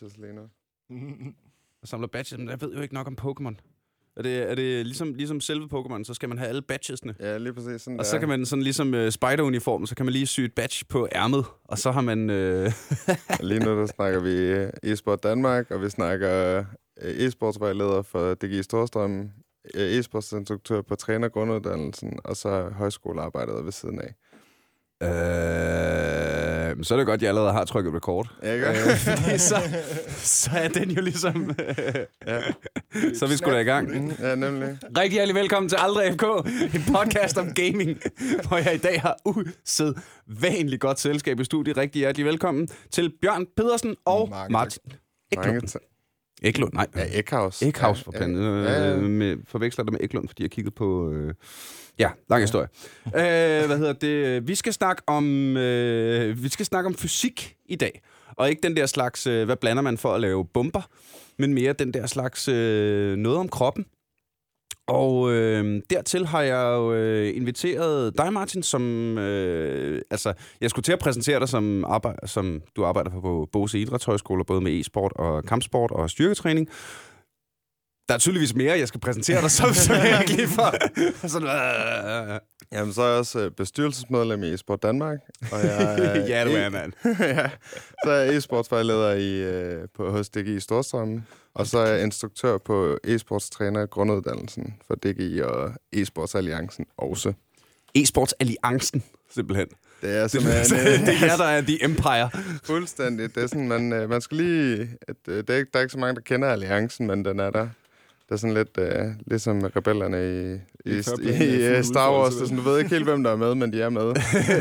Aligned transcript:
badges 0.00 0.18
lige 0.18 0.32
nu. 0.32 0.42
og 1.82 1.88
samler 1.88 2.08
badges. 2.08 2.38
Men 2.38 2.48
jeg 2.48 2.60
ved 2.60 2.74
jo 2.74 2.80
ikke 2.80 2.94
nok 2.94 3.06
om 3.06 3.16
Pokémon. 3.20 3.54
Er 4.16 4.22
det, 4.22 4.50
er 4.50 4.54
det 4.54 4.86
ligesom, 4.86 5.14
ligesom 5.14 5.40
selve 5.40 5.68
Pokémon, 5.72 6.04
så 6.04 6.14
skal 6.14 6.28
man 6.28 6.38
have 6.38 6.48
alle 6.48 6.62
badgesene. 6.62 7.14
Ja, 7.20 7.38
lige 7.38 7.52
præcis. 7.52 7.82
Sådan 7.82 8.00
Og 8.00 8.06
så 8.06 8.18
kan 8.18 8.28
man 8.28 8.46
sådan 8.46 8.62
ligesom 8.62 8.94
uh, 8.94 9.08
spider-uniformen, 9.08 9.86
så 9.86 9.94
kan 9.94 10.06
man 10.06 10.12
lige 10.12 10.26
sy 10.26 10.40
et 10.40 10.54
badge 10.54 10.84
på 10.88 11.08
ærmet, 11.14 11.44
og 11.64 11.78
så 11.78 11.90
har 11.92 12.00
man... 12.00 12.20
Uh, 12.30 12.72
Lige 13.48 13.60
nu 13.60 13.80
der 13.80 13.86
snakker 13.86 14.20
vi 14.20 14.34
øh, 14.34 14.92
e-sport 14.92 15.22
Danmark, 15.22 15.70
og 15.70 15.82
vi 15.82 15.90
snakker 15.90 16.64
e-sportsvejleder 16.98 18.02
for 18.02 18.34
DGI 18.34 18.62
Storstrøm, 18.62 19.30
e-sportsinstruktør 19.74 20.82
på 20.82 20.94
trænergrunduddannelsen, 20.94 22.18
og 22.24 22.36
så 22.36 22.68
højskolearbejdet 22.68 23.64
ved 23.64 23.72
siden 23.72 24.00
af. 24.00 24.14
Øh, 25.04 26.84
så 26.84 26.94
er 26.94 26.98
det 26.98 27.06
godt, 27.06 27.18
at 27.18 27.22
jeg 27.22 27.28
allerede 27.28 27.52
har 27.52 27.64
trykket 27.64 27.94
record. 27.94 28.28
Ja, 28.42 28.52
ikke? 28.54 28.68
Øh, 28.68 28.74
fordi 28.96 29.38
så, 29.38 29.56
så 30.16 30.50
er 30.54 30.68
den 30.68 30.90
jo 30.90 31.02
ligesom... 31.02 31.50
Ja. 32.26 32.40
så 33.16 33.24
er 33.24 33.28
vi 33.28 33.36
sgu 33.36 33.50
da 33.50 33.58
i 33.58 33.64
gang. 33.64 34.12
Ja, 34.20 34.34
nemlig. 34.34 34.78
Rigtig 34.98 35.12
hjertelig 35.12 35.34
velkommen 35.34 35.68
til 35.68 35.76
Aldrig 35.80 36.12
FK, 36.12 36.22
en 36.74 36.84
podcast 36.96 37.38
om 37.38 37.52
gaming, 37.54 37.98
hvor 38.48 38.56
jeg 38.56 38.74
i 38.74 38.78
dag 38.78 39.00
har 39.00 39.16
usædvanligt 39.24 40.80
godt 40.80 41.00
selskab 41.00 41.40
i 41.40 41.44
studiet. 41.44 41.76
Rigtig 41.76 41.98
hjertelig 41.98 42.26
velkommen 42.26 42.68
til 42.90 43.12
Bjørn 43.22 43.46
Pedersen 43.56 43.96
og 44.04 44.28
Mange. 44.28 44.52
Martin 44.52 44.82
Eklund. 45.32 45.76
Eklund, 46.42 46.72
nej. 46.72 46.86
Ja, 46.96 47.18
Eckhaus. 47.18 47.62
Eckhaus 47.62 48.06
ja, 48.12 48.18
planen. 48.18 48.36
Ja, 48.36 48.42
Øh, 48.42 48.64
ja, 48.64 48.90
ja. 48.90 48.96
med, 48.96 49.36
forveksler 49.46 49.84
det 49.84 49.92
med 49.92 50.00
Eklund, 50.02 50.28
fordi 50.28 50.42
jeg 50.42 50.50
kiggede 50.50 50.74
på... 50.74 51.10
Øh, 51.12 51.34
ja, 51.98 52.10
lang 52.30 52.42
historie. 52.42 52.68
øh, 53.06 53.66
hvad 53.66 53.78
hedder 53.78 53.92
det? 53.92 54.48
Vi 54.48 54.54
skal 54.54 54.72
snakke 54.72 55.02
om 55.06 55.56
øh, 55.56 56.42
vi 56.42 56.48
skal 56.48 56.66
snakke 56.66 56.86
om 56.86 56.94
fysik 56.94 57.56
i 57.66 57.76
dag. 57.76 58.02
Og 58.36 58.50
ikke 58.50 58.62
den 58.62 58.76
der 58.76 58.86
slags, 58.86 59.26
øh, 59.26 59.44
hvad 59.44 59.56
blander 59.56 59.82
man 59.82 59.98
for 59.98 60.14
at 60.14 60.20
lave 60.20 60.44
bomber, 60.44 60.82
men 61.38 61.54
mere 61.54 61.72
den 61.72 61.94
der 61.94 62.06
slags 62.06 62.48
øh, 62.48 63.16
noget 63.16 63.38
om 63.38 63.48
kroppen. 63.48 63.86
Og 64.86 65.32
øh, 65.32 65.82
dertil 65.90 66.26
har 66.26 66.42
jeg 66.42 66.64
jo 66.64 66.92
øh, 66.94 67.36
inviteret 67.36 68.18
dig, 68.18 68.32
Martin, 68.32 68.62
som... 68.62 68.82
Øh, 69.18 70.02
altså, 70.10 70.32
jeg 70.60 70.70
skulle 70.70 70.82
til 70.82 70.92
at 70.92 70.98
præsentere 70.98 71.40
dig 71.40 71.48
som, 71.48 71.84
arbejde, 71.84 72.28
som 72.28 72.62
du 72.76 72.84
arbejder 72.84 73.10
på, 73.10 73.48
Bose 73.52 73.78
Idrætshøjskole, 73.78 74.44
både 74.44 74.60
med 74.60 74.80
e-sport 74.80 75.12
og 75.16 75.44
kampsport 75.44 75.90
og 75.90 76.10
styrketræning. 76.10 76.68
Der 78.08 78.14
er 78.14 78.18
tydeligvis 78.18 78.54
mere, 78.54 78.78
jeg 78.78 78.88
skal 78.88 79.00
præsentere 79.00 79.40
dig 79.42 79.50
som, 79.50 79.74
så 79.74 79.94
jeg 79.94 80.20
ikke 80.20 80.36
lige 80.36 80.48
for... 80.48 80.74
Sådan, 81.28 81.48
øh, 81.48 82.40
Jamen, 82.72 82.92
så 82.94 83.02
er 83.02 83.08
jeg 83.08 83.18
også 83.18 83.40
øh, 83.40 83.50
bestyrelsesmedlem 83.50 84.42
i 84.42 84.52
e-sport 84.54 84.82
Danmark, 84.82 85.18
og 85.52 85.58
jeg 85.66 85.76
er, 85.98 86.26
ja, 86.26 86.44
du 86.44 86.50
er, 86.50 86.68
mand. 86.68 86.92
ja, 87.20 87.50
så 88.04 88.10
er 88.10 88.16
jeg 88.22 88.36
e-sportsvejleder 88.36 89.10
i, 89.10 89.42
øh, 89.42 89.88
på, 89.96 90.10
hos 90.10 90.28
DGI 90.28 90.60
Storstrøm, 90.60 91.22
og 91.54 91.66
så 91.66 91.78
er 91.78 91.86
jeg 91.86 92.02
instruktør 92.02 92.58
på 92.58 92.98
e-sportstræner 93.06 93.86
grunduddannelsen 93.86 94.74
for 94.86 94.94
DGI 94.94 95.40
og 95.40 95.72
e-sportsalliancen 95.96 96.84
også. 96.96 97.32
E-sports 97.98 98.32
Alliancen, 98.40 99.02
simpelthen. 99.30 99.66
Det 100.02 100.16
er 100.16 100.22
Det, 100.22 100.30
simpelthen 100.30 101.06
det 101.06 101.14
er 101.22 101.26
jer, 101.26 101.36
der 101.36 101.44
er 101.44 101.60
The 101.60 101.84
Empire. 101.84 102.30
fuldstændig. 102.64 103.34
Det 103.34 103.42
er 103.42 103.46
sådan, 103.46 103.68
man, 103.68 103.92
øh, 103.92 104.10
man 104.10 104.20
skal 104.20 104.36
lige... 104.36 104.90
At, 105.08 105.16
øh, 105.28 105.36
det 105.36 105.50
er 105.50 105.64
der 105.64 105.64
er 105.74 105.80
ikke 105.80 105.92
så 105.92 105.98
mange, 105.98 106.14
der 106.14 106.20
kender 106.20 106.48
alliancen, 106.48 107.06
men 107.06 107.24
den 107.24 107.40
er 107.40 107.50
der. 107.50 107.68
Er 108.34 108.38
sådan 108.38 108.54
lidt 108.54 108.78
øh, 108.78 109.06
ligesom 109.26 109.60
rebellerne 109.76 110.16
i, 110.16 110.54
i, 110.90 110.94
I 110.94 110.98
i, 110.98 111.02
planen 111.16 111.42
er 111.42 111.70
i, 111.72 111.76
øh, 111.78 111.84
Star 111.84 112.12
Wars. 112.12 112.34
Det 112.34 112.48
sådan, 112.48 112.56
du 112.56 112.62
ved 112.70 112.78
ikke 112.78 112.90
helt, 112.90 113.04
hvem 113.04 113.22
der 113.22 113.30
er 113.30 113.36
med, 113.36 113.54
men 113.54 113.72
de 113.72 113.82
er 113.82 113.88
med. 113.88 114.02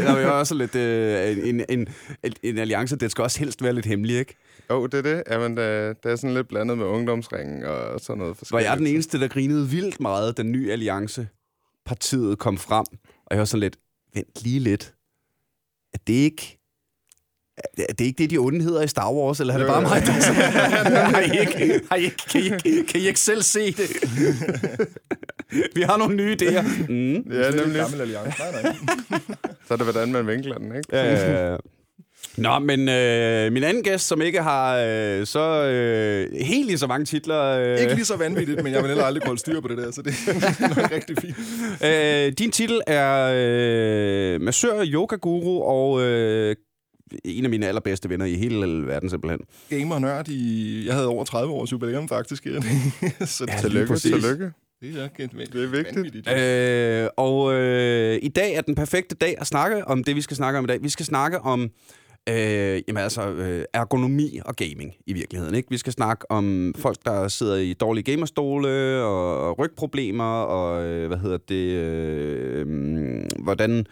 der 0.06 0.16
er 0.16 0.22
jo 0.22 0.40
også 0.40 0.56
lidt 0.56 0.76
øh, 0.76 1.50
en, 1.50 1.66
en, 1.70 1.88
en, 2.24 2.34
en 2.44 2.58
alliance, 2.58 2.96
det 2.96 3.12
skal 3.12 3.22
også 3.22 3.40
helst 3.40 3.64
være 3.64 3.74
lidt 3.74 3.86
hemmelig, 3.86 4.18
ikke? 4.18 4.36
Jo, 4.70 4.82
oh, 4.82 4.90
det 4.92 4.94
er 4.94 5.02
det. 5.02 5.24
Jamen, 5.32 5.58
det, 5.58 6.04
det 6.04 6.12
er 6.12 6.16
sådan 6.16 6.34
lidt 6.34 6.48
blandet 6.48 6.78
med 6.78 6.86
ungdomsringen 6.86 7.64
og 7.64 8.00
sådan 8.00 8.18
noget 8.18 8.30
Var 8.30 8.34
forskelligt. 8.34 8.70
jeg 8.70 8.78
den 8.78 8.88
eneste, 8.88 9.20
der 9.20 9.28
grinede 9.28 9.70
vildt 9.70 10.00
meget, 10.00 10.38
da 10.38 10.44
ny 10.44 10.72
alliance 10.72 11.28
partiet 11.86 12.40
kom 12.40 12.58
frem. 12.58 12.86
Og 13.26 13.32
jeg 13.32 13.40
var 13.40 13.46
sådan 13.46 13.60
lidt, 13.60 13.78
vent 14.14 14.44
lige 14.44 14.60
lidt. 14.60 14.94
Er 15.94 15.98
det 16.08 16.14
ikke... 16.14 16.60
Er 17.78 17.94
det 17.94 18.06
ikke 18.06 18.18
det, 18.24 18.30
de 18.30 18.38
onde 18.38 18.62
hedder 18.62 18.82
i 18.82 18.88
Star 18.88 19.14
Wars, 19.14 19.40
eller 19.40 19.54
er 19.54 19.58
det 19.58 19.68
bare 19.68 19.82
mig, 19.82 20.02
der 20.06 20.12
har 21.14 21.20
I 21.22 21.40
ikke, 21.40 21.82
har 21.90 21.96
I 21.98 22.04
ikke, 22.04 22.18
kan, 22.32 22.42
I, 22.42 22.46
ikke- 22.46 22.84
kan 22.88 23.02
I 23.02 23.08
ikke 23.08 23.20
selv 23.20 23.42
se 23.42 23.72
det? 23.72 23.90
Vi 25.76 25.82
har 25.82 25.98
nogle 25.98 26.16
nye 26.16 26.38
idéer. 26.42 26.62
Mm. 26.90 27.14
Ja, 27.14 27.38
Det 27.38 27.46
er 27.46 27.50
en 27.50 27.56
nemlig. 27.58 27.76
gammel 27.82 28.02
alliance. 28.02 28.38
Nej, 28.40 28.62
nej. 28.64 28.76
Så 29.68 29.74
er 29.74 29.78
det, 29.78 29.86
hvordan 29.86 30.12
man 30.12 30.28
vinkler 30.28 30.56
den, 30.58 30.76
ikke? 30.76 31.52
Øh, 31.52 31.60
Nå, 32.38 32.60
men 32.60 32.90
øh, 32.90 33.52
min 33.54 33.64
anden 33.64 33.84
gæst, 33.84 34.08
som 34.08 34.22
ikke 34.22 34.42
har 34.42 34.78
øh, 34.78 35.26
så 35.26 35.64
øh, 35.66 36.28
helt 36.46 36.66
lige 36.68 36.78
så 36.78 36.88
mange 36.88 37.06
titler... 37.06 37.42
Øh, 37.44 37.80
Ikke 37.80 37.94
lige 37.96 38.06
så 38.06 38.18
vanvittigt, 38.18 38.64
men 38.64 38.74
jeg 38.74 38.82
vil 38.82 38.88
heller 38.88 39.04
aldrig 39.06 39.24
holde 39.26 39.40
styr 39.40 39.62
på 39.62 39.68
det 39.68 39.78
der, 39.78 39.92
så 39.92 40.02
det 40.02 40.14
er 40.28 40.68
nok 40.82 40.92
rigtig 40.92 41.16
fint. 41.22 41.36
Øh, 41.86 42.32
din 42.40 42.52
titel 42.52 42.82
er 42.88 43.32
øh, 43.36 44.42
massør, 44.42 44.84
yoga-guru 44.86 45.64
og 45.64 46.02
øh, 46.02 46.56
en 47.26 47.44
af 47.44 47.50
mine 47.50 47.68
allerbedste 47.68 48.10
venner 48.10 48.26
i 48.26 48.36
hele 48.36 48.88
verden 48.88 49.10
simpelthen. 49.10 49.40
Gamer 49.70 50.00
nørd 50.00 50.28
i... 50.30 50.84
Jeg 50.86 50.94
havde 50.94 51.08
over 51.08 51.24
30 51.24 51.54
års 51.54 51.72
jubilæum, 51.72 52.08
faktisk. 52.08 52.44
så 53.26 53.46
Ja, 53.48 53.58
Tillykke, 53.62 53.96
tillykke. 53.96 54.52
det 54.82 55.02
er, 55.02 55.08
det 55.54 55.64
er 55.64 56.02
vigtigt. 56.02 56.30
Øh, 57.04 57.10
og 57.18 57.54
øh, 57.54 58.20
i 58.22 58.28
dag 58.28 58.54
er 58.56 58.62
den 58.62 58.76
perfekte 58.76 59.16
dag 59.16 59.36
at 59.38 59.48
snakke 59.48 59.88
om 59.88 60.04
det, 60.04 60.16
vi 60.16 60.22
skal 60.22 60.38
snakke 60.38 60.60
om 60.60 60.66
i 60.66 60.68
dag. 60.68 60.84
Vi 60.84 60.90
skal 60.90 61.06
snakke 61.06 61.40
om 61.40 61.70
øh, 62.30 62.82
jamen 62.88 63.04
altså, 63.04 63.30
øh, 63.30 63.66
ergonomi 63.74 64.40
og 64.46 64.56
gaming 64.56 64.94
i 65.08 65.14
virkeligheden. 65.14 65.56
Ikke? 65.56 65.70
Vi 65.70 65.78
skal 65.78 65.94
snakke 65.94 66.32
om 66.32 66.74
folk, 66.78 66.98
der 67.06 67.28
sidder 67.28 67.56
i 67.56 67.74
dårlige 67.74 68.12
gamerstole 68.12 69.04
og 69.04 69.60
rygproblemer 69.60 70.42
og 70.42 70.86
øh, 70.86 71.08
hvad 71.08 71.18
hedder 71.18 71.38
det, 71.38 71.72
øh, 71.74 72.68
mm, 72.68 73.28
hvordan... 73.40 73.86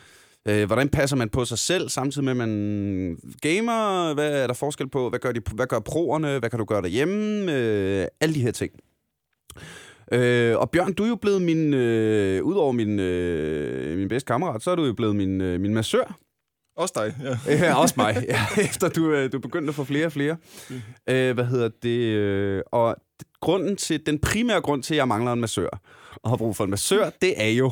Øh, 0.47 0.65
hvordan 0.65 0.89
passer 0.89 1.17
man 1.17 1.29
på 1.29 1.45
sig 1.45 1.57
selv, 1.57 1.89
samtidig 1.89 2.23
med, 2.23 2.31
at 2.31 2.37
man 2.37 3.17
gamer? 3.41 4.13
Hvad 4.13 4.43
er 4.43 4.47
der 4.47 4.53
forskel 4.53 4.89
på? 4.89 5.09
Hvad 5.09 5.19
gør, 5.19 5.31
de, 5.31 5.41
hvad 5.55 5.67
gør 5.67 5.79
proerne? 5.79 6.39
Hvad 6.39 6.49
kan 6.49 6.59
du 6.59 6.65
gøre 6.65 6.81
derhjemme? 6.81 7.53
Øh, 7.53 8.07
alle 8.21 8.35
de 8.35 8.41
her 8.41 8.51
ting. 8.51 8.71
Øh, 10.11 10.57
og 10.57 10.69
Bjørn, 10.69 10.93
du 10.93 11.03
er 11.03 11.07
jo 11.07 11.15
blevet 11.15 11.41
min, 11.41 11.73
øh, 11.73 12.43
udover 12.43 12.71
min, 12.71 12.99
øh, 12.99 13.97
min 13.97 14.07
bedste 14.07 14.27
kammerat, 14.27 14.63
så 14.63 14.71
er 14.71 14.75
du 14.75 14.85
jo 14.85 14.93
blevet 14.93 15.15
min, 15.15 15.41
øh, 15.41 15.61
min 15.61 15.73
massør. 15.73 16.17
Også 16.75 16.93
dig, 16.95 17.15
ja. 17.47 17.51
Ja, 17.65 17.75
også 17.75 17.93
mig, 17.97 18.25
ja, 18.27 18.45
efter 18.63 18.89
du, 18.89 19.11
øh, 19.11 19.31
du 19.31 19.37
er 19.37 19.41
begyndt 19.41 19.69
at 19.69 19.75
få 19.75 19.83
flere 19.83 20.05
og 20.05 20.11
flere. 20.11 20.37
Øh, 21.09 21.33
hvad 21.33 21.45
hedder 21.45 21.69
det? 21.83 21.99
Øh, 21.99 22.63
og 22.71 22.95
grunden 23.41 23.75
til, 23.75 24.05
den 24.05 24.19
primære 24.19 24.61
grund 24.61 24.83
til, 24.83 24.93
at 24.93 24.97
jeg 24.97 25.07
mangler 25.07 25.33
en 25.33 25.41
massør, 25.41 25.81
og 26.23 26.29
har 26.29 26.37
brug 26.37 26.55
for 26.55 26.63
en 26.63 26.69
massør, 26.69 27.09
det 27.21 27.33
er 27.37 27.49
jo, 27.49 27.71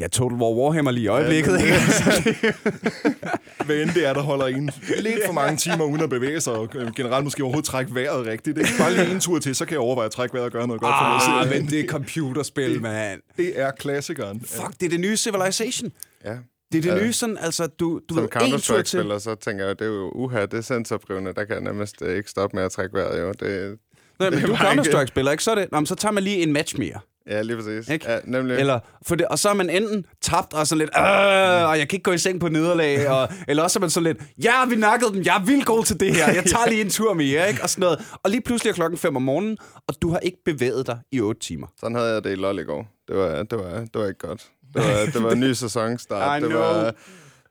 ja, 0.00 0.06
Total 0.08 0.38
War 0.38 0.50
Warhammer 0.50 0.90
lige 0.90 1.04
i 1.04 1.06
øjeblikket, 1.06 1.52
Ja, 1.52 1.56
ikke? 1.56 2.54
Hvad 3.66 3.76
end 3.76 3.90
det 3.90 4.06
er, 4.06 4.12
der 4.12 4.20
holder 4.20 4.46
en 4.46 4.70
lidt 4.98 5.18
for 5.26 5.32
mange 5.32 5.56
timer 5.56 5.84
uden 5.84 6.00
at 6.00 6.10
bevæge 6.10 6.40
sig, 6.40 6.52
og 6.52 6.68
øh, 6.74 6.92
generelt 6.96 7.24
måske 7.24 7.42
overhovedet 7.42 7.68
trække 7.68 7.94
vejret 7.94 8.26
rigtigt. 8.26 8.58
Ikke? 8.58 8.70
Bare 8.78 8.94
lige 8.94 9.10
en 9.10 9.20
tur 9.20 9.38
til, 9.38 9.54
så 9.54 9.64
kan 9.64 9.72
jeg 9.72 9.80
overveje 9.80 10.06
at 10.06 10.12
trække 10.12 10.32
vejret 10.34 10.46
og 10.46 10.52
gøre 10.52 10.66
noget 10.66 10.80
godt 10.82 10.94
for 11.00 11.08
mig 11.08 11.40
Ah, 11.40 11.48
selv. 11.50 11.62
men 11.62 11.70
det 11.70 11.80
er 11.80 11.86
computerspil, 11.88 12.80
mand. 12.82 13.20
Det 13.36 13.60
er 13.60 13.70
klassikeren. 13.70 14.40
Fuck, 14.40 14.70
det 14.80 14.86
er 14.86 14.90
det 14.90 15.00
nye 15.00 15.16
Civilization. 15.16 15.92
Ja. 16.24 16.36
Det 16.72 16.78
er 16.78 16.82
det 16.82 17.00
Ja. 17.00 17.04
nye 17.06 17.12
sådan, 17.12 17.38
altså, 17.40 17.66
du, 17.66 18.00
du 18.08 18.14
Som 18.14 18.22
ved, 18.22 18.22
en 18.24 18.30
tur 18.30 18.82
til. 18.82 18.98
Counter-Strike-spiller, 18.98 19.18
så 19.18 19.34
tænker 19.34 19.66
jeg, 19.66 19.78
det 19.78 19.84
er 19.84 19.88
jo 19.90 20.10
uha, 20.14 20.40
det 20.42 20.54
er 20.54 20.60
sensorbryvende, 20.60 21.34
der 21.34 21.44
kan 21.44 21.54
jeg 21.54 21.62
nærmest 21.62 22.02
øh, 22.02 22.16
ikke 22.16 22.30
stoppe 22.30 22.56
med 22.56 22.64
at 22.64 22.72
trække 22.72 22.94
vejret, 22.94 23.20
jo. 23.20 23.28
Det, 23.32 23.78
Nej, 24.20 24.30
men 24.30 24.38
Det 24.38 24.48
du 24.48 24.52
er 24.52 24.56
Counter-Strike-spiller, 24.56 25.30
ikke? 25.32 25.44
Så, 25.44 25.50
er 25.50 25.54
det, 25.54 25.68
Nå, 25.72 25.84
så 25.84 25.94
tager 25.94 26.12
man 26.12 26.22
lige 26.22 26.42
en 26.42 26.52
match 26.52 26.78
mere. 26.78 27.00
Ja, 27.30 27.42
lige 27.42 27.56
præcis. 27.56 27.88
Ikke? 27.88 28.10
Ja, 28.12 28.18
nemlig. 28.24 28.56
Eller, 28.58 28.78
for 29.06 29.14
det, 29.14 29.26
og 29.26 29.38
så 29.38 29.48
er 29.48 29.54
man 29.54 29.70
enten 29.70 30.04
tabt 30.22 30.52
og 30.54 30.66
sådan 30.66 30.78
lidt, 30.78 30.90
"Øh, 30.98 31.68
og 31.70 31.78
jeg 31.78 31.88
kan 31.88 31.96
ikke 31.96 32.02
gå 32.02 32.12
i 32.12 32.18
seng 32.18 32.40
på 32.40 32.48
nederlag, 32.48 33.08
og, 33.10 33.28
eller 33.48 33.62
også 33.62 33.78
er 33.78 33.80
man 33.80 33.90
sådan 33.90 34.04
lidt, 34.04 34.18
ja, 34.44 34.64
vi 34.68 34.76
nakkede 34.76 35.12
dem, 35.12 35.22
jeg 35.24 35.36
er 35.36 35.44
vildt 35.44 35.66
god 35.66 35.84
til 35.84 36.00
det 36.00 36.14
her, 36.16 36.26
jeg 36.32 36.44
tager 36.44 36.68
lige 36.68 36.80
en 36.80 36.90
tur 36.90 37.14
mere, 37.14 37.48
ikke? 37.48 37.62
Og 37.62 37.70
sådan 37.70 37.80
noget. 37.82 37.98
Og 38.22 38.30
lige 38.30 38.40
pludselig 38.40 38.70
er 38.70 38.74
klokken 38.74 38.98
5 38.98 39.16
om 39.16 39.22
morgenen, 39.22 39.56
og 39.88 39.94
du 40.02 40.10
har 40.10 40.18
ikke 40.18 40.38
bevæget 40.44 40.86
dig 40.86 40.98
i 41.12 41.20
8 41.20 41.40
timer. 41.40 41.66
Sådan 41.80 41.96
havde 41.96 42.12
jeg 42.14 42.24
det 42.24 42.32
i 42.32 42.34
LoL 42.34 42.58
i 42.58 42.62
går. 42.64 42.86
Det 43.08 43.16
var, 43.16 43.42
det 43.42 43.58
var, 43.58 43.70
det 43.80 43.90
var 43.94 44.06
ikke 44.06 44.18
godt. 44.28 44.46
Det 44.74 44.82
var, 44.84 45.04
det 45.14 45.22
var 45.22 45.30
en 45.30 45.40
ny 45.40 45.52
sæsonstart. 45.52 46.42
Det 46.48 46.54
var, 46.54 46.94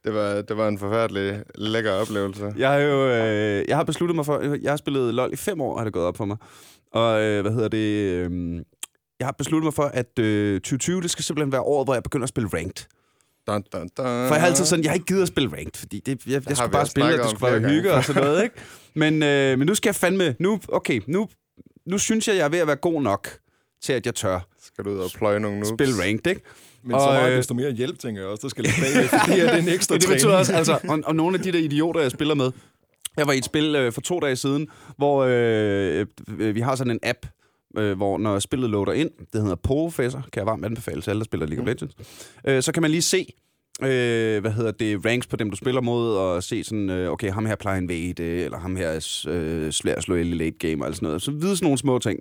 det 0.05 0.13
var, 0.13 0.41
det 0.41 0.57
var 0.57 0.67
en 0.67 0.79
forfærdelig 0.79 1.41
lækker 1.55 1.91
oplevelse. 1.91 2.53
Jeg 2.57 2.69
har 2.69 2.77
jo, 2.77 3.07
øh, 3.09 3.65
jeg 3.67 3.77
har 3.77 3.83
besluttet 3.83 4.15
mig 4.15 4.25
for, 4.25 4.57
jeg 4.61 4.71
har 4.71 4.77
spillet 4.77 5.13
LoL 5.13 5.33
i 5.33 5.35
fem 5.35 5.61
år, 5.61 5.77
har 5.77 5.83
det 5.83 5.93
gået 5.93 6.05
op 6.05 6.17
for 6.17 6.25
mig. 6.25 6.37
Og 6.93 7.21
øh, 7.21 7.41
hvad 7.41 7.51
hedder 7.51 7.67
det, 7.67 8.11
øh, 8.11 8.61
jeg 9.19 9.27
har 9.27 9.31
besluttet 9.37 9.63
mig 9.65 9.73
for, 9.73 9.83
at 9.83 10.19
øh, 10.19 10.59
2020, 10.61 11.01
det 11.01 11.11
skal 11.11 11.23
simpelthen 11.23 11.51
være 11.51 11.61
året, 11.61 11.87
hvor 11.87 11.93
jeg 11.93 12.03
begynder 12.03 12.23
at 12.23 12.29
spille 12.29 12.49
ranked. 12.53 12.85
Dun, 13.47 13.63
dun, 13.73 13.81
dun. 13.81 14.05
For 14.05 14.33
jeg 14.33 14.39
har 14.41 14.47
altid 14.47 14.65
sådan, 14.65 14.83
jeg 14.83 14.91
har 14.91 14.93
ikke 14.95 15.05
givet 15.05 15.21
at 15.21 15.27
spille 15.27 15.49
ranked, 15.51 15.71
fordi 15.79 15.99
det, 15.99 16.25
jeg, 16.27 16.49
jeg 16.49 16.57
skulle 16.57 16.71
bare 16.71 16.85
spille, 16.87 17.13
og 17.13 17.17
det 17.19 17.29
skulle 17.29 17.51
være 17.51 17.59
flere 17.59 17.71
hygge 17.73 17.93
og 17.93 18.03
sådan 18.03 18.23
noget, 18.23 18.43
ikke? 18.43 18.55
Men, 18.93 19.23
øh, 19.23 19.57
men 19.59 19.67
nu 19.67 19.75
skal 19.75 19.87
jeg 19.89 19.95
fandme, 19.95 20.35
nu, 20.39 20.59
okay, 20.69 21.01
nu, 21.07 21.27
nu 21.87 21.97
synes 21.97 22.27
jeg, 22.27 22.35
jeg 22.35 22.45
er 22.45 22.49
ved 22.49 22.59
at 22.59 22.67
være 22.67 22.75
god 22.75 23.01
nok 23.01 23.29
til, 23.83 23.93
at 23.93 24.05
jeg 24.05 24.15
tør 24.15 24.39
Skal 24.63 24.83
du 24.85 24.89
ud 24.89 24.99
og 24.99 25.09
pløje 25.17 25.39
nogle 25.39 25.59
noobs? 25.59 25.69
spille 25.69 26.01
ranked, 26.03 26.27
ikke? 26.27 26.41
Men 26.83 26.91
så 26.91 26.97
Og, 27.05 27.13
meget 27.13 27.31
øh, 27.31 27.37
desto 27.37 27.53
mere 27.53 27.71
hjælp, 27.71 27.99
tænker 27.99 28.21
jeg 28.21 28.29
også, 28.29 28.41
der 28.41 28.49
skal 28.49 28.63
ligge 28.63 28.81
bagved, 28.81 29.09
fordi 29.09 29.39
det 29.41 29.49
er 29.53 29.55
en 29.57 29.67
ekstra 29.77 29.97
Det 29.97 30.09
betyder 30.09 30.35
også, 30.37 30.53
altså, 30.53 30.79
og, 30.89 30.99
og 31.05 31.15
nogle 31.15 31.37
af 31.37 31.43
de 31.43 31.51
der 31.51 31.59
idioter, 31.59 32.01
jeg 32.01 32.11
spiller 32.11 32.35
med, 32.35 32.51
Jeg 33.17 33.27
var 33.27 33.33
i 33.33 33.37
et 33.37 33.45
spil 33.45 33.75
øh, 33.75 33.91
for 33.91 34.01
to 34.01 34.19
dage 34.19 34.35
siden, 34.35 34.67
hvor 34.97 35.23
øh, 35.29 36.05
øh, 36.39 36.55
vi 36.55 36.59
har 36.61 36.75
sådan 36.75 36.91
en 36.91 36.99
app, 37.03 37.25
øh, 37.77 37.97
hvor 37.97 38.17
når 38.17 38.39
spillet 38.39 38.69
loader 38.69 38.93
ind, 38.93 39.09
det 39.33 39.41
hedder 39.41 39.55
Professor, 39.55 40.19
kan 40.33 40.39
jeg 40.39 40.45
varmt 40.45 40.65
anbefale 40.65 41.01
til 41.01 41.09
alle, 41.09 41.19
der 41.19 41.25
spiller 41.25 41.47
League 41.47 41.63
of 41.63 41.67
Legends, 41.67 41.95
øh, 42.47 42.63
så 42.63 42.71
kan 42.71 42.81
man 42.81 42.91
lige 42.91 43.01
se, 43.01 43.33
øh, 43.81 44.41
hvad 44.41 44.51
hedder 44.51 44.71
det, 44.71 45.05
ranks 45.05 45.27
på 45.27 45.35
dem, 45.35 45.49
du 45.49 45.55
spiller 45.55 45.81
mod, 45.81 46.17
og 46.17 46.43
se 46.43 46.63
sådan, 46.63 46.89
øh, 46.89 47.11
okay, 47.11 47.31
ham 47.31 47.45
her 47.45 47.55
plejer 47.55 47.77
en 47.77 47.89
vade, 47.89 48.23
eller 48.23 48.57
ham 48.57 48.75
her 48.75 48.87
er 48.87 49.25
øh, 49.27 49.71
svær 49.71 49.95
at 49.95 50.03
slå 50.03 50.15
i 50.15 50.23
late 50.23 50.57
game, 50.69 50.85
og 50.85 50.95
sådan 50.95 51.05
noget. 51.05 51.21
Så 51.21 51.31
vide 51.31 51.55
sådan 51.55 51.65
nogle 51.65 51.77
små 51.77 51.99
ting. 51.99 52.19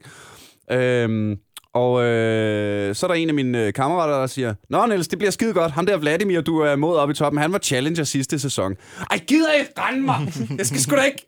Øh, 0.73 1.37
og 1.75 2.05
øh, 2.05 2.95
så 2.95 3.07
er 3.07 3.09
der 3.09 3.15
en 3.15 3.29
af 3.29 3.35
mine 3.35 3.67
øh, 3.67 3.73
kammerater, 3.73 4.15
der 4.21 4.27
siger, 4.27 4.55
Nå 4.71 4.87
Niels, 4.87 5.09
det 5.09 5.19
bliver 5.19 5.31
skide 5.31 5.53
godt. 5.53 5.73
Ham 5.73 5.87
der 5.87 5.97
Vladimir, 5.97 6.41
du 6.41 6.59
er 6.59 6.77
mod 6.77 6.97
op 6.97 7.11
i 7.11 7.15
toppen, 7.15 7.43
han 7.43 7.53
var 7.53 7.59
challenger 7.59 8.05
sidste 8.05 8.39
sæson. 8.39 8.75
Ej, 9.11 9.19
gider 9.19 9.53
ikke 9.53 9.71
rende 9.79 10.01
mig! 10.01 10.33
Jeg 10.59 10.67
skal 10.67 10.81
sgu 10.81 10.97
da 10.97 11.03
ikke... 11.03 11.27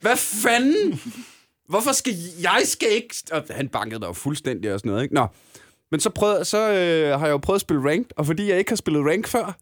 Hvad 0.00 0.16
fanden? 0.16 1.00
Hvorfor 1.68 1.92
skal 1.92 2.12
jeg 2.42 2.62
skal 2.64 2.88
ikke... 2.92 3.14
Og 3.32 3.42
han 3.50 3.68
bankede 3.68 4.00
mig 4.00 4.08
jo 4.08 4.12
fuldstændig 4.12 4.72
og 4.72 4.80
sådan 4.80 4.90
noget, 4.90 5.02
ikke? 5.02 5.14
Nå. 5.14 5.26
Men 5.90 6.00
så, 6.00 6.10
prøvede, 6.10 6.44
så 6.44 6.58
øh, 6.58 7.18
har 7.18 7.26
jeg 7.26 7.32
jo 7.32 7.38
prøvet 7.38 7.56
at 7.56 7.60
spille 7.60 7.90
ranked, 7.90 8.10
og 8.16 8.26
fordi 8.26 8.48
jeg 8.48 8.58
ikke 8.58 8.70
har 8.70 8.76
spillet 8.76 9.06
rank 9.06 9.26
før, 9.26 9.56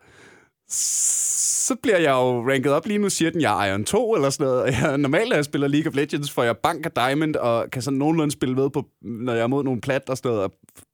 så 0.68 1.74
bliver 1.82 1.98
jeg 1.98 2.10
jo 2.10 2.50
ranket 2.50 2.72
op. 2.72 2.86
Lige 2.86 2.98
nu 2.98 3.10
siger 3.10 3.30
den, 3.30 3.40
jeg 3.40 3.66
er 3.66 3.70
Iron 3.70 3.84
2 3.84 4.14
eller 4.14 4.30
sådan 4.30 4.46
noget. 4.46 4.72
Jeg, 4.72 4.98
normalt, 4.98 5.28
når 5.28 5.36
jeg 5.36 5.44
spiller 5.44 5.68
League 5.68 5.90
of 5.90 5.96
Legends, 5.96 6.30
får 6.30 6.42
jeg 6.42 6.56
bank 6.56 6.86
af 6.86 6.92
Diamond, 6.92 7.36
og 7.36 7.70
kan 7.70 7.82
sådan 7.82 7.98
nogenlunde 7.98 8.32
spille 8.32 8.54
med, 8.54 8.70
på, 8.70 8.84
når 9.02 9.32
jeg 9.32 9.42
er 9.42 9.46
mod 9.46 9.64
nogle 9.64 9.80
plat 9.80 10.08
og 10.08 10.16
sådan 10.16 10.28
noget, 10.28 10.44
og 10.44 10.52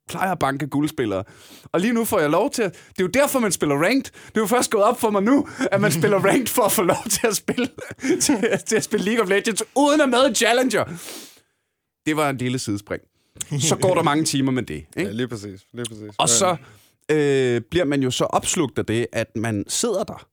plejer 0.09 0.31
at 0.31 0.39
banke 0.39 0.67
guldspillere. 0.67 1.23
Og 1.71 1.79
lige 1.79 1.93
nu 1.93 2.05
får 2.05 2.19
jeg 2.19 2.29
lov 2.29 2.51
til 2.51 2.61
at... 2.61 2.71
Det 2.73 2.99
er 2.99 3.03
jo 3.03 3.07
derfor, 3.07 3.39
man 3.39 3.51
spiller 3.51 3.75
ranked. 3.75 4.03
Det 4.03 4.37
er 4.37 4.41
jo 4.41 4.47
først 4.47 4.71
gået 4.71 4.83
op 4.83 4.99
for 4.99 5.09
mig 5.09 5.23
nu, 5.23 5.47
at 5.71 5.81
man 5.81 5.91
spiller 5.91 6.17
ranked 6.17 6.47
for 6.47 6.63
at 6.63 6.71
få 6.71 6.83
lov 6.83 7.03
til 7.09 7.27
at 7.27 7.35
spille, 7.35 7.69
til, 8.21 8.37
til 8.65 8.75
at 8.75 8.83
spille 8.83 9.05
League 9.05 9.23
of 9.23 9.29
Legends, 9.29 9.63
uden 9.75 10.01
at 10.01 10.09
med 10.09 10.35
Challenger. 10.35 10.85
Det 12.05 12.17
var 12.17 12.29
en 12.29 12.37
lille 12.37 12.59
sidespring. 12.59 13.01
Så 13.59 13.75
går 13.81 13.95
der 13.95 14.03
mange 14.03 14.23
timer 14.23 14.51
med 14.51 14.63
det. 14.63 14.75
Ikke? 14.75 14.89
Ja, 14.97 15.09
lige 15.09 15.27
præcis. 15.27 15.65
Lige 15.73 15.85
præcis. 15.85 16.11
Og 16.17 16.29
så 16.29 16.55
øh, 17.11 17.61
bliver 17.61 17.85
man 17.85 18.03
jo 18.03 18.11
så 18.11 18.23
opslugt 18.23 18.79
af 18.79 18.85
det, 18.85 19.07
at 19.11 19.27
man 19.35 19.63
sidder 19.67 20.03
der, 20.03 20.27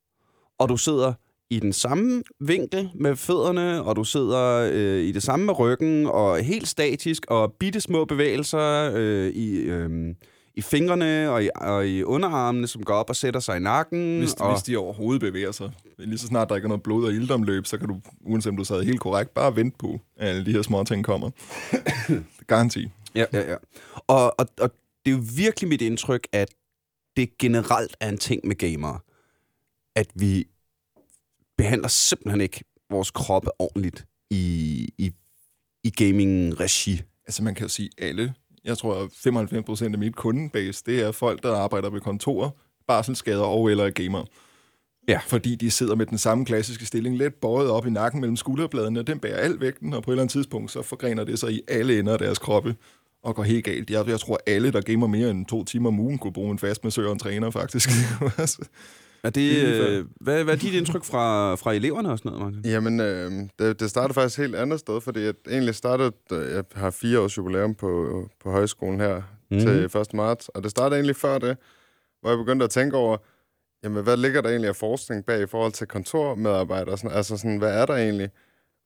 og 0.59 0.69
du 0.69 0.77
sidder 0.77 1.13
i 1.51 1.61
den 1.61 1.73
samme 1.73 2.23
vinkel 2.41 2.91
med 2.95 3.17
fødderne, 3.17 3.83
og 3.83 3.97
du 3.97 4.05
sidder 4.05 4.71
øh, 4.73 5.03
i 5.03 5.13
det 5.13 5.23
samme 5.23 5.47
med 5.47 5.59
ryggen, 5.59 6.07
og 6.07 6.39
helt 6.39 6.69
statisk, 6.69 7.27
og 7.29 7.53
bitte 7.53 7.81
små 7.81 8.05
bevægelser 8.05 8.93
øh, 8.95 9.29
i, 9.29 9.57
øh, 9.57 10.15
i 10.55 10.63
fingrene 10.63 11.31
og 11.31 11.45
i, 11.45 11.49
og 11.55 11.89
i 11.89 12.03
underarmene, 12.03 12.67
som 12.67 12.83
går 12.83 12.95
op 12.95 13.11
og 13.11 13.17
sætter 13.17 13.41
sig 13.41 13.57
i 13.57 13.61
nakken. 13.61 14.19
Hvis, 14.19 14.35
og, 14.35 14.53
hvis 14.53 14.63
de 14.63 14.77
overhovedet 14.77 15.21
bevæger 15.21 15.53
sig. 15.53 15.71
Lige 15.99 16.19
så 16.19 16.27
snart 16.27 16.49
der 16.49 16.55
ikke 16.57 16.67
er 16.67 16.69
noget 16.69 16.83
blod 16.83 17.05
og 17.05 17.13
iltomløb, 17.13 17.67
så 17.67 17.79
kan 17.79 17.89
du, 17.89 18.01
uanset 18.21 18.51
om 18.51 18.57
du 18.57 18.65
sad 18.65 18.83
helt 18.83 19.01
korrekt, 19.01 19.35
bare 19.35 19.57
vente 19.57 19.77
på, 19.79 20.01
at 20.17 20.29
alle 20.29 20.47
de 20.47 20.53
her 20.53 20.63
små 20.63 20.85
ting 20.85 21.05
kommer. 21.05 21.31
Garanti. 22.47 22.89
Ja, 23.15 23.25
ja, 23.33 23.51
ja. 23.51 23.57
Og, 24.07 24.41
og, 24.41 24.47
og 24.61 24.71
det 25.05 25.13
er 25.13 25.17
jo 25.17 25.23
virkelig 25.37 25.69
mit 25.69 25.83
indtryk, 25.83 26.27
at 26.33 26.49
det 27.17 27.39
generelt 27.39 27.97
er 28.01 28.09
en 28.09 28.19
ting 28.19 28.47
med 28.47 28.57
gamere, 28.57 28.99
at 29.97 30.07
vi 30.15 30.47
behandler 31.59 31.89
simpelthen 31.89 32.41
ikke 32.41 32.65
vores 32.91 33.11
kroppe 33.11 33.51
ordentligt 33.59 34.07
i, 34.31 34.89
i, 34.99 35.13
i 35.85 35.91
gaming-regi. 35.91 37.03
Altså 37.27 37.43
man 37.43 37.55
kan 37.55 37.65
jo 37.65 37.69
sige 37.69 37.91
alle. 37.99 38.35
Jeg 38.65 38.79
tror, 38.79 39.05
at 39.05 39.11
95 39.15 39.65
procent 39.65 39.95
af 39.95 39.99
mit 39.99 40.17
kundebase, 40.17 40.83
det 40.87 41.03
er 41.03 41.13
folk, 41.13 41.43
der 41.43 41.57
arbejder 41.57 41.91
ved 41.91 42.01
kontorer, 42.01 42.51
barselsskader 42.87 43.45
og 43.45 43.71
eller 43.71 43.85
er 43.85 43.91
gamer. 43.91 44.25
Ja. 45.09 45.21
Fordi 45.27 45.55
de 45.55 45.71
sidder 45.71 45.95
med 45.95 46.07
den 46.07 46.19
samme 46.19 46.45
klassiske 46.45 46.87
stilling, 46.87 47.17
let 47.17 47.35
bøjet 47.35 47.71
op 47.71 47.87
i 47.87 47.91
nakken 47.91 48.21
mellem 48.21 48.37
skulderbladene, 48.37 49.01
og 49.01 49.07
den 49.07 49.19
bærer 49.19 49.37
al 49.37 49.61
vægten, 49.61 49.95
og 49.95 50.03
på 50.03 50.11
et 50.11 50.13
eller 50.13 50.23
andet 50.23 50.33
tidspunkt, 50.33 50.71
så 50.71 50.83
forgrener 50.83 51.25
det 51.25 51.39
sig 51.39 51.53
i 51.53 51.61
alle 51.69 51.99
ender 51.99 52.13
af 52.13 52.19
deres 52.19 52.39
kroppe 52.39 52.77
og 53.23 53.35
går 53.35 53.43
helt 53.43 53.65
galt. 53.65 53.91
Jeg, 53.91 54.09
jeg 54.09 54.21
tror, 54.21 54.39
alle, 54.47 54.73
der 54.73 54.81
gamer 54.81 55.07
mere 55.07 55.31
end 55.31 55.47
to 55.47 55.65
timer 55.65 55.89
om 55.89 56.01
ugen, 56.01 56.19
kunne 56.19 56.33
bruge 56.33 56.51
en 56.51 56.59
fast 56.59 56.85
massør 56.85 57.07
og 57.07 57.13
en 57.13 57.19
træner, 57.19 57.51
faktisk. 57.51 57.91
Er 59.23 59.31
det, 59.31 59.69
er 59.69 59.99
øh, 59.99 60.05
hvad, 60.21 60.45
hvad 60.45 60.55
er 60.55 60.59
dit 60.59 60.75
indtryk 60.75 61.05
fra, 61.05 61.55
fra 61.55 61.73
eleverne 61.73 62.11
og 62.11 62.19
sådan 62.19 62.33
noget, 62.33 62.45
Martin? 62.45 62.71
Jamen, 62.71 63.01
øh, 63.01 63.33
det, 63.59 63.81
det 63.81 63.91
startede 63.91 64.15
faktisk 64.15 64.39
helt 64.39 64.55
andet 64.55 64.81
sted, 64.81 65.01
fordi 65.01 65.21
jeg 65.21 65.35
egentlig 65.49 65.75
startede, 65.75 66.13
da 66.31 66.35
jeg 66.35 66.65
har 66.75 66.91
fire 66.91 67.21
års 67.21 67.39
jubilæum 67.39 67.75
på, 67.75 68.23
på 68.45 68.51
højskolen 68.51 69.01
her 69.01 69.23
mm. 69.51 69.61
til 69.61 69.85
1. 69.85 70.15
marts, 70.15 70.49
og 70.49 70.63
det 70.63 70.71
startede 70.71 70.97
egentlig 70.97 71.17
før 71.17 71.39
det, 71.39 71.57
hvor 72.21 72.31
jeg 72.31 72.39
begyndte 72.39 72.65
at 72.65 72.71
tænke 72.71 72.97
over, 72.97 73.17
jamen, 73.85 74.03
hvad 74.05 74.17
ligger 74.17 74.41
der 74.41 74.49
egentlig 74.49 74.69
af 74.69 74.77
forskning 74.77 75.25
bag 75.27 75.43
i 75.43 75.47
forhold 75.47 75.73
til 75.73 75.87
kontormedarbejdere? 75.87 76.99
Sådan, 76.99 77.17
altså, 77.17 77.37
sådan, 77.37 77.59
hvad 77.59 77.81
er 77.81 77.87
der 77.87 77.95
egentlig? 77.95 78.31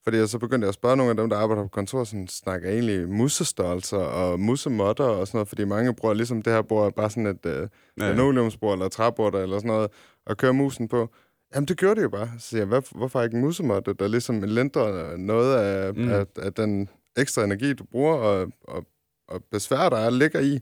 Fordi 0.03 0.17
jeg 0.17 0.29
så 0.29 0.39
begyndte 0.39 0.65
jeg 0.65 0.69
at 0.69 0.73
spørge 0.73 0.97
nogle 0.97 1.09
af 1.09 1.17
dem, 1.17 1.29
der 1.29 1.37
arbejder 1.37 1.63
på 1.63 1.69
kontor, 1.69 2.03
sådan, 2.03 2.27
snakker 2.27 2.69
egentlig 2.69 3.09
musestørrelser 3.09 3.97
og 3.97 4.39
musemotter 4.39 5.03
og 5.03 5.27
sådan 5.27 5.37
noget, 5.37 5.47
fordi 5.47 5.63
mange 5.63 5.95
bruger 5.95 6.13
ligesom 6.13 6.41
det 6.41 6.53
her 6.53 6.61
bord, 6.61 6.93
bare 6.95 7.09
sådan 7.09 7.25
et 7.25 7.45
øh, 7.45 7.67
linoleumsbord 7.97 8.73
eller 8.73 8.89
træbord 8.89 9.35
eller 9.35 9.57
sådan 9.57 9.67
noget, 9.67 9.91
og 10.25 10.37
kører 10.37 10.51
musen 10.51 10.87
på. 10.87 11.09
Jamen, 11.55 11.67
det 11.67 11.77
gjorde 11.77 11.95
de 11.95 12.01
jo 12.01 12.09
bare. 12.09 12.29
Så 12.39 12.47
siger 12.47 12.61
jeg, 12.61 12.67
hvad, 12.67 12.81
hvorfor 12.91 13.21
ikke 13.21 13.35
en 13.35 13.41
musemotte, 13.41 13.93
der 13.93 14.07
ligesom 14.07 14.41
lindrer 14.41 15.17
noget 15.17 15.55
af, 15.57 15.93
Mm. 15.93 16.09
af, 16.09 16.25
af 16.37 16.53
den 16.53 16.89
ekstra 17.17 17.43
energi, 17.43 17.73
du 17.73 17.83
bruger, 17.83 18.13
og, 18.15 18.51
og, 18.63 18.85
og 19.27 19.43
besvær, 19.51 19.89
der 19.89 19.97
er, 19.97 20.09
ligger 20.09 20.39
i? 20.39 20.59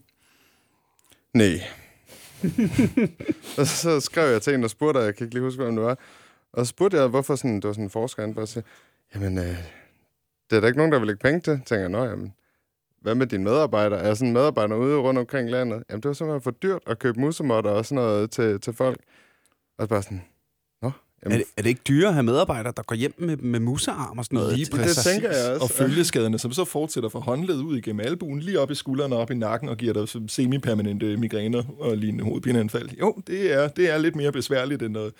Nej. 1.34 1.54
og 3.58 3.68
så, 3.68 3.76
så 3.82 4.00
skrev 4.00 4.32
jeg 4.32 4.42
til 4.42 4.54
en, 4.54 4.62
der 4.62 4.68
spurgte, 4.68 4.98
og 4.98 5.06
jeg 5.06 5.16
kan 5.16 5.26
ikke 5.26 5.36
lige 5.36 5.44
huske, 5.44 5.64
hvem 5.64 5.76
det 5.76 5.86
var. 5.86 5.98
Og 6.54 6.66
så 6.66 6.70
spurgte 6.70 6.98
jeg, 6.98 7.08
hvorfor 7.08 7.36
sådan, 7.36 7.56
det 7.56 7.64
var 7.64 7.74
sådan 7.74 7.84
en 7.84 7.90
forsker, 7.90 8.24
han 8.24 8.34
bare 8.36 8.48
siger, 8.48 8.64
jamen, 9.16 9.38
øh, 9.38 9.44
det 10.50 10.56
er 10.56 10.60
der 10.60 10.68
ikke 10.68 10.78
nogen, 10.78 10.92
der 10.92 11.00
vil 11.00 11.08
lægge 11.08 11.20
penge 11.20 11.40
til. 11.40 11.58
Så 11.58 11.70
tænker 11.70 11.80
jeg, 11.82 11.90
nå, 11.90 12.04
jamen, 12.06 12.34
hvad 13.02 13.16
med 13.16 13.28
dine 13.28 13.44
medarbejdere? 13.44 14.00
Er 14.00 14.14
sådan 14.14 14.28
en 14.28 14.34
medarbejder 14.34 14.76
ude 14.76 14.98
rundt 14.98 15.20
omkring 15.20 15.50
landet? 15.50 15.84
Jamen, 15.90 16.02
det 16.02 16.08
var 16.10 16.14
simpelthen 16.14 16.42
for 16.42 16.52
dyrt 16.52 16.82
at 16.88 17.00
købe 17.00 17.20
musemotter 17.20 17.72
og 17.72 17.86
sådan 17.86 18.04
noget 18.04 18.32
til, 18.32 18.62
til 18.62 18.74
folk. 18.74 19.00
Og 19.80 19.84
så 19.84 19.88
bare 19.90 20.04
sådan, 20.04 20.22
nå, 20.82 20.88
Er 20.88 20.92
jamen, 21.24 21.38
det, 21.40 21.46
er 21.58 21.62
det 21.62 21.70
ikke 21.70 21.82
dyre 21.88 22.08
at 22.08 22.14
have 22.14 22.24
medarbejdere, 22.24 22.74
der 22.78 22.84
går 22.84 22.96
hjem 22.96 23.14
med, 23.18 23.38
med 23.38 23.60
musearm 23.60 24.18
og 24.18 24.26
sådan 24.26 24.40
noget? 24.40 24.54
Lige 24.54 24.66
det 24.66 24.74
præcis. 24.74 25.04
tænker 25.04 25.30
jeg 25.30 25.52
også. 25.52 25.64
Og 25.64 25.70
følgeskaderne, 25.70 26.40
som 26.40 26.52
så 26.52 26.66
fortsætter 26.66 27.10
fra 27.10 27.20
håndled 27.20 27.62
ud 27.62 27.78
igennem 27.78 28.00
albuen, 28.06 28.40
lige 28.40 28.60
op 28.60 28.72
i 28.72 28.76
skuldrene 28.76 29.16
og 29.16 29.22
op 29.22 29.32
i 29.32 29.36
nakken, 29.36 29.70
og 29.70 29.78
giver 29.78 29.94
dig 29.94 30.30
semipermanente 30.32 31.18
migræner 31.18 31.64
og 31.80 31.98
lignende 31.98 32.24
hovedpineanfald. 32.24 32.90
Jo, 33.00 33.16
det 33.28 33.54
er, 33.54 33.68
det 33.68 33.90
er 33.90 33.98
lidt 33.98 34.16
mere 34.16 34.32
besværligt 34.32 34.82
end 34.82 34.94
noget. 34.94 35.14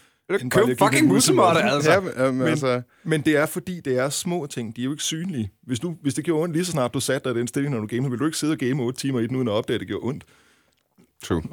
Køb 0.52 0.80
fucking 0.80 1.08
musemotte. 1.08 1.62
altså. 1.62 1.92
Ja, 1.92 2.00
men, 2.00 2.38
Men- 2.40 2.48
altså, 2.48 2.82
Men 3.04 3.22
det 3.22 3.38
er 3.38 3.46
fordi, 3.46 3.80
det 3.80 3.98
er 3.98 4.10
små 4.10 4.46
ting. 4.46 4.76
De 4.76 4.82
er 4.82 4.86
jo 4.86 4.92
ikke 4.92 5.04
synlige. 5.04 5.52
Hvis, 5.64 5.80
du, 5.80 5.96
hvis 6.02 6.14
det 6.14 6.24
gjorde 6.26 6.44
ondt 6.44 6.54
lige 6.56 6.66
så 6.66 6.72
snart 6.72 6.94
du 6.94 7.00
satte 7.00 7.30
dig 7.30 7.36
i 7.36 7.40
den 7.40 7.48
stilling, 7.48 7.74
når 7.74 7.82
du 7.82 7.88
gamer, 7.88 8.10
ville 8.10 8.20
du 8.20 8.26
ikke 8.26 8.38
sidde 8.38 8.52
og 8.52 8.58
game 8.58 8.84
8 8.84 9.00
timer 9.00 9.20
i 9.20 9.28
den, 9.28 9.36
uden 9.36 9.48
at 9.48 9.52
opdage, 9.52 9.76
at 9.76 9.80
det 9.80 9.88
gjorde 9.88 10.06
ondt. 10.08 10.24
True. 11.24 11.44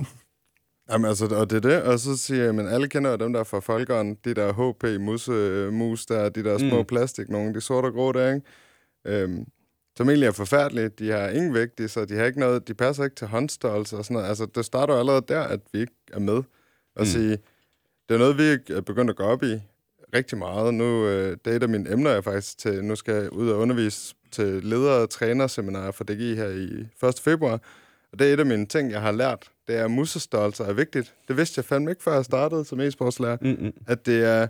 Jamen, 0.91 1.05
altså, 1.09 1.27
og 1.27 1.51
det 1.51 1.57
er 1.57 1.61
det. 1.71 1.83
Og 1.83 1.99
så 1.99 2.17
siger 2.17 2.45
jeg, 2.45 2.55
men 2.55 2.67
alle 2.69 2.89
kender 2.89 3.11
jo 3.11 3.17
dem 3.17 3.33
der 3.33 3.45
fra 3.45 3.61
Folkeren, 3.61 4.15
de 4.25 4.35
der 4.35 4.53
HP 4.53 5.01
mus, 5.01 5.29
øh, 5.29 5.73
mus 5.73 6.07
der, 6.07 6.29
de 6.29 6.45
der 6.45 6.59
små 6.59 6.79
Mm. 6.79 6.85
plastik, 6.85 7.29
nogle, 7.29 7.55
de 7.55 7.61
sorte 7.61 7.87
og 7.87 7.93
grå 7.93 8.13
der, 8.13 8.35
ikke? 8.35 8.47
Øhm, 9.23 9.45
som 9.97 10.09
egentlig 10.09 10.27
er 10.27 10.33
forfærdelige. 10.33 10.89
De 10.89 11.11
har 11.11 11.29
ingen 11.29 11.55
vægt 11.55 11.91
sig, 11.91 12.09
de 12.09 12.15
har 12.17 12.25
ikke 12.25 12.41
noget, 12.41 12.69
de 12.69 12.75
passer 12.75 13.05
ikke 13.05 13.17
til 13.17 13.27
håndstørrelse 13.27 13.97
og 13.97 14.05
sådan 14.05 14.15
noget. 14.15 14.29
Altså, 14.29 14.47
det 14.55 14.65
starter 14.65 14.95
jo 14.95 15.01
allerede 15.01 15.25
der, 15.29 15.41
at 15.41 15.61
vi 15.73 15.81
ikke 15.81 15.93
er 16.13 16.19
med. 16.21 16.37
Og 16.37 16.43
Mm. 16.99 17.05
sige, 17.05 17.31
det 18.09 18.15
er 18.15 18.19
noget, 18.19 18.39
vi 18.39 18.73
er 18.75 18.81
begyndt 18.81 19.11
at 19.11 19.17
gå 19.17 19.23
op 19.23 19.43
i 19.43 19.61
rigtig 20.15 20.39
meget. 20.39 20.75
Nu, 20.75 21.07
øh, 21.07 21.37
det 21.45 21.53
er 21.53 21.57
et 21.57 21.63
af 21.63 21.69
mine 21.69 21.93
emner, 21.93 22.11
jeg 22.11 22.25
faktisk 22.25 22.59
til, 22.59 22.85
nu 22.85 22.97
skal 22.97 23.15
jeg 23.15 23.33
ud 23.33 23.49
og 23.51 23.59
undervise 23.59 24.15
til 24.33 24.47
ledere- 24.65 25.03
og 25.03 25.11
trænerseminarer 25.11 25.91
for 25.91 26.05
DGI 26.05 26.35
her 26.35 26.49
i 26.49 26.87
1. 27.09 27.21
februar. 27.21 27.61
Og 28.17 28.21
det 28.21 28.29
er 28.29 28.35
et 28.35 28.41
af 28.41 28.47
mine 28.47 28.67
ting, 28.67 28.91
jeg 28.91 29.01
har 29.01 29.13
lært. 29.13 29.43
Det 29.67 29.77
er, 29.77 29.85
at 29.85 29.91
musestørrelser 29.91 30.65
er 30.65 30.73
vigtigt. 30.73 31.15
Det 31.29 31.37
vidste 31.37 31.59
jeg 31.59 31.65
fandme 31.65 31.91
ikke, 31.91 32.03
før 32.03 32.15
jeg 32.15 32.25
startede 32.25 32.65
som 32.65 32.81
e-sportslærer. 32.81 33.37
Mm-mm. 33.41 33.73
At 33.87 34.07
det 34.07 34.25
er... 34.25 34.47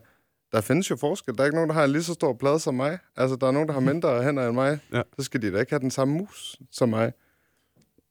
Der 0.53 0.61
findes 0.61 0.91
jo 0.91 0.97
forskel. 0.97 1.35
Der 1.35 1.41
er 1.41 1.45
ikke 1.45 1.55
nogen, 1.55 1.71
der 1.71 1.75
har 1.75 1.85
en 1.85 1.93
lige 1.93 2.03
så 2.03 2.15
stor 2.15 2.33
plade 2.33 2.59
som 2.59 2.75
mig. 2.75 2.99
Altså, 3.17 3.37
der 3.37 3.47
er 3.47 3.51
nogen, 3.51 3.69
der 3.69 3.75
har 3.75 3.81
mindre 3.81 4.23
hænder 4.25 4.47
end 4.47 4.55
mig. 4.55 4.79
Ja. 4.93 5.03
Så 5.19 5.25
skal 5.25 5.43
de 5.43 5.53
da 5.53 5.61
ikke 5.61 5.73
have 5.73 5.81
den 5.81 5.91
samme 5.91 6.15
mus 6.15 6.57
som 6.73 6.89
mig. 6.89 7.13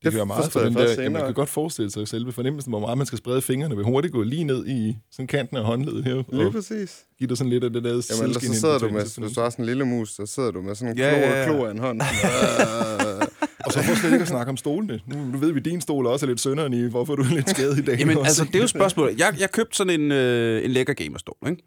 Det 0.03 0.13
gør 0.13 0.23
meget 0.23 0.51
for 0.51 0.59
den 0.59 0.73
der, 0.73 1.01
ja, 1.01 1.09
man 1.09 1.21
kan 1.21 1.33
godt 1.33 1.49
forestille 1.49 1.91
sig 1.91 2.07
selve 2.07 2.31
fornemmelsen, 2.31 2.71
hvor 2.71 2.79
meget 2.79 2.97
man 2.97 3.07
skal 3.07 3.17
sprede 3.17 3.41
fingrene, 3.41 3.75
vil 3.75 3.85
hurtigt 3.85 4.13
gå 4.13 4.23
lige 4.23 4.43
ned 4.43 4.67
i 4.67 4.97
sådan 5.11 5.27
kanten 5.27 5.57
af 5.57 5.63
håndledet 5.63 6.03
her, 6.03 6.23
Lige 6.31 6.45
og 6.45 6.51
præcis. 6.51 7.05
give 7.19 7.27
dig 7.27 7.37
sådan 7.37 7.49
lidt 7.49 7.63
af 7.63 7.73
det 7.73 7.83
der 7.83 7.89
Jamen, 7.89 8.33
så 8.33 8.53
sidder 8.53 8.77
du 8.79 8.89
med, 8.89 9.17
hvis 9.17 9.33
du 9.35 9.41
har 9.41 9.49
sådan 9.49 9.63
en 9.63 9.65
lille 9.65 9.85
mus, 9.85 10.15
så 10.15 10.25
sidder 10.25 10.51
du 10.51 10.61
med 10.61 10.75
sådan 10.75 10.91
en 10.93 10.97
Ja, 10.97 11.09
klo, 11.09 11.19
ja, 11.19 11.39
ja. 11.39 11.45
klo 11.45 11.65
af 11.65 11.71
en 11.71 11.79
hånd. 11.79 12.01
Og 13.65 13.73
så 13.73 13.83
får 13.83 13.95
slet 13.95 14.11
ikke 14.11 14.21
at 14.21 14.27
snakke 14.27 14.49
om 14.49 14.57
stolene. 14.57 14.99
Nu, 15.05 15.15
nu 15.15 15.37
ved 15.37 15.51
vi, 15.51 15.59
at 15.59 15.65
din 15.65 15.81
stol 15.81 16.05
også 16.05 16.25
er 16.25 16.27
lidt 16.27 16.39
sønderen 16.39 16.73
i, 16.73 16.83
hvorfor 16.83 17.15
du 17.15 17.21
er 17.21 17.35
lidt 17.35 17.49
skadet 17.49 17.77
i 17.77 17.81
dag. 17.81 17.99
Jamen, 17.99 18.17
også. 18.17 18.29
altså, 18.29 18.43
det 18.43 18.55
er 18.55 18.59
jo 18.59 18.67
spørgsmålet. 18.67 19.19
Jeg, 19.19 19.35
jeg 19.39 19.51
købte 19.51 19.77
sådan 19.77 20.01
en, 20.01 20.11
øh, 20.11 20.65
en 20.65 20.71
lækker 20.71 20.93
gamerstol, 20.93 21.37
ikke? 21.49 21.63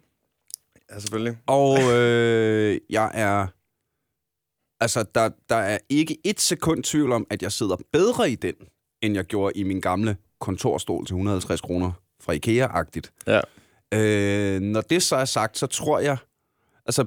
ja, 0.91 0.99
selvfølgelig. 1.01 1.39
Og 1.47 1.79
øh, 1.93 2.81
jeg 2.91 3.11
er... 3.15 3.47
Altså, 4.81 5.05
der, 5.15 5.31
der 5.49 5.57
er 5.57 5.79
ikke 5.89 6.19
et 6.25 6.41
sekund 6.41 6.83
tvivl 6.83 7.13
om, 7.13 7.27
at 7.31 7.43
jeg 7.43 7.53
sidder 7.53 7.77
bedre 7.93 8.31
i 8.31 8.35
den, 8.35 8.55
end 9.03 9.15
jeg 9.15 9.25
gjorde 9.25 9.59
i 9.59 9.63
min 9.63 9.81
gamle 9.81 10.17
kontorstol 10.41 11.07
til 11.07 11.15
150 11.15 11.61
kroner 11.61 11.93
fra 12.21 12.33
IKEA-agtigt. 12.33 13.13
Ja. 13.27 13.41
Øh, 13.95 14.61
når 14.61 14.81
det 14.81 15.03
så 15.03 15.17
er 15.17 15.25
sagt, 15.25 15.59
så 15.59 15.67
tror 15.67 15.99
jeg... 15.99 16.17
Altså, 16.87 17.07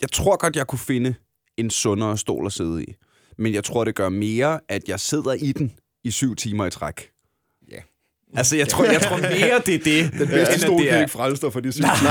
jeg 0.00 0.10
tror 0.12 0.36
godt, 0.36 0.56
jeg 0.56 0.66
kunne 0.66 0.78
finde 0.78 1.14
en 1.56 1.70
sundere 1.70 2.18
stol 2.18 2.46
at 2.46 2.52
sidde 2.52 2.84
i. 2.84 2.94
Men 3.40 3.54
jeg 3.54 3.64
tror, 3.64 3.84
det 3.84 3.94
gør 3.94 4.08
mere, 4.08 4.60
at 4.68 4.88
jeg 4.88 5.00
sidder 5.00 5.32
i 5.32 5.52
den 5.52 5.72
i 6.04 6.10
syv 6.10 6.36
timer 6.36 6.66
i 6.66 6.70
træk. 6.70 7.10
Ja. 7.70 7.76
Altså, 8.36 8.56
jeg 8.56 8.68
tror, 8.68 8.84
jeg 8.84 9.00
tror 9.02 9.16
mere, 9.16 9.62
det 9.66 9.74
er 9.74 9.78
det. 9.84 10.12
Den 10.20 10.28
bedste 10.28 10.60
stol 10.60 10.78
det 10.78 10.86
kan 10.88 10.96
er- 10.96 11.00
ikke 11.00 11.12
frelse 11.12 11.42
dig 11.42 11.52
for 11.52 11.60
de 11.60 11.72
syv 11.72 11.82
timer. 11.82 12.10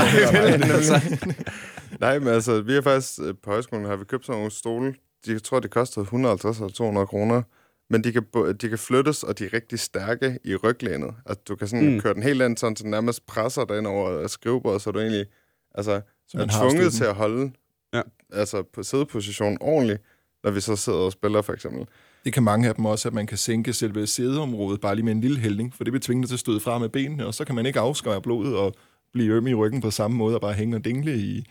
altså, 0.74 1.00
Nej, 2.00 2.18
men 2.18 2.28
altså, 2.28 2.60
vi 2.60 2.72
har 2.72 2.80
faktisk 2.80 3.20
øh, 3.22 3.34
på 3.42 3.50
højskolen 3.50 3.84
har 3.86 3.96
vi 3.96 4.04
købt 4.04 4.26
sådan 4.26 4.38
nogle 4.38 4.50
stole. 4.50 4.94
De, 5.26 5.32
jeg 5.32 5.42
tror, 5.42 5.60
det 5.60 5.70
kostede 5.70 6.02
150 6.04 6.56
eller 6.58 6.68
200 6.70 7.06
kroner. 7.06 7.42
Men 7.90 8.04
de 8.04 8.12
kan, 8.12 8.22
de 8.60 8.68
kan 8.68 8.78
flyttes, 8.78 9.22
og 9.22 9.38
de 9.38 9.44
er 9.44 9.52
rigtig 9.52 9.78
stærke 9.80 10.38
i 10.44 10.54
ryglænet. 10.56 11.14
Altså, 11.26 11.42
du 11.48 11.56
kan 11.56 11.68
sådan 11.68 11.94
Mm. 11.94 12.00
køre 12.00 12.14
den 12.14 12.22
helt 12.22 12.42
ind, 12.42 12.56
sådan, 12.56 12.76
så 12.76 12.82
den 12.82 12.90
nærmest 12.90 13.26
presser 13.26 13.64
dig 13.64 13.78
ind 13.78 13.86
over 13.86 14.26
skrivebordet, 14.26 14.82
så 14.82 14.90
du 14.90 14.98
egentlig 15.00 15.26
altså, 15.74 16.00
Så 16.28 16.38
er 16.38 16.46
tvunget 16.60 16.92
til 16.92 17.04
at 17.04 17.14
holde 17.14 17.50
Ja. 17.94 18.02
altså, 18.32 18.62
på 18.74 18.82
sædeposition 18.82 19.56
ordentligt, 19.60 20.02
når 20.44 20.50
vi 20.50 20.60
så 20.60 20.76
sidder 20.76 20.98
og 20.98 21.12
spiller, 21.12 21.42
for 21.42 21.52
eksempel. 21.52 21.86
Det 22.24 22.32
kan 22.32 22.42
mange 22.42 22.68
af 22.68 22.74
dem 22.74 22.84
også, 22.84 23.08
at 23.08 23.14
man 23.14 23.26
kan 23.26 23.38
sænke 23.38 23.72
selve 23.72 24.06
sædeområdet 24.06 24.80
bare 24.80 24.94
lige 24.94 25.04
med 25.04 25.12
en 25.12 25.20
lille 25.20 25.38
hældning, 25.38 25.74
for 25.74 25.84
det 25.84 25.92
vil 25.92 26.00
tvinge 26.00 26.22
dig 26.22 26.28
til 26.28 26.36
at 26.36 26.40
støde 26.40 26.60
fra 26.60 26.78
med 26.78 26.88
benene, 26.88 27.26
og 27.26 27.34
så 27.34 27.44
kan 27.44 27.54
man 27.54 27.66
ikke 27.66 27.80
afskære 27.80 28.22
blodet 28.22 28.56
og 28.56 28.74
blive 29.12 29.34
øm 29.34 29.46
i 29.46 29.54
ryggen 29.54 29.80
på 29.80 29.90
samme 29.90 30.16
måde 30.16 30.34
og 30.34 30.40
bare 30.40 30.52
hænge 30.52 30.76
og 30.76 30.84
dingle 30.84 31.18
i, 31.18 31.44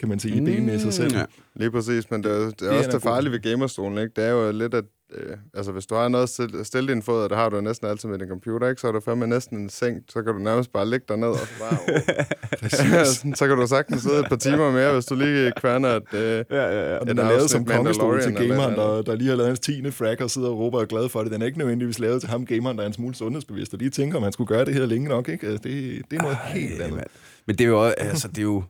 kan 0.00 0.08
man 0.08 0.20
sige, 0.20 0.36
i 0.36 0.40
benene 0.44 0.74
i 0.74 0.78
sig 0.78 0.92
selv. 0.92 1.12
Mm, 1.12 1.18
Ja. 1.18 1.24
Lige 1.54 1.70
præcis, 1.70 2.10
men 2.10 2.24
det 2.24 2.32
er, 2.32 2.36
det 2.36 2.44
er, 2.44 2.50
Det 2.50 2.68
er 2.68 2.78
også 2.78 2.90
da 2.90 2.94
det 2.96 3.02
farlige 3.02 3.32
ved 3.32 3.40
gamerstolen, 3.40 3.98
ikke? 3.98 4.12
Det 4.16 4.24
er 4.24 4.30
jo 4.30 4.52
lidt, 4.52 4.74
at 4.74 4.84
øh, 5.14 5.36
altså, 5.54 5.72
hvis 5.72 5.86
du 5.86 5.94
har 5.94 6.08
noget 6.08 6.40
at 6.40 6.66
stille, 6.66 6.92
din 6.92 7.02
fod, 7.02 7.22
og 7.22 7.30
det 7.30 7.38
har 7.38 7.48
du 7.48 7.60
næsten 7.60 7.86
altid 7.86 8.08
med 8.08 8.18
din 8.18 8.28
computer, 8.28 8.68
ikke? 8.68 8.80
så 8.80 8.88
er 8.88 8.92
du 8.92 9.00
fandme 9.00 9.26
næsten 9.26 9.58
en 9.58 9.68
seng, 9.68 10.02
så 10.08 10.22
kan 10.22 10.32
du 10.32 10.38
nærmest 10.38 10.72
bare 10.72 10.90
ligge 10.90 11.04
derned 11.08 11.28
og 11.28 11.38
så 11.38 11.46
bare... 11.60 11.78
Sådan, 13.04 13.34
så 13.34 13.48
kan 13.48 13.56
du 13.56 13.66
sagtens 13.66 14.02
sidde 14.02 14.18
et 14.18 14.26
par 14.28 14.36
timer 14.36 14.70
mere, 14.72 14.92
hvis 14.92 15.04
du 15.04 15.14
lige 15.14 15.52
kværner, 15.56 15.88
at... 15.88 16.14
Øh, 16.14 16.44
Ja, 16.50 16.56
ja, 16.56 16.92
ja. 16.92 16.98
Og 16.98 17.06
den 17.06 17.18
er 17.18 17.28
lavet 17.28 17.50
som 17.50 17.64
kongestol 17.64 18.22
til 18.22 18.34
gameren, 18.34 18.74
der, 18.74 19.02
der 19.02 19.14
lige 19.14 19.28
har 19.28 19.36
lavet 19.36 19.48
hans 19.48 19.60
10. 19.60 19.90
frag 19.90 20.22
og 20.22 20.30
sidder 20.30 20.48
og 20.48 20.58
råber 20.58 20.78
og 20.78 20.82
er 20.82 20.86
glad 20.86 21.08
for 21.08 21.22
det. 21.22 21.32
Den 21.32 21.42
er 21.42 21.46
ikke 21.46 21.58
nødvendigvis 21.58 21.98
lavet 21.98 22.20
til 22.20 22.30
ham, 22.30 22.46
gameren, 22.46 22.76
der 22.76 22.82
er 22.82 22.86
en 22.86 22.92
smule 22.92 23.14
sundhedsbevidst, 23.14 23.72
og 23.72 23.78
lige 23.78 23.90
tænker, 23.90 24.16
om 24.16 24.22
han 24.22 24.32
skulle 24.32 24.48
gøre 24.48 24.64
det 24.64 24.74
her 24.74 24.86
længe 24.86 25.08
nok. 25.08 25.28
Ikke? 25.28 25.46
Altså, 25.46 25.68
det, 25.68 26.02
det 26.10 26.18
er 26.18 26.22
noget 26.22 26.36
Ej, 26.44 26.52
helt 26.52 26.80
andet. 26.80 26.96
mand. 26.96 27.06
Men 27.46 27.58
det 27.58 27.64
er 27.64 27.68
jo 27.68 27.84
også, 27.84 27.94
altså, 27.98 28.28
det 28.28 28.38
er 28.38 28.42
jo... 28.42 28.62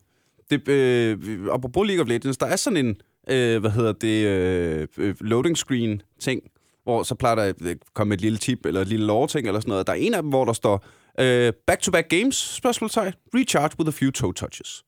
Det, 0.49 0.67
øh, 0.67 1.17
apropos 1.51 1.87
League 1.87 2.03
of 2.03 2.09
Legends, 2.09 2.37
der 2.37 2.45
er 2.45 2.55
sådan 2.55 2.85
en, 2.85 2.95
øh, 3.29 3.59
hvad 3.59 3.71
hedder 3.71 3.91
det, 3.91 4.25
øh, 4.25 4.87
øh, 4.97 5.15
loading 5.19 5.57
screen 5.57 6.01
ting, 6.19 6.41
hvor 6.83 7.03
så 7.03 7.15
plejer 7.15 7.35
der 7.35 7.43
at 7.43 7.55
øh, 7.61 7.75
komme 7.93 8.13
et 8.13 8.21
lille 8.21 8.37
tip 8.37 8.65
eller 8.65 8.81
et 8.81 8.87
lille 8.87 9.05
lore 9.05 9.27
ting 9.27 9.47
eller 9.47 9.59
sådan 9.59 9.69
noget. 9.69 9.87
Der 9.87 9.93
er 9.93 9.97
en 9.97 10.13
af 10.13 10.21
dem, 10.21 10.29
hvor 10.29 10.45
der 10.45 10.53
står, 10.53 10.85
øh, 11.19 11.53
back-to-back 11.67 12.09
games, 12.09 12.35
spørgsmålstegn, 12.35 13.13
recharge 13.35 13.71
with 13.79 13.87
a 13.87 13.91
few 13.91 14.11
toe 14.11 14.33
touches. 14.33 14.83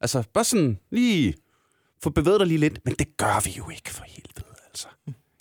Altså, 0.00 0.22
bare 0.34 0.44
sådan 0.44 0.78
lige 0.90 1.34
få 2.02 2.10
bevæget 2.10 2.40
dig 2.40 2.46
lige 2.48 2.58
lidt, 2.58 2.78
men 2.84 2.94
det 2.94 3.16
gør 3.16 3.44
vi 3.44 3.54
jo 3.58 3.70
ikke 3.70 3.90
for 3.90 4.04
helvede, 4.08 4.54
altså. 4.68 4.88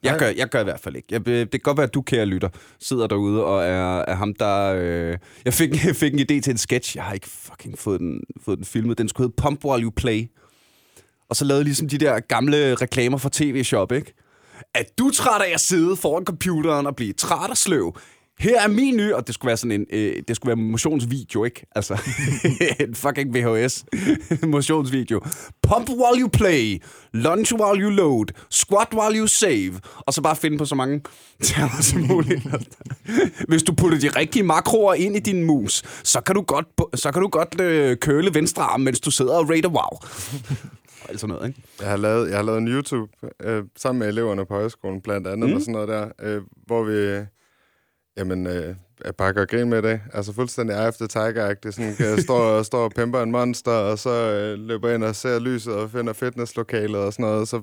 Jeg 0.03 0.19
gør, 0.19 0.27
jeg 0.27 0.49
gør 0.49 0.61
i 0.61 0.63
hvert 0.63 0.79
fald 0.79 0.95
ikke. 0.95 1.07
Jeg, 1.11 1.27
øh, 1.27 1.39
det 1.39 1.51
kan 1.51 1.59
godt 1.59 1.77
være, 1.77 1.87
at 1.87 1.93
du, 1.93 2.01
kære 2.01 2.25
lytter, 2.25 2.49
sidder 2.79 3.07
derude 3.07 3.45
og 3.45 3.63
er, 3.63 3.99
er 3.99 4.15
ham, 4.15 4.33
der... 4.33 4.73
Øh, 4.77 5.17
jeg, 5.45 5.53
fik, 5.53 5.69
jeg 5.85 5.95
fik 5.95 6.13
en 6.13 6.19
idé 6.19 6.41
til 6.41 6.49
en 6.49 6.57
sketch. 6.57 6.95
Jeg 6.95 7.03
har 7.03 7.13
ikke 7.13 7.27
fucking 7.27 7.77
fået 7.77 7.99
den, 7.99 8.23
fået 8.41 8.57
den 8.57 8.65
filmet. 8.65 8.97
Den 8.97 9.09
skulle 9.09 9.27
hedde 9.27 9.41
Pump 9.41 9.65
While 9.65 9.83
You 9.83 9.89
Play. 9.89 10.27
Og 11.29 11.35
så 11.35 11.45
lavede 11.45 11.63
ligesom 11.63 11.89
de 11.89 11.97
der 11.97 12.19
gamle 12.19 12.75
reklamer 12.75 13.17
for 13.17 13.29
TV-shop, 13.33 13.91
ikke? 13.91 14.13
At 14.75 14.85
du 14.99 15.11
træt 15.11 15.41
af 15.41 15.53
at 15.53 15.61
sidde 15.61 15.95
foran 15.95 16.25
computeren 16.25 16.87
og 16.87 16.95
blive 16.95 17.13
træt 17.13 17.49
og 17.49 17.57
sløv? 17.57 17.97
Her 18.39 18.61
er 18.61 18.67
min 18.67 18.97
nye, 18.97 19.15
og 19.15 19.27
det 19.27 19.35
skulle 19.35 19.47
være 19.47 19.57
sådan 19.57 19.71
en, 19.71 19.85
øh, 19.93 20.23
det 20.27 20.35
skulle 20.35 20.49
være 20.49 20.65
motionsvideo, 20.65 21.43
ikke? 21.43 21.65
Altså, 21.75 21.93
en 22.79 22.95
fucking 22.95 23.33
VHS 23.35 23.85
motionsvideo. 24.47 25.19
Pump 25.63 25.89
while 25.89 26.21
you 26.21 26.27
play, 26.27 26.81
lunge 27.13 27.55
while 27.61 27.83
you 27.83 27.89
load, 27.89 28.25
squat 28.49 28.87
while 28.93 29.19
you 29.19 29.27
save, 29.27 29.73
og 29.95 30.13
så 30.13 30.21
bare 30.21 30.35
finde 30.35 30.57
på 30.57 30.65
så 30.65 30.75
mange 30.75 31.01
termer 31.43 31.81
som 31.81 32.01
muligt. 32.01 32.41
Hvis 33.47 33.63
du 33.63 33.73
putter 33.73 33.99
de 33.99 34.09
rigtige 34.09 34.43
makroer 34.43 34.93
ind 34.93 35.15
i 35.15 35.19
din 35.19 35.43
mus, 35.43 35.83
så 36.03 36.21
kan 36.21 36.35
du 36.35 36.41
godt, 36.41 36.67
så 36.99 37.11
kan 37.11 37.21
du 37.21 37.27
godt 37.27 37.61
øh, 37.61 37.97
køle 37.97 38.33
venstre 38.33 38.63
arm, 38.63 38.81
mens 38.81 38.99
du 38.99 39.11
sidder 39.11 39.33
og 39.33 39.49
rater 39.49 39.69
wow. 39.69 39.99
Og 41.03 41.09
alt 41.09 41.19
sådan 41.19 41.35
noget, 41.35 41.47
ikke? 41.47 41.61
Jeg 41.79 41.89
har 41.89 41.97
lavet, 41.97 42.29
jeg 42.29 42.37
har 42.37 42.43
lavet 42.43 42.57
en 42.57 42.67
YouTube 42.67 43.11
øh, 43.43 43.63
sammen 43.77 43.99
med 43.99 44.07
eleverne 44.07 44.45
på 44.45 44.53
højskolen, 44.53 45.01
blandt 45.01 45.27
andet, 45.27 45.49
mm. 45.49 45.55
og 45.55 45.61
sådan 45.61 45.71
noget 45.71 45.87
der, 45.87 46.09
øh, 46.21 46.41
hvor 46.67 46.83
vi 46.83 47.25
jamen, 48.17 48.47
øh, 48.47 48.75
jeg 49.05 49.15
bare 49.15 49.33
gør 49.33 49.45
grin 49.45 49.69
med 49.69 49.81
det. 49.81 50.01
Altså 50.13 50.33
fuldstændig 50.33 50.73
eye 50.73 50.79
after 50.81 51.07
tiger-agtigt. 51.07 51.75
Sådan, 51.75 51.95
jeg 51.99 52.19
står, 52.19 52.61
står 52.71 52.83
og 52.83 52.91
pimper 52.91 53.21
en 53.21 53.31
monster, 53.31 53.71
og 53.71 53.99
så 53.99 54.09
øh, 54.09 54.59
løber 54.59 54.93
ind 54.93 55.03
og 55.03 55.15
ser 55.15 55.39
lyset 55.39 55.73
og 55.73 55.91
finder 55.91 56.13
fitnesslokalet 56.13 57.01
og 57.01 57.13
sådan 57.13 57.25
noget. 57.25 57.47
Så, 57.47 57.61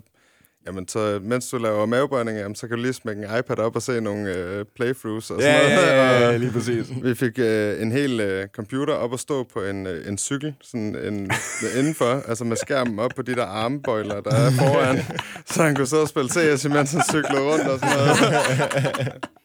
jamen, 0.66 0.88
så 0.88 1.20
mens 1.22 1.48
du 1.48 1.58
laver 1.58 1.86
mavebøjning, 1.86 2.38
jamen, 2.38 2.54
så 2.54 2.68
kan 2.68 2.76
du 2.76 2.82
lige 2.82 2.92
smække 2.92 3.22
en 3.22 3.38
iPad 3.38 3.58
op 3.58 3.76
og 3.76 3.82
se 3.82 4.00
nogle 4.00 4.34
øh, 4.34 4.64
playthroughs 4.76 5.30
og 5.30 5.42
sådan 5.42 5.74
noget. 5.74 6.26
Og 6.26 6.38
lige 6.38 6.52
præcis. 6.52 6.86
vi 7.02 7.14
fik 7.14 7.38
øh, 7.38 7.82
en 7.82 7.92
hel 7.92 8.20
øh, 8.20 8.48
computer 8.48 8.94
op 8.94 9.12
at 9.12 9.20
stå 9.20 9.46
på 9.52 9.62
en, 9.62 9.86
øh, 9.86 10.08
en 10.08 10.18
cykel, 10.18 10.54
sådan 10.62 10.96
en, 10.96 11.30
indenfor, 11.78 12.22
altså 12.28 12.44
med 12.44 12.56
skærmen 12.56 12.98
op 12.98 13.10
på 13.16 13.22
de 13.22 13.34
der 13.34 13.46
armbøjler, 13.46 14.20
der 14.20 14.30
er 14.30 14.50
foran, 14.50 14.98
så 15.52 15.62
han 15.62 15.74
kunne 15.74 15.86
sidde 15.86 16.02
og 16.02 16.08
spille 16.08 16.30
CS, 16.30 16.64
imens 16.64 16.92
han 16.92 17.02
cyklede 17.10 17.42
rundt 17.42 17.68
og 17.68 17.78
sådan 17.78 17.96
noget. 17.96 19.12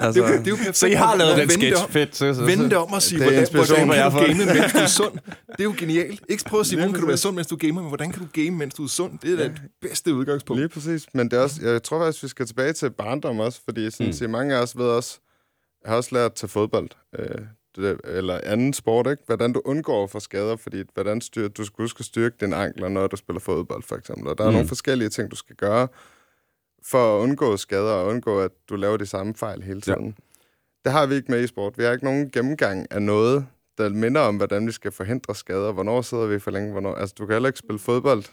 altså, 0.00 0.22
Det 0.22 0.30
er 0.30 0.36
det 0.38 0.46
er 0.46 0.50
jo 0.50 0.56
perfekt. 0.56 0.76
Så 0.76 0.86
I 0.86 0.92
har 0.92 1.16
lavet 1.16 1.30
at 1.30 1.36
den 1.38 1.48
vende 1.48 1.54
det 1.66 1.68
sketch. 1.78 1.84
om. 1.84 1.90
Fedt. 1.90 2.16
Så, 2.16 2.34
så, 2.34 2.40
Vende 2.44 2.64
det 2.64 2.72
så. 2.72 2.78
om 2.78 2.92
og 2.92 3.02
sige, 3.02 3.18
Det 3.18 3.50
hvordan, 3.52 3.86
hvordan 3.86 3.96
jeg 3.96 4.10
kan 4.12 4.20
du 4.20 4.26
game, 4.26 4.44
mens 4.44 4.72
du 4.72 4.78
er 4.78 4.86
sund? 4.86 5.12
Det 5.48 5.60
er 5.60 5.64
jo 5.64 5.74
genialt. 5.78 6.20
Ikke 6.28 6.44
prøve 6.44 6.60
at 6.60 6.66
sige, 6.66 6.76
hvordan 6.78 6.92
kan 6.92 7.00
du 7.00 7.06
være 7.06 7.16
sund, 7.16 7.34
mens 7.36 7.46
du 7.46 7.56
gamer, 7.56 7.80
men 7.80 7.88
hvordan 7.88 8.12
kan 8.12 8.22
du 8.22 8.28
game, 8.44 8.50
mens 8.56 8.74
du 8.74 8.84
er 8.84 8.88
sund? 8.88 9.18
Det 9.22 9.32
er 9.32 9.36
da 9.36 9.44
det 9.44 9.60
bedste 9.82 10.14
udgangspunkt. 10.14 10.60
Lige 10.60 10.68
præcis. 10.68 11.06
Men 11.14 11.30
det 11.30 11.38
er 11.38 11.42
også, 11.42 11.60
jeg 11.62 11.82
tror 11.82 12.04
faktisk, 12.04 12.22
vi 12.22 12.28
skal 12.28 12.46
tilbage 12.46 12.72
til 12.72 12.90
barndom 12.90 13.40
også, 13.40 13.60
fordi 13.64 13.90
sådan, 13.90 14.06
Mm. 14.06 14.08
mm. 14.08 14.12
siger, 14.12 14.28
mange 14.28 14.54
af 14.56 14.62
os 14.62 14.78
ved 14.78 14.84
også, 14.86 15.18
jeg 15.84 15.90
har 15.90 15.96
også 15.96 16.10
lært 16.12 16.32
til 16.34 16.48
fodbold, 16.48 16.88
øh, 17.18 17.26
det, 17.76 18.00
eller 18.04 18.40
anden 18.44 18.72
sport, 18.72 19.06
ikke? 19.10 19.22
hvordan 19.26 19.52
du 19.52 19.62
undgår 19.64 20.06
for 20.06 20.18
skader, 20.18 20.56
fordi 20.56 20.82
hvordan 20.94 21.20
styr, 21.20 21.48
du 21.48 21.64
skal 21.64 21.82
huske 21.82 21.96
at 22.00 22.04
styrke 22.06 22.36
dine 22.40 22.56
ankler, 22.56 22.88
når 22.88 23.06
du 23.06 23.16
spiller 23.16 23.40
fodbold, 23.40 23.82
for 23.82 23.96
eksempel. 23.96 24.28
Og 24.28 24.38
der 24.38 24.44
er 24.44 24.48
Mm. 24.48 24.52
nogle 24.54 24.68
forskellige 24.68 25.08
ting, 25.08 25.30
du 25.30 25.36
skal 25.36 25.56
gøre, 25.56 25.88
for 26.82 27.16
at 27.18 27.22
undgå 27.22 27.56
skader, 27.56 27.92
og 27.92 28.06
undgå, 28.06 28.40
at 28.40 28.50
du 28.68 28.76
laver 28.76 28.96
de 28.96 29.06
samme 29.06 29.34
fejl 29.34 29.62
hele 29.62 29.80
tiden. 29.80 30.06
Ja. 30.06 30.12
Det 30.84 30.92
har 30.92 31.06
vi 31.06 31.14
ikke 31.14 31.30
med 31.32 31.44
i 31.44 31.46
sport. 31.46 31.78
Vi 31.78 31.84
har 31.84 31.92
ikke 31.92 32.04
nogen 32.04 32.30
gennemgang 32.30 32.86
af 32.90 33.02
noget, 33.02 33.46
der 33.78 33.88
minder 33.88 34.20
om, 34.20 34.36
hvordan 34.36 34.66
vi 34.66 34.72
skal 34.72 34.92
forhindre 34.92 35.34
skader. 35.34 35.72
Hvornår 35.72 36.02
sidder 36.02 36.26
vi 36.26 36.38
for 36.38 36.50
længe? 36.50 36.72
Hvornår? 36.72 36.94
Altså, 36.94 37.14
du 37.18 37.26
kan 37.26 37.32
heller 37.32 37.48
ikke 37.48 37.58
spille 37.58 37.78
fodbold. 37.78 38.24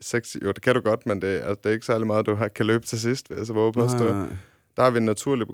Seks, 0.00 0.36
jo, 0.42 0.48
det 0.52 0.62
kan 0.62 0.74
du 0.74 0.80
godt, 0.80 1.06
men 1.06 1.22
det, 1.22 1.28
altså, 1.28 1.54
det 1.54 1.66
er 1.66 1.72
ikke 1.72 1.86
særlig 1.86 2.06
meget, 2.06 2.26
du 2.26 2.34
har, 2.34 2.48
kan 2.48 2.66
løbe 2.66 2.86
til 2.86 3.00
sidst, 3.00 3.30
vil 3.30 3.36
jeg 3.38 3.46
så 3.46 3.52
våge 3.52 3.72
på 3.72 3.84
at 3.84 3.90
stå. 3.90 4.06
Der 4.76 4.82
har 4.82 4.90
vi 4.90 4.98
en 4.98 5.04
naturlig 5.04 5.46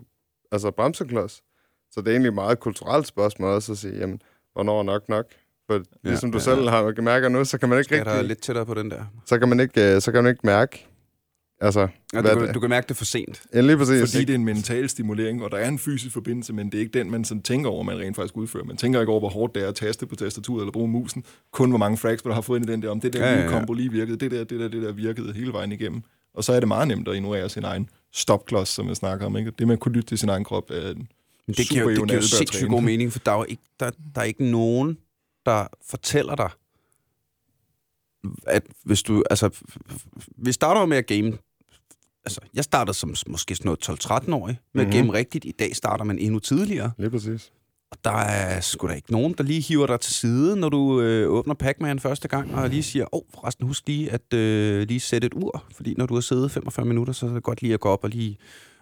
altså, 0.53 0.71
bremseklods. 0.71 1.43
Så 1.91 2.01
det 2.01 2.07
er 2.07 2.11
egentlig 2.11 2.29
et 2.29 2.35
meget 2.35 2.61
kulturelt 2.61 3.07
spørgsmål 3.07 3.51
også 3.51 3.73
at 3.73 3.79
sige, 3.79 3.99
jamen, 3.99 4.23
hvornår 4.53 4.79
er 4.79 4.83
nok 4.83 5.09
nok? 5.09 5.27
For 5.67 5.75
Ja, 5.75 5.81
ligesom 6.05 6.33
du 6.33 6.39
ja, 6.39 6.43
selv 6.45 6.63
ja. 6.63 6.71
har 6.71 7.03
mærker 7.03 7.29
nu, 7.29 7.45
så 7.45 7.59
kan 7.59 7.69
man 7.69 7.79
ikke 7.79 7.85
Skal 7.85 8.05
rigtig, 8.05 8.25
lidt 8.25 8.43
tættere 8.43 8.67
på 8.67 8.75
den 8.75 8.91
der? 8.91 9.05
så 9.27 9.39
kan 9.39 9.49
man 9.49 9.61
ikke, 9.61 9.95
øh, 9.95 10.01
så 10.01 10.13
kan 10.13 10.25
man 10.25 10.31
ikke 10.31 10.47
mærke, 10.47 10.87
altså, 11.63 11.89
Ja, 12.15 12.23
du, 12.23 12.39
kan, 12.41 12.55
du 12.55 12.61
kan 12.61 12.71
mærke 12.71 12.89
det 12.89 12.97
for 12.97 13.05
sent. 13.05 13.43
ja, 13.55 13.61
lige 13.61 13.77
præcis. 13.77 14.13
Fordi 14.13 14.25
det 14.25 14.31
er 14.31 14.35
en 14.35 14.45
mental 14.45 14.89
stimulering, 14.89 15.43
og 15.45 15.51
der 15.51 15.57
er 15.57 15.69
en 15.69 15.79
fysisk 15.79 16.13
forbindelse, 16.15 16.53
men 16.53 16.67
det 16.67 16.75
er 16.75 16.79
ikke 16.81 16.99
den, 16.99 17.11
man 17.11 17.25
sådan 17.25 17.43
tænker 17.43 17.71
over, 17.71 17.83
man 17.83 17.99
rent 17.99 18.17
faktisk 18.17 18.37
udfører. 18.37 18.65
Man 18.65 18.77
tænker 18.77 19.01
ikke 19.01 19.11
over, 19.11 19.21
hvor 19.21 19.29
hårdt 19.29 19.55
det 19.55 19.63
er 19.65 19.69
at 19.69 19.75
taste 19.75 20.07
på 20.07 20.17
tastaturet 20.17 20.61
eller 20.63 20.73
bruge 20.73 20.89
musen. 20.89 21.25
Kun 21.53 21.69
hvor 21.71 21.79
mange 21.79 21.97
frags, 21.99 22.23
du 22.23 22.31
har 22.31 22.41
fået 22.41 22.59
ind 22.61 22.69
i 22.69 22.73
den 22.73 22.83
der, 22.83 22.91
om 22.91 23.01
det 23.01 23.13
der 23.13 23.19
Ja, 23.19 23.27
ja, 23.27 23.33
ja, 23.33 23.39
nye 23.39 23.45
ja. 23.53 23.59
kombo 23.59 23.73
lige 23.73 23.93
virkede, 23.93 24.17
det 24.17 24.31
der, 24.31 24.45
det 24.45 24.61
der, 24.61 24.69
det 24.69 24.83
der 24.83 24.93
virkede 24.93 25.33
hele 25.33 25.53
vejen 25.53 25.73
igennem. 25.73 26.03
Og 26.35 26.45
så 26.45 26.53
er 26.53 26.61
det 26.61 26.69
meget 26.69 26.89
nemt 26.89 27.09
at 27.09 27.15
ignorere 27.15 27.49
sin 27.49 27.65
egen 27.65 27.89
stopklods, 28.13 28.69
som 28.69 28.89
jeg 28.89 28.97
snakker 28.97 29.27
om. 29.27 29.37
Ikke? 29.37 29.51
Det 29.59 29.67
med 29.67 29.73
at 29.77 29.81
kunne 29.81 29.93
lytte 29.95 30.09
til 30.09 30.19
sin 30.19 30.29
egen 30.29 30.45
krop 30.45 30.71
er 30.71 30.91
en 30.91 31.09
Men 31.47 31.55
det 31.57 31.69
giver, 31.69 31.83
super 31.83 31.83
jo- 31.83 32.01
det 32.01 32.09
giver 32.09 32.21
jo 32.21 32.27
sindssygt 32.27 32.71
god 32.71 32.83
mening, 32.83 33.13
for 33.13 33.19
der 33.19 33.33
er 33.33 33.37
jo 33.37 33.47
ikke, 33.49 33.63
der, 33.81 33.91
der 34.15 34.21
er 34.21 34.25
ikke 34.25 34.45
nogen, 34.45 34.99
der 35.47 35.67
fortæller 35.91 36.35
dig, 36.35 36.51
at 38.47 38.63
hvis 38.85 39.03
du, 39.03 39.25
altså, 39.31 39.51
vi 40.37 40.53
starter 40.53 40.87
med 40.87 40.97
at 40.97 41.07
game, 41.07 41.33
altså, 42.25 42.41
jeg 42.55 42.65
startede 42.65 42.97
som 42.97 43.15
måske 43.27 43.55
sådan 43.57 43.69
noget 43.69 44.05
12-13-årig 44.05 44.59
med 44.75 44.83
Mhm. 44.85 44.91
at 44.91 44.95
rigtigt. 45.15 45.45
I 45.45 45.53
dag 45.59 45.77
starter 45.77 46.05
man 46.05 46.19
endnu 46.19 46.39
tidligere. 46.39 46.91
Lige 46.99 47.11
præcis. 47.11 47.53
Og 47.91 47.99
der 48.05 48.11
er 48.17 48.61
sgu 48.61 48.89
da 48.89 48.93
ikke 48.93 49.13
nogen, 49.13 49.35
der 49.39 49.45
lige 49.45 49.61
hiver 49.61 49.87
dig 49.87 50.01
til 50.01 50.15
side, 50.15 50.57
når 50.57 50.69
du 50.69 51.01
øh, 51.01 51.31
åbner 51.31 51.55
Pac-Man 51.55 51.99
første 52.01 52.29
gang, 52.29 52.55
og 52.55 52.69
lige 52.69 52.83
siger, 52.83 53.05
åh, 53.15 53.19
oh, 53.19 53.23
forresten 53.35 53.67
husk 53.67 53.87
lige 53.87 54.11
at 54.11 54.35
øh, 54.35 54.89
lige 54.89 55.01
sætte 55.01 55.27
et 55.27 55.35
ur, 55.35 55.65
fordi 55.77 55.95
når 55.99 56.07
du 56.07 56.15
har 56.15 56.21
siddet 56.21 56.51
45 56.51 56.87
minutter, 56.87 57.13
så 57.13 57.27
er 57.27 57.31
det 57.35 57.43
godt 57.43 57.63
lige 57.63 57.75
at 57.75 57.81
gå 57.81 57.89
op 57.89 58.05
og 58.05 58.11
lige, 58.11 58.39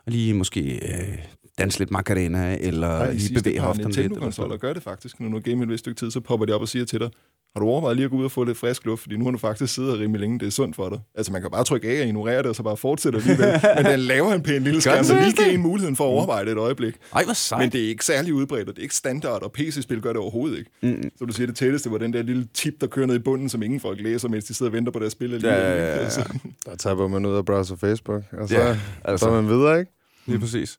og 0.07 0.13
lige 0.13 0.35
måske 0.35 0.61
øh, 0.61 1.19
danse 1.61 1.79
lidt 1.79 1.91
Macarena, 1.91 2.57
eller 2.61 2.89
Nej, 2.89 3.13
lige 3.13 3.35
bevæge 3.35 3.59
hofterne 3.61 3.85
lidt. 3.89 3.95
sådan 3.95 4.03
Nintendo-konsoller 4.11 4.57
gør 4.57 4.73
det 4.73 4.83
faktisk. 4.83 5.21
Når 5.21 5.29
du 5.29 5.39
gamer 5.51 5.63
et 5.63 5.69
vist 5.69 5.79
stykke 5.81 5.99
tid, 5.99 6.11
så 6.11 6.21
popper 6.21 6.47
de 6.47 6.53
op 6.53 6.61
og 6.61 6.69
siger 6.69 6.85
til 6.85 7.01
dig, 7.01 7.11
Har 7.57 7.61
du 7.61 7.67
overvejet 7.67 7.97
lige 7.97 8.05
at 8.05 8.11
gå 8.11 8.17
ud 8.17 8.25
og 8.25 8.31
få 8.31 8.45
lidt 8.45 8.59
frisk 8.59 8.85
luft? 8.85 9.03
Fordi 9.03 9.17
nu 9.17 9.25
har 9.25 9.31
du 9.33 9.39
faktisk 9.39 9.75
siddet 9.75 9.99
rimelig 9.99 10.21
længe, 10.21 10.39
det 10.39 10.47
er 10.47 10.51
sundt 10.51 10.77
for 10.77 10.89
dig. 10.89 10.99
Altså, 11.15 11.33
man 11.33 11.41
kan 11.43 11.51
bare 11.51 11.65
trykke 11.65 11.89
af 11.89 12.01
og 12.01 12.07
ignorere 12.07 12.39
det, 12.39 12.47
og 12.47 12.57
så 12.57 12.63
bare 12.63 12.77
fortsætte 12.77 13.19
alligevel. 13.19 13.47
Men 13.77 13.85
den 13.85 14.01
laver 14.01 14.33
en 14.33 14.43
pæn 14.43 14.63
lille 14.65 14.81
skærm, 14.81 15.05
så 15.05 15.15
lige 15.15 15.27
det? 15.27 15.37
giver 15.37 15.47
en 15.51 15.61
muligheden 15.61 15.97
for 15.97 16.05
at 16.05 16.09
overveje 16.09 16.45
det 16.45 16.53
et 16.53 16.59
øjeblik. 16.59 16.95
Ej, 17.15 17.25
hvor 17.25 17.33
sejt. 17.33 17.61
Men 17.61 17.71
det 17.73 17.85
er 17.85 17.89
ikke 17.89 18.05
særlig 18.05 18.35
udbredt, 18.35 18.69
og 18.69 18.75
det 18.75 18.81
er 18.81 18.83
ikke 18.83 18.95
standard, 18.95 19.43
og 19.43 19.53
PC-spil 19.53 20.01
gør 20.01 20.13
det 20.13 20.21
overhovedet 20.23 20.59
ikke. 20.59 20.71
Mm. 20.83 21.11
Så 21.19 21.25
du 21.25 21.33
siger, 21.33 21.47
det 21.47 21.57
tætteste 21.57 21.91
var 21.91 21.99
den 21.99 22.13
der 22.13 22.23
lille 22.23 22.47
tip, 22.55 22.75
der 22.81 22.87
kører 22.87 23.07
ned 23.07 23.15
i 23.15 23.19
bunden, 23.19 23.49
som 23.49 23.63
ingen 23.63 23.81
folk 23.81 24.01
læser, 24.01 24.29
mens 24.29 24.45
de 24.45 24.55
sidder 24.55 24.71
og 24.71 24.77
venter 24.77 24.93
på 24.93 24.99
deres 24.99 25.13
spil. 25.13 25.41
Ja, 25.43 25.55
ja, 25.55 25.71
ja, 25.77 25.77
ja. 25.77 25.99
Altså, 25.99 26.39
Der 26.67 26.77
taber 26.77 27.09
man 27.09 27.27
ud 27.27 27.35
af 27.37 27.45
browser 27.45 27.77
Facebook, 27.77 28.23
og 28.33 28.49
så, 28.49 28.55
Ja, 28.55 28.69
altså. 28.69 28.83
altså. 29.05 29.25
så 29.25 29.31
er 29.31 29.43
man 29.43 29.51
videre, 29.51 29.81
ikke? 29.81 29.93
Lige 30.27 30.39
præcis. 30.39 30.79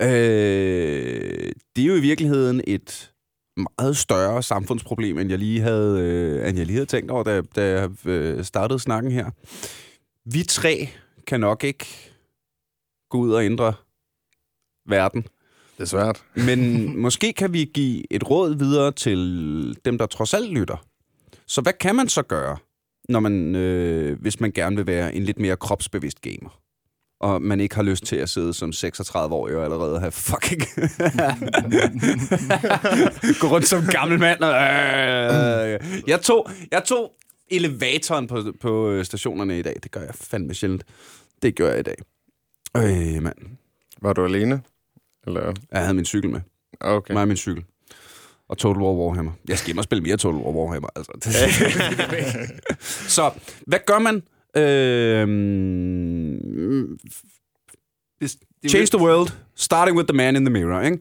Øh, 0.00 1.52
det 1.76 1.82
er 1.82 1.86
jo 1.86 1.94
i 1.94 2.00
virkeligheden 2.00 2.60
et 2.66 3.12
meget 3.78 3.96
større 3.96 4.42
samfundsproblem, 4.42 5.18
end 5.18 5.30
jeg 5.30 5.38
lige 5.38 5.60
havde, 5.60 6.00
øh, 6.00 6.48
end 6.48 6.58
jeg 6.58 6.66
lige 6.66 6.76
havde 6.76 6.86
tænkt 6.86 7.10
over, 7.10 7.22
da, 7.22 7.40
da 7.56 7.80
jeg 7.80 8.06
øh, 8.06 8.44
startede 8.44 8.78
snakken 8.78 9.12
her. 9.12 9.30
Vi 10.24 10.42
tre 10.42 10.88
kan 11.26 11.40
nok 11.40 11.64
ikke 11.64 11.86
gå 13.10 13.18
ud 13.18 13.32
og 13.32 13.44
ændre 13.44 13.74
verden. 14.88 15.22
Det 15.76 15.82
er 15.82 15.84
svært. 15.84 16.24
Men 16.46 17.00
måske 17.00 17.32
kan 17.32 17.52
vi 17.52 17.70
give 17.74 18.12
et 18.12 18.30
råd 18.30 18.54
videre 18.54 18.92
til 18.92 19.78
dem, 19.84 19.98
der 19.98 20.06
trods 20.06 20.34
alt 20.34 20.52
lytter. 20.52 20.86
Så 21.46 21.60
hvad 21.60 21.72
kan 21.72 21.96
man 21.96 22.08
så 22.08 22.22
gøre, 22.22 22.56
når 23.08 23.20
man, 23.20 23.56
øh, 23.56 24.20
hvis 24.20 24.40
man 24.40 24.52
gerne 24.52 24.76
vil 24.76 24.86
være 24.86 25.14
en 25.14 25.22
lidt 25.22 25.38
mere 25.38 25.56
kropsbevidst 25.56 26.20
gamer? 26.20 26.60
Og 27.20 27.42
man 27.42 27.60
ikke 27.60 27.74
har 27.74 27.82
lyst 27.82 28.04
til 28.04 28.16
at 28.16 28.28
sidde 28.28 28.54
som 28.54 28.70
36-årig 28.70 29.56
og 29.56 29.64
allerede 29.64 30.00
have 30.00 30.12
fucking... 30.12 30.60
Gå 33.40 33.46
rundt 33.48 33.66
som 33.66 33.86
gammel 33.86 34.18
mand. 34.18 34.40
Og, 34.40 34.54
øh, 34.54 35.80
jeg, 36.06 36.20
tog, 36.22 36.50
jeg 36.72 36.84
tog 36.84 37.12
elevatoren 37.50 38.26
på, 38.26 38.42
på 38.60 39.04
stationerne 39.04 39.58
i 39.58 39.62
dag. 39.62 39.76
Det 39.82 39.90
gør 39.90 40.00
jeg 40.00 40.14
fandme 40.14 40.54
sjældent. 40.54 40.84
Det 41.42 41.56
gør 41.56 41.70
jeg 41.70 41.78
i 41.78 41.82
dag. 41.82 41.96
Øh, 42.76 43.22
mand. 43.22 43.36
Var 44.02 44.12
du 44.12 44.24
alene? 44.24 44.62
Eller? 45.26 45.52
Jeg 45.72 45.80
havde 45.80 45.94
min 45.94 46.04
cykel 46.04 46.30
med. 46.30 46.40
Okay. 46.80 46.96
Okay. 46.96 47.14
Mig 47.14 47.22
og 47.22 47.28
min 47.28 47.36
cykel. 47.36 47.64
Og 48.48 48.58
Total 48.58 48.82
War 48.82 48.92
Warhammer. 48.92 49.32
Jeg 49.48 49.58
skal 49.58 49.66
hjem 49.66 49.78
og 49.78 49.84
spille 49.84 50.02
mere 50.02 50.16
Total 50.16 50.40
War 50.40 50.52
Warhammer. 50.52 50.88
Altså. 50.96 51.12
så, 53.16 53.30
hvad 53.66 53.78
gør 53.86 53.98
man? 53.98 54.22
Øh, 54.56 55.28
det, 58.20 58.36
det, 58.62 58.70
change 58.70 58.86
the 58.86 59.06
world, 59.06 59.28
starting 59.54 59.96
with 59.96 60.06
the 60.08 60.16
man 60.16 60.36
in 60.36 60.44
the 60.44 60.52
mirror. 60.52 60.80
Ikke? 60.80 60.98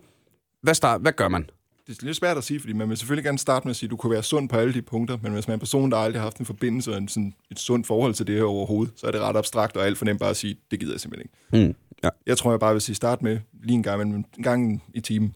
Hvad, 0.62 0.74
start, 0.74 1.02
hvad 1.02 1.12
gør 1.12 1.28
man? 1.28 1.50
det 1.90 2.02
er 2.02 2.06
lidt 2.06 2.18
svært 2.18 2.38
at 2.38 2.44
sige, 2.44 2.60
fordi 2.60 2.74
man 2.74 2.90
vil 2.90 2.98
selvfølgelig 2.98 3.24
gerne 3.24 3.38
starte 3.38 3.68
med 3.68 3.70
at 3.70 3.76
sige, 3.76 3.88
at 3.88 3.92
du 3.92 3.96
kunne 3.96 4.12
være 4.12 4.24
sund 4.24 4.50
på 4.50 4.56
alle 4.56 4.74
de 4.74 4.82
punkter, 4.82 5.18
men 5.22 5.32
hvis 5.32 5.48
man 5.48 5.52
er 5.52 5.56
en 5.56 5.60
person, 5.60 5.92
der 5.92 5.98
aldrig 5.98 6.22
har 6.22 6.26
haft 6.26 6.38
en 6.38 6.46
forbindelse 6.46 6.92
og 6.92 6.98
en, 6.98 7.08
sådan, 7.08 7.34
et 7.52 7.60
sundt 7.60 7.88
forhold 7.88 8.14
til 8.14 8.28
det 8.28 8.36
her 8.36 8.44
overhovedet, 8.44 8.94
så 8.96 9.08
er 9.08 9.12
det 9.12 9.22
ret 9.22 9.38
abstrakt 9.38 9.78
og 9.78 9.86
alt 9.86 9.98
for 9.98 10.06
nemt 10.06 10.20
bare 10.20 10.30
at 10.30 10.38
sige, 10.38 10.58
det 10.72 10.80
gider 10.80 10.94
jeg 10.94 11.00
simpelthen 11.00 11.30
ikke. 11.54 11.68
Mm. 11.68 11.76
Ja. 12.04 12.10
Jeg 12.26 12.38
tror, 12.38 12.52
jeg 12.52 12.60
bare 12.60 12.74
vil 12.74 12.82
sige, 12.82 12.96
start 12.96 13.22
med 13.22 13.40
lige 13.64 13.76
en 13.76 13.84
gang, 13.84 14.08
men 14.08 14.26
en 14.38 14.44
gang 14.44 14.84
i 14.94 15.00
timen. 15.00 15.36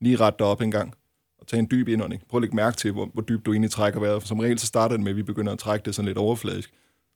Lige 0.00 0.16
ret 0.16 0.38
dig 0.38 0.46
op 0.46 0.60
en 0.60 0.70
gang. 0.70 0.94
Og 1.38 1.46
tage 1.46 1.60
en 1.60 1.68
dyb 1.70 1.88
indånding. 1.88 2.22
Prøv 2.28 2.38
at 2.38 2.42
lægge 2.42 2.56
mærke 2.56 2.76
til, 2.76 2.92
hvor, 2.92 3.10
hvor 3.12 3.22
dybt 3.22 3.46
du 3.46 3.52
egentlig 3.52 3.70
trækker 3.70 4.00
vejret. 4.00 4.22
For 4.22 4.28
som 4.28 4.38
regel 4.38 4.58
så 4.58 4.66
starter 4.66 4.96
det 4.96 5.04
med, 5.04 5.10
at 5.12 5.16
vi 5.16 5.22
begynder 5.22 5.52
at 5.52 5.58
trække 5.58 5.84
det 5.84 5.94
sådan 5.94 6.06
lidt 6.06 6.18
overfladisk. 6.18 6.70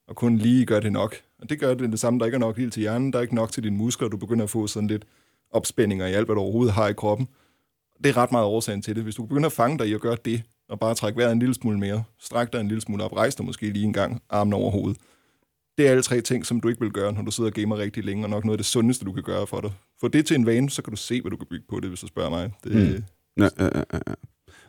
Og 0.07 0.15
kun 0.15 0.37
lige 0.37 0.65
gør 0.65 0.79
det 0.79 0.91
nok. 0.91 1.15
Og 1.39 1.49
det 1.49 1.59
gør 1.59 1.73
det 1.73 1.91
det 1.91 1.99
samme, 1.99 2.19
der 2.19 2.25
ikke 2.25 2.35
er 2.35 2.39
nok 2.39 2.57
helt 2.57 2.73
til 2.73 2.81
hjernen. 2.81 3.13
Der 3.13 3.19
er 3.19 3.23
ikke 3.23 3.35
nok 3.35 3.51
til 3.51 3.63
dine 3.63 3.77
muskler. 3.77 4.07
Du 4.07 4.17
begynder 4.17 4.43
at 4.43 4.49
få 4.49 4.67
sådan 4.67 4.87
lidt 4.87 5.05
opspændinger 5.51 6.07
i 6.07 6.13
alt, 6.13 6.25
hvad 6.25 6.35
du 6.35 6.41
overhovedet 6.41 6.73
har 6.73 6.87
i 6.87 6.93
kroppen. 6.93 7.27
Det 8.03 8.09
er 8.09 8.17
ret 8.17 8.31
meget 8.31 8.45
årsagen 8.45 8.81
til 8.81 8.95
det. 8.95 9.03
Hvis 9.03 9.15
du 9.15 9.25
begynder 9.25 9.45
at 9.45 9.53
fange 9.53 9.77
dig 9.77 9.87
i 9.87 9.93
at 9.93 10.01
gøre 10.01 10.17
det, 10.25 10.43
og 10.69 10.79
bare 10.79 10.95
trække 10.95 11.17
vejret 11.17 11.31
en 11.31 11.39
lille 11.39 11.53
smule 11.53 11.79
mere, 11.79 12.03
stræk 12.19 12.53
dig 12.53 12.59
en 12.59 12.67
lille 12.67 12.81
smule 12.81 13.03
op, 13.03 13.13
rejs 13.13 13.35
dig 13.35 13.45
måske 13.45 13.69
lige 13.69 13.85
en 13.85 13.93
gang, 13.93 14.21
armen 14.29 14.53
over 14.53 14.71
hovedet. 14.71 14.97
Det 15.77 15.87
er 15.87 15.91
alle 15.91 16.03
tre 16.03 16.21
ting, 16.21 16.45
som 16.45 16.61
du 16.61 16.67
ikke 16.67 16.81
vil 16.81 16.91
gøre, 16.91 17.13
når 17.13 17.21
du 17.21 17.31
sidder 17.31 17.49
og 17.49 17.53
gamer 17.53 17.77
rigtig 17.77 18.03
længe, 18.03 18.25
og 18.25 18.29
nok 18.29 18.45
noget 18.45 18.53
af 18.53 18.57
det 18.57 18.65
sundeste, 18.65 19.05
du 19.05 19.13
kan 19.13 19.23
gøre 19.23 19.47
for 19.47 19.61
dig. 19.61 19.71
Få 20.01 20.07
det 20.07 20.25
til 20.25 20.35
en 20.35 20.45
vane, 20.45 20.69
så 20.69 20.81
kan 20.81 20.91
du 20.91 20.97
se, 20.97 21.21
hvad 21.21 21.31
du 21.31 21.37
kan 21.37 21.47
bygge 21.49 21.65
på 21.69 21.79
det, 21.79 21.89
hvis 21.89 21.99
du 21.99 22.07
spørger 22.07 22.29
mig. 22.29 22.51
Det, 22.63 22.71
mm. 22.75 23.03
Ja, 23.37 23.49
ja, 23.59 23.69
ja, 23.75 23.99
ja. 24.07 24.13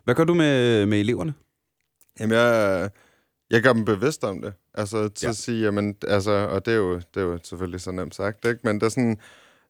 Hvad 0.03 0.15
gør 0.15 0.23
du 0.23 0.33
med, 0.33 0.85
med 0.85 0.99
eleverne? 0.99 1.33
Jamen, 2.19 2.37
jeg, 2.37 2.89
jeg 3.49 3.61
gør 3.63 3.73
dem 3.73 3.85
bevidst 3.85 4.23
om 4.23 4.41
det. 4.41 4.53
Altså, 4.73 5.09
til 5.09 5.25
Ja. 5.25 5.29
at 5.29 5.35
sige, 5.35 5.63
jamen, 5.63 5.95
altså, 6.07 6.31
og 6.31 6.65
det 6.65 6.71
er, 6.73 6.77
jo, 6.77 6.95
det 6.95 7.17
er 7.17 7.21
jo 7.21 7.39
selvfølgelig 7.43 7.81
så 7.81 7.91
nemt 7.91 8.15
sagt, 8.15 8.45
ikke? 8.45 8.59
Men 8.63 8.75
det 8.75 8.83
er 8.85 8.89
sådan, 8.89 9.17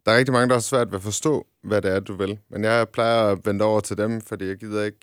der 0.05 0.11
er 0.11 0.17
rigtig 0.17 0.33
mange, 0.33 0.47
der 0.47 0.53
har 0.55 0.59
svært 0.61 0.91
ved 0.91 0.95
at 0.97 1.03
forstå, 1.03 1.47
hvad 1.63 1.81
det 1.81 1.91
er, 1.91 1.99
du 1.99 2.13
vil. 2.15 2.39
Men 2.49 2.63
jeg 2.63 2.89
plejer 2.89 3.31
at 3.31 3.37
vende 3.45 3.65
over 3.65 3.79
til 3.79 3.97
dem, 3.97 4.21
fordi 4.21 4.47
jeg 4.47 4.57
gider 4.57 4.83
ikke... 4.83 4.99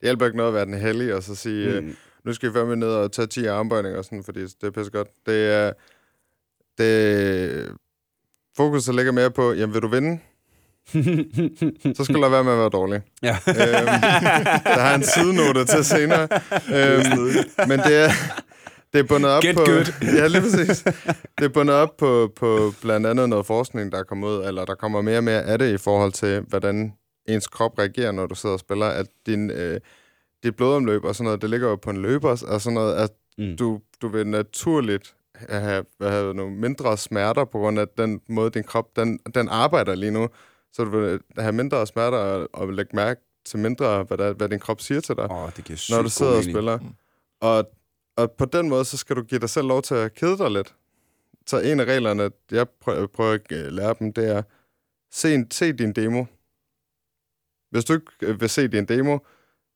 Det 0.00 0.02
hjælper 0.02 0.26
ikke 0.26 0.36
noget 0.36 0.48
at 0.50 0.54
være 0.54 0.64
den 0.64 0.74
hellige, 0.74 1.16
og 1.16 1.22
så 1.22 1.34
sige, 1.34 1.80
mm. 1.80 1.96
nu 2.24 2.32
skal 2.32 2.48
vi 2.48 2.54
fandme 2.54 2.76
ned 2.76 2.88
og 2.88 3.12
tage 3.12 3.26
10 3.26 3.46
armbøjninger, 3.46 3.98
og 3.98 4.04
sådan, 4.04 4.24
fordi 4.24 4.40
det 4.40 4.62
er 4.62 4.70
pisse 4.70 4.90
godt. 4.92 5.08
Det 5.26 5.50
er... 5.52 5.72
Det, 6.78 7.72
fokuset 8.56 8.94
ligger 8.94 9.12
mere 9.12 9.30
på, 9.30 9.52
jamen, 9.52 9.74
vil 9.74 9.82
du 9.82 9.88
vinde? 9.88 10.20
Så 11.96 12.04
skal 12.04 12.14
lade 12.20 12.32
være 12.32 12.44
med 12.44 12.52
at 12.52 12.58
være 12.58 12.68
dårlig. 12.68 13.00
Ja. 13.22 13.36
Øhm, 13.48 13.56
der 14.64 14.80
har 14.80 14.94
en 14.94 15.02
sidenote 15.02 15.64
til 15.64 15.84
senere. 15.84 16.28
Øhm, 16.74 17.34
men 17.68 17.78
det 17.78 17.96
er, 18.04 18.08
det 18.92 18.98
er 18.98 19.02
bundet 19.02 19.30
op 19.30 19.42
Get 19.42 19.56
på... 19.56 19.62
good. 19.64 19.92
Ja, 20.02 20.26
lige 20.26 20.40
præcis. 20.42 20.82
Det 21.38 21.44
er 21.44 21.48
bundet 21.48 21.74
op 21.76 21.96
på, 21.98 22.32
på 22.36 22.72
blandt 22.82 23.06
andet 23.06 23.28
noget 23.28 23.46
forskning, 23.46 23.92
der 23.92 23.98
er 23.98 24.02
kommet 24.02 24.28
ud, 24.28 24.44
eller 24.44 24.64
der 24.64 24.74
kommer 24.74 25.00
mere 25.02 25.16
og 25.18 25.24
mere 25.24 25.42
af 25.42 25.58
det 25.58 25.72
i 25.74 25.78
forhold 25.78 26.12
til, 26.12 26.40
hvordan 26.40 26.92
ens 27.28 27.46
krop 27.46 27.78
reagerer, 27.78 28.12
når 28.12 28.26
du 28.26 28.34
sidder 28.34 28.52
og 28.52 28.60
spiller, 28.60 28.86
at 28.86 29.06
din, 29.26 29.50
øh, 29.50 29.80
dit 30.44 30.56
blodomløb 30.56 31.04
og 31.04 31.14
sådan 31.14 31.24
noget, 31.24 31.42
det 31.42 31.50
ligger 31.50 31.68
jo 31.68 31.76
på 31.76 31.90
en 31.90 32.02
løber, 32.02 32.30
og 32.48 32.60
sådan 32.60 32.74
noget, 32.74 32.94
at 32.94 33.10
Mm. 33.38 33.56
du, 33.56 33.80
du 34.02 34.08
vil 34.08 34.26
naturligt 34.26 35.14
have, 35.48 35.84
have 36.02 36.34
nogle 36.34 36.56
mindre 36.56 36.96
smerter, 36.96 37.44
på 37.44 37.58
grund 37.58 37.78
af 37.78 37.86
den 37.98 38.20
måde, 38.28 38.50
din 38.50 38.64
krop, 38.64 38.84
den, 38.96 39.18
den 39.34 39.48
arbejder 39.48 39.94
lige 39.94 40.10
nu. 40.10 40.28
Så 40.76 40.84
du 40.84 40.90
vil 40.90 41.20
have 41.38 41.52
mindre 41.52 41.86
smerter 41.86 42.18
og, 42.18 42.48
og 42.52 42.72
lægge 42.72 42.96
mærke 42.96 43.20
til 43.44 43.58
mindre, 43.58 44.02
hvad, 44.02 44.18
der, 44.18 44.32
hvad 44.32 44.48
din 44.48 44.58
krop 44.58 44.80
siger 44.80 45.00
til 45.00 45.16
dig, 45.16 45.30
oh, 45.30 45.50
det 45.56 45.64
giver 45.64 45.96
når 45.96 46.02
du 46.02 46.08
sidder 46.08 46.36
og 46.36 46.42
spiller. 46.42 46.78
Og, 47.40 47.70
og 48.16 48.30
på 48.32 48.44
den 48.44 48.68
måde, 48.68 48.84
så 48.84 48.96
skal 48.96 49.16
du 49.16 49.22
give 49.22 49.40
dig 49.40 49.50
selv 49.50 49.66
lov 49.66 49.82
til 49.82 49.94
at 49.94 50.14
kede 50.14 50.38
dig 50.38 50.50
lidt. 50.50 50.74
Så 51.46 51.60
en 51.60 51.80
af 51.80 51.84
reglerne, 51.84 52.30
jeg 52.50 52.68
prøver, 52.68 53.06
prøver 53.06 53.32
at 53.32 53.52
øh, 53.52 53.72
lære 53.72 53.94
dem, 53.98 54.12
det 54.12 54.36
er, 54.36 54.42
se, 55.12 55.34
en, 55.34 55.50
se 55.50 55.72
din 55.72 55.92
demo. 55.92 56.24
Hvis 57.70 57.84
du 57.84 57.92
ikke 57.92 58.06
øh, 58.22 58.40
vil 58.40 58.48
se 58.48 58.68
din 58.68 58.84
demo, 58.84 59.18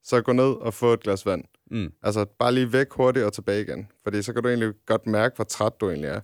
så 0.04 0.22
gå 0.22 0.32
ned 0.32 0.52
og 0.52 0.74
få 0.74 0.92
et 0.92 1.00
glas 1.00 1.26
vand. 1.26 1.44
Mm. 1.70 1.92
Altså 2.02 2.24
bare 2.24 2.52
lige 2.52 2.72
væk 2.72 2.92
hurtigt 2.92 3.26
og 3.26 3.32
tilbage 3.32 3.62
igen. 3.62 3.88
Fordi 4.04 4.22
så 4.22 4.32
kan 4.32 4.42
du 4.42 4.48
egentlig 4.48 4.72
godt 4.86 5.06
mærke, 5.06 5.36
hvor 5.36 5.44
træt 5.44 5.80
du 5.80 5.88
egentlig 5.88 6.08
er. 6.08 6.20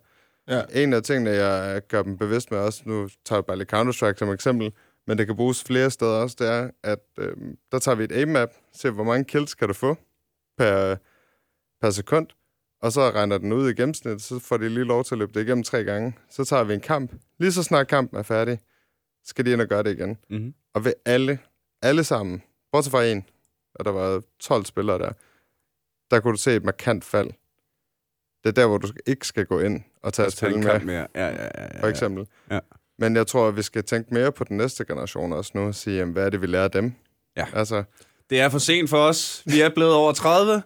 Ja. 0.48 0.62
En 0.72 0.92
af 0.92 1.02
tingene, 1.02 1.30
jeg 1.30 1.82
gør 1.88 2.02
dem 2.02 2.18
bevidst 2.18 2.50
med 2.50 2.58
også, 2.58 2.82
nu 2.84 3.08
tager 3.24 3.38
jeg 3.38 3.46
bare 3.46 3.58
lidt 3.58 3.74
Counter-Strike 3.74 4.18
som 4.18 4.30
eksempel, 4.30 4.72
men 5.06 5.18
det 5.18 5.26
kan 5.26 5.36
bruges 5.36 5.64
flere 5.64 5.90
steder 5.90 6.12
også, 6.12 6.36
det 6.38 6.48
er, 6.48 6.70
at 6.82 6.98
øh, 7.18 7.36
der 7.72 7.78
tager 7.78 7.94
vi 7.94 8.04
et 8.04 8.12
aim-map, 8.12 8.50
ser 8.72 8.90
hvor 8.90 9.04
mange 9.04 9.24
kills 9.24 9.54
kan 9.54 9.68
du 9.68 9.74
få 9.74 9.96
per, 10.58 10.96
per 11.80 11.90
sekund, 11.90 12.28
og 12.82 12.92
så 12.92 13.10
regner 13.10 13.38
den 13.38 13.52
ud 13.52 13.70
i 13.70 13.74
gennemsnit, 13.74 14.22
så 14.22 14.38
får 14.38 14.56
de 14.56 14.68
lige 14.68 14.84
lov 14.84 15.04
til 15.04 15.14
at 15.14 15.18
løbe 15.18 15.32
det 15.32 15.46
igennem 15.46 15.64
tre 15.64 15.84
gange. 15.84 16.14
Så 16.30 16.44
tager 16.44 16.64
vi 16.64 16.74
en 16.74 16.80
kamp. 16.80 17.12
Lige 17.38 17.52
så 17.52 17.62
snart 17.62 17.88
kampen 17.88 18.18
er 18.18 18.22
færdig, 18.22 18.60
skal 19.24 19.46
de 19.46 19.52
ind 19.52 19.60
og 19.60 19.66
gøre 19.68 19.82
det 19.82 19.98
igen. 19.98 20.18
Mm-hmm. 20.30 20.54
Og 20.74 20.84
ved 20.84 20.92
alle, 21.04 21.38
alle 21.82 22.04
sammen, 22.04 22.42
bortset 22.72 22.90
fra 22.90 23.04
en, 23.04 23.28
og 23.74 23.84
der 23.84 23.90
var 23.90 24.22
12 24.40 24.64
spillere 24.64 24.98
der, 24.98 25.12
der 26.10 26.20
kunne 26.20 26.32
du 26.32 26.38
se 26.38 26.56
et 26.56 26.64
markant 26.64 27.04
fald. 27.04 27.30
Det 28.44 28.48
er 28.48 28.52
der, 28.52 28.66
hvor 28.66 28.78
du 28.78 28.88
ikke 29.06 29.26
skal 29.26 29.46
gå 29.46 29.60
ind 29.60 29.82
og 30.06 30.12
tage 30.14 30.26
et 30.26 30.32
spil 30.32 30.58
med, 30.58 30.80
Mere. 30.80 31.06
Ja, 31.14 31.26
ja, 31.26 31.32
ja, 31.32 31.48
ja, 31.74 31.80
for 31.82 31.86
eksempel. 31.86 32.26
Ja. 32.50 32.58
Men 32.98 33.16
jeg 33.16 33.26
tror, 33.26 33.48
at 33.48 33.56
vi 33.56 33.62
skal 33.62 33.84
tænke 33.84 34.14
mere 34.14 34.32
på 34.32 34.44
den 34.44 34.56
næste 34.56 34.84
generation 34.84 35.32
også 35.32 35.52
nu, 35.54 35.60
og 35.66 35.74
sige, 35.74 35.96
jamen, 35.96 36.12
hvad 36.12 36.26
er 36.26 36.30
det, 36.30 36.42
vi 36.42 36.46
lærer 36.46 36.68
dem? 36.68 36.92
Ja. 37.36 37.44
Altså, 37.54 37.82
Det 38.30 38.40
er 38.40 38.48
for 38.48 38.58
sent 38.58 38.90
for 38.90 38.96
os. 38.98 39.42
Vi 39.46 39.60
er 39.60 39.68
blevet 39.68 39.92
over 39.94 40.12
30. 40.12 40.62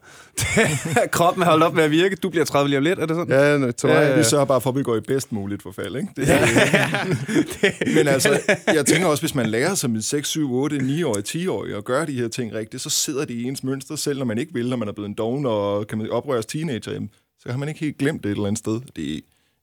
Kroppen 1.13 1.43
er 1.43 1.47
holdt 1.47 1.65
op 1.65 1.75
med 1.75 1.83
at 1.85 1.91
virke. 1.91 2.17
Du 2.17 2.31
bliver 2.31 2.45
30 2.45 2.69
lige 2.69 2.79
om 2.79 2.85
lidt, 2.85 2.99
er 2.99 3.07
det 3.07 3.17
sådan? 3.17 3.35
ja, 3.41 3.57
nu- 3.59 3.73
til 3.73 3.89
Ja, 3.89 4.01
ja. 4.09 4.17
Vi 4.17 4.25
sørger 4.25 4.45
bare 4.45 4.61
for, 4.61 4.71
at 4.71 4.77
vi 4.77 4.83
går 4.83 4.97
i 4.97 5.01
bedst 5.01 5.33
muligt 5.33 5.63
forfald, 5.63 5.97
ikke? 5.97 6.09
Det, 6.17 6.29
Men 7.97 8.09
altså, 8.09 8.41
jeg 8.75 8.87
tænker 8.87 9.07
også, 9.09 9.23
hvis 9.23 9.35
man 9.35 9.47
lærer 9.47 9.75
som 9.75 9.95
en 9.95 10.03
6, 10.03 10.29
7, 10.29 10.53
8, 10.55 10.77
9-årig, 10.77 11.25
10-årig 11.29 11.77
at 11.77 11.85
gøre 11.85 12.07
de 12.07 12.13
her 12.13 12.29
ting 12.29 12.53
rigtigt, 12.53 12.83
så 12.83 12.91
sidder 12.91 13.25
det 13.25 13.35
i 13.35 13.45
ens 13.45 13.63
mønster, 13.65 13.97
selv 13.97 14.19
når 14.19 14.25
man 14.27 14.39
ikke 14.39 14.53
vil, 14.55 14.69
når 14.71 14.77
man 14.77 14.89
er 14.89 14.93
blevet 14.93 15.09
en 15.09 15.15
doven 15.15 15.47
og 15.47 15.87
kan 15.87 15.99
man 15.99 16.11
oprøres 16.11 16.47
teenager, 16.47 17.01
så 17.43 17.51
har 17.51 17.59
man 17.59 17.69
ikke 17.69 17.81
helt 17.81 17.99
glemt 17.99 18.23
det 18.23 18.31
et 18.31 18.35
eller 18.35 18.47
andet 18.47 18.59
sted. 18.59 18.81
Det, 18.97 19.21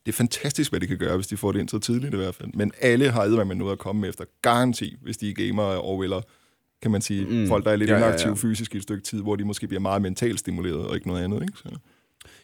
det 0.07 0.13
er 0.13 0.17
fantastisk, 0.17 0.71
hvad 0.71 0.79
de 0.79 0.87
kan 0.87 0.97
gøre, 0.97 1.15
hvis 1.15 1.27
de 1.27 1.37
får 1.37 1.51
det 1.51 1.59
ind 1.59 1.69
så 1.69 1.79
tidligt 1.79 2.13
i 2.13 2.17
hvert 2.17 2.35
fald. 2.35 2.49
Men 2.53 2.71
alle 2.81 3.11
har 3.11 3.43
med 3.43 3.55
noget 3.55 3.71
at 3.71 3.77
komme 3.79 4.07
efter 4.07 4.23
garanti, 4.41 4.95
hvis 5.01 5.17
de 5.17 5.29
er 5.29 5.33
gamere 5.33 5.81
og 5.81 6.03
eller 6.03 6.21
kan 6.81 6.91
man 6.91 7.01
sige, 7.01 7.25
Mm. 7.25 7.47
folk, 7.47 7.65
der 7.65 7.71
er 7.71 7.75
lidt 7.75 7.89
Ja, 7.89 7.93
ja, 7.95 7.99
ja, 7.99 8.05
ja. 8.05 8.11
inaktive 8.13 8.37
fysisk 8.37 8.73
i 8.75 8.77
et 8.77 8.83
stykke 8.83 9.03
tid, 9.03 9.21
hvor 9.21 9.35
de 9.35 9.43
måske 9.45 9.67
bliver 9.67 9.81
meget 9.81 10.01
mentalt 10.01 10.39
stimuleret 10.39 10.87
og 10.87 10.95
ikke 10.95 11.07
noget 11.07 11.23
andet. 11.23 11.41
Ikke? 11.41 11.53
Så. 11.55 11.69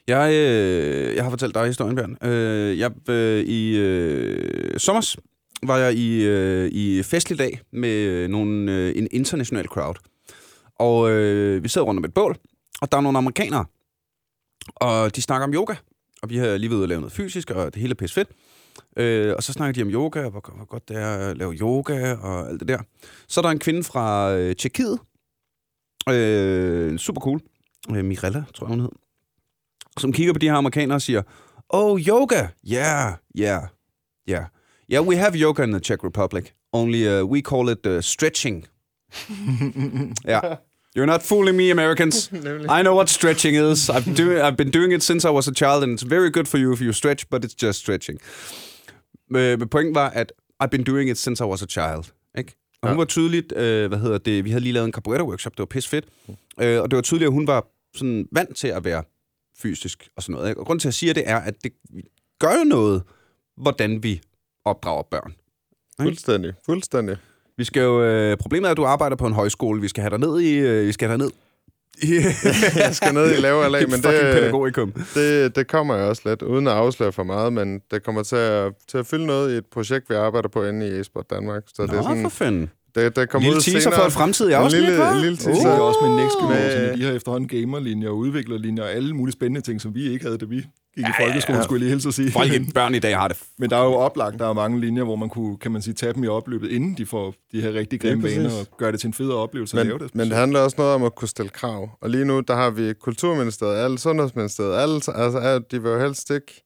Jeg, 0.07 0.33
øh, 0.33 1.15
jeg 1.15 1.23
har 1.23 1.29
fortalt 1.29 1.55
dig 1.55 1.67
historien, 1.67 1.95
Bjørn. 1.95 2.17
Øh, 2.31 2.79
jeg, 2.79 2.91
øh, 3.09 3.43
I 3.43 3.77
øh, 3.77 4.79
sommers 4.79 5.17
var 5.63 5.77
jeg 5.77 5.93
i, 5.93 6.23
øh, 6.23 6.69
i 6.71 7.03
festlig 7.03 7.39
dag 7.39 7.59
med 7.71 8.27
nogle, 8.27 8.71
øh, 8.71 8.93
en 8.97 9.07
international 9.11 9.65
crowd. 9.65 9.95
Og 10.79 11.11
øh, 11.11 11.63
vi 11.63 11.69
sad 11.69 11.81
rundt 11.81 11.97
om 11.99 12.05
et 12.05 12.13
bål, 12.13 12.37
Og 12.81 12.91
der 12.91 12.97
er 12.97 13.01
nogle 13.01 13.17
amerikanere, 13.17 13.65
og 14.75 15.15
de 15.15 15.21
snakker 15.21 15.43
om 15.47 15.53
yoga. 15.53 15.73
Og 16.23 16.29
vi 16.29 16.37
har 16.37 16.57
lige 16.57 16.75
ude 16.75 16.83
og 16.83 16.87
lave 16.87 17.01
noget 17.01 17.13
fysisk, 17.13 17.51
og 17.51 17.73
det 17.73 17.81
hele 17.81 17.91
er 17.91 17.95
pisse 17.95 18.13
fedt. 18.13 18.29
Øh, 18.97 19.33
og 19.37 19.43
så 19.43 19.53
snakker 19.53 19.73
de 19.73 19.81
om 19.81 19.89
yoga, 19.93 20.25
og 20.25 20.31
hvor, 20.31 20.53
hvor 20.55 20.65
godt 20.65 20.89
det 20.89 20.97
er 20.97 21.29
at 21.29 21.37
lave 21.37 21.53
yoga, 21.53 22.13
og 22.13 22.49
alt 22.49 22.59
det 22.59 22.67
der. 22.67 22.79
Så 23.27 23.39
er 23.39 23.41
der 23.41 23.49
en 23.49 23.59
kvinde 23.59 23.83
fra 23.83 24.33
øh, 24.33 24.55
Tjekkiet. 24.55 24.99
Øh, 26.09 26.97
super 26.97 27.21
cool. 27.21 27.41
Øh, 27.95 28.05
Mirella, 28.05 28.43
tror 28.53 28.65
jeg, 28.67 28.69
hun 28.69 28.79
hed. 28.79 28.89
Som 29.97 30.13
kigger 30.13 30.33
på 30.33 30.39
de 30.39 30.49
her 30.49 30.55
amerikanere 30.55 30.95
og 30.95 31.01
siger, 31.01 31.21
Oh, 31.69 31.99
yoga! 31.99 32.47
Yeah, 32.71 33.13
yeah, 33.39 33.61
yeah. 34.29 34.45
Yeah, 34.91 35.07
we 35.07 35.17
have 35.17 35.35
yoga 35.35 35.63
in 35.63 35.71
the 35.71 35.79
Czech 35.79 36.03
Republic. 36.03 36.53
Only 36.73 37.07
uh, 37.07 37.25
we 37.31 37.41
call 37.41 37.69
it 37.69 37.85
uh, 37.85 38.01
stretching. 38.01 38.67
yeah. 40.29 40.55
You're 40.95 41.05
not 41.07 41.23
fooling 41.23 41.57
me, 41.57 41.71
Americans. 41.71 42.31
I 42.77 42.81
know 42.83 42.95
what 42.95 43.09
stretching 43.09 43.55
is. 43.55 43.89
I've, 43.89 44.15
do, 44.17 44.41
I've 44.43 44.55
been 44.57 44.71
doing 44.71 44.93
it 44.93 45.03
since 45.03 45.27
I 45.27 45.31
was 45.31 45.47
a 45.47 45.53
child, 45.53 45.83
and 45.83 45.91
it's 45.93 46.03
very 46.09 46.29
good 46.29 46.47
for 46.47 46.57
you 46.57 46.73
if 46.73 46.81
you 46.81 46.93
stretch, 46.93 47.29
but 47.29 47.43
it's 47.45 47.55
just 47.65 47.79
stretching. 47.79 48.19
Øh, 49.35 49.59
Men 49.59 49.69
pointen 49.69 49.95
var, 49.95 50.09
at 50.09 50.33
I've 50.63 50.69
been 50.69 50.83
doing 50.83 51.09
it 51.09 51.17
since 51.17 51.43
I 51.43 51.47
was 51.47 51.61
a 51.61 51.65
child. 51.67 52.13
Ikke? 52.37 52.55
Og 52.81 52.89
hun 52.89 52.97
var 52.97 53.05
tydeligt, 53.05 53.53
øh, 53.57 53.87
hvad 53.87 53.99
hedder 53.99 54.17
det, 54.17 54.45
vi 54.45 54.49
havde 54.49 54.63
lige 54.63 54.73
lavet 54.73 54.85
en 54.85 54.93
capoeira-workshop, 54.93 55.51
det 55.51 55.59
var 55.59 55.65
pisse 55.65 55.89
fedt. 55.89 56.05
Øh, 56.61 56.81
og 56.81 56.91
det 56.91 56.95
var 56.95 57.01
tydeligt, 57.01 57.27
at 57.27 57.33
hun 57.33 57.47
var 57.47 57.67
sådan 57.95 58.27
vant 58.31 58.55
til 58.57 58.67
at 58.67 58.83
være 58.83 59.03
fysisk 59.57 60.09
og 60.17 60.23
sådan 60.23 60.33
noget. 60.33 60.49
Ikke? 60.49 60.61
Og 60.61 60.65
grunden 60.65 60.79
til, 60.79 60.87
at 60.87 60.89
jeg 60.89 60.93
siger 60.93 61.13
det, 61.13 61.23
er, 61.25 61.37
at 61.37 61.55
det 61.63 61.71
gør 62.39 62.57
jo 62.57 62.63
noget, 62.63 63.03
hvordan 63.57 64.03
vi 64.03 64.21
opdrager 64.65 65.03
børn. 65.03 65.35
Fuldstændig, 66.01 66.53
fuldstændig. 66.65 67.17
Vi 67.57 67.63
skal 67.63 67.81
jo, 67.81 68.03
øh, 68.03 68.37
problemet 68.37 68.67
er, 68.67 68.71
at 68.71 68.77
du 68.77 68.83
arbejder 68.85 69.15
på 69.15 69.27
en 69.27 69.33
højskole. 69.33 69.81
Vi 69.81 69.87
skal 69.87 70.01
have 70.01 70.09
dig 70.11 70.19
ned 70.19 70.39
i... 70.41 70.57
Øh, 70.57 70.87
vi 70.87 70.91
skal 70.91 71.07
have 71.07 71.17
dig 71.17 71.25
ned. 71.25 71.31
Jeg 72.75 72.95
skal 72.95 73.13
ned 73.13 73.37
i 73.37 73.41
lavere 73.41 73.71
lag, 73.71 73.81
men 73.91 73.97
det, 74.01 74.03
pædagogikum. 74.03 74.91
det, 75.15 75.55
det 75.55 75.67
kommer 75.67 75.95
jeg 75.95 76.05
også 76.05 76.21
lidt, 76.25 76.41
uden 76.41 76.67
at 76.67 76.73
afsløre 76.73 77.11
for 77.11 77.23
meget, 77.23 77.53
men 77.53 77.81
det 77.91 78.03
kommer 78.03 78.23
til 78.23 78.35
at, 78.35 78.73
til 78.91 78.97
at 78.97 79.05
fylde 79.05 79.25
noget 79.25 79.53
i 79.53 79.57
et 79.57 79.65
projekt, 79.65 80.09
vi 80.09 80.15
arbejder 80.15 80.49
på 80.49 80.63
inde 80.63 80.87
i 80.87 80.99
eSport 80.99 81.29
Danmark. 81.29 81.63
Så 81.67 81.81
Nå, 81.81 81.87
det 81.87 81.97
er 81.99 82.01
sådan, 82.03 82.21
for 82.23 82.29
fanden. 82.29 82.69
det, 82.95 83.15
det 83.15 83.29
kommer 83.29 83.45
Lille 83.49 83.57
ud 83.57 83.61
teaser 83.61 83.79
senere. 83.79 83.99
for 83.99 84.05
et 84.07 84.13
fremtidigt 84.13 84.55
En 84.55 84.61
afsnit, 84.63 84.81
lille, 84.81 85.03
hva'? 85.09 85.15
en 85.15 85.21
lille 85.21 85.37
Så 85.37 85.43
teaser. 85.43 85.67
er 85.69 85.73
det 85.73 85.81
også 85.81 85.99
med 86.01 86.23
Next 86.23 86.35
Gymnasierne. 86.41 86.97
De 86.97 87.03
har 87.03 87.11
efterhånden 87.11 87.47
gamerlinjer 87.47 88.09
og 88.09 88.17
udviklerlinjer 88.17 88.83
og 88.83 88.91
alle 88.91 89.13
mulige 89.15 89.33
spændende 89.33 89.61
ting, 89.61 89.81
som 89.81 89.95
vi 89.95 90.11
ikke 90.13 90.25
havde, 90.25 90.37
da 90.37 90.45
vi 90.45 90.65
gik 90.95 91.05
i 91.05 91.11
folkeskole, 91.19 91.63
skulle 91.63 91.77
jeg 91.77 91.79
lige 91.79 91.89
hilse 91.89 92.07
at 92.07 92.13
sige. 92.13 92.31
Folk, 92.31 92.51
børn 92.73 92.95
i 92.95 92.99
dag 92.99 93.17
har 93.17 93.27
det 93.27 93.37
Men 93.59 93.69
der 93.69 93.77
er 93.77 93.83
jo 93.83 93.93
oplagt, 93.93 94.39
der 94.39 94.49
er 94.49 94.53
mange 94.53 94.79
linjer, 94.79 95.03
hvor 95.03 95.15
man 95.15 95.29
kunne, 95.29 95.57
kan 95.57 95.71
man 95.71 95.81
sige, 95.81 95.93
tage 95.93 96.13
dem 96.13 96.23
i 96.23 96.27
opløbet, 96.27 96.71
inden 96.71 96.97
de 96.97 97.05
får 97.05 97.33
de 97.51 97.61
her 97.61 97.73
rigtig 97.73 98.01
grimme 98.01 98.27
Lige 98.27 98.37
vaner, 98.37 98.49
og 98.49 98.77
gøre 98.77 98.91
det 98.91 98.99
til 98.99 99.07
en 99.07 99.13
federe 99.13 99.37
oplevelse 99.37 99.79
at 99.79 99.85
lave 99.85 99.97
Men, 99.97 100.07
det. 100.07 100.15
men 100.15 100.29
det 100.29 100.37
handler 100.37 100.59
også 100.59 100.75
noget 100.77 100.95
om 100.95 101.03
at 101.03 101.15
kunne 101.15 101.27
stille 101.27 101.49
krav. 101.49 101.89
Og 102.01 102.09
lige 102.09 102.25
nu, 102.25 102.39
der 102.39 102.55
har 102.55 102.69
vi 102.69 102.93
Kulturministeriet, 102.93 103.83
alle 103.83 103.99
Sundhedsministeriet, 103.99 104.75
alle, 104.75 104.95
altså, 104.95 105.61
de 105.71 105.81
vil 105.81 105.91
jo 105.91 105.99
helst 105.99 106.29
ikke 106.29 106.63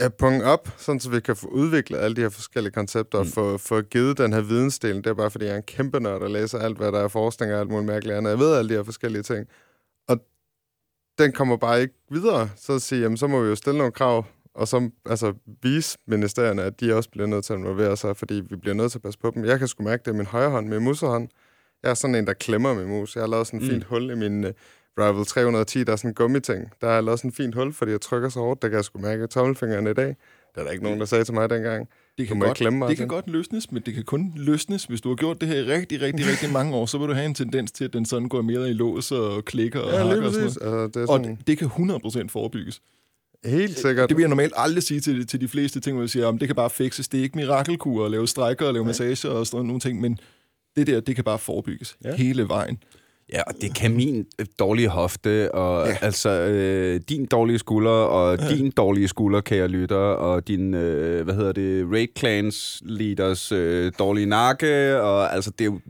ja, 0.00 0.08
punkt 0.08 0.44
op, 0.44 0.68
sådan 0.76 1.00
så 1.00 1.10
vi 1.10 1.20
kan 1.20 1.36
få 1.36 1.48
udviklet 1.48 1.98
alle 1.98 2.16
de 2.16 2.20
her 2.20 2.28
forskellige 2.28 2.72
koncepter, 2.72 3.18
mm. 3.18 3.26
og 3.26 3.32
få, 3.34 3.58
få 3.58 3.80
givet 3.80 4.18
den 4.18 4.32
her 4.32 4.40
vidensdel. 4.40 4.96
Det 4.96 5.06
er 5.06 5.14
bare, 5.14 5.30
fordi 5.30 5.44
jeg 5.44 5.52
er 5.52 5.56
en 5.56 5.62
kæmpe 5.62 6.00
nørd, 6.00 6.22
og 6.22 6.30
læser 6.30 6.58
alt, 6.58 6.76
hvad 6.76 6.92
der 6.92 6.98
er 6.98 7.08
forskning 7.08 7.52
og 7.52 7.60
alt 7.60 7.70
muligt 7.70 7.86
mærkeligt 7.86 8.16
andet. 8.16 8.30
Jeg 8.30 8.38
ved 8.38 8.54
alle 8.54 8.68
de 8.68 8.74
her 8.74 8.82
forskellige 8.82 9.22
ting. 9.22 9.46
Den 11.18 11.32
kommer 11.32 11.56
bare 11.56 11.80
ikke 11.80 11.94
videre. 12.10 12.50
Så 12.56 12.72
at 12.74 12.82
sige, 12.82 13.00
jamen, 13.02 13.16
så 13.16 13.26
må 13.26 13.42
vi 13.42 13.48
jo 13.48 13.54
stille 13.54 13.78
nogle 13.78 13.92
krav, 13.92 14.24
og 14.54 14.68
så 14.68 14.90
altså, 15.06 15.32
vise 15.62 15.98
ministerierne, 16.06 16.62
at 16.62 16.80
de 16.80 16.94
også 16.94 17.10
bliver 17.10 17.26
nødt 17.26 17.44
til 17.44 17.52
at 17.52 17.58
involvere 17.58 17.96
sig, 17.96 18.16
fordi 18.16 18.34
vi 18.34 18.56
bliver 18.56 18.74
nødt 18.74 18.92
til 18.92 18.98
at 18.98 19.02
passe 19.02 19.18
på 19.18 19.30
dem. 19.34 19.44
Jeg 19.44 19.58
kan 19.58 19.68
sgu 19.68 19.82
mærke 19.84 20.02
det 20.04 20.10
i 20.12 20.14
min 20.14 20.26
højre 20.26 20.50
hånd, 20.50 20.68
min 20.68 20.82
muserhånd. 20.84 21.28
Jeg 21.82 21.90
er 21.90 21.94
sådan 21.94 22.14
en, 22.14 22.26
der 22.26 22.32
klemmer 22.32 22.74
min 22.74 22.86
mus. 22.88 23.14
Jeg 23.16 23.22
har 23.22 23.28
lavet 23.28 23.46
sådan 23.46 23.60
et 23.60 23.64
Mm. 23.66 23.70
fint 23.70 23.84
hul 23.84 24.10
i 24.10 24.14
min 24.14 24.44
uh, 24.44 24.50
Rival 24.98 25.26
310, 25.26 25.84
der 25.84 25.92
er 25.92 25.96
sådan 25.96 26.10
en 26.10 26.14
gummiting. 26.14 26.70
Der 26.80 26.86
har 26.86 26.94
jeg 26.94 27.04
lavet 27.04 27.18
sådan 27.18 27.28
et 27.28 27.34
fint 27.34 27.54
hul, 27.54 27.72
fordi 27.72 27.90
jeg 27.90 28.00
trykker 28.00 28.28
så 28.28 28.40
hårdt, 28.40 28.62
der 28.62 28.68
kan 28.68 28.76
jeg 28.76 28.84
sgu 28.84 28.98
mærke 28.98 29.26
tommelfingeren 29.26 29.86
i 29.86 29.94
dag. 29.94 30.16
Det 30.54 30.60
er 30.60 30.64
der 30.64 30.70
ikke 30.70 30.84
nogen, 30.84 31.00
der 31.00 31.06
sagde 31.06 31.24
til 31.24 31.34
mig 31.34 31.50
dengang. 31.50 31.88
Det 32.18 32.28
kan, 32.28 32.38
godt, 32.40 32.56
klemme 32.56 32.78
mig, 32.78 32.88
det 32.88 32.96
kan 32.96 33.06
Martin. 33.08 33.16
godt 33.16 33.30
løsnes, 33.30 33.72
men 33.72 33.82
det 33.86 33.94
kan 33.94 34.02
kun 34.04 34.32
løsnes, 34.36 34.84
hvis 34.84 35.00
du 35.00 35.08
har 35.08 35.16
gjort 35.16 35.40
det 35.40 35.48
her 35.48 35.56
i 35.56 35.62
rigtig, 35.62 36.00
rigtig, 36.02 36.26
rigtig 36.26 36.52
mange 36.52 36.74
år, 36.76 36.86
så 36.86 36.98
vil 36.98 37.08
du 37.08 37.12
have 37.14 37.26
en 37.26 37.34
tendens 37.34 37.72
til, 37.72 37.84
at 37.84 37.92
den 37.92 38.04
sådan 38.06 38.28
går 38.28 38.42
mere 38.42 38.70
i 38.70 38.72
lås 38.72 39.12
og 39.12 39.44
klikker 39.44 39.80
og 39.80 39.92
Ja, 39.92 39.98
hakker 39.98 40.26
og 40.26 40.32
sådan 40.32 40.40
noget. 40.40 40.58
Altså, 40.62 40.86
det 40.86 40.96
er 40.96 41.12
Og 41.12 41.18
sådan, 41.20 41.36
det, 41.36 41.46
det 41.46 41.58
kan 41.58 41.66
100% 42.24 42.28
forebygges. 42.28 42.80
helt 43.44 43.78
sikkert. 43.78 44.08
Det 44.08 44.16
vil 44.16 44.22
jeg 44.22 44.28
normalt 44.28 44.52
aldrig 44.56 44.82
sige 44.82 45.00
til, 45.00 45.26
til 45.26 45.40
de 45.40 45.48
fleste 45.48 45.80
ting, 45.80 45.94
hvor 45.94 46.02
jeg 46.02 46.10
siger, 46.10 46.26
om 46.26 46.38
det 46.38 46.48
kan 46.48 46.56
bare 46.56 46.70
fikses. 46.70 47.08
Det 47.08 47.18
er 47.18 47.22
ikke 47.22 47.36
mirakelkur 47.38 48.04
at 48.04 48.10
lave 48.10 48.28
strækker 48.28 48.66
og 48.66 48.72
lave 48.72 48.84
massager 48.84 49.30
og 49.30 49.46
sådan 49.46 49.66
nogle 49.66 49.80
ting, 49.80 50.00
men 50.00 50.18
det 50.76 50.86
der, 50.86 51.00
det 51.00 51.14
kan 51.14 51.24
bare 51.24 51.38
forebygges. 51.38 51.96
Ja. 52.04 52.14
hele 52.14 52.48
vejen. 52.48 52.78
Ja, 53.32 53.42
og 53.46 53.54
det 53.60 53.74
kan 53.74 53.96
min 53.96 54.26
øh, 54.38 54.46
dårlige 54.58 54.88
hofte, 54.88 55.54
og 55.54 55.86
ja. 55.86 55.96
Altså 56.02 56.30
øh, 56.30 57.00
din 57.08 57.26
dårlige 57.26 57.58
skulder, 57.58 57.90
og 57.90 58.38
ja. 58.38 58.48
din 58.48 58.70
dårlige 58.70 59.08
skulder, 59.08 59.40
kære 59.40 59.68
lytter, 59.68 59.96
og 59.96 60.48
din, 60.48 60.74
øh, 60.74 61.24
hvad 61.24 61.34
hedder 61.34 61.52
det, 61.52 61.86
Raid 61.92 62.08
Clans 62.18 62.82
leaders 62.84 63.52
øh, 63.52 63.92
dårlige 63.98 64.26
nakke, 64.26 65.02
og 65.02 65.34
altså, 65.34 65.50
det 65.50 65.60
er 65.60 65.64
jo, 65.64 65.80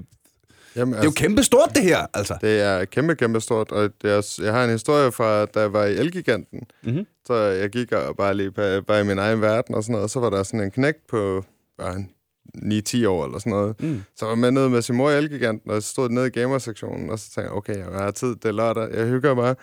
Jamen, 0.76 0.94
det 0.94 1.00
er 1.00 1.04
jo 1.04 1.10
kæmpe 1.10 1.42
stort, 1.42 1.70
det 1.74 1.82
her, 1.82 2.06
altså. 2.14 2.34
Det 2.40 2.60
er 2.60 2.84
kæmpe, 2.84 3.14
kæmpe 3.14 3.40
stort, 3.40 3.72
og 3.72 3.90
det 4.02 4.10
er, 4.10 4.38
jeg 4.42 4.52
har 4.52 4.64
en 4.64 4.70
historie 4.70 5.12
fra, 5.12 5.46
da 5.46 5.60
jeg 5.60 5.72
var 5.72 5.84
i 5.84 5.96
Elgiganten. 5.96 6.60
Mhm. 6.82 7.06
Så 7.26 7.34
jeg 7.34 7.70
gik 7.70 7.92
og 7.92 8.16
bare 8.16 8.34
lige 8.34 8.50
bare, 8.50 8.82
bare 8.82 9.00
i 9.00 9.04
min 9.04 9.18
egen 9.18 9.40
verden 9.40 9.74
og 9.74 9.82
sådan 9.82 9.92
noget, 9.92 10.04
og 10.04 10.10
så 10.10 10.20
var 10.20 10.30
der 10.30 10.42
sådan 10.42 10.60
en 10.60 10.70
knægt 10.70 11.06
på 11.08 11.44
bare 11.78 11.96
en 11.96 12.10
9-10 12.56 13.06
år 13.08 13.24
eller 13.24 13.38
sådan 13.38 13.50
noget. 13.50 13.80
Mm. 13.80 14.02
Så 14.16 14.24
var 14.24 14.32
jeg 14.32 14.38
med 14.38 14.50
ned 14.50 14.68
med 14.68 14.82
sin 14.82 14.94
mor 14.96 15.10
i 15.10 15.16
Elgiganten, 15.16 15.70
og 15.70 15.74
jeg 15.74 15.82
stod 15.82 16.08
nede 16.08 16.26
i 16.26 16.30
gamersektionen, 16.30 17.10
og 17.10 17.18
så 17.18 17.24
tænkte 17.24 17.42
jeg, 17.42 17.50
okay, 17.52 17.76
jeg 17.78 17.86
har 18.04 18.10
tid, 18.10 18.28
det 18.28 18.44
er 18.44 18.52
lørdag, 18.52 18.94
jeg 18.94 19.06
hygger 19.06 19.34
mig. 19.34 19.54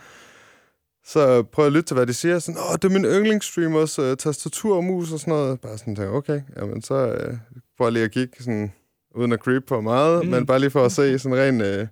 Så 1.08 1.44
prøver 1.44 1.66
jeg 1.66 1.68
at 1.68 1.74
lytte 1.74 1.88
til, 1.88 1.96
hvad 1.96 2.08
de 2.08 2.14
siger. 2.14 2.40
Sådan, 2.40 2.62
åh, 2.70 2.74
det 2.74 2.84
er 2.86 2.90
min 2.90 3.06
yndlingsstreamers 3.06 4.00
uh, 4.00 4.14
tastatur 4.20 4.76
og 4.76 4.84
mus 4.84 5.12
og 5.12 5.20
sådan 5.20 5.32
noget. 5.34 5.62
Bare 5.62 5.78
sådan, 5.78 5.96
tænker, 5.96 6.12
okay, 6.14 6.42
jamen 6.58 6.82
så 6.82 7.08
uh, 7.30 7.38
prøver 7.78 7.90
lige 7.92 8.06
at 8.06 8.12
kigge 8.12 8.34
sådan, 8.40 8.74
uden 9.16 9.32
at 9.34 9.40
creep 9.40 9.64
på 9.68 9.82
meget, 9.82 10.26
Mm. 10.26 10.32
men 10.32 10.46
bare 10.46 10.60
lige 10.60 10.70
for 10.70 10.86
at 10.86 10.92
se 10.92 11.20
sådan 11.20 11.38
ren... 11.38 11.62
Uh, 11.62 11.88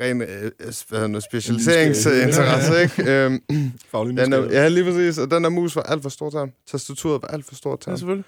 ren 0.00 0.22
øh, 0.22 0.28
hvad 0.88 0.98
hedder 0.98 1.08
det, 1.14 1.22
specialiseringsinteresse, 1.22 2.82
ikke? 2.82 3.24
Øhm, 3.24 3.40
Faglig 3.90 4.16
den 4.16 4.32
er, 4.32 4.42
ja, 4.42 4.68
lige 4.68 4.84
præcis. 4.84 5.18
Og 5.18 5.30
den 5.30 5.44
der 5.44 5.50
mus 5.50 5.76
var 5.76 5.82
alt 5.82 6.02
for 6.02 6.08
stor 6.08 6.30
til 6.30 6.38
ham. 6.38 6.50
Tastaturet 6.70 7.22
var 7.22 7.28
alt 7.28 7.44
for 7.46 7.54
stort 7.54 7.80
til 7.80 7.90
Ja, 7.90 7.92
ham. 7.92 7.98
selvfølgelig. 7.98 8.24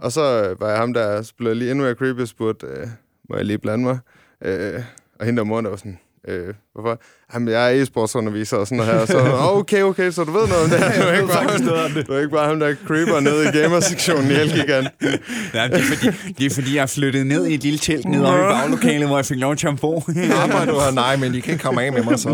Og 0.00 0.12
så 0.12 0.44
øh, 0.50 0.60
var 0.60 0.68
jeg 0.68 0.78
ham, 0.78 0.92
der 0.92 1.22
så 1.22 1.32
blev 1.38 1.48
jeg 1.48 1.56
lige 1.56 1.70
endnu 1.70 1.84
mere 1.84 1.94
creepy 1.94 2.20
og 2.20 2.28
spurgte, 2.28 2.66
øh, 2.66 2.86
må 3.30 3.36
jeg 3.36 3.44
lige 3.44 3.58
blande 3.58 3.84
mig? 3.84 3.98
Øh, 4.44 4.82
og 5.20 5.26
hende 5.26 5.38
der 5.38 5.44
mor, 5.44 5.60
der 5.60 5.68
var 5.68 5.76
sådan, 5.76 5.98
øh, 6.28 6.54
hvorfor? 6.72 7.00
Jamen, 7.34 7.48
jeg 7.48 7.76
er 7.76 7.82
e-sportsunderviser 7.82 8.56
og 8.56 8.66
sådan 8.66 8.76
noget 8.76 8.92
her. 8.92 9.00
Og 9.00 9.08
så, 9.08 9.18
"Åh, 9.34 9.56
okay, 9.56 9.82
okay, 9.82 10.10
så 10.10 10.24
du 10.24 10.32
ved 10.32 10.48
noget 10.48 10.64
om 10.64 10.70
det 10.70 10.78
her. 10.78 11.02
Du 11.02 11.08
er 11.08 11.12
ikke 11.12 11.26
bare, 11.26 12.02
du 12.06 12.12
er 12.12 12.18
ikke 12.18 12.30
bare 12.30 12.48
ham, 12.48 12.60
der 12.60 12.74
creeper 12.86 13.20
nede 13.20 13.48
i 13.48 13.58
gamersektionen 13.62 14.30
i 14.30 14.34
Elgigant. 14.34 14.88
Ja, 15.54 15.68
det, 15.68 15.78
er 15.78 15.82
fordi, 15.96 16.32
det 16.38 16.46
er 16.46 16.54
fordi, 16.54 16.76
jeg 16.76 16.90
flyttede 16.90 17.24
ned 17.24 17.46
i 17.46 17.54
et 17.54 17.62
lille 17.62 17.78
telt 17.78 18.04
nede 18.08 18.26
oppe 18.26 18.40
i 18.40 18.44
baglokalet, 18.44 19.06
hvor 19.08 19.18
jeg 19.18 19.26
fik 19.26 19.38
lov 19.38 19.56
til 19.56 19.66
at 19.68 19.80
bo. 19.80 19.96
Arbejder 20.42 20.72
du 20.72 20.80
her? 20.80 20.90
Nej, 20.94 21.16
men 21.16 21.34
I 21.34 21.40
kan 21.40 21.52
ikke 21.52 21.62
komme 21.64 21.82
af 21.82 21.92
med 21.92 22.02
mig 22.02 22.18
så. 22.18 22.28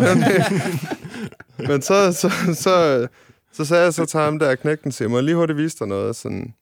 Men 1.58 1.82
så, 1.82 2.12
så, 2.12 2.30
så, 2.54 3.06
så 3.52 3.64
sagde 3.64 3.84
jeg 3.84 3.94
så 3.94 4.04
til 4.06 4.20
ham 4.20 4.38
der, 4.38 4.54
knægten 4.54 4.92
siger, 4.92 5.08
må 5.08 5.20
lige 5.20 5.34
hurtigt 5.34 5.56
vise 5.58 5.76
dig 5.78 5.86
noget? 5.88 6.16
Sådan, 6.16 6.54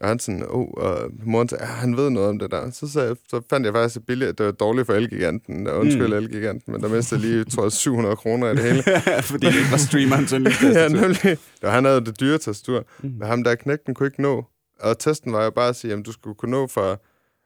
og 0.00 0.08
han 0.08 0.18
sådan, 0.18 0.44
oh, 0.48 0.68
og 0.76 1.10
moren 1.24 1.48
sagde, 1.48 1.64
ja, 1.64 1.70
han 1.70 1.96
ved 1.96 2.10
noget 2.10 2.28
om 2.28 2.38
det 2.38 2.50
der. 2.50 2.70
Så, 2.70 2.88
sagde, 2.88 3.16
så 3.30 3.40
fandt 3.50 3.66
jeg 3.66 3.74
faktisk 3.74 3.96
et 3.96 4.06
billede, 4.06 4.32
det 4.32 4.46
var 4.46 4.52
dårligt 4.52 4.86
for 4.86 4.94
Elgiganten. 4.94 5.68
Undskyld, 5.68 6.06
mm. 6.06 6.12
Elgiganten, 6.12 6.72
men 6.72 6.82
der 6.82 6.88
mistede 6.88 7.20
lige, 7.20 7.44
tror 7.44 7.62
jeg, 7.62 7.72
700 7.72 8.16
kroner 8.16 8.46
af 8.46 8.56
det 8.56 8.64
hele. 8.64 8.82
fordi 9.22 9.46
det 9.46 9.70
var 9.70 9.76
streameren 9.76 10.26
sådan 10.26 10.44
lidt. 10.44 10.62
ja, 10.76 10.88
nemlig. 10.88 11.38
Var, 11.62 11.70
han 11.70 11.84
havde 11.84 12.04
det 12.04 12.20
dyre 12.20 12.38
tastatur. 12.38 12.84
Mm. 13.02 13.14
Men 13.18 13.28
ham 13.28 13.44
der 13.44 13.54
knægten 13.54 13.94
kunne 13.94 14.06
ikke 14.06 14.22
nå. 14.22 14.44
Og 14.80 14.98
testen 14.98 15.32
var 15.32 15.44
jo 15.44 15.50
bare 15.50 15.68
at 15.68 15.76
sige, 15.76 15.92
at 15.92 16.06
du 16.06 16.12
skulle 16.12 16.34
kunne 16.34 16.50
nå 16.50 16.66
fra... 16.66 16.96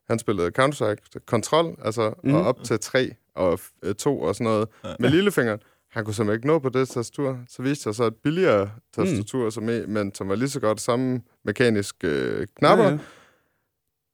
Han 0.08 0.18
spillede 0.18 0.50
Counter-Strike, 0.58 1.20
kontrol, 1.26 1.76
altså, 1.84 2.12
mm. 2.24 2.34
og 2.34 2.42
op 2.42 2.64
til 2.64 2.78
3 2.80 3.14
og 3.34 3.60
2 3.98 4.20
og 4.20 4.34
sådan 4.34 4.44
noget. 4.44 4.68
Ja. 4.84 4.88
Med 4.98 5.10
lillefingeren. 5.10 5.60
Han 5.90 6.04
kunne 6.04 6.14
simpelthen 6.14 6.38
ikke 6.38 6.46
nå 6.46 6.58
på 6.58 6.68
det 6.68 6.88
tastatur. 6.88 7.38
Så 7.48 7.62
viste 7.62 7.88
jeg 7.88 7.94
så 7.94 8.04
et 8.04 8.16
billigere 8.16 8.70
tastatur, 8.96 9.44
mm. 9.44 9.50
som, 9.50 9.68
er, 9.68 9.86
men 9.86 10.14
som 10.14 10.28
var 10.28 10.34
lige 10.34 10.48
så 10.48 10.60
godt 10.60 10.80
samme 10.80 11.22
mekaniske 11.44 12.06
øh, 12.08 12.46
knapper. 12.58 12.84
Ja, 12.84 12.90
ja. 12.90 12.98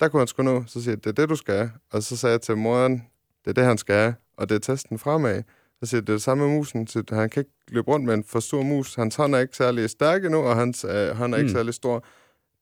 Der 0.01 0.09
kunne 0.09 0.21
han 0.21 0.27
sgu 0.27 0.43
nå. 0.43 0.65
Så 0.67 0.83
siger 0.83 0.93
jeg, 0.93 1.05
det 1.05 1.11
er 1.11 1.15
det, 1.15 1.29
du 1.29 1.37
skal 1.37 1.55
have. 1.55 1.71
Og 1.93 2.03
så 2.03 2.17
sagde 2.17 2.33
jeg 2.33 2.41
til 2.41 2.57
moren, 2.57 2.93
det 3.45 3.51
er 3.51 3.53
det, 3.53 3.65
han 3.65 3.79
skal 3.79 3.95
have. 3.97 4.15
Og 4.37 4.49
det 4.49 4.55
er 4.55 4.59
testen 4.59 4.99
fremad. 4.99 5.43
Så 5.81 5.87
siger 5.91 6.01
det 6.01 6.09
er 6.09 6.13
det 6.13 6.23
samme 6.23 6.49
med 6.49 6.57
musen. 6.57 6.87
Så 6.87 7.03
han 7.11 7.31
kan 7.31 7.41
ikke 7.41 7.53
løbe 7.69 7.91
rundt 7.91 8.07
med 8.07 8.15
en 8.15 8.25
for 8.25 8.41
stor 8.41 8.63
mus. 8.63 8.95
Hans 8.95 9.17
hånd 9.17 9.35
er 9.35 9.39
ikke 9.39 9.57
særlig 9.57 9.91
stærk 9.91 10.25
endnu, 10.25 10.39
og 10.39 10.57
hans 10.57 10.85
øh, 10.85 11.09
hånd 11.17 11.35
er 11.35 11.39
ikke 11.39 11.49
Mm. 11.49 11.55
særlig 11.55 11.75
stor. 11.75 12.05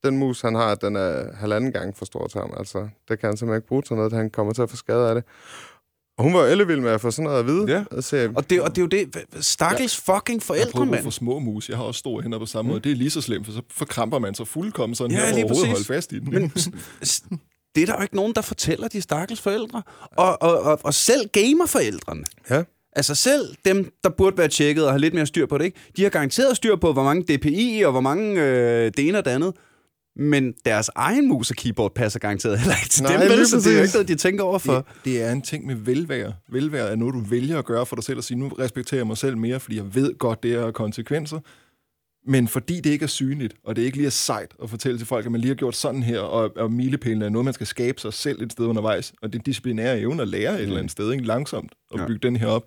Den 0.05 0.19
mus, 0.19 0.41
han 0.41 0.55
har, 0.55 0.75
den 0.75 0.97
er 0.97 1.35
halvanden 1.35 1.73
gang 1.73 1.97
for 1.97 2.05
stor 2.05 2.27
til 2.27 2.41
ham. 2.41 2.55
Altså, 2.57 2.89
det 3.09 3.19
kan 3.19 3.29
han 3.29 3.37
simpelthen 3.37 3.59
ikke 3.59 3.69
bruge 3.69 3.83
til 3.83 3.97
noget. 3.97 4.13
Han 4.13 4.31
kommer 4.31 4.53
til 4.53 4.63
at 4.63 4.71
få 4.71 4.77
skade 4.77 5.09
af 5.09 5.15
det. 5.15 5.25
Og 6.19 6.25
hun 6.25 6.35
var 6.35 6.45
ellevild 6.45 6.81
med 6.81 6.91
at 6.91 7.01
få 7.01 7.11
sådan 7.11 7.25
noget 7.25 7.39
at 7.41 7.47
vide. 7.47 7.65
Ja. 7.69 7.85
Og 7.91 8.05
så, 8.05 8.33
Og 8.37 8.51
det, 8.51 8.61
og 8.61 8.71
det 8.71 8.79
er 8.79 8.83
jo 8.83 8.87
det. 8.89 9.25
Stakkels 9.45 9.97
fucking 9.97 10.37
Jeg 10.37 10.43
forældre, 10.43 10.71
prøver 10.73 10.87
mand. 10.87 11.03
for 11.03 11.11
små 11.11 11.39
mus. 11.39 11.69
Jeg 11.69 11.77
har 11.77 11.85
også 11.85 11.99
store 11.99 12.23
hænder 12.23 12.39
på 12.39 12.47
samme 12.47 12.69
måde. 12.69 12.81
Det 12.81 12.93
er 12.93 12.97
lige 12.97 13.11
så 13.11 13.21
slemt, 13.21 13.47
for 13.47 13.53
så 13.53 13.63
forkramper 13.71 14.19
man 14.19 14.35
sig 14.35 14.49
fuldkommen 14.49 14.95
sådan 14.97 15.17
Ja, 15.17 15.27
her, 15.27 15.35
lige 15.35 15.45
overhovedet 15.45 15.71
holde 15.71 15.85
fast 15.85 16.13
i 16.13 16.19
den. 16.19 16.31
Men 16.31 16.49
det 17.75 17.83
er 17.83 17.87
der 17.87 17.95
jo 17.97 18.03
ikke 18.03 18.17
nogen, 18.17 18.33
der 18.35 18.43
fortæller 18.43 18.89
de 18.89 19.01
stakkels 19.01 19.41
forældre. 19.41 19.83
Og, 20.17 20.43
og, 20.43 20.61
og, 20.61 20.81
og 20.83 20.95
selv 20.95 21.29
gamerforældrene. 21.33 22.25
Ja. 22.51 22.63
Altså 22.97 23.15
selv 23.15 23.55
dem, 23.65 23.93
der 24.05 24.11
burde 24.11 24.39
være 24.39 24.49
tjekket 24.49 24.85
og 24.85 24.91
have 24.91 25.01
lidt 25.01 25.15
mere 25.15 25.27
styr 25.27 25.47
på 25.47 25.59
det, 25.59 25.65
ikke? 25.65 25.79
de 25.97 26.03
har 26.03 26.11
garanteret 26.11 26.57
styr 26.57 26.77
på, 26.77 26.93
hvor 26.93 27.03
mange 27.05 27.37
DPI 27.37 27.83
og 27.87 27.93
hvor 27.93 28.01
mange 28.01 28.43
øh, 28.43 28.93
det 28.97 29.09
ene 29.09 29.19
og 29.19 29.25
det 29.25 29.31
andet. 29.31 29.55
Men 30.17 30.55
deres 30.65 30.91
egen 30.95 31.29
mus 31.29 31.51
og 31.51 31.57
keyboard 31.57 31.95
passer 31.95 32.19
garanteret 32.19 32.59
heller 32.59 32.75
ikke 32.83 32.89
til 32.89 33.03
Nej, 33.03 33.17
dem, 33.17 33.31
vel? 33.31 33.47
Så 33.47 33.57
det 33.57 33.67
er 33.67 33.77
jo 33.77 33.83
ikke 33.83 33.95
noget, 33.95 34.09
de 34.09 34.15
tænker 34.15 34.45
over 34.45 34.59
for. 34.59 34.75
Det, 34.75 34.85
det 35.05 35.23
er 35.23 35.33
en 35.33 35.43
ting 35.43 35.67
med 35.67 35.75
velvære. 35.75 36.33
Velvære 36.49 36.89
er 36.91 36.97
noget, 36.97 37.15
du 37.15 37.21
vælger 37.21 37.59
at 37.59 37.65
gøre 37.65 37.87
for 37.87 37.97
dig 37.97 38.05
selv 38.05 38.19
og 38.19 38.25
sige, 38.25 38.39
nu 38.39 38.49
respekterer 38.49 38.99
jeg 38.99 39.07
mig 39.07 39.17
selv 39.17 39.37
mere, 39.37 39.61
fordi 39.61 39.77
jeg 39.77 39.95
ved 39.95 40.19
godt, 40.19 40.43
det 40.43 40.55
er 40.55 40.71
konsekvenser. 40.71 41.41
Men 42.27 42.49
fordi 42.49 42.81
det 42.81 42.91
ikke 42.91 43.03
er 43.03 43.07
synligt, 43.07 43.55
og 43.65 43.77
det 43.77 43.83
ikke 43.83 43.97
lige 43.97 44.07
er 44.07 44.11
sejt 44.11 44.53
at 44.63 44.71
fortælle 44.71 44.99
til 44.99 45.07
folk, 45.07 45.27
at 45.27 45.33
man 45.33 45.41
lige 45.41 45.49
har 45.49 45.55
gjort 45.55 45.77
sådan 45.77 46.03
her, 46.03 46.21
og, 46.21 46.53
og 46.57 46.73
milepælen 46.73 47.23
er 47.23 47.29
noget, 47.29 47.45
man 47.45 47.55
skal 47.55 47.67
skabe 47.67 48.01
sig 48.01 48.13
selv 48.13 48.43
et 48.43 48.53
sted 48.53 48.65
undervejs, 48.67 49.13
og 49.23 49.33
det 49.33 49.47
disciplinære 49.47 49.99
evne 50.01 50.23
at 50.23 50.29
lære 50.29 50.55
et 50.55 50.63
eller 50.63 50.77
andet 50.79 50.91
sted, 50.93 51.13
ikke? 51.13 51.25
langsomt, 51.25 51.73
og 51.91 51.99
Ja. 51.99 52.07
bygge 52.07 52.21
den 52.29 52.37
her 52.37 52.47
op, 52.47 52.65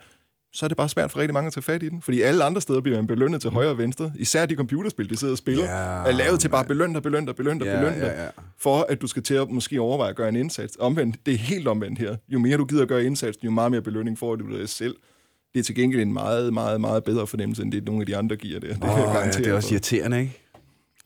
så 0.57 0.65
er 0.65 0.67
det 0.67 0.77
bare 0.77 0.89
svært 0.89 1.11
for 1.11 1.19
rigtig 1.19 1.33
mange 1.33 1.47
at 1.47 1.53
tage 1.53 1.61
fat 1.63 1.83
i 1.83 1.89
den. 1.89 2.01
Fordi 2.01 2.21
alle 2.21 2.43
andre 2.43 2.61
steder 2.61 2.81
bliver 2.81 2.97
man 2.97 3.07
belønnet 3.07 3.41
til 3.41 3.49
højre 3.49 3.69
og 3.69 3.77
venstre. 3.77 4.11
Især 4.15 4.45
de 4.45 4.55
computerspil, 4.55 5.09
de 5.09 5.15
sidder 5.17 5.33
og 5.33 5.37
spiller, 5.37 5.63
Ja, 5.63 6.03
er 6.07 6.11
lavet 6.11 6.39
til 6.39 6.49
bare 6.49 6.65
beløn 6.65 6.93
dig, 6.93 7.03
beløn 7.03 7.25
dig, 7.25 7.35
beløn 7.35 7.59
dig, 7.59 7.65
Ja, 7.65 7.79
beløn 7.79 7.93
dig 7.93 8.01
ja, 8.01 8.23
ja. 8.23 8.29
for 8.57 8.85
at 8.89 9.01
du 9.01 9.07
skal 9.07 9.23
til 9.23 9.33
at 9.33 9.49
måske 9.49 9.81
overveje 9.81 10.09
at 10.09 10.15
gøre 10.15 10.29
en 10.29 10.35
indsats. 10.35 10.77
Omvendt, 10.79 11.25
det 11.25 11.33
er 11.33 11.37
helt 11.37 11.67
omvendt 11.67 11.99
her. 11.99 12.15
Jo 12.29 12.39
mere 12.39 12.57
du 12.57 12.65
gider 12.65 12.81
at 12.81 12.87
gøre 12.87 13.03
indsatsen, 13.03 13.45
jo 13.45 13.51
meget 13.51 13.71
mere 13.71 13.81
belønning 13.81 14.17
får 14.19 14.35
du 14.35 14.57
dig 14.59 14.69
selv. 14.69 14.95
Det 15.53 15.59
er 15.59 15.63
til 15.63 15.75
gengæld 15.75 16.01
en 16.01 16.13
meget, 16.13 16.53
meget, 16.53 16.81
meget 16.81 17.03
bedre 17.03 17.27
fornemmelse, 17.27 17.61
end 17.63 17.71
det 17.71 17.85
nogle 17.85 18.01
af 18.01 18.05
de 18.05 18.17
andre 18.17 18.35
giver 18.35 18.59
det. 18.65 18.69
Det 18.69 18.83
Åh, 18.83 18.89
ja, 19.25 19.31
det 19.31 19.47
er 19.47 19.53
også 19.53 19.73
irriterende, 19.73 20.19
ikke? 20.19 20.41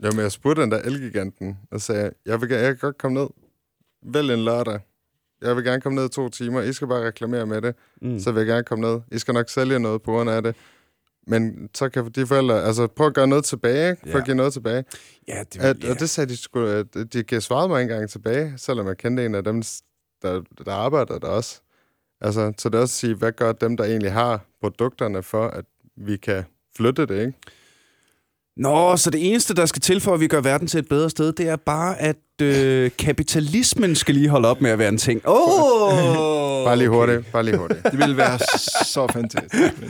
Jo, 0.03 0.11
men 0.11 0.19
jeg 0.19 0.31
spurgte 0.31 0.61
den 0.61 0.71
der 0.71 0.79
elgiganten 0.81 1.57
og 1.71 1.81
sagde, 1.81 2.11
jeg, 2.25 2.41
vil, 2.41 2.49
jeg 2.49 2.61
kan 2.65 2.77
godt 2.77 2.97
komme 2.97 3.19
ned. 3.19 3.27
Vælg 4.13 4.31
en 4.33 4.39
lørdag. 4.45 4.79
Jeg 5.41 5.55
vil 5.55 5.63
gerne 5.63 5.81
komme 5.81 5.95
ned 5.95 6.05
i 6.05 6.09
to 6.09 6.29
timer. 6.29 6.61
I 6.61 6.73
skal 6.73 6.87
bare 6.87 7.05
reklamere 7.07 7.45
med 7.45 7.61
det. 7.61 7.75
Mm. 8.01 8.19
Så 8.19 8.31
vil 8.31 8.39
jeg 8.39 8.47
gerne 8.47 8.63
komme 8.63 8.81
ned. 8.91 8.99
I 9.11 9.19
skal 9.19 9.33
nok 9.33 9.49
sælge 9.49 9.79
noget 9.79 10.01
på 10.01 10.11
grund 10.11 10.29
af 10.29 10.43
det. 10.43 10.55
Men 11.27 11.69
så 11.75 11.89
kan 11.89 12.11
de 12.15 12.27
forældre, 12.27 12.63
altså 12.63 12.87
prøv 12.87 13.07
at 13.07 13.13
gøre 13.13 13.27
noget 13.27 13.45
tilbage, 13.45 13.97
Ja. 14.05 14.17
at 14.17 14.25
give 14.25 14.35
noget 14.35 14.53
tilbage. 14.53 14.83
Ja, 15.27 15.43
det, 15.53 15.61
At, 15.61 15.85
Og 15.85 15.99
det 15.99 16.09
sagde 16.09 16.29
de 16.29 16.37
sgu, 16.37 16.65
at 16.65 16.85
de 17.13 17.41
svaret 17.41 17.69
mig 17.69 17.81
engang 17.81 18.09
tilbage, 18.09 18.53
selvom 18.57 18.87
jeg 18.87 18.97
kendte 18.97 19.25
en 19.25 19.35
af 19.35 19.43
dem, 19.43 19.61
der, 20.21 20.41
der 20.65 20.71
arbejder 20.73 21.19
der 21.19 21.27
også. 21.27 21.61
Altså, 22.21 22.53
så 22.57 22.69
det 22.69 22.75
er 22.77 22.81
også 22.81 22.91
at 22.93 22.99
sige, 22.99 23.15
hvad 23.15 23.31
gør 23.31 23.51
dem, 23.51 23.77
der 23.77 23.83
egentlig 23.83 24.11
har 24.13 24.45
produkterne 24.61 25.23
for, 25.23 25.47
at 25.47 25.65
vi 25.97 26.17
kan 26.17 26.43
flytte 26.77 27.05
det, 27.05 27.19
ikke? 27.19 27.33
Nå, 28.61 28.97
så 28.97 29.09
det 29.09 29.29
eneste, 29.31 29.53
der 29.53 29.65
skal 29.65 29.81
til 29.81 30.01
for, 30.01 30.13
at 30.13 30.19
vi 30.19 30.27
gør 30.27 30.41
verden 30.41 30.67
til 30.67 30.79
et 30.79 30.89
bedre 30.89 31.09
sted, 31.09 31.31
det 31.33 31.49
er 31.49 31.55
bare, 31.55 32.01
at 32.01 32.15
øh, 32.41 32.91
kapitalismen 32.99 33.95
skal 33.95 34.15
lige 34.15 34.29
holde 34.29 34.47
op 34.47 34.61
med 34.61 34.71
at 34.71 34.79
være 34.79 34.89
en 34.89 34.97
ting. 34.97 35.21
Åh! 35.27 35.33
Oh! 35.35 36.65
Bare 36.65 36.75
lige 36.77 36.89
hurtigt, 36.97 37.31
bare 37.31 37.43
lige 37.43 37.57
hurtigt. 37.57 37.83
Det 37.83 37.97
ville 37.97 38.17
være 38.17 38.39
så 38.85 39.07
fantastisk. 39.13 39.73
Men, 39.81 39.89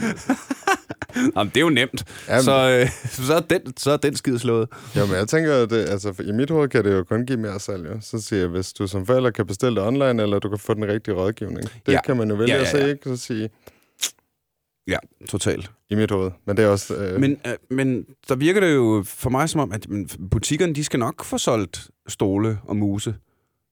Jamen, 1.36 1.48
det 1.54 1.56
er 1.56 1.60
jo 1.60 1.68
nemt. 1.70 2.04
Jamen. 2.28 2.42
Så, 2.42 2.52
øh, 2.80 2.90
så, 3.26 3.34
er 3.34 3.40
den, 3.40 3.60
så 3.76 3.90
er 3.90 3.96
den 3.96 4.16
skid 4.16 4.38
slået. 4.38 4.68
Jo, 4.96 5.06
men 5.06 5.16
jeg 5.16 5.28
tænker, 5.28 5.54
at 5.62 5.70
det, 5.70 5.88
altså, 5.88 6.14
i 6.24 6.32
mit 6.32 6.50
hoved 6.50 6.68
kan 6.68 6.84
det 6.84 6.92
jo 6.94 7.04
kun 7.04 7.26
give 7.26 7.38
mere 7.38 7.60
salg. 7.60 7.86
Jo. 7.86 7.92
Så 8.00 8.20
siger 8.22 8.40
jeg, 8.40 8.48
hvis 8.48 8.72
du 8.72 8.86
som 8.86 9.06
forælder 9.06 9.30
kan 9.30 9.46
bestille 9.46 9.80
det 9.80 9.86
online, 9.88 10.22
eller 10.22 10.38
du 10.38 10.48
kan 10.48 10.58
få 10.58 10.74
den 10.74 10.88
rigtige 10.88 11.14
rådgivning. 11.14 11.62
Det 11.86 11.92
Ja. 11.92 12.00
kan 12.06 12.16
man 12.16 12.28
jo 12.30 12.34
vælge 12.34 12.54
Ja, 12.54 12.60
ja, 12.62 12.68
ja, 12.68 12.76
ja, 12.78 12.86
ja. 12.86 12.86
ja. 12.86 12.92
at 12.92 12.98
se, 13.00 13.08
ikke? 13.10 13.18
Så 13.18 13.26
sige, 13.26 13.50
Ja, 14.88 14.96
totalt. 15.28 15.70
i 15.90 15.94
mit 15.94 16.10
hoved. 16.10 16.30
Men 16.46 16.56
det 16.56 16.64
er 16.64 16.68
også... 16.68 16.94
Øh, 16.94 17.20
Men, 17.20 17.36
øh, 17.46 17.52
men 17.70 18.06
der 18.28 18.34
virker 18.34 18.60
det 18.60 18.74
jo 18.74 19.02
for 19.06 19.30
mig 19.30 19.48
som 19.48 19.60
om, 19.60 19.72
at 19.72 19.86
butikkerne, 20.30 20.74
de 20.74 20.84
skal 20.84 20.98
nok 21.00 21.24
få 21.24 21.38
solgt 21.38 21.90
stole 22.08 22.58
og 22.64 22.76
muse. 22.76 23.14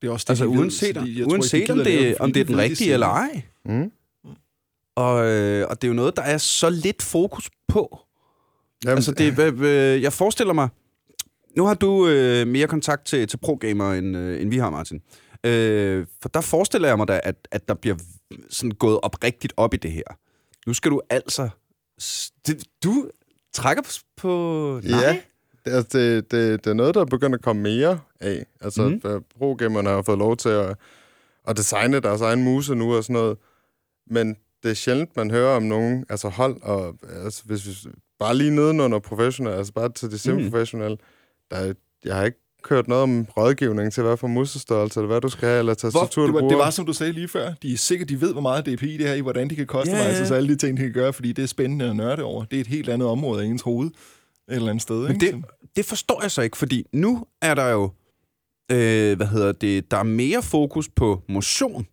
det 0.03 0.09
er 0.09 0.13
også 0.13 0.25
det, 0.25 0.31
Altså 0.31 0.45
de 0.45 0.51
ved, 0.51 0.59
uanset, 0.59 0.97
jeg 0.97 1.25
tror 1.25 1.33
uanset 1.33 1.59
ikke, 1.61 1.67
de 1.67 1.73
om, 1.73 1.79
lave 1.79 2.09
det, 2.09 2.17
fordi 2.17 2.21
om 2.21 2.33
det 2.33 2.41
er 2.41 2.45
de 2.45 2.49
den 2.49 2.57
ved, 2.57 2.65
de 2.65 2.69
rigtige 2.71 2.93
eller 2.93 3.07
ej. 3.07 3.43
mm? 3.65 3.91
Og, 4.97 5.27
øh, 5.27 5.67
og 5.71 5.83
det 5.83 5.89
er 5.89 5.91
jo 5.91 5.95
noget, 5.95 6.17
der 6.17 6.23
er 6.23 6.39
så 6.39 6.71
lidt 6.71 7.03
fokus 7.03 7.51
på. 7.69 7.99
Jamen, 8.85 8.97
Altså, 8.97 9.13
det, 9.13 9.39
øh, 9.39 9.95
øh, 9.95 10.03
jeg 10.03 10.13
forestiller 10.13 10.55
mig... 10.55 10.69
Nu 11.57 11.65
har 11.67 11.75
du 11.75 12.09
øh, 12.09 12.47
mere 12.47 12.67
kontakt 12.67 13.07
til, 13.07 13.29
til 13.29 13.37
pro-gamer, 13.37 13.93
end, 13.93 14.17
øh, 14.17 14.43
end 14.43 14.51
vi 14.51 14.59
har, 14.59 14.71
Martin. 14.71 15.01
Øh, 15.47 16.07
for 16.23 16.29
der 16.29 16.41
forestiller 16.41 16.89
jeg 16.89 16.97
mig 16.97 17.09
da, 17.09 17.21
at, 17.25 17.49
at 17.51 17.69
der 17.69 17.75
bliver 17.75 17.97
sådan 18.51 18.71
gået 18.71 19.01
oprigtigt 19.03 19.53
op 19.57 19.75
i 19.75 19.77
det 19.77 19.93
her. 19.93 20.03
Nu 20.67 20.75
skal 20.75 20.91
du 20.91 21.01
altså... 21.11 21.49
Det, 22.47 22.65
du 22.85 23.11
trækker 23.53 23.83
på... 23.83 23.89
på 24.23 24.81
nej? 24.85 25.01
Ja, 25.01 25.13
det, 25.65 25.73
altså, 25.73 25.99
det, 25.99 26.31
det, 26.31 26.65
det 26.65 26.71
er 26.71 26.75
noget, 26.75 26.95
der 26.95 27.01
er 27.01 27.05
begyndt 27.05 27.35
at 27.35 27.43
komme 27.43 27.63
mere 27.63 28.01
af. 28.21 28.47
Altså, 28.61 28.83
Mhm. 28.83 29.01
mm. 29.05 29.25
pro-gamerne 29.39 29.89
har 29.89 30.03
fået 30.03 30.19
lov 30.19 30.37
til 30.37 30.49
at, 30.49 30.77
at 31.47 31.57
designe 31.57 32.01
deres 32.01 32.21
egen 32.21 32.45
muse 32.45 32.75
nu 32.75 32.95
og 32.97 33.05
sådan 33.05 33.15
noget. 33.15 33.39
Men 34.07 34.37
det 34.63 34.71
er 34.71 34.75
sjældent, 34.75 35.17
man 35.17 35.31
hører 35.31 35.57
om 35.57 35.63
nogen, 35.63 36.05
altså 36.09 36.29
hold, 36.29 36.63
og 36.63 36.97
altså, 37.25 37.43
hvis 37.45 37.67
vi 37.67 37.91
bare 38.19 38.37
lige 38.37 38.51
nedenunder 38.51 38.99
professionelle, 38.99 39.59
altså 39.59 39.73
bare 39.73 39.93
til 39.93 40.11
de 40.11 40.19
semi-professionelle, 40.19 40.97
der, 41.51 41.57
er- 41.57 41.75
jeg 42.05 42.17
har 42.17 42.25
ikke 42.25 42.39
hørt 42.69 42.89
noget 42.89 43.03
om 43.03 43.27
rådgivning 43.37 43.93
til, 43.93 44.03
hvad 44.03 44.17
for 44.17 44.27
musestørrelse, 44.27 45.01
eller 45.01 45.07
hvad 45.09 45.21
du 45.21 45.29
skal 45.29 45.49
have, 45.49 45.59
eller 45.59 45.75
tastatur, 45.75 46.23
Hvor, 46.23 46.27
du 46.27 46.37
det, 46.37 46.45
var, 46.45 46.49
det 46.49 46.59
var, 46.59 46.71
som 46.71 46.87
du 46.87 46.93
sagde 46.93 47.13
lige 47.13 47.29
før. 47.29 47.53
De 47.63 47.73
er 47.73 47.77
sikkert, 47.77 48.09
de 48.09 48.21
ved, 48.21 48.33
hvor 48.33 48.41
meget 48.41 48.67
DPI 48.67 48.97
det 48.97 49.07
her 49.07 49.15
i, 49.15 49.21
hvordan 49.21 49.51
de 49.51 49.57
kan 49.57 49.67
customize 49.67 50.03
Ja, 50.03 50.09
ja. 50.09 50.17
yeah. 50.17 50.27
så 50.27 50.35
alle 50.35 50.49
de 50.49 50.57
ting, 50.57 50.77
de 50.77 50.83
kan 50.83 50.93
gøre, 50.93 51.13
fordi 51.13 51.33
det 51.33 51.43
er 51.43 51.47
spændende 51.47 51.91
at 51.91 51.97
nørde 51.97 52.23
over. 52.23 52.45
Det 52.45 52.57
er 52.57 52.61
et 52.61 52.67
helt 52.67 52.89
andet 52.89 53.09
område 53.09 53.43
af 53.43 53.47
ens 53.47 53.63
hoved. 53.63 53.87
Et 53.87 53.95
eller 54.49 54.71
andet 54.71 54.83
sted. 54.83 55.03
Men 55.03 55.11
ikke? 55.11 55.27
det, 55.27 55.45
det 55.77 55.85
forstår 55.85 56.23
jeg 56.23 56.31
så 56.31 56.43
ikke, 56.43 56.57
fordi 56.57 56.87
nu 56.93 57.27
er 57.43 57.55
der 57.55 57.69
jo, 57.69 57.85
øh, 58.73 59.17
hvad 59.17 59.27
hedder 59.27 59.53
det, 59.53 59.91
der 59.91 59.97
er 59.97 60.03
mere 60.03 60.43
fokus 60.43 60.89
på 60.89 61.23
motion 61.29 61.87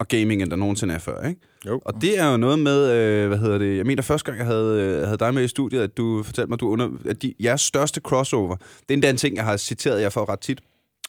og 0.00 0.08
gaming, 0.08 0.42
end 0.42 0.50
der 0.50 0.56
nogensinde 0.56 0.94
er 0.94 0.98
før, 0.98 1.28
ikke? 1.28 1.40
Jo. 1.66 1.80
Og 1.84 2.00
det 2.00 2.18
er 2.18 2.30
jo 2.30 2.36
noget 2.36 2.58
med, 2.58 2.92
øh, 2.92 3.28
hvad 3.28 3.38
hedder 3.38 3.58
det, 3.58 3.76
jeg 3.76 3.86
mener 3.86 4.02
første 4.02 4.26
gang, 4.26 4.38
jeg 4.38 4.46
havde, 4.46 4.82
øh, 4.82 5.02
havde 5.02 5.18
dig 5.18 5.34
med 5.34 5.44
i 5.44 5.48
studiet, 5.48 5.82
at 5.82 5.96
du 5.96 6.22
fortalte 6.22 6.48
mig, 6.48 6.60
du 6.60 6.68
under, 6.68 6.90
at 7.06 7.22
de, 7.22 7.34
jeres 7.40 7.60
største 7.60 8.00
crossover, 8.00 8.56
det 8.56 8.90
er 8.90 8.94
endda 8.94 9.10
en 9.10 9.16
ting, 9.16 9.36
jeg 9.36 9.44
har 9.44 9.56
citeret 9.56 10.02
jer 10.02 10.08
for 10.08 10.28
ret 10.28 10.40
tit, 10.40 10.60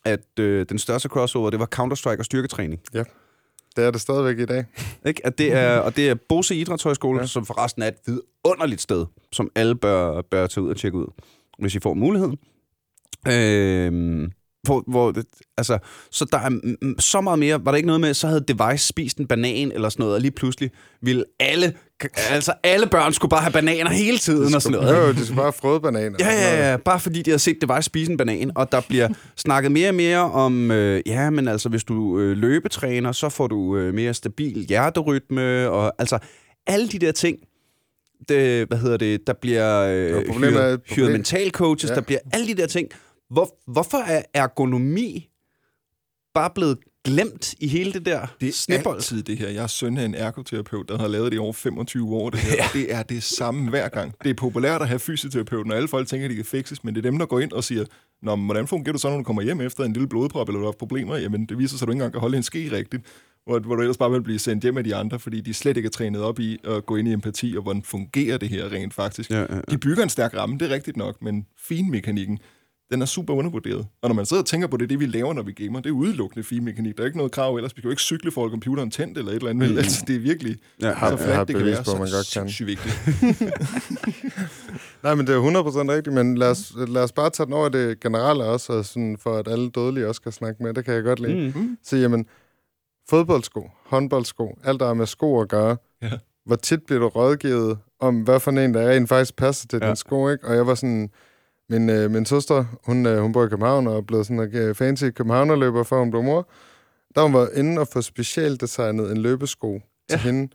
at 0.06 0.40
øh, 0.40 0.66
den 0.70 0.80
største 0.80 1.10
crossover, 1.10 1.50
det 1.50 1.60
var 1.60 1.68
Counter-Strike 1.76 2.20
og 2.20 2.26
styrketræning. 2.26 2.82
Det 3.76 3.86
er 3.86 3.92
det 3.92 4.02
stadigvæk 4.02 4.40
i 4.40 4.46
dag. 4.46 4.66
Ikke? 5.06 5.26
At 5.26 5.38
det 5.38 5.54
er, 5.54 5.78
og 5.78 5.96
det 5.96 6.10
er 6.10 6.16
Bose 6.30 6.56
Idrætshøjskole, 6.56 7.20
ja. 7.20 7.26
som 7.26 7.46
forresten 7.46 7.82
er 7.82 7.88
et 7.88 7.96
vidunderligt 8.06 8.82
sted, 8.82 9.06
som 9.32 9.52
alle 9.56 9.76
bør, 9.76 10.22
bør 10.22 10.48
tage 10.48 10.64
ud 10.64 10.70
og 10.70 10.78
tjekke 10.78 10.98
ud, 10.98 11.08
hvis 11.60 11.76
I 11.76 11.80
får 11.80 11.94
muligheden. 11.94 12.38
Øhm, 13.28 14.32
hvor, 14.64 14.84
hvor, 14.88 15.12
det- 15.12 15.26
altså, 15.58 15.78
så 16.12 16.26
der 16.32 16.38
er 16.38 16.50
så 17.00 17.22
meget 17.22 17.40
mere. 17.40 17.66
Var 17.66 17.72
der 17.72 17.76
ikke 17.76 17.88
noget 17.88 18.02
med, 18.02 18.14
så 18.14 18.28
havde 18.28 18.44
Device 18.48 18.88
spist 18.88 19.18
en 19.18 19.28
banan 19.28 19.72
eller 19.72 19.90
sådan 19.90 20.02
noget, 20.04 20.16
og 20.16 20.22
lige 20.22 20.32
pludselig 20.32 20.72
ville 21.02 21.24
alle, 21.40 21.74
altså 22.30 22.54
alle 22.64 22.88
børn 22.88 23.14
skulle 23.14 23.30
bare 23.30 23.42
have 23.42 23.52
bananer 23.52 23.92
hele 23.92 24.18
tiden 24.18 24.56
og 24.56 24.62
sådan 24.62 24.80
noget. 24.80 24.96
Jo, 24.98 25.02
jo, 25.08 25.12
de 25.14 25.24
skal 25.26 25.36
bare 25.36 25.46
have 25.46 25.54
frøde 25.54 25.80
bananer. 25.80 26.18
Ja, 26.20 26.32
ja, 26.34 26.70
ja. 26.72 26.78
Bare 26.78 27.00
fordi 27.00 27.22
de 27.22 27.32
har 27.32 27.38
set 27.38 27.58
det 27.62 27.70
var 27.70 27.82
spise 27.82 28.12
en 28.12 28.18
banan, 28.18 28.52
og 28.56 28.72
der 28.72 28.82
bliver 28.90 29.08
snakket 29.46 29.72
mere 29.72 29.90
og 29.90 29.96
mere 29.96 30.20
om, 30.20 30.72
øh, 30.72 31.02
ja, 31.06 31.30
men 31.30 31.48
altså, 31.48 31.70
hvis 31.70 31.84
du 31.84 32.20
øh, 32.20 32.38
løbetræner, 32.38 33.12
så 33.12 33.30
får 33.30 33.48
du 33.48 33.78
øh, 33.78 33.94
mere 33.94 34.14
stabil 34.14 34.66
hjerterytme, 34.70 35.70
og 35.70 35.94
altså, 36.00 36.18
alle 36.68 36.88
de 36.88 37.00
der 37.00 37.12
ting, 37.12 37.38
det, 38.30 38.68
hvad 38.68 38.78
hedder 38.78 38.98
det, 38.98 39.28
der 39.28 39.34
bliver 39.34 39.80
øh, 39.82 40.28
hyret, 40.38 40.80
hyret 40.90 41.12
mental 41.12 41.52
coaches, 41.52 41.90
Ja. 41.90 41.96
der 41.96 42.02
bliver 42.02 42.20
alle 42.34 42.48
de 42.48 42.54
der 42.54 42.68
ting. 42.68 42.88
Hvor, 43.30 43.72
hvorfor 43.72 43.98
er 43.98 44.22
ergonomi 44.34 45.30
bare 46.34 46.50
blevet 46.56 46.78
glemt 47.06 47.56
i 47.60 47.68
hele 47.68 47.94
det 47.94 48.06
der 48.06 48.28
Det 48.42 48.68
er 48.70 48.88
altid 48.88 49.24
det 49.24 49.38
her. 49.38 49.50
Jeg 49.50 49.64
er 49.64 49.68
søn 49.68 49.98
af 49.98 50.06
en 50.06 50.16
ergoterapeut, 50.16 50.90
der 50.90 50.98
har 50.98 51.08
lavet 51.08 51.32
det 51.32 51.38
i 51.38 51.40
over 51.40 51.54
25 51.54 52.16
år. 52.16 52.30
Det, 52.30 52.40
her. 52.40 52.56
Ja. 52.56 52.66
det 52.74 52.94
er 52.94 53.04
det 53.04 53.24
samme 53.24 53.70
hver 53.70 53.90
gang. 53.90 54.14
Det 54.24 54.30
er 54.30 54.34
populært 54.34 54.82
at 54.82 54.88
have 54.88 55.00
fysioterapeuten, 55.00 55.72
og 55.72 55.78
alle 55.78 55.88
folk 55.88 56.08
tænker, 56.08 56.26
at 56.26 56.32
de 56.32 56.36
kan 56.36 56.46
fikses, 56.46 56.84
men 56.84 56.96
det 56.96 57.06
er 57.06 57.10
dem, 57.12 57.20
der 57.20 57.26
går 57.26 57.40
ind 57.40 57.52
og 57.52 57.64
siger, 57.64 57.86
Nå, 58.22 58.36
men 58.36 58.46
hvordan 58.46 58.68
fungerer 58.68 58.92
det 58.94 59.02
så, 59.02 59.10
når 59.10 59.18
du 59.18 59.24
kommer 59.24 59.42
hjem 59.42 59.62
efter 59.62 59.84
en 59.84 59.94
lille 59.94 60.08
blodprop, 60.08 60.50
eller 60.50 60.60
du 60.60 60.66
har 60.66 60.72
problemer? 60.72 61.18
Jamen, 61.18 61.46
det 61.46 61.58
viser 61.58 61.78
sig, 61.78 61.86
at 61.86 61.88
du 61.88 61.92
ikke 61.92 61.98
engang 61.98 62.14
kan 62.14 62.22
holde 62.22 62.38
en 62.38 62.44
ske 62.44 62.72
rigtigt. 62.72 63.04
Hvor, 63.46 63.60
hvor 63.60 63.76
du 63.76 63.82
ellers 63.82 63.98
bare 63.98 64.12
vil 64.12 64.24
blive 64.24 64.40
sendt 64.40 64.64
hjem 64.64 64.78
af 64.78 64.84
de 64.84 64.96
andre, 64.96 65.20
fordi 65.20 65.42
de 65.42 65.54
slet 65.54 65.78
ikke 65.78 65.88
er 65.88 65.92
trænet 65.92 66.22
op 66.22 66.40
i 66.40 66.58
at 66.64 66.86
gå 66.86 66.96
ind 66.96 67.08
i 67.08 67.14
empati, 67.14 67.54
og 67.58 67.64
hvordan 67.64 67.84
fungerer 67.84 68.38
det 68.38 68.50
her 68.50 68.72
rent 68.72 68.94
faktisk. 68.94 69.30
Ja, 69.30 69.40
ja, 69.40 69.56
ja. 69.56 69.62
De 69.70 69.78
bygger 69.78 70.04
en 70.04 70.10
stærk 70.10 70.34
ramme, 70.34 70.58
det 70.58 70.72
er 70.72 70.76
rigtigt 70.76 70.98
nok, 70.98 71.22
men 71.22 71.46
finmekanikken, 71.58 72.40
den 72.92 73.02
er 73.02 73.06
super 73.06 73.34
undervurderet. 73.34 73.88
Og 74.02 74.10
når 74.10 74.14
man 74.16 74.26
sidder 74.26 74.44
og 74.44 74.48
tænker 74.48 74.68
på 74.68 74.78
det, 74.78 74.90
det 74.90 75.00
vi 75.00 75.06
laver, 75.06 75.34
når 75.34 75.42
vi 75.44 75.52
gamer, 75.52 75.80
det 75.80 75.90
er 75.90 75.94
udelukkende 75.94 76.44
finmekanik. 76.44 76.98
Der 76.98 77.02
er 77.04 77.06
ikke 77.06 77.18
noget 77.18 77.32
krav 77.32 77.56
ellers. 77.56 77.76
Vi 77.76 77.82
kan 77.82 77.88
jo 77.88 77.92
ikke 77.92 78.02
cykle 78.02 78.32
for 78.32 78.50
computeren 78.50 78.92
tændt 78.92 79.18
eller 79.18 79.32
et 79.32 79.36
eller 79.36 79.50
andet. 79.50 79.72
Mm. 79.72 79.78
Altså, 79.78 80.04
det 80.08 80.16
er 80.16 80.20
virkelig 80.20 80.58
Ja, 80.82 80.92
har- 80.94 81.18
så 81.18 81.24
jeg 81.26 81.36
har 81.36 81.46
flat, 81.46 81.48
det 81.48 81.56
kan 81.56 81.66
være. 81.66 81.84
på, 81.84 81.92
man 81.92 82.08
godt 82.12 82.56
kan. 82.58 82.68
vigtigt. 82.68 82.96
Nej, 85.04 85.16
men 85.16 85.28
det 85.28 85.36
er 85.36 85.40
100% 85.40 85.92
rigtigt, 85.92 86.14
men 86.16 86.38
lad 86.38 86.50
os, 86.52 86.74
lad 86.88 87.04
os 87.04 87.12
bare 87.12 87.30
tage 87.30 87.46
den 87.46 87.54
over 87.54 87.70
det 87.70 88.00
generelle 88.00 88.44
også, 88.44 88.74
og 88.74 88.86
sådan, 88.86 89.18
for 89.20 89.38
at 89.38 89.48
alle 89.48 89.70
dødelige 89.70 90.08
også 90.08 90.22
kan 90.22 90.32
snakke 90.32 90.64
med. 90.64 90.74
Det 90.74 90.86
kan 90.86 90.94
jeg 90.94 91.04
godt 91.04 91.20
lide. 91.20 91.52
Mm. 91.56 91.78
Så 91.84 91.98
jamen, 91.98 92.26
fodboldsko, 93.10 93.70
håndboldsko, 93.86 94.58
alt 94.64 94.80
der 94.80 94.90
er 94.90 94.94
med 94.94 95.06
sko 95.06 95.42
at 95.42 95.50
gøre. 95.50 95.78
Ja. 96.02 96.12
Hvor 96.46 96.56
tit 96.56 96.84
bliver 96.84 97.00
du 97.00 97.08
rådgivet 97.08 97.78
om, 98.00 98.22
hvad 98.22 98.40
for 98.40 98.52
en, 98.52 98.74
der 98.74 98.90
rent 98.90 99.10
faktisk 99.10 99.36
passer 99.36 99.68
til 99.68 99.80
ja. 99.82 99.88
din 99.88 99.96
sko, 99.96 100.30
ikke? 100.30 100.48
Og 100.48 100.56
jeg 100.56 100.68
var 100.68 100.76
sådan... 100.76 101.10
Min, 101.70 101.90
øh, 101.90 102.12
min 102.12 102.26
søster, 102.26 102.66
hun, 102.86 103.06
øh, 103.06 103.22
hun 103.22 103.32
bor 103.32 103.46
i 103.46 103.48
København 103.48 103.88
og 103.88 103.98
er 103.98 104.02
blevet 104.02 104.26
sådan 104.26 104.40
en 104.40 104.56
øh, 104.56 104.76
fancy 104.76 105.10
københavnerløber, 105.10 105.84
før 105.84 106.00
hun 106.00 106.12
blev 106.12 106.24
mor. 106.24 106.50
Der 107.16 107.22
hun 107.22 107.34
var 107.34 107.50
inde 107.54 107.82
og 107.82 107.88
få 107.88 108.02
specielt 108.02 108.62
designet 108.62 109.12
en 109.12 109.18
løbesko 109.18 109.74
ja. 109.74 109.80
til 110.10 110.20
hende. 110.20 110.54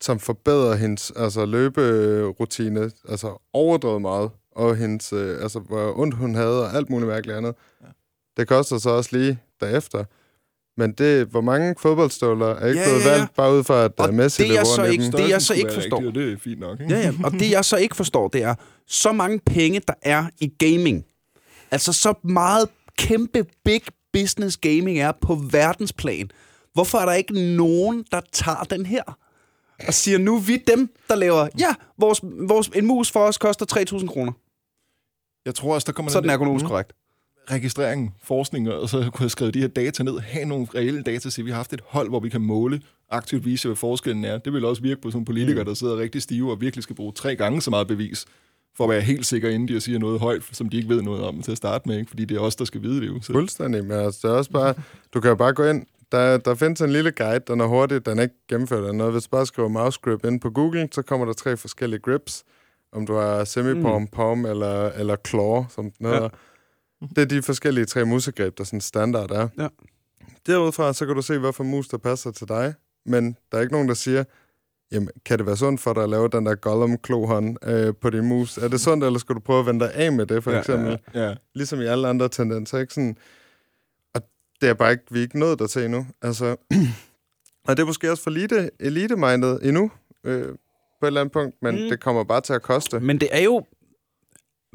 som 0.00 0.18
forbedrer 0.18 0.74
hendes 0.74 1.12
altså, 1.16 1.46
løberutine 1.46 2.90
altså, 3.08 3.42
overdrevet 3.52 4.02
meget, 4.02 4.30
og 4.52 4.76
hendes, 4.76 5.12
øh, 5.12 5.42
altså, 5.42 5.58
hvor 5.58 5.98
ondt 5.98 6.14
hun 6.14 6.34
havde, 6.34 6.62
og 6.62 6.74
alt 6.74 6.90
muligt 6.90 7.08
mærkeligt 7.08 7.38
andet. 7.38 7.54
Ja. 7.82 7.86
Det 8.36 8.48
koster 8.48 8.78
så 8.78 8.90
også 8.90 9.16
lige 9.16 9.38
derefter. 9.60 10.04
Men 10.76 10.92
det, 10.92 11.26
hvor 11.26 11.40
mange 11.40 11.74
fodboldstøvler 11.78 12.46
er 12.46 12.66
ikke 12.68 12.80
Ja, 12.80 12.86
blevet 12.86 13.04
ja, 13.04 13.10
ja. 13.10 13.16
valgt, 13.18 13.34
bare 13.34 13.52
ud 13.54 13.64
fra, 13.64 13.84
at 13.84 13.92
Og 13.98 14.14
Messi 14.14 14.42
det 14.42 14.48
er 14.50 14.52
løber 14.54 14.64
så 14.64 14.84
ikke- 14.84 15.10
det, 15.10 15.28
jeg 15.30 15.42
så 15.42 15.54
ikke 15.54 15.72
forstår. 15.74 15.96
rigtig, 15.96 16.08
og 16.08 16.14
det 16.14 16.32
er 16.32 16.36
fint 16.38 16.60
nok, 16.60 16.80
ikke? 16.80 16.94
Ja, 16.94 17.00
ja. 17.00 17.12
Og 17.24 17.32
det, 17.32 17.50
jeg 17.50 17.64
så 17.64 17.76
ikke 17.76 17.96
forstår, 17.96 18.28
det 18.28 18.42
er 18.42 18.54
så 18.86 19.12
mange 19.12 19.38
penge, 19.46 19.80
der 19.88 19.94
er 20.02 20.26
i 20.40 20.48
gaming. 20.58 21.04
Altså 21.70 21.92
så 21.92 22.14
meget 22.24 22.68
kæmpe 22.98 23.44
big 23.64 23.80
business 24.12 24.56
gaming 24.56 24.98
er 24.98 25.12
på 25.20 25.34
verdensplan. 25.50 26.30
Hvorfor 26.72 26.98
er 26.98 27.04
der 27.06 27.12
ikke 27.12 27.56
nogen, 27.56 28.04
der 28.12 28.20
tager 28.32 28.62
den 28.70 28.86
her? 28.86 29.02
Og 29.88 29.94
siger, 29.94 30.18
nu 30.18 30.36
er 30.36 30.40
vi 30.40 30.56
dem, 30.56 30.94
der 31.08 31.14
laver... 31.14 31.48
Ja, 31.58 31.74
vores, 31.98 32.20
vores, 32.48 32.68
en 32.74 32.86
mus 32.86 33.10
for 33.10 33.20
os 33.20 33.38
koster 33.38 33.66
3.000 33.98 34.06
kroner. 34.06 34.32
Jeg 35.46 35.54
tror 35.54 35.74
også, 35.74 35.84
der 35.86 35.92
kommer 35.92 36.10
Så 36.12 36.18
er 36.18 36.20
den 36.20 36.28
der- 36.28 36.34
økonomisk 36.34 36.66
korrekt. 36.66 36.92
Registrering, 37.50 38.14
forskning, 38.22 38.70
og 38.70 38.88
så 38.88 39.10
kunne 39.12 39.24
jeg 39.24 39.30
skrive 39.30 39.50
de 39.50 39.60
her 39.60 39.68
data 39.68 40.02
ned, 40.02 40.18
have 40.18 40.44
nogle 40.44 40.66
reelle 40.74 41.02
data, 41.02 41.30
så 41.30 41.42
vi 41.42 41.50
har 41.50 41.56
haft 41.56 41.72
et 41.72 41.80
hold, 41.86 42.08
hvor 42.08 42.20
vi 42.20 42.28
kan 42.28 42.40
måle, 42.40 42.80
aktivt 43.10 43.44
vise, 43.44 43.68
hvad 43.68 43.76
forskellen 43.76 44.24
er. 44.24 44.38
Det 44.38 44.52
vil 44.52 44.64
også 44.64 44.82
virke 44.82 45.00
på 45.00 45.10
sådan 45.10 45.16
nogle 45.16 45.26
politikere, 45.26 45.64
der 45.64 45.74
sidder 45.74 45.98
rigtig 45.98 46.22
stive 46.22 46.50
og 46.50 46.60
virkelig 46.60 46.82
skal 46.82 46.96
bruge 46.96 47.12
tre 47.12 47.36
gange 47.36 47.62
så 47.62 47.70
meget 47.70 47.88
bevis, 47.88 48.26
for 48.76 48.84
at 48.84 48.90
være 48.90 49.00
helt 49.00 49.26
sikker, 49.26 49.48
inden 49.48 49.68
de 49.68 49.80
siger 49.80 49.98
noget 49.98 50.20
højt, 50.20 50.42
som 50.52 50.68
de 50.68 50.76
ikke 50.76 50.88
ved 50.88 51.02
noget 51.02 51.24
om 51.24 51.42
til 51.42 51.50
at 51.50 51.56
starte 51.56 51.88
med, 51.88 51.98
ikke? 51.98 52.08
fordi 52.08 52.24
det 52.24 52.36
er 52.36 52.40
os, 52.40 52.56
der 52.56 52.64
skal 52.64 52.82
vide 52.82 53.00
det 53.00 53.06
jo. 53.06 53.20
Så. 53.20 53.32
Fuldstændig, 53.32 53.84
men 53.84 53.98
altså, 53.98 54.20
det 54.22 54.34
er 54.34 54.38
også 54.38 54.50
bare, 54.50 54.74
du 55.14 55.20
kan 55.20 55.28
jo 55.28 55.34
bare 55.34 55.52
gå 55.52 55.64
ind, 55.64 55.86
der, 56.12 56.36
der 56.36 56.54
findes 56.54 56.80
en 56.80 56.90
lille 56.90 57.10
guide, 57.10 57.44
den 57.48 57.60
er 57.60 57.66
hurtig, 57.66 58.06
den 58.06 58.18
er 58.18 58.22
ikke 58.22 58.34
gennemført 58.48 58.84
af 58.84 58.94
noget. 58.94 59.12
Hvis 59.12 59.24
du 59.24 59.28
bare 59.30 59.46
skriver 59.46 59.68
mouse 59.68 60.00
grip 60.02 60.24
ind 60.24 60.40
på 60.40 60.50
Google, 60.50 60.88
så 60.92 61.02
kommer 61.02 61.26
der 61.26 61.32
tre 61.32 61.56
forskellige 61.56 62.00
grips, 62.00 62.44
om 62.92 63.06
du 63.06 63.14
har 63.14 63.44
semi-palm, 63.44 64.00
mm. 64.00 64.06
palm 64.06 64.46
eller, 64.46 64.90
eller 64.90 65.16
claw, 65.26 65.64
som 65.68 65.90
den 65.90 66.06
hedder. 66.06 66.22
Ja. 66.22 66.28
Det 67.00 67.18
er 67.18 67.24
de 67.24 67.42
forskellige 67.42 67.84
tre 67.84 68.04
musegreb, 68.04 68.58
der 68.58 68.64
sådan 68.64 68.80
standard 68.80 69.30
er. 69.30 69.48
Ja. 69.58 69.68
Derudfra, 70.46 70.92
så 70.92 71.06
kan 71.06 71.14
du 71.14 71.22
se, 71.22 71.38
hvorfor 71.38 71.64
mus, 71.64 71.88
der 71.88 71.98
passer 71.98 72.30
til 72.30 72.48
dig, 72.48 72.74
men 73.06 73.36
der 73.52 73.58
er 73.58 73.62
ikke 73.62 73.72
nogen, 73.72 73.88
der 73.88 73.94
siger, 73.94 74.24
jamen, 74.92 75.08
kan 75.24 75.38
det 75.38 75.46
være 75.46 75.56
sundt 75.56 75.80
for 75.80 75.92
dig 75.92 76.02
at 76.02 76.08
lave 76.10 76.28
den 76.28 76.46
der 76.46 76.54
gollum 76.54 76.98
klohånd 76.98 77.56
øh, 77.68 77.94
på 78.00 78.10
din 78.10 78.24
mus? 78.28 78.58
Er 78.58 78.68
det 78.68 78.80
sundt, 78.80 79.04
eller 79.04 79.18
skal 79.18 79.34
du 79.34 79.40
prøve 79.40 79.60
at 79.60 79.66
vende 79.66 79.84
dig 79.84 79.94
af 79.94 80.12
med 80.12 80.26
det, 80.26 80.44
for 80.44 80.50
Ja, 80.50 80.58
eksempel? 80.58 80.98
ja, 81.14 81.28
Ja. 81.28 81.34
ligesom 81.54 81.80
i 81.80 81.84
alle 81.84 82.08
andre 82.08 82.28
tendenser, 82.28 82.78
ikke? 82.78 82.94
Sådan, 82.94 83.16
og 84.14 84.22
det 84.60 84.68
er 84.68 84.74
bare 84.74 84.92
ikke, 84.92 85.04
vi 85.10 85.18
er 85.18 85.22
ikke 85.22 85.38
nået 85.38 85.58
dertil 85.58 85.84
endnu. 85.84 86.06
Altså, 86.22 86.56
og 87.68 87.76
det 87.76 87.82
er 87.82 87.86
måske 87.86 88.10
også 88.10 88.22
for 88.22 88.30
elite, 88.30 88.70
elite-mindet 88.80 89.68
endnu, 89.68 89.90
øh, 90.24 90.44
på 91.00 91.06
et 91.06 91.06
eller 91.06 91.20
andet 91.20 91.32
punkt, 91.32 91.56
men 91.62 91.74
mm. 91.74 91.88
det 91.88 92.00
kommer 92.00 92.24
bare 92.24 92.40
til 92.40 92.52
at 92.52 92.62
koste. 92.62 93.00
Men 93.00 93.20
det 93.20 93.28
er 93.32 93.42
jo... 93.42 93.64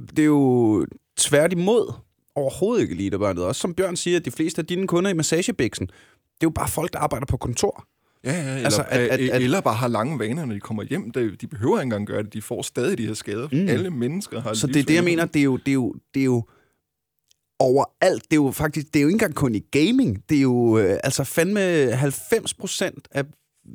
Det 0.10 0.20
er 0.20 0.26
jo 0.26 0.86
tværtimod 1.18 1.94
overhovedet 2.40 2.82
ikke 2.82 2.94
elitearbejdet. 2.94 3.44
Også 3.44 3.62
som 3.62 3.74
Bjørn 3.74 3.96
siger, 3.96 4.18
at 4.20 4.26
de 4.26 4.32
fleste 4.32 4.60
af 4.62 4.66
dine 4.66 4.88
kunder 4.88 5.12
i 5.12 5.14
massagebiksen, 5.14 5.88
det 5.88 5.94
er 6.42 6.44
jo 6.44 6.50
bare 6.50 6.68
folk, 6.68 6.94
der 6.94 7.00
arbejder 7.00 7.26
på 7.26 7.38
kontor. 7.38 7.86
Ja, 8.24 8.32
ja, 8.34 8.40
eller, 8.40 8.64
Altså, 8.66 8.86
at- 8.90 9.00
at, 9.02 9.20
at- 9.30 9.42
eller 9.44 9.62
bare 9.62 9.76
har 9.76 9.88
lange 9.88 10.20
vaner, 10.20 10.46
når 10.46 10.54
de 10.54 10.60
kommer 10.60 10.84
hjem. 10.84 11.12
De, 11.12 11.36
de 11.36 11.48
behøver 11.48 11.78
ikke 11.78 11.84
engang 11.84 12.08
gøre 12.08 12.24
det. 12.24 12.34
De 12.34 12.42
får 12.42 12.62
stadig 12.62 12.98
de 12.98 13.08
her 13.08 13.14
skader. 13.14 13.48
Mm. 13.52 13.68
Alle 13.68 13.90
mennesker 13.90 14.42
har 14.42 14.54
Så 14.54 14.68
det 14.68 14.76
er 14.76 14.84
det, 14.84 14.94
jeg 14.96 15.04
mener, 15.04 15.26
det 15.26 15.40
er 15.40 15.44
jo, 15.44 15.58
det 15.58 15.68
er 15.68 15.74
jo, 15.74 15.94
det 16.14 16.20
er 16.20 16.26
jo 16.26 16.44
overalt. 17.60 18.24
Det 18.24 18.34
er 18.34 18.36
jo 18.44 18.52
faktisk, 18.52 18.88
det 18.94 18.96
er 19.00 19.02
jo 19.02 19.08
ikke 19.08 19.16
engang 19.16 19.36
kun 19.36 19.56
i 19.56 19.60
gaming. 19.72 20.24
Det 20.30 20.38
er 20.38 20.42
jo, 20.42 20.78
øh, 20.78 21.00
altså 21.04 21.24
fandme 21.24 21.60
90 21.92 22.54
procent 22.54 23.08
af 23.12 23.24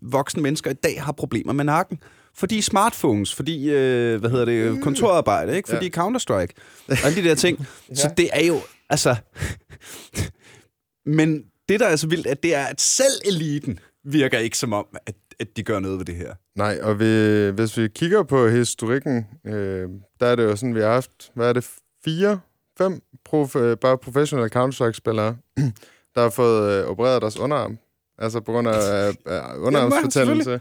voksne 0.02 0.42
mennesker 0.42 0.70
i 0.70 0.74
dag 0.74 1.02
har 1.02 1.12
problemer 1.12 1.52
med 1.52 1.64
nakken. 1.64 1.98
Fordi 2.36 2.60
smartphones, 2.60 3.34
fordi, 3.34 3.70
øh, 3.70 4.20
hvad 4.20 4.30
hedder 4.30 4.44
det, 4.44 4.82
kontorarbejde, 4.82 5.56
ikke? 5.56 5.68
Fordi 5.68 5.90
ja. 5.96 6.02
Counter-Strike, 6.02 6.52
og 6.88 6.96
alle 7.04 7.22
de 7.22 7.28
der 7.28 7.34
ting. 7.34 7.58
ja. 7.90 7.94
Så 7.94 8.10
det 8.16 8.30
er 8.32 8.46
jo, 8.46 8.60
altså... 8.90 9.16
Men 11.06 11.44
det, 11.68 11.80
der 11.80 11.86
er 11.86 11.96
så 11.96 12.06
vildt, 12.06 12.26
at 12.26 12.42
det 12.42 12.54
er, 12.54 12.64
at 12.64 12.80
selv 12.80 13.12
eliten 13.24 13.78
virker 14.04 14.38
ikke 14.38 14.58
som 14.58 14.72
om, 14.72 14.86
at, 15.06 15.14
at 15.40 15.56
de 15.56 15.62
gør 15.62 15.80
noget 15.80 15.98
ved 15.98 16.04
det 16.04 16.14
her. 16.14 16.34
Nej, 16.56 16.78
og 16.82 17.00
vi, 17.00 17.04
hvis 17.50 17.78
vi 17.78 17.88
kigger 17.88 18.22
på 18.22 18.48
historikken, 18.48 19.26
øh, 19.46 19.88
der 20.20 20.26
er 20.26 20.36
det 20.36 20.42
jo 20.42 20.56
sådan, 20.56 20.74
vi 20.74 20.80
har 20.80 20.92
haft, 20.92 21.30
hvad 21.34 21.48
er 21.48 21.52
det, 21.52 21.70
fire, 22.04 22.40
fem 22.78 23.02
prof, 23.24 23.56
øh, 23.56 23.76
bare 23.76 23.98
professionelle 23.98 24.50
Counter-Strike-spillere, 24.50 25.36
der 26.14 26.22
har 26.22 26.30
fået 26.30 26.72
øh, 26.72 26.86
opereret 26.90 27.22
deres 27.22 27.38
underarm. 27.38 27.78
Altså 28.18 28.40
på 28.40 28.52
grund 28.52 28.68
af, 28.68 29.08
af 29.26 29.56
underarmsfortællelse. 29.56 30.60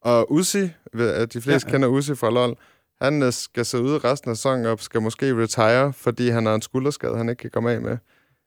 Og 0.00 0.32
Uzi, 0.32 0.68
de 1.04 1.28
fleste 1.40 1.50
Ja, 1.50 1.58
ja, 1.66 1.70
kender 1.72 1.88
Uzi 1.88 2.14
fra 2.14 2.30
LoL, 2.30 2.56
han 3.02 3.22
øh, 3.22 3.32
skal 3.32 3.64
se 3.64 3.80
ud 3.82 4.04
resten 4.04 4.30
af 4.30 4.36
sæsonen 4.36 4.66
op, 4.66 4.80
skal 4.80 5.02
måske 5.02 5.34
retire, 5.42 5.92
fordi 5.92 6.28
han 6.28 6.46
har 6.46 6.54
en 6.54 6.62
skulderskade, 6.62 7.16
han 7.16 7.28
ikke 7.28 7.40
kan 7.40 7.50
komme 7.50 7.70
af 7.72 7.80
med. 7.80 7.96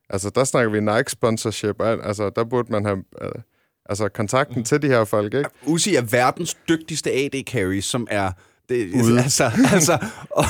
Altså, 0.09 0.29
der 0.35 0.43
snakker 0.43 0.71
vi 0.71 0.79
Nike-sponsorship. 0.79 1.75
og 1.79 1.89
alt. 1.91 2.01
Altså, 2.03 2.29
der 2.35 2.43
burde 2.43 2.71
man 2.71 2.85
have 2.85 3.03
øh, 3.21 3.31
altså, 3.89 4.09
kontakten 4.09 4.63
til 4.63 4.81
de 4.81 4.87
her 4.87 5.03
folk, 5.05 5.33
ikke? 5.33 5.49
Uzi 5.65 5.95
er 5.95 6.01
verdens 6.01 6.57
dygtigste 6.69 7.11
AD-carry, 7.11 7.81
som 7.81 8.07
er... 8.11 8.31
Det, 8.69 8.91
Ude. 9.03 9.19
altså, 9.23 9.51
altså, 9.73 9.97
og 10.31 10.43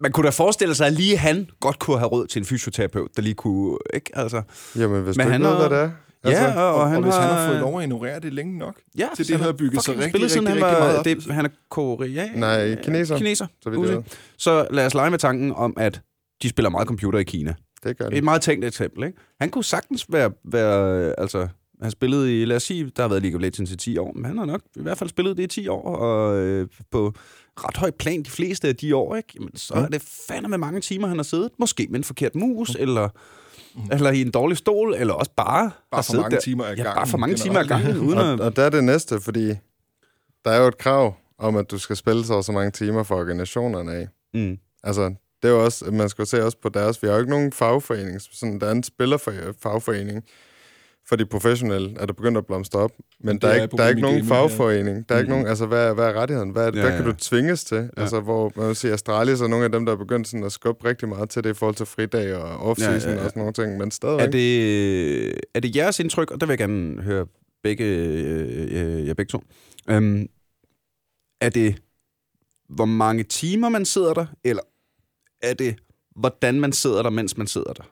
man 0.00 0.12
kunne 0.12 0.24
da 0.24 0.30
forestille 0.30 0.74
sig, 0.74 0.86
at 0.86 0.92
lige 0.92 1.16
han 1.18 1.46
godt 1.60 1.78
kunne 1.78 1.98
have 1.98 2.08
råd 2.08 2.26
til 2.26 2.40
en 2.40 2.46
fysioterapeut, 2.46 3.10
der 3.16 3.22
lige 3.22 3.34
kunne... 3.34 3.78
Ikke? 3.94 4.10
Altså, 4.18 4.42
Jamen, 4.76 5.02
hvis 5.02 5.16
Men 5.16 5.26
du 5.26 5.32
han 5.32 5.40
ikke 5.40 5.48
ved, 5.50 5.56
har- 5.56 5.68
hvad 5.68 5.78
det 5.78 5.84
er. 5.84 5.90
Altså, 6.24 6.42
ja, 6.42 6.60
og, 6.60 6.74
Og, 6.74 6.80
og, 6.80 6.88
han 6.88 6.96
og 6.96 7.02
hvis 7.02 7.14
har, 7.14 7.20
han 7.22 7.30
har 7.36 7.48
fået 7.48 7.60
lov 7.60 7.78
at 7.78 7.82
ignorere 7.84 8.20
det 8.20 8.32
længe 8.32 8.58
nok, 8.58 8.76
ja, 8.98 9.08
til 9.16 9.24
så 9.24 9.32
det 9.32 9.38
han 9.38 9.46
har 9.46 9.52
bygget 9.52 9.82
sig 9.84 9.94
rigtig, 9.94 10.10
spillet, 10.10 10.30
rigtig, 10.36 10.48
han 10.48 10.56
rigtig 10.56 10.62
var, 10.62 10.78
meget 10.78 10.98
op. 10.98 11.04
det, 11.04 11.24
Han 11.34 11.44
er 11.44 11.48
koreaner. 11.70 12.36
Nej, 12.36 12.82
kineser, 12.82 13.16
Kineser. 13.18 13.46
så 13.62 13.70
vidt. 13.70 14.18
Så 14.38 14.66
lad 14.70 14.86
os 14.86 14.94
lege 14.94 15.10
med 15.10 15.18
tanken 15.18 15.52
om, 15.52 15.74
at 15.76 16.00
de 16.42 16.48
spiller 16.48 16.70
meget 16.70 16.88
computer 16.88 17.18
i 17.18 17.22
Kina. 17.24 17.54
Det 17.84 17.98
gør 17.98 18.06
Et 18.06 18.12
det. 18.12 18.24
meget 18.24 18.42
tænkt 18.42 18.64
eksempel, 18.64 19.04
ikke? 19.04 19.18
Han 19.40 19.50
kunne 19.50 19.64
sagtens 19.64 20.06
være, 20.08 20.30
være 20.44 21.14
altså, 21.20 21.48
han 21.82 21.90
spillede 21.90 22.42
i, 22.42 22.44
lad 22.44 22.56
os 22.56 22.62
sige, 22.62 22.92
der 22.96 23.02
har 23.02 23.08
været 23.08 23.22
League 23.22 23.36
of 23.38 23.42
Legends 23.42 23.70
i 23.72 23.76
10 23.76 23.98
år, 23.98 24.12
men 24.12 24.24
han 24.24 24.38
har 24.38 24.44
nok 24.44 24.60
i 24.76 24.82
hvert 24.82 24.98
fald 24.98 25.10
spillet 25.10 25.36
det 25.36 25.42
i 25.42 25.46
10 25.46 25.68
år, 25.68 25.82
og 25.96 26.36
øh, 26.38 26.68
på 26.90 27.12
ret 27.56 27.76
højt 27.76 27.94
plan 27.94 28.22
de 28.22 28.30
fleste 28.30 28.68
af 28.68 28.76
de 28.76 28.96
år, 28.96 29.16
ikke? 29.16 29.28
Jamen, 29.34 29.56
så 29.56 29.74
er 29.74 29.86
det 29.86 30.02
fandme 30.28 30.48
med 30.48 30.58
mange 30.58 30.80
timer, 30.80 31.08
han 31.08 31.16
har 31.16 31.22
siddet. 31.24 31.50
Måske 31.58 31.86
med 31.90 31.98
en 32.00 32.04
forkert 32.04 32.34
mus, 32.34 32.76
eller, 32.78 33.08
eller 33.92 34.10
i 34.10 34.20
en 34.20 34.30
dårlig 34.30 34.56
stol, 34.58 34.94
eller 34.94 35.14
også 35.14 35.30
bare, 35.36 35.70
Bare 35.90 36.02
for 36.02 36.14
mange 36.14 36.30
der. 36.30 36.40
timer 36.40 36.64
ad 36.64 36.76
Ja, 36.76 36.82
bare 36.82 36.94
gangen, 36.94 37.10
for 37.10 37.18
mange 37.18 37.36
timer 37.36 37.60
ad 37.60 37.66
gangen, 37.66 37.98
uden 37.98 38.18
Og, 38.18 38.32
at... 38.32 38.40
og 38.40 38.56
der 38.56 38.62
er 38.62 38.70
det 38.70 38.84
næste, 38.84 39.20
fordi 39.20 39.46
der 40.44 40.50
er 40.50 40.60
jo 40.60 40.66
et 40.68 40.78
krav 40.78 41.14
om, 41.38 41.56
at 41.56 41.70
du 41.70 41.78
skal 41.78 41.96
spille 41.96 42.24
så 42.24 42.42
så 42.42 42.52
mange 42.52 42.70
timer 42.70 43.02
for 43.02 43.16
organisationerne 43.16 43.92
af. 43.92 44.08
Mm. 44.34 44.58
Altså, 44.82 45.14
det 45.42 45.48
er 45.48 45.52
jo 45.52 45.64
også, 45.64 45.84
man 45.90 46.08
skal 46.08 46.22
jo 46.22 46.26
se 46.26 46.44
også 46.44 46.58
på 46.62 46.68
deres, 46.68 47.02
vi 47.02 47.06
har 47.06 47.14
jo 47.14 47.20
ikke 47.20 47.30
nogen 47.30 47.52
fagforening, 47.52 48.20
sådan 48.20 48.60
der 48.60 48.66
er 48.66 48.72
en 48.72 48.82
spillerfagforening 48.82 50.24
for 51.08 51.16
de 51.16 51.26
professionelle, 51.26 51.94
er 52.00 52.06
der 52.06 52.12
begyndt 52.12 52.38
at 52.38 52.46
blomstre 52.46 52.78
op. 52.80 52.90
Men 53.20 53.34
det 53.34 53.42
der 53.42 53.48
er, 53.48 53.52
er 53.58 53.62
ikke, 53.62 53.76
der 53.76 53.82
er 53.84 53.88
ikke 53.88 54.00
nogen 54.00 54.24
ja. 54.24 54.34
fagforening. 54.34 55.08
Der 55.08 55.14
er 55.14 55.18
ikke 55.18 55.30
nogen, 55.30 55.46
altså 55.46 55.66
hvad, 55.66 55.88
er- 55.88 55.94
hvad 55.94 56.04
er 56.06 56.12
rettigheden? 56.12 56.50
Hvad 56.50 56.62
er 56.62 56.66
Ja, 56.66 56.72
hvad 56.72 56.90
ja, 56.90 56.96
kan 56.96 57.06
ja. 57.06 57.10
du 57.12 57.16
tvinges 57.16 57.64
til? 57.64 57.90
Altså, 57.96 58.20
hvor 58.20 58.52
man 58.56 58.66
vil 58.68 58.76
sige, 58.76 58.92
Astralis 58.92 59.40
er 59.40 59.46
nogle 59.46 59.64
af 59.64 59.72
dem, 59.72 59.86
der 59.86 59.92
er 59.92 59.96
begyndt 59.96 60.28
sådan 60.28 60.44
at 60.44 60.52
skubbe 60.52 60.88
rigtig 60.88 61.08
meget 61.08 61.30
til 61.30 61.44
det 61.44 61.50
i 61.50 61.54
forhold 61.54 61.74
til 61.74 61.86
fridag 61.86 62.34
og 62.34 62.72
off-season 62.72 62.82
Ja, 63.08 63.10
ja, 63.10 63.14
ja. 63.18 63.24
og 63.24 63.30
sådan 63.30 63.40
nogle 63.40 63.52
ting, 63.52 63.76
men 63.78 63.90
stadigvæk. 63.90 64.26
Er 64.26 64.30
det, 64.30 65.28
er 65.54 65.60
det 65.60 65.76
jeres 65.76 66.00
indtryk, 66.00 66.30
og 66.30 66.40
der 66.40 66.46
vil 66.46 66.52
jeg 66.52 66.58
gerne 66.58 67.02
høre 67.02 67.26
begge, 67.62 67.84
øh, 67.84 68.98
øh, 68.98 69.06
jer 69.06 69.14
begge 69.14 69.30
to, 69.30 69.42
øhm, 69.90 70.26
er 71.40 71.48
det, 71.48 71.82
hvor 72.68 72.84
mange 72.84 73.22
timer 73.22 73.68
man 73.68 73.84
sidder 73.84 74.14
der, 74.14 74.26
eller 74.44 74.62
er 75.42 75.54
det, 75.54 75.76
hvordan 76.16 76.60
man 76.60 76.72
sidder 76.72 77.02
der, 77.02 77.10
mens 77.10 77.36
man 77.36 77.46
sidder 77.46 77.72
der? 77.72 77.82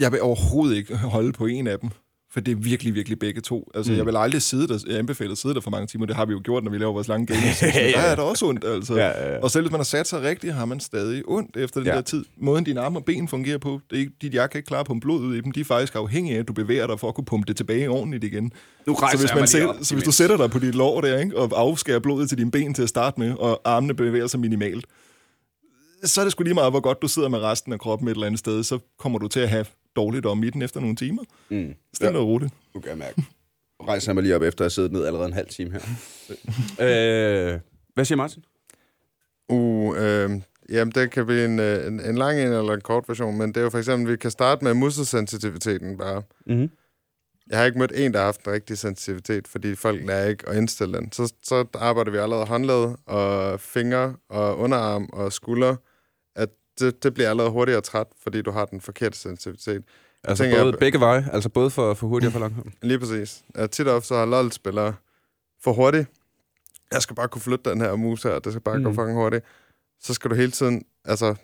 Jeg 0.00 0.12
vil 0.12 0.22
overhovedet 0.22 0.76
ikke 0.76 0.96
holde 0.96 1.32
på 1.32 1.46
en 1.46 1.66
af 1.66 1.78
dem. 1.78 1.90
For 2.32 2.40
det 2.40 2.52
er 2.52 2.56
virkelig, 2.56 2.94
virkelig 2.94 3.18
begge 3.18 3.40
to. 3.40 3.70
Altså, 3.74 3.92
Mm. 3.92 3.98
jeg 3.98 4.06
vil 4.06 4.16
aldrig 4.16 4.42
sidde 4.42 4.68
der, 4.68 4.78
jeg 4.86 4.98
anbefaler 4.98 5.32
at 5.32 5.38
sidde 5.38 5.54
der 5.54 5.60
for 5.60 5.70
mange 5.70 5.86
timer. 5.86 6.06
Det 6.06 6.16
har 6.16 6.24
vi 6.26 6.32
jo 6.32 6.40
gjort, 6.44 6.64
når 6.64 6.70
vi 6.70 6.78
laver 6.78 6.92
vores 6.92 7.08
lange 7.08 7.26
gaming. 7.26 7.44
Ja, 7.62 7.66
ja. 7.86 7.92
Der 7.92 7.98
er 7.98 8.14
der 8.16 8.22
også 8.22 8.46
ondt, 8.46 8.64
altså. 8.64 8.94
Ja, 8.96 9.06
ja, 9.06 9.32
ja. 9.34 9.38
Og 9.42 9.50
selv 9.50 9.62
hvis 9.64 9.70
man 9.70 9.78
har 9.78 9.84
sat 9.84 10.08
sig 10.08 10.22
rigtigt, 10.22 10.54
har 10.54 10.64
man 10.64 10.80
stadig 10.80 11.22
ondt 11.26 11.56
efter 11.56 11.80
den 11.80 11.86
Ja. 11.86 11.94
der 11.94 12.00
tid. 12.00 12.24
Måden 12.36 12.64
dine 12.64 12.80
arme 12.80 12.98
og 12.98 13.04
ben 13.04 13.28
fungerer 13.28 13.58
på, 13.58 13.80
det 13.90 13.96
er 13.96 14.00
ikke, 14.00 14.12
dit 14.22 14.32
hjerte 14.32 14.50
kan 14.52 14.58
ikke 14.58 14.66
klare 14.66 14.80
at 14.80 14.86
pumpe 14.86 15.04
blod 15.04 15.20
ud 15.20 15.34
i 15.36 15.40
dem. 15.40 15.52
De 15.52 15.60
er 15.60 15.64
faktisk 15.64 15.94
afhængige 15.94 16.36
af, 16.36 16.40
at 16.40 16.48
du 16.48 16.52
bevæger 16.52 16.86
dig 16.86 17.00
for 17.00 17.08
at 17.08 17.14
kunne 17.14 17.24
pumpe 17.24 17.46
det 17.48 17.56
tilbage 17.56 17.90
ordentligt 17.90 18.24
igen. 18.24 18.52
Nu 18.86 18.96
Så 19.12 19.16
hvis, 19.20 19.34
man 19.34 19.46
sætter, 19.48 19.74
så 19.82 19.94
hvis 19.94 20.04
du 20.04 20.12
sætter 20.12 20.36
dig 20.36 20.50
på 20.50 20.58
dit 20.58 20.74
lår 20.74 21.00
der, 21.00 21.18
ikke, 21.18 21.36
og 21.36 21.50
afskærer 21.60 21.98
blodet 21.98 22.28
til 22.28 22.38
dine 22.38 22.50
ben 22.50 22.74
til 22.74 22.82
at 22.82 22.88
starte 22.88 23.20
med, 23.20 23.32
og 23.38 23.60
armene 23.64 23.94
bevæger 23.94 24.26
sig 24.26 24.40
minimalt, 24.40 24.84
så 26.04 26.20
er 26.20 26.24
det 26.24 26.32
sgu 26.32 26.42
lige 26.44 26.54
meget, 26.54 26.72
hvor 26.72 26.80
godt 26.80 27.02
du 27.02 27.08
sidder 27.08 27.28
med 27.28 27.38
resten 27.38 27.72
af 27.72 27.80
kroppen 27.80 28.08
et 28.08 28.12
eller 28.12 28.26
andet 28.26 28.38
sted, 28.38 28.62
så 28.62 28.78
kommer 28.98 29.18
du 29.18 29.28
til 29.28 29.40
at 29.40 29.48
have 29.48 29.64
dårligt 29.96 30.26
om 30.26 30.44
i 30.44 30.50
den 30.50 30.62
efter 30.62 30.80
nogle 30.80 30.96
timer. 30.96 31.22
Mm. 31.48 31.74
Stille 31.94 32.18
og 32.18 32.26
roligt. 32.26 32.54
Nu 32.74 32.80
kan 32.80 32.98
mærke. 32.98 33.24
Rejser 33.82 34.12
mig 34.12 34.22
lige 34.22 34.36
op, 34.36 34.42
efter 34.42 34.60
at 34.60 34.64
have 34.64 34.70
siddet 34.70 34.92
ned 34.92 35.06
allerede 35.06 35.26
en 35.26 35.32
halv 35.32 35.48
time 35.48 35.70
her. 35.70 35.80
øh, 37.54 37.60
hvad 37.94 38.04
siger 38.04 38.16
Martin? 38.16 38.44
Uh, 39.48 39.96
øh, 39.98 40.30
jamen, 40.68 40.92
det 40.92 41.10
kan 41.10 41.26
blive 41.26 41.44
en, 41.44 41.58
øh, 41.58 41.86
en, 41.86 42.00
en 42.00 42.18
lang 42.18 42.40
en 42.40 42.46
eller 42.46 42.72
en 42.72 42.80
kort 42.80 43.04
version, 43.08 43.38
men 43.38 43.48
det 43.48 43.56
er 43.56 43.60
jo 43.62 43.70
for 43.70 43.78
eksempel, 43.78 44.12
vi 44.12 44.16
kan 44.16 44.30
starte 44.30 44.64
med 44.64 44.74
muskelsensitiviteten 44.74 45.98
bare. 45.98 46.22
Mm-hmm. 46.46 46.70
jeg 47.50 47.58
har 47.58 47.64
ikke 47.64 47.78
mødt 47.78 47.92
en, 47.94 48.12
der 48.12 48.18
har 48.18 48.24
haft 48.24 48.46
en 48.46 48.52
rigtig 48.52 48.78
sensitivitet, 48.78 49.48
fordi 49.48 49.74
folk 49.74 50.06
lærer 50.06 50.26
ikke 50.26 50.48
at 50.48 50.56
indstille 50.56 50.98
den. 50.98 51.12
Så, 51.12 51.34
så 51.42 51.64
arbejder 51.74 52.10
vi 52.10 52.18
allerede 52.18 52.46
håndled 52.46 52.94
og 53.06 53.60
fingre 53.60 54.16
og 54.28 54.58
underarm 54.58 55.08
og 55.12 55.32
skulder, 55.32 55.76
det, 56.80 57.02
det 57.02 57.14
bliver 57.14 57.30
allerede 57.30 57.50
hurtigere 57.50 57.80
træt, 57.80 58.06
fordi 58.22 58.42
du 58.42 58.50
har 58.50 58.64
den 58.64 58.80
forkerte 58.80 59.18
sensitivitet. 59.18 59.82
Altså 60.24 60.44
tænker, 60.44 60.58
både 60.58 60.70
jeg- 60.70 60.78
begge 60.78 61.00
veje, 61.00 61.28
altså 61.32 61.48
både 61.48 61.70
for, 61.70 61.94
for 61.94 62.06
hurtigt 62.06 62.28
og 62.28 62.32
for 62.32 62.40
langsomt. 62.40 62.74
Lige 62.82 62.98
præcis. 62.98 63.42
Ja, 63.56 63.66
tit 63.66 63.88
og 63.88 64.02
så 64.02 64.14
har 64.14 64.24
LoL-spillere 64.26 64.94
for 65.64 65.72
hurtigt. 65.72 66.08
Jeg 66.92 67.02
skal 67.02 67.16
bare 67.16 67.28
kunne 67.28 67.42
flytte 67.42 67.70
den 67.70 67.80
her 67.80 67.96
mus 67.96 68.22
her, 68.22 68.38
det 68.38 68.52
skal 68.52 68.62
bare 68.62 68.78
mm. 68.78 68.84
gå 68.84 68.90
fucking 68.92 69.14
hurtigt. 69.14 69.44
Så 70.00 70.14
skal 70.14 70.30
du 70.30 70.34
hele 70.34 70.50
tiden 70.52 70.84
altså, 71.04 71.34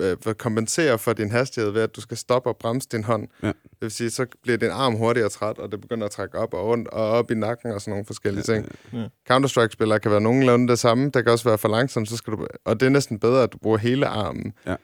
øh, 0.00 0.34
kompensere 0.34 0.98
for 0.98 1.12
din 1.12 1.30
hastighed 1.30 1.70
ved, 1.70 1.82
at 1.82 1.96
du 1.96 2.00
skal 2.00 2.16
stoppe 2.16 2.48
og 2.48 2.56
bremse 2.56 2.88
din 2.92 3.04
hånd. 3.04 3.28
Ja. 3.42 3.46
Det 3.46 3.80
vil 3.80 3.90
sige, 3.90 4.10
så 4.10 4.26
bliver 4.42 4.58
din 4.58 4.70
arm 4.70 4.94
hurtigere 4.94 5.28
træt, 5.28 5.58
og 5.58 5.72
det 5.72 5.80
begynder 5.80 6.06
at 6.06 6.10
trække 6.10 6.38
op 6.38 6.54
og 6.54 6.66
rundt, 6.66 6.88
og 6.88 7.10
op 7.10 7.30
i 7.30 7.34
nakken 7.34 7.70
og 7.70 7.80
sådan 7.80 7.90
nogle 7.90 8.04
forskellige 8.04 8.52
ja, 8.52 8.54
ting. 8.54 8.76
ja. 8.92 9.08
Counter-Strike-spillere 9.32 9.98
kan 9.98 10.10
være 10.10 10.20
nogenlunde 10.20 10.68
det 10.68 10.78
samme. 10.78 11.10
Der 11.10 11.22
kan 11.22 11.32
også 11.32 11.48
være 11.48 11.58
for 11.58 11.68
langsomt, 11.68 12.08
så 12.08 12.16
skal 12.16 12.32
du... 12.32 12.46
Og 12.64 12.80
det 12.80 12.86
er 12.86 12.90
næsten 12.90 13.18
bedre, 13.18 13.42
at 13.42 13.52
du 13.52 13.58
bruger 13.58 13.78
hele 13.78 14.06
armen. 14.06 14.52
Ja. 14.66 14.76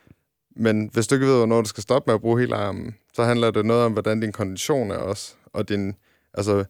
Men 0.56 0.90
hvis 0.92 1.06
du 1.06 1.14
ikke 1.14 1.26
ved, 1.26 1.36
hvornår 1.36 1.62
du 1.62 1.68
skal 1.68 1.82
stoppe 1.82 2.08
med 2.08 2.14
at 2.14 2.20
bruge 2.20 2.40
hele 2.40 2.56
armen, 2.56 2.94
så 3.14 3.24
handler 3.24 3.50
det 3.50 3.66
noget 3.66 3.84
om, 3.84 3.92
hvordan 3.92 4.20
din 4.20 4.32
kondition 4.32 4.90
er 4.90 4.96
også, 4.96 5.34
og 5.52 5.68
din 5.68 5.94
altså, 6.34 6.64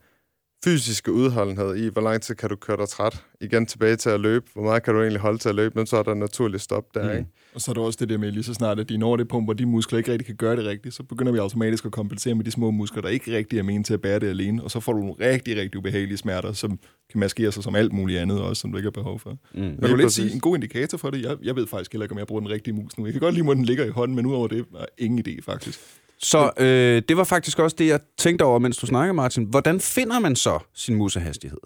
fysiske 0.65 1.13
udholdenhed 1.13 1.77
i, 1.77 1.89
hvor 1.89 2.03
lang 2.03 2.23
tid 2.23 2.35
kan 2.35 2.49
du 2.49 2.57
køre 2.57 2.77
dig 2.77 2.89
træt. 2.89 3.23
Igen 3.41 3.67
tilbage 3.67 3.97
til 3.97 4.11
at 4.11 4.21
løbe. 4.21 4.45
Hvor 4.53 4.63
meget 4.63 4.83
kan 4.83 4.95
du 4.95 5.01
egentlig 5.01 5.21
holde 5.21 5.39
til 5.39 5.49
at 5.49 5.55
løbe, 5.55 5.73
men 5.79 5.87
så 5.87 5.97
er 5.97 6.03
der 6.03 6.15
naturligt 6.15 6.63
stop 6.63 6.95
der, 6.95 7.05
Mm. 7.13 7.19
ikke? 7.19 7.31
Og 7.55 7.61
så 7.61 7.71
er 7.71 7.75
der 7.75 7.81
også 7.81 7.97
det 8.01 8.09
der 8.09 8.19
med, 8.19 8.31
lige 8.33 8.43
så 8.43 8.55
snart 8.55 8.79
at 8.81 8.89
de 8.89 8.97
når 8.99 9.17
det 9.17 9.29
punkt, 9.29 9.47
hvor 9.47 9.53
de 9.55 9.67
muskler 9.67 9.99
ikke 9.99 10.13
rigtig 10.13 10.27
kan 10.27 10.37
gøre 10.37 10.57
det 10.57 10.65
rigtigt, 10.65 10.95
så 10.95 11.03
begynder 11.03 11.33
vi 11.33 11.39
automatisk 11.39 11.85
at 11.85 11.93
kompensere 11.93 12.35
med 12.35 12.45
de 12.45 12.51
små 12.51 12.71
muskler, 12.71 13.03
der 13.03 13.09
ikke 13.09 13.37
rigtig 13.37 13.59
er 13.59 13.63
ment 13.63 13.87
til 13.87 13.95
at 13.95 14.01
bære 14.01 14.19
det 14.19 14.27
alene, 14.29 14.63
og 14.65 14.71
så 14.71 14.81
får 14.81 14.93
du 14.93 14.99
nogle 14.99 15.15
rigtig, 15.21 15.57
rigtig 15.57 15.79
ubehagelige 15.79 16.17
smerter, 16.19 16.53
som 16.53 16.79
kan 17.11 17.21
maskere 17.21 17.53
sig 17.53 17.63
som 17.63 17.75
alt 17.75 17.93
muligt 17.93 18.19
andet 18.21 18.41
også, 18.41 18.61
som 18.61 18.71
du 18.73 18.79
ikke 18.79 18.87
har 18.87 18.91
behov 18.91 19.19
for. 19.19 19.31
Mm. 19.31 19.61
Men 19.61 19.77
du 19.81 19.87
Lige 19.87 19.97
lidt 19.97 20.13
sige, 20.13 20.33
en 20.33 20.41
god 20.41 20.55
indikator 20.57 20.99
for 20.99 21.11
det, 21.11 21.23
jeg, 21.23 21.37
jeg 21.43 21.57
ved 21.57 21.67
faktisk 21.67 21.93
heller 21.93 22.05
ikke, 22.05 22.13
om 22.13 22.19
jeg 22.19 22.27
bruger 22.27 22.41
den 22.41 22.51
rigtige 22.51 22.75
mus 22.75 22.99
nu. 22.99 23.05
Jeg 23.05 23.13
kan 23.13 23.21
godt 23.21 23.35
lide, 23.35 23.45
hvor 23.45 23.55
den 23.55 23.65
ligger 23.65 23.85
i 23.85 23.89
hånden, 23.91 24.17
men 24.17 24.27
udover 24.27 24.49
det, 24.49 24.65
er 24.79 24.85
ingen 24.99 25.25
idé 25.29 25.41
faktisk. 25.43 25.81
Så 26.23 26.51
øh, 26.59 27.03
det 27.09 27.17
var 27.17 27.25
faktisk 27.25 27.59
også 27.59 27.77
det, 27.79 27.87
jeg 27.87 28.01
tænkte 28.19 28.43
over, 28.43 28.59
mens 28.59 28.77
du 28.77 28.87
snakker, 28.87 29.13
Martin. 29.13 29.45
Hvordan 29.45 29.81
finder 29.81 30.19
man 30.19 30.37
så 30.37 30.59
sin 30.75 30.95
musehastighed? 30.95 31.59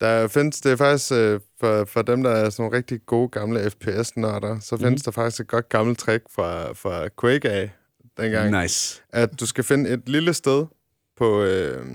Der 0.00 0.28
findes, 0.28 0.60
det 0.60 0.72
er 0.72 0.76
faktisk 0.76 1.12
øh, 1.12 1.40
for, 1.60 1.84
for 1.84 2.02
dem, 2.02 2.22
der 2.22 2.30
er 2.30 2.50
sådan 2.50 2.62
nogle 2.62 2.76
rigtig 2.76 3.00
gode 3.06 3.28
gamle 3.28 3.70
FPS-nørder, 3.70 4.58
så 4.60 4.76
findes 4.76 4.82
Mhm. 4.82 4.90
mm. 4.92 4.98
der 5.04 5.10
faktisk 5.10 5.40
et 5.40 5.48
godt 5.48 5.68
gammelt 5.68 5.98
trick 5.98 6.22
fra, 6.34 6.72
fra 6.72 7.08
Quake 7.20 7.50
af 7.50 7.70
dengang. 8.16 8.62
Nice. 8.62 9.02
at 9.12 9.40
du 9.40 9.46
skal 9.46 9.64
finde 9.64 9.90
et 9.90 10.08
lille 10.08 10.34
sted 10.34 10.66
på, 11.16 11.42
øh, 11.42 11.86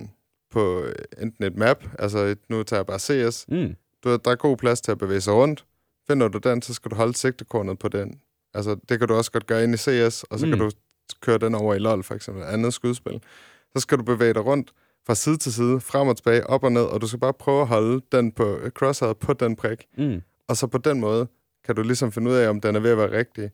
på 0.52 0.86
enten 1.22 1.44
et 1.46 1.56
map, 1.56 1.84
altså 2.00 2.18
et, 2.18 2.38
nu 2.50 2.64
tager 2.64 2.80
jeg 2.80 2.86
bare 2.86 3.00
CS, 3.32 3.46
Mm. 3.48 3.76
du, 4.04 4.10
der 4.26 4.32
er 4.32 4.36
god 4.36 4.58
plads 4.58 4.82
til 4.82 4.92
at 4.92 4.98
bevæge 4.98 5.22
sig 5.22 5.34
rundt. 5.34 5.66
Finder 6.08 6.28
du 6.28 6.38
den, 6.38 6.62
så 6.62 6.74
skal 6.74 6.92
du 6.92 6.96
holde 6.96 7.18
sigtekornet 7.18 7.80
på 7.80 7.88
den. 7.88 8.20
Altså, 8.54 8.76
det 8.90 9.00
kan 9.00 9.08
du 9.08 9.14
også 9.14 9.32
godt 9.32 9.48
gøre 9.48 9.64
ind 9.64 9.74
i 9.74 9.78
CS, 9.78 10.24
og 10.24 10.40
så. 10.40 10.46
Mm. 10.46 10.52
kan 10.52 10.60
du 10.60 10.72
køre 11.22 11.38
den 11.38 11.56
over 11.56 11.74
i 11.74 11.80
LoL, 11.80 12.04
for 12.04 12.16
eksempel, 12.16 12.44
andet 12.44 12.74
skudspil. 12.74 13.22
Så 13.76 13.80
skal 13.82 13.98
du 13.98 14.04
bevæge 14.04 14.34
dig 14.34 14.46
rundt 14.46 14.72
fra 15.08 15.16
side 15.16 15.38
til 15.38 15.54
side, 15.54 15.80
frem 15.80 16.08
og 16.08 16.18
tilbage, 16.18 16.48
op 16.48 16.64
og 16.64 16.72
ned, 16.72 16.82
og 16.84 17.02
du 17.02 17.08
skal 17.08 17.20
bare 17.20 17.34
prøve 17.34 17.62
at 17.62 17.68
holde 17.68 18.02
den 18.12 18.32
på 18.32 18.60
crosshair 18.70 19.14
på 19.14 19.34
den 19.34 19.56
prik. 19.56 19.86
Mm. 19.98 20.22
Og 20.48 20.58
så 20.58 20.68
på 20.68 20.78
den 20.78 21.00
måde 21.00 21.28
kan 21.66 21.76
du 21.76 21.82
ligesom 21.82 22.12
finde 22.12 22.32
ud 22.32 22.36
af, 22.36 22.50
om 22.50 22.62
den 22.62 22.76
er 22.76 22.80
ved 22.80 22.92
at 22.92 22.98
være 22.98 23.12
rigtig. 23.12 23.52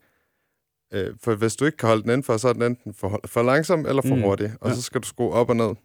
Øh, 0.94 1.14
for 1.24 1.36
hvis 1.36 1.56
du 1.56 1.66
ikke 1.66 1.78
kan 1.78 1.88
holde 1.88 2.02
den 2.02 2.10
indenfor, 2.10 2.38
så 2.38 2.48
er 2.48 2.54
den 2.54 2.62
enten 2.62 2.94
for, 2.94 3.20
for 3.26 3.44
langsom 3.44 3.86
eller 3.86 4.02
for 4.02 4.16
Mm. 4.16 4.22
hurtig. 4.22 4.54
Og 4.62 4.70
Ja. 4.70 4.76
så 4.76 4.82
skal 4.82 5.02
du 5.02 5.08
skrue 5.08 5.32
op 5.34 5.50
og 5.50 5.56
ned. 5.56 5.68
Det 5.68 5.76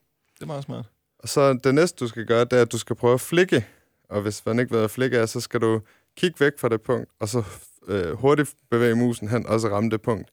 er 0.42 0.46
meget 0.46 0.64
smart. 0.64 0.84
Og 1.18 1.28
så 1.28 1.52
det 1.64 1.74
næste, 1.74 2.04
du 2.04 2.08
skal 2.08 2.26
gøre, 2.26 2.44
det 2.44 2.52
er, 2.52 2.62
at 2.62 2.72
du 2.72 2.78
skal 2.78 2.96
prøve 2.96 3.14
at 3.14 3.20
flikke. 3.20 3.66
Og 4.08 4.22
hvis 4.22 4.46
man 4.46 4.58
ikke 4.58 4.70
ved, 4.70 4.78
hvad 4.78 4.88
flikke 4.88 5.16
er, 5.16 5.26
så 5.26 5.40
skal 5.40 5.60
du 5.60 5.80
kigge 6.16 6.40
væk 6.40 6.52
fra 6.58 6.68
det 6.68 6.82
punkt, 6.82 7.10
og 7.20 7.28
så 7.28 7.42
øh, 7.88 8.12
hurtigt 8.12 8.54
bevæge 8.70 8.94
musen 8.94 9.28
hen, 9.28 9.46
og 9.46 9.60
så 9.60 9.68
ramme 9.68 9.90
det 9.90 10.02
punkt. 10.02 10.30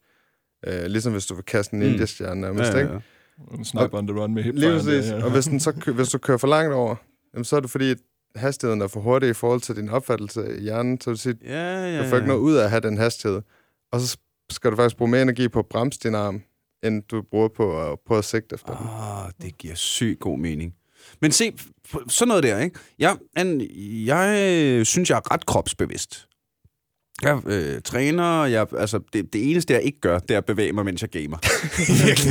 Øh, 0.68 0.86
ligesom 0.86 1.12
hvis 1.12 1.26
du 1.26 1.34
vil 1.36 1.44
kaste 1.46 1.74
en 1.74 1.80
Mm. 1.80 1.86
ninja-stjerne 1.86 2.42
nærmest, 2.42 2.74
Ja, 2.74 2.78
ikke? 2.80 2.92
ja, 2.92 3.00
ja. 3.52 3.58
En 3.58 3.66
sniper 3.66 3.98
on 3.98 4.08
the 4.08 4.20
run 4.20 4.34
med 4.34 4.44
Lige 4.44 4.54
hipfire. 4.54 4.96
præcis. 4.98 5.12
Og 5.12 5.32
hvis, 5.32 5.46
den 5.46 5.60
så, 5.60 5.92
hvis 5.96 6.10
du 6.10 6.18
kører 6.18 6.38
for 6.38 6.48
langt 6.48 6.74
over, 6.74 6.96
jamen, 7.34 7.46
så 7.46 7.56
er 7.56 7.60
det 7.60 7.70
fordi, 7.70 7.92
at 7.92 7.98
hastigheden 8.36 8.82
er 8.82 8.88
for 8.88 9.00
hurtig 9.00 9.30
i 9.30 9.34
forhold 9.34 9.62
til 9.62 9.76
din 9.76 9.90
opfattelse 9.90 10.58
i 10.58 10.62
hjernen. 10.62 11.02
Så 11.02 11.10
vil 11.10 11.18
sige, 11.18 11.36
Ja, 11.46 11.86
ja, 11.96 12.04
du 12.04 12.10
får 12.10 12.16
ikke 12.18 12.28
noget 12.28 12.42
ud 12.42 12.56
af 12.56 12.64
at 12.64 12.70
have 12.70 12.82
den 12.82 12.98
hastighed. 12.98 13.42
Og 13.92 14.00
så 14.02 14.18
skal 14.52 14.72
du 14.72 14.76
faktisk 14.76 14.98
bruge 14.98 15.12
mere 15.12 15.22
energi 15.22 15.48
på 15.48 15.60
at 15.60 15.66
bremse 15.66 16.00
din 16.04 16.16
arm, 16.16 16.42
end 16.84 17.04
du 17.04 17.22
bruger 17.32 17.48
på 17.48 17.92
at, 17.92 18.00
på 18.08 18.18
at 18.18 18.26
sigte 18.26 18.56
efter 18.56 18.78
den. 18.78 18.88
Ah, 18.90 19.32
det 19.42 19.58
giver 19.58 19.76
sygt 19.76 20.20
god 20.20 20.40
mening. 20.40 20.74
Men 21.22 21.32
se, 21.32 21.52
sådan 22.08 22.28
noget 22.28 22.44
der, 22.44 22.60
ikke? 22.60 22.80
Jeg, 23.00 23.18
an, 23.36 23.62
jeg 24.06 24.86
synes, 24.86 25.10
jeg 25.10 25.16
er 25.18 25.34
ret 25.34 25.46
kropsbevidst. 25.46 26.28
Jeg 27.24 27.40
øh, 27.48 27.82
træner, 27.82 28.46
jeg, 28.46 28.68
altså 28.78 29.00
det, 29.14 29.34
det 29.34 29.52
eneste, 29.52 29.74
jeg 29.74 29.82
ikke 29.82 30.00
gør, 30.02 30.20
det 30.20 30.32
er 30.34 30.38
at 30.38 30.46
bevæge 30.46 30.72
mig, 30.74 30.86
mens 30.86 31.02
jeg 31.02 31.10
gamer. 31.10 31.38
Ikke? 32.10 32.24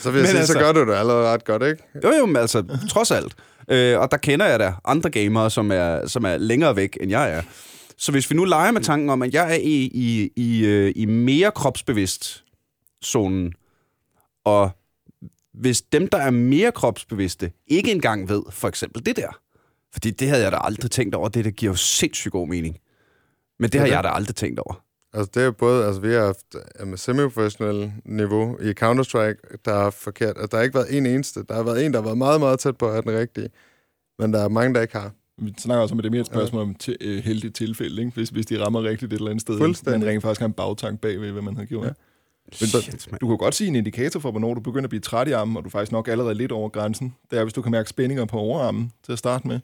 Så 0.00 0.10
vil 0.10 0.18
jeg 0.18 0.22
Men 0.22 0.26
sige, 0.26 0.38
altså- 0.38 0.52
så 0.52 0.58
gør 0.58 0.72
du 0.72 0.80
det 0.80 0.94
allerede 0.94 1.26
ret 1.28 1.44
godt, 1.44 1.62
ikke? 1.62 1.82
Jo, 2.04 2.12
jo, 2.18 2.26
men 2.26 2.36
altså, 2.36 2.78
trods 2.90 3.10
alt. 3.10 3.34
Øh, 3.70 3.98
og 3.98 4.10
der 4.10 4.16
kender 4.16 4.46
jeg 4.46 4.58
da 4.58 4.72
andre 4.84 5.10
gamere, 5.10 5.50
som 5.50 5.70
er, 5.72 6.06
som 6.06 6.24
er 6.24 6.36
længere 6.36 6.76
væk, 6.76 6.98
end 7.00 7.10
jeg 7.10 7.32
er. 7.32 7.42
Så 7.98 8.12
hvis 8.12 8.30
vi 8.30 8.36
nu 8.36 8.44
leger 8.44 8.70
med 8.70 8.80
tanken 8.80 9.10
om, 9.10 9.22
at 9.22 9.34
jeg 9.34 9.50
er 9.52 9.58
i, 9.62 9.90
i, 9.94 10.30
i, 10.36 10.64
øh, 10.64 10.92
i 10.96 11.04
mere 11.04 11.50
kropsbevidst 11.50 12.44
zonen, 13.04 13.52
og 14.44 14.70
hvis 15.54 15.82
dem, 15.82 16.08
der 16.08 16.18
er 16.18 16.30
mere 16.30 16.72
kropsbevidste, 16.72 17.52
ikke 17.66 17.90
engang 17.90 18.28
ved 18.28 18.42
for 18.50 18.68
eksempel 18.68 19.06
det 19.06 19.16
der, 19.16 19.38
fordi 19.92 20.10
det 20.10 20.28
havde 20.28 20.42
jeg 20.42 20.52
da 20.52 20.58
aldrig 20.60 20.90
tænkt 20.90 21.14
over, 21.14 21.28
det, 21.28 21.44
det 21.44 21.56
giver 21.56 21.72
jo 21.72 21.76
sindssygt 21.76 22.32
god 22.32 22.48
mening. 22.48 22.76
Men 23.62 23.70
det 23.70 23.80
har 23.80 23.86
Okay. 23.86 23.94
jeg 23.94 24.04
da 24.04 24.08
aldrig 24.08 24.36
tænkt 24.36 24.58
over. 24.58 24.84
Altså, 25.12 25.30
det 25.34 25.40
er 25.40 25.44
jo 25.44 25.52
både, 25.52 25.86
altså, 25.86 26.00
vi 26.00 26.12
har 26.12 26.24
haft 26.24 26.56
med 26.86 26.98
semi-professionel 26.98 27.92
niveau 28.04 28.58
i 28.60 28.70
Counter-Strike, 28.82 29.56
der 29.64 29.74
er 29.86 29.90
forkert. 29.90 30.36
Altså, 30.36 30.46
der 30.50 30.56
har 30.56 30.62
ikke 30.62 30.74
været 30.74 30.96
en 30.96 31.06
eneste. 31.06 31.44
Der 31.48 31.54
har 31.54 31.62
været 31.62 31.86
en, 31.86 31.92
der 31.92 31.98
har 31.98 32.04
været 32.04 32.18
meget, 32.18 32.40
meget 32.40 32.58
tæt 32.58 32.76
på 32.76 32.86
at 32.86 32.92
have 32.92 33.02
den 33.02 33.18
rigtige. 33.18 33.48
Men 34.18 34.32
der 34.32 34.40
er 34.44 34.48
mange, 34.48 34.74
der 34.74 34.80
ikke 34.80 34.96
har. 34.96 35.10
Vi 35.38 35.54
snakker 35.58 35.82
også 35.82 35.94
om, 35.94 35.98
at 35.98 36.02
det 36.02 36.08
er 36.08 36.12
mere 36.12 36.20
et 36.20 36.26
spørgsmål 36.26 36.62
om 36.62 36.74
til, 36.74 36.96
øh, 37.00 37.24
heldigt 37.24 37.56
tilfælde, 37.56 38.02
ikke? 38.02 38.14
Hvis, 38.14 38.28
hvis 38.28 38.46
de 38.46 38.64
rammer 38.64 38.82
rigtigt 38.82 39.12
et 39.12 39.16
eller 39.16 39.30
andet 39.30 39.42
sted. 39.42 39.58
Fuldstændig. 39.58 40.00
Man 40.00 40.08
rent 40.08 40.22
faktisk 40.22 40.40
har 40.40 40.46
en 40.46 40.52
bagtank 40.52 41.00
bagved, 41.00 41.30
hvad 41.32 41.42
man 41.42 41.56
har 41.56 41.64
gjort. 41.64 41.86
Ja. 41.86 41.92
Men 42.46 42.68
Shit. 42.68 43.08
Du 43.20 43.28
kan 43.28 43.36
godt 43.38 43.54
sige 43.54 43.68
en 43.68 43.76
indikator 43.76 44.20
for, 44.20 44.30
hvornår 44.30 44.54
du 44.54 44.60
begynder 44.60 44.84
at 44.84 44.90
blive 44.90 45.00
træt 45.00 45.28
i 45.28 45.32
armen, 45.32 45.56
og 45.56 45.62
du 45.64 45.68
er 45.68 45.70
faktisk 45.70 45.92
nok 45.92 46.08
allerede 46.08 46.34
lidt 46.34 46.52
over 46.52 46.68
grænsen. 46.68 47.14
Det 47.30 47.38
er, 47.38 47.42
hvis 47.42 47.52
du 47.52 47.62
kan 47.62 47.72
mærke 47.72 47.88
spændinger 47.88 48.24
på 48.24 48.38
overarmen 48.38 48.92
til 49.04 49.12
at 49.12 49.18
starte 49.18 49.48
med. 49.48 49.60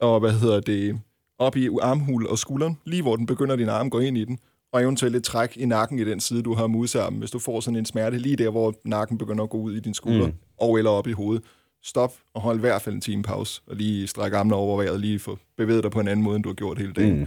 Og 0.00 0.20
hvad 0.20 0.32
hedder 0.32 0.60
det? 0.60 1.00
Op 1.38 1.56
i 1.56 1.68
armhul 1.82 2.26
og 2.26 2.38
skulderen, 2.38 2.78
lige 2.84 3.02
hvor 3.02 3.16
den 3.16 3.26
begynder, 3.26 3.56
din 3.56 3.68
arm 3.68 3.90
går 3.90 4.00
ind 4.00 4.18
i 4.18 4.24
den. 4.24 4.38
Og 4.72 4.82
eventuelt 4.82 5.16
et 5.16 5.24
træk 5.24 5.56
i 5.56 5.64
nakken 5.66 5.98
i 5.98 6.04
den 6.04 6.20
side, 6.20 6.42
du 6.42 6.54
har 6.54 6.66
musearmen, 6.66 7.18
hvis 7.18 7.30
du 7.30 7.38
får 7.38 7.60
sådan 7.60 7.76
en 7.76 7.84
smerte 7.86 8.18
lige 8.18 8.36
der, 8.36 8.50
hvor 8.50 8.74
nakken 8.84 9.18
begynder 9.18 9.44
at 9.44 9.50
gå 9.50 9.58
ud 9.58 9.74
i 9.74 9.80
din 9.80 9.94
skulder, 9.94 10.26
Mm. 10.26 10.32
og 10.60 10.78
eller 10.78 10.90
op 10.90 11.06
i 11.06 11.12
hovedet. 11.12 11.44
Stop 11.82 12.14
og 12.34 12.40
hold 12.42 12.56
i 12.56 12.60
hvert 12.60 12.82
fald 12.82 12.94
en 12.94 13.00
time 13.00 13.22
pause, 13.22 13.60
og 13.66 13.76
lige 13.76 14.06
stræk 14.06 14.32
armene 14.32 14.54
over 14.56 14.82
vejret, 14.82 15.00
lige 15.00 15.18
få 15.18 15.38
bevæget 15.56 15.82
dig 15.82 15.90
på 15.90 16.00
en 16.00 16.08
anden 16.08 16.24
måde, 16.24 16.36
end 16.36 16.42
du 16.44 16.48
har 16.48 16.54
gjort 16.54 16.78
hele 16.78 16.92
dagen. 16.92 17.18
Mm. 17.20 17.26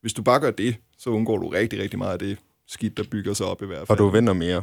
Hvis 0.00 0.12
du 0.12 0.22
bare 0.22 0.40
gør 0.40 0.50
det, 0.50 0.76
så 0.98 1.10
undgår 1.10 1.38
du 1.38 1.48
rigtig, 1.48 1.80
rigtig 1.82 1.98
meget 1.98 2.12
af 2.12 2.18
det 2.18 2.38
skidt, 2.68 2.96
der 2.96 3.04
bygger 3.10 3.32
sig 3.34 3.46
op 3.46 3.62
i 3.62 3.66
hvert 3.66 3.78
fald. 3.78 3.90
Og 3.90 3.98
du 3.98 4.08
vinder 4.08 4.32
mere. 4.32 4.62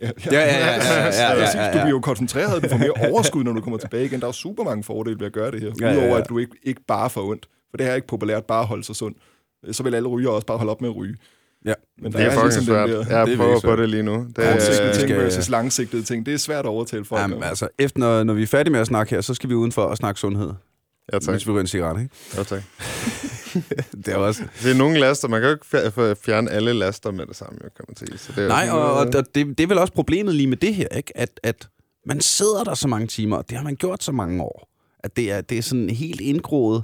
Ja, 0.00 0.10
Ja, 0.32 0.32
ja, 0.32 0.40
ja, 0.40 0.56
ja, 0.56 0.74
ja, 0.74 1.04
ja, 1.04 1.34
Præcis. 1.34 1.54
ja, 1.54 1.62
ja. 1.64 1.66
Du 1.66 1.78
bliver 1.78 1.88
jo 1.88 2.00
koncentreret, 2.00 2.62
du 2.62 2.68
får 2.68 2.78
mere 2.78 3.10
overskud, 3.12 3.44
når 3.44 3.52
du 3.52 3.60
kommer 3.60 3.78
tilbage 3.78 4.04
igen. 4.04 4.20
Der 4.20 4.26
er 4.26 4.28
jo 4.28 4.32
super 4.32 4.64
mange 4.64 4.84
fordele 4.84 5.18
ved 5.18 5.26
at 5.26 5.32
gøre 5.32 5.50
det 5.50 5.60
her. 5.60 5.72
Ja, 5.80 5.86
ja, 5.86 5.92
Udover 5.96 6.14
ja. 6.14 6.20
at 6.20 6.28
du 6.28 6.38
ikke, 6.38 6.56
ikke 6.62 6.80
bare 6.88 7.10
får 7.10 7.28
ondt. 7.30 7.48
For 7.74 7.76
det 7.76 7.86
her 7.86 7.92
er 7.92 7.96
ikke 7.96 8.06
populært 8.08 8.44
bare 8.44 8.60
at 8.60 8.66
holde 8.66 8.84
sig 8.84 8.96
sund. 8.96 9.14
Så 9.72 9.82
vil 9.82 9.94
alle 9.94 10.08
ryger 10.08 10.30
også 10.30 10.46
bare 10.46 10.56
holde 10.58 10.70
op 10.72 10.80
med 10.80 10.88
at 10.90 10.96
ryge. 10.96 11.16
Ja. 11.66 11.74
Men 11.98 12.12
der 12.12 12.18
Det 12.18 12.26
er 12.26 12.30
fucking 12.30 12.44
ligesom 12.46 12.64
svært. 12.64 12.88
den 12.88 12.96
der 12.96 13.18
Jeg 13.22 13.32
er 13.32 13.36
prøver 13.36 13.60
på 13.60 13.76
det 13.76 13.88
lige 13.90 14.02
nu. 14.02 14.14
Det 14.26 14.34
kortsigtede 14.36 14.88
er, 14.88 14.92
ting 14.92 15.08
skal- 15.08 15.16
versus 15.16 15.48
langsigtede 15.48 16.02
ting. 16.02 16.26
Det 16.26 16.34
er 16.34 16.38
svært 16.38 16.64
at 16.64 16.68
overtale 16.68 17.04
folk. 17.04 17.20
Jamen, 17.22 17.42
altså, 17.42 17.68
efter, 17.78 17.98
når, 17.98 18.24
når 18.24 18.34
vi 18.34 18.42
er 18.42 18.46
færdige 18.46 18.72
med 18.72 18.80
at 18.80 18.86
snakke 18.86 19.10
her, 19.14 19.20
så 19.20 19.34
skal 19.34 19.48
vi 19.50 19.54
udenfor 19.54 19.82
og 19.82 19.96
snakke 19.96 20.20
sundhed. 20.20 20.52
ja, 21.12 21.18
tak. 21.18 21.28
Mens 21.32 21.46
vi 21.46 21.52
ryger 21.52 21.60
en 21.60 21.66
cigaret, 21.66 22.02
ikke? 22.02 22.14
Ja, 22.36 22.42
tak. 22.42 22.62
Det 24.04 24.08
er 24.08 24.16
også... 24.16 24.42
Det 24.62 24.70
er 24.70 24.74
nogle 24.74 24.98
laster. 24.98 25.28
Man 25.28 25.40
kan 25.40 25.48
jo 25.50 25.54
ikke 25.54 25.66
fjer- 25.66 26.14
fjerne 26.14 26.50
alle 26.50 26.72
laster 26.72 27.10
med 27.10 27.26
det 27.26 27.36
samme, 27.36 27.58
kan 27.58 27.84
man 27.88 27.96
sige. 27.96 28.18
Så 28.18 28.32
det 28.36 28.44
er 28.44 28.48
Nej, 28.48 28.68
og, 28.70 28.92
og 28.94 29.12
det, 29.12 29.34
det 29.34 29.60
er 29.60 29.66
vel 29.66 29.78
også 29.78 29.92
problemet 29.92 30.34
lige 30.34 30.46
med 30.46 30.56
det 30.56 30.74
her, 30.74 30.88
ikke? 30.88 31.12
At, 31.18 31.40
at 31.42 31.68
man 32.06 32.20
sidder 32.20 32.64
der 32.64 32.74
så 32.74 32.88
mange 32.88 33.06
timer, 33.06 33.36
og 33.36 33.48
det 33.48 33.56
har 33.56 33.64
man 33.64 33.76
gjort 33.76 34.02
så 34.02 34.12
mange 34.12 34.42
år. 34.42 34.68
At 35.04 35.16
det 35.16 35.32
er, 35.32 35.40
det 35.40 35.58
er 35.58 35.62
sådan 35.62 35.90
helt 35.90 36.20
indgroet. 36.20 36.82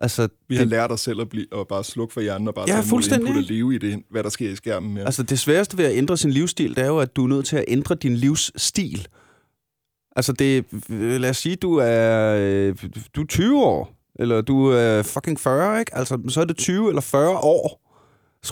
Altså, 0.00 0.28
vi 0.48 0.56
har 0.56 0.62
det, 0.62 0.70
lært 0.70 0.92
os 0.92 1.00
selv 1.00 1.20
at, 1.20 1.28
blive, 1.28 1.46
at 1.60 1.68
bare 1.68 1.84
slukke 1.84 2.14
for 2.14 2.20
hjernen 2.20 2.48
og 2.48 2.54
bare 2.54 2.64
Ja, 2.68 2.82
tage 2.82 3.20
input 3.20 3.36
og 3.36 3.42
leve 3.42 3.74
i 3.74 3.78
det, 3.78 4.02
hvad 4.10 4.22
der 4.22 4.28
sker 4.28 4.50
i 4.50 4.56
skærmen. 4.56 4.96
Ja. 4.96 5.04
altså, 5.04 5.22
det 5.22 5.38
sværeste 5.38 5.78
ved 5.78 5.84
at 5.84 5.96
ændre 5.96 6.16
sin 6.16 6.30
livsstil, 6.30 6.76
det 6.76 6.84
er 6.84 6.86
jo, 6.86 6.98
at 6.98 7.16
du 7.16 7.24
er 7.24 7.28
nødt 7.28 7.46
til 7.46 7.56
at 7.56 7.64
ændre 7.68 7.94
din 7.94 8.16
livsstil. 8.16 9.08
Altså, 10.16 10.32
det, 10.32 10.64
lad 10.88 11.30
os 11.30 11.36
sige, 11.36 11.56
du 11.56 11.76
er, 11.76 12.72
du 13.16 13.20
er 13.22 13.26
20 13.26 13.64
år, 13.64 13.94
eller 14.18 14.40
du 14.40 14.66
er 14.66 15.02
fucking 15.02 15.40
40, 15.40 15.80
ikke? 15.80 15.94
Altså, 15.94 16.18
så 16.28 16.40
er 16.40 16.44
det 16.44 16.56
20 16.56 16.88
eller 16.88 17.00
40 17.00 17.36
år, 17.36 17.84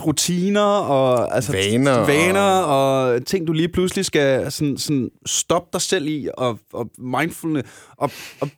rutiner 0.01 0.61
og 0.61 1.35
altså, 1.35 1.51
Vaner 1.51 2.05
vaner 2.05 2.41
og... 2.41 3.03
og 3.03 3.25
ting, 3.25 3.47
du 3.47 3.53
lige 3.53 3.67
pludselig 3.67 4.05
skal 4.05 4.51
sådan, 4.51 4.77
sådan 4.77 5.09
stoppe 5.25 5.69
dig 5.73 5.81
selv 5.81 6.07
i, 6.07 6.29
og, 6.37 6.59
og 6.73 6.89
mindfulness. 6.97 7.69
Og, 7.97 8.11
og 8.41 8.49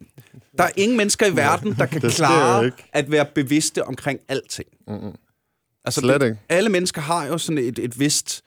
der 0.57 0.63
er 0.63 0.69
ingen 0.75 0.97
mennesker 0.97 1.25
i 1.25 1.35
verden, 1.35 1.75
der 1.79 1.85
kan 1.85 2.01
Det 2.01 2.11
klare 2.13 2.71
at 2.93 3.11
være 3.11 3.25
bevidste 3.35 3.83
omkring 3.83 4.19
alting. 4.29 4.67
Mm-mm. 4.87 5.15
Altså, 5.85 6.01
Slet 6.01 6.21
det- 6.21 6.27
ikke. 6.27 6.39
Alle 6.49 6.69
mennesker 6.69 7.01
har 7.01 7.25
jo 7.27 7.37
sådan 7.37 7.57
et, 7.57 7.79
et 7.79 7.99
vist... 7.99 8.41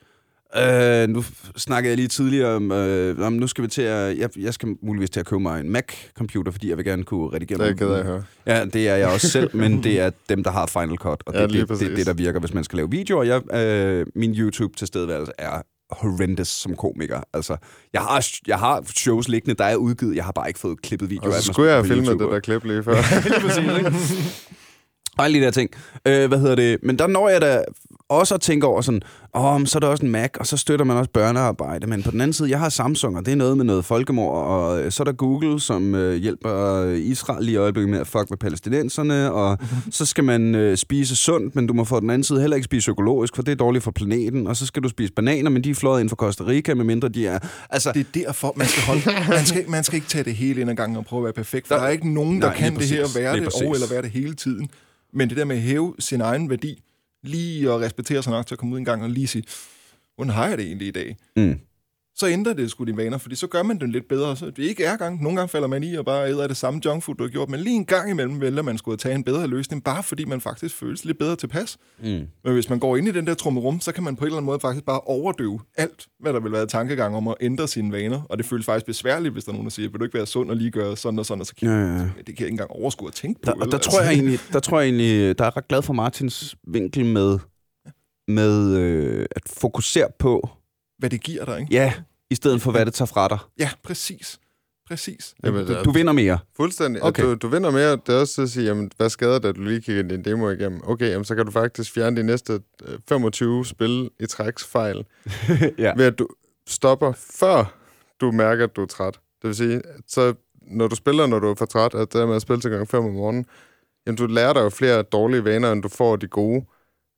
Øh, 0.57 1.09
nu 1.09 1.23
snakkede 1.57 1.89
jeg 1.89 1.97
lige 1.97 2.07
tidligere 2.07 2.55
om, 2.55 2.71
øh, 2.71 3.19
om 3.25 3.33
nu 3.33 3.47
skal 3.47 3.63
vi 3.63 3.67
til 3.67 3.81
at... 3.81 4.17
Jeg, 4.17 4.29
jeg 4.39 4.53
skal 4.53 4.75
muligvis 4.83 5.09
til 5.09 5.19
at 5.19 5.25
købe 5.25 5.39
mig 5.39 5.59
en 5.59 5.69
Mac-computer, 5.69 6.51
fordi 6.51 6.69
jeg 6.69 6.77
vil 6.77 6.85
gerne 6.85 7.03
kunne 7.03 7.33
redigere 7.33 7.57
Det 7.57 7.63
er 7.63 7.67
jeg 7.67 7.77
ked 7.77 7.87
af 7.89 8.03
høre. 8.05 8.23
Ja, 8.45 8.65
det 8.65 8.87
er 8.89 8.95
jeg 8.95 9.07
også 9.07 9.29
selv, 9.29 9.55
men 9.55 9.83
det 9.83 9.99
er 9.99 10.11
dem, 10.29 10.43
der 10.43 10.51
har 10.51 10.65
Final 10.67 10.97
Cut, 10.97 11.23
og 11.25 11.33
det 11.33 11.39
Ja, 11.39 11.43
er 11.43 11.47
lige 11.49 11.65
det, 11.65 11.79
det, 11.79 11.97
det, 11.97 12.05
der 12.05 12.13
virker, 12.13 12.39
hvis 12.39 12.53
man 12.53 12.63
skal 12.63 12.77
lave 12.77 12.91
videoer. 12.91 13.23
Jeg, 13.23 13.55
øh, 13.55 14.05
min 14.15 14.35
YouTube-tilstedeværelse 14.35 15.31
er 15.37 15.61
horrendous 15.91 16.47
som 16.47 16.75
komiker. 16.75 17.21
Altså, 17.33 17.57
jeg 17.93 18.01
har, 18.01 18.27
jeg 18.47 18.59
har 18.59 18.83
shows 18.95 19.27
liggende, 19.27 19.55
der 19.55 19.65
er 19.65 19.75
udgivet. 19.75 20.15
Jeg 20.15 20.25
har 20.25 20.31
bare 20.31 20.47
ikke 20.47 20.59
fået 20.59 20.81
klippet 20.81 21.09
videoer 21.09 21.35
Og 21.35 21.41
så 21.41 21.53
skulle 21.53 21.71
jeg 21.71 21.77
have 21.77 21.87
filmet 21.87 22.19
det 22.19 22.31
der 22.31 22.39
klip 22.39 22.63
lige 22.63 22.83
før. 22.83 22.93
Lige 23.29 23.39
præcis, 23.41 23.77
ikke? 23.77 24.55
Og 25.19 25.25
alle 25.25 25.39
de 25.39 25.43
der 25.45 25.51
ting. 25.51 25.69
Øh, 26.05 26.27
hvad 26.27 26.39
hedder 26.39 26.55
det? 26.55 26.77
Men 26.83 26.99
der 26.99 27.07
når 27.07 27.29
jeg 27.29 27.41
da 27.41 27.63
også 28.09 28.35
at 28.35 28.41
tænke 28.41 28.67
over 28.67 28.81
sådan, 28.81 29.01
åh, 29.35 29.45
oh, 29.55 29.65
så 29.65 29.77
er 29.77 29.79
der 29.79 29.87
også 29.87 30.05
en 30.05 30.11
Mac, 30.11 30.29
og 30.39 30.47
så 30.47 30.57
støtter 30.57 30.85
man 30.85 30.97
også 30.97 31.09
børnearbejde. 31.13 31.87
Men 31.87 32.03
på 32.03 32.11
den 32.11 32.21
anden 32.21 32.33
side, 32.33 32.49
jeg 32.49 32.59
har 32.59 32.69
Samsung, 32.69 33.17
og 33.17 33.25
det 33.25 33.31
er 33.31 33.35
noget 33.35 33.57
med 33.57 33.65
noget 33.65 33.85
folkemord, 33.85 34.45
og 34.45 34.81
øh, 34.81 34.91
så 34.91 35.03
er 35.03 35.05
der 35.05 35.11
Google, 35.11 35.59
som 35.59 35.95
øh, 35.95 36.15
hjælper 36.15 36.83
Israel 36.95 37.45
lige 37.45 37.53
i 37.53 37.57
øjeblikket 37.57 37.89
med 37.89 37.99
at 37.99 38.07
fuck 38.07 38.29
med 38.29 38.37
palæstinenserne, 38.37 39.31
og 39.31 39.57
så 39.91 40.05
skal 40.05 40.23
man 40.23 40.55
øh, 40.55 40.77
spise 40.77 41.15
sundt, 41.15 41.55
men 41.55 41.67
du 41.67 41.73
må 41.73 41.83
på 41.83 41.99
den 41.99 42.09
anden 42.09 42.23
side 42.23 42.41
heller 42.41 42.55
ikke 42.55 42.65
spise 42.65 42.91
økologisk, 42.91 43.35
for 43.35 43.43
det 43.43 43.51
er 43.51 43.55
dårligt 43.55 43.83
for 43.83 43.91
planeten, 43.91 44.47
og 44.47 44.55
så 44.55 44.65
skal 44.65 44.83
du 44.83 44.89
spise 44.89 45.13
bananer, 45.13 45.49
men 45.49 45.63
de 45.63 45.69
er 45.69 45.75
fløjet 45.75 46.01
ind 46.01 46.09
fra 46.09 46.15
Costa 46.15 46.43
Rica, 46.47 46.73
medmindre 46.73 47.09
de 47.09 47.27
er... 47.27 47.39
Altså, 47.69 47.91
Det 47.93 47.99
er 47.99 48.19
derfor, 48.25 48.53
man 48.55 48.67
skal 48.67 48.83
holde... 48.83 49.01
Man 49.29 49.45
skal, 49.45 49.69
man 49.69 49.83
skal 49.83 49.95
ikke 49.95 50.07
tage 50.07 50.23
det 50.23 50.35
hele 50.35 50.61
ind 50.61 50.69
ad 50.69 50.75
gangen 50.75 50.97
og 50.97 51.05
prøve 51.05 51.19
at 51.19 51.23
være 51.23 51.33
perfekt, 51.33 51.67
for 51.67 51.75
Der- 51.75 51.81
der, 51.81 51.87
er 51.87 51.91
ikke 51.91 52.13
nogen, 52.13 52.41
der 52.41 52.47
Nej, 52.47 52.55
kan 52.57 52.75
det 52.75 52.83
her 52.83 53.01
præcis. 53.01 53.15
være 53.17 53.35
det, 53.39 53.47
og 53.67 53.73
eller 53.73 53.87
være 53.89 54.01
det 54.01 54.11
hele 54.11 54.33
tiden. 54.35 54.69
Men 55.13 55.29
det 55.29 55.37
der 55.37 55.45
med 55.45 55.55
at 55.55 55.61
hæve 55.61 55.95
sin 55.99 56.21
egen 56.21 56.49
værdi, 56.49 56.83
lige 57.23 57.71
at 57.71 57.79
respektere 57.79 58.23
sig 58.23 58.31
nok 58.31 58.47
til 58.47 58.55
at 58.55 58.59
komme 58.59 58.73
ud 58.73 58.79
en 58.79 58.85
gang 58.85 59.03
og 59.03 59.09
lige 59.09 59.27
sige, 59.27 59.43
hvordan 60.15 60.33
har 60.33 60.47
jeg 60.47 60.57
det 60.57 60.65
egentlig 60.65 60.87
i 60.87 60.91
dag? 60.91 61.17
mm. 61.35 61.59
Så 62.19 62.27
ændrer 62.27 62.53
det 62.53 62.71
sgu 62.71 62.83
dine 62.83 62.97
vaner, 62.97 63.17
fordi 63.17 63.35
så 63.35 63.47
gør 63.47 63.63
man 63.63 63.79
det 63.79 63.89
lidt 63.89 64.07
bedre. 64.07 64.35
Så 64.35 64.45
det 64.45 64.59
ikke 64.59 64.83
er 64.83 64.97
gang. 64.97 65.23
Nogle 65.23 65.37
gange 65.37 65.49
falder 65.49 65.67
man 65.67 65.83
i 65.83 65.95
og 65.95 66.05
bare 66.05 66.29
æder 66.29 66.47
det 66.47 66.57
samme 66.57 66.81
junkfood, 66.85 67.15
du 67.15 67.23
har 67.23 67.29
gjort, 67.29 67.49
men 67.49 67.59
lige 67.59 67.75
en 67.75 67.85
gang 67.85 68.09
imellem 68.09 68.41
vælger 68.41 68.61
man 68.61 68.77
skulle 68.77 68.97
tage 68.97 69.15
en 69.15 69.23
bedre 69.23 69.47
løsning, 69.47 69.83
bare 69.83 70.03
fordi 70.03 70.25
man 70.25 70.41
faktisk 70.41 70.75
føles 70.75 71.05
lidt 71.05 71.17
bedre 71.17 71.35
tilpas. 71.35 71.77
Mm. 71.99 72.07
Men 72.43 72.53
hvis 72.53 72.69
man 72.69 72.79
går 72.79 72.97
ind 72.97 73.07
i 73.07 73.11
den 73.11 73.27
der 73.27 73.33
trummerum, 73.33 73.79
så 73.79 73.91
kan 73.91 74.03
man 74.03 74.15
på 74.15 74.23
en 74.23 74.25
eller 74.25 74.37
anden 74.37 74.45
måde 74.45 74.59
faktisk 74.59 74.85
bare 74.85 74.99
overdøve 74.99 75.59
alt, 75.77 76.07
hvad 76.19 76.33
der 76.33 76.39
vil 76.39 76.51
være 76.51 76.65
tankegang 76.65 77.15
om 77.15 77.27
at 77.27 77.35
ændre 77.41 77.67
sine 77.67 77.91
vaner. 77.91 78.21
Og 78.29 78.37
det 78.37 78.45
føles 78.45 78.65
faktisk 78.65 78.85
besværligt, 78.85 79.33
hvis 79.33 79.43
der 79.43 79.51
er 79.51 79.53
nogen, 79.53 79.65
der 79.65 79.71
siger, 79.71 79.89
vil 79.89 79.99
du 79.99 80.05
ikke 80.05 80.17
være 80.17 80.25
sund 80.27 80.49
og 80.49 80.55
lige 80.55 80.71
gøre 80.71 80.97
sådan 80.97 81.19
og 81.19 81.25
sådan, 81.25 81.41
og 81.41 81.47
så 81.47 81.55
kan 81.55 81.67
Ja, 81.67 81.75
ja, 81.75 81.97
det 81.97 82.05
kan 82.07 82.15
jeg 82.25 82.29
ikke 82.29 82.47
engang 82.47 82.71
overskue 82.71 83.07
at 83.07 83.13
tænke 83.13 83.41
på. 83.41 83.51
Der, 83.51 83.65
og 83.65 83.71
der 83.71 83.77
tror 83.77 84.01
jeg 84.01 84.13
egentlig, 84.13 84.39
der 84.53 84.59
tror 84.59 84.79
jeg 84.79 84.87
egentlig, 84.87 85.39
der 85.39 85.45
er 85.45 85.57
ret 85.57 85.67
glad 85.67 85.81
for 85.81 85.93
Martins 85.93 86.55
vinkel 86.67 87.05
med, 87.05 87.39
med 88.27 88.77
øh, 88.77 89.25
at 89.31 89.41
fokusere 89.47 90.07
på, 90.19 90.49
Hvad 90.99 91.09
det 91.09 91.21
giver 91.21 91.45
dig, 91.45 91.59
ikke? 91.59 91.73
ja, 91.73 91.93
i 92.29 92.35
stedet 92.35 92.61
for 92.61 92.71
hvad 92.71 92.85
det 92.85 92.93
tager 92.93 93.07
fra 93.07 93.27
dig. 93.27 93.37
Ja, 93.59 93.69
præcis. 93.83 94.39
Præcis. 94.87 95.35
Jamen, 95.43 95.67
Du, 95.67 95.83
du 95.83 95.91
vinder 95.91 96.13
mere. 96.13 96.39
Fuldstændig. 96.55 97.03
Okay. 97.03 97.23
Du, 97.23 97.35
du 97.35 97.47
vinder 97.47 97.71
mere. 97.71 97.91
Det 97.91 98.09
er 98.09 98.19
også 98.19 98.41
at 98.41 98.49
sige, 98.49 98.65
jamen, 98.65 98.91
hvad 98.97 99.09
skader 99.09 99.39
det, 99.39 99.49
at 99.49 99.55
du 99.55 99.61
lige 99.61 99.81
kigger 99.81 100.03
din 100.03 100.23
demo 100.25 100.49
igennem? 100.49 100.81
Okay, 100.83 101.09
jamen, 101.11 101.25
så 101.25 101.35
kan 101.35 101.45
du 101.45 101.51
faktisk 101.51 101.93
fjerne 101.93 102.17
de 102.17 102.23
næste 102.23 102.59
øh, 102.87 102.99
25 103.09 103.65
spil 103.65 104.09
i 104.19 104.25
træks 104.25 104.65
fejl, 104.65 105.05
ja. 105.77 105.93
ved 105.95 106.05
at 106.05 106.19
du 106.19 106.27
stopper, 106.67 107.13
før 107.17 107.73
du 108.21 108.31
mærker, 108.31 108.63
at 108.63 108.75
du 108.75 108.81
er 108.81 108.85
træt. 108.85 109.13
Det 109.41 109.47
vil 109.47 109.55
sige, 109.55 109.81
så 110.07 110.33
når 110.61 110.87
du 110.87 110.95
spiller, 110.95 111.27
når 111.27 111.39
du 111.39 111.47
er 111.51 111.55
for 111.55 111.65
træt, 111.65 111.93
at 111.95 112.13
det 112.13 112.21
er 112.21 112.25
med 112.25 112.35
at 112.35 112.41
spille 112.41 112.61
til 112.61 112.71
gang 112.71 112.87
5 112.87 113.05
om 113.05 113.11
morgenen, 113.11 113.45
jamen, 114.07 114.17
du 114.17 114.25
lærer 114.25 114.53
dig 114.53 114.61
jo 114.61 114.69
flere 114.69 115.01
dårlige 115.01 115.43
vaner, 115.43 115.71
end 115.71 115.83
du 115.83 115.89
får 115.89 116.15
de 116.15 116.27
gode. 116.27 116.65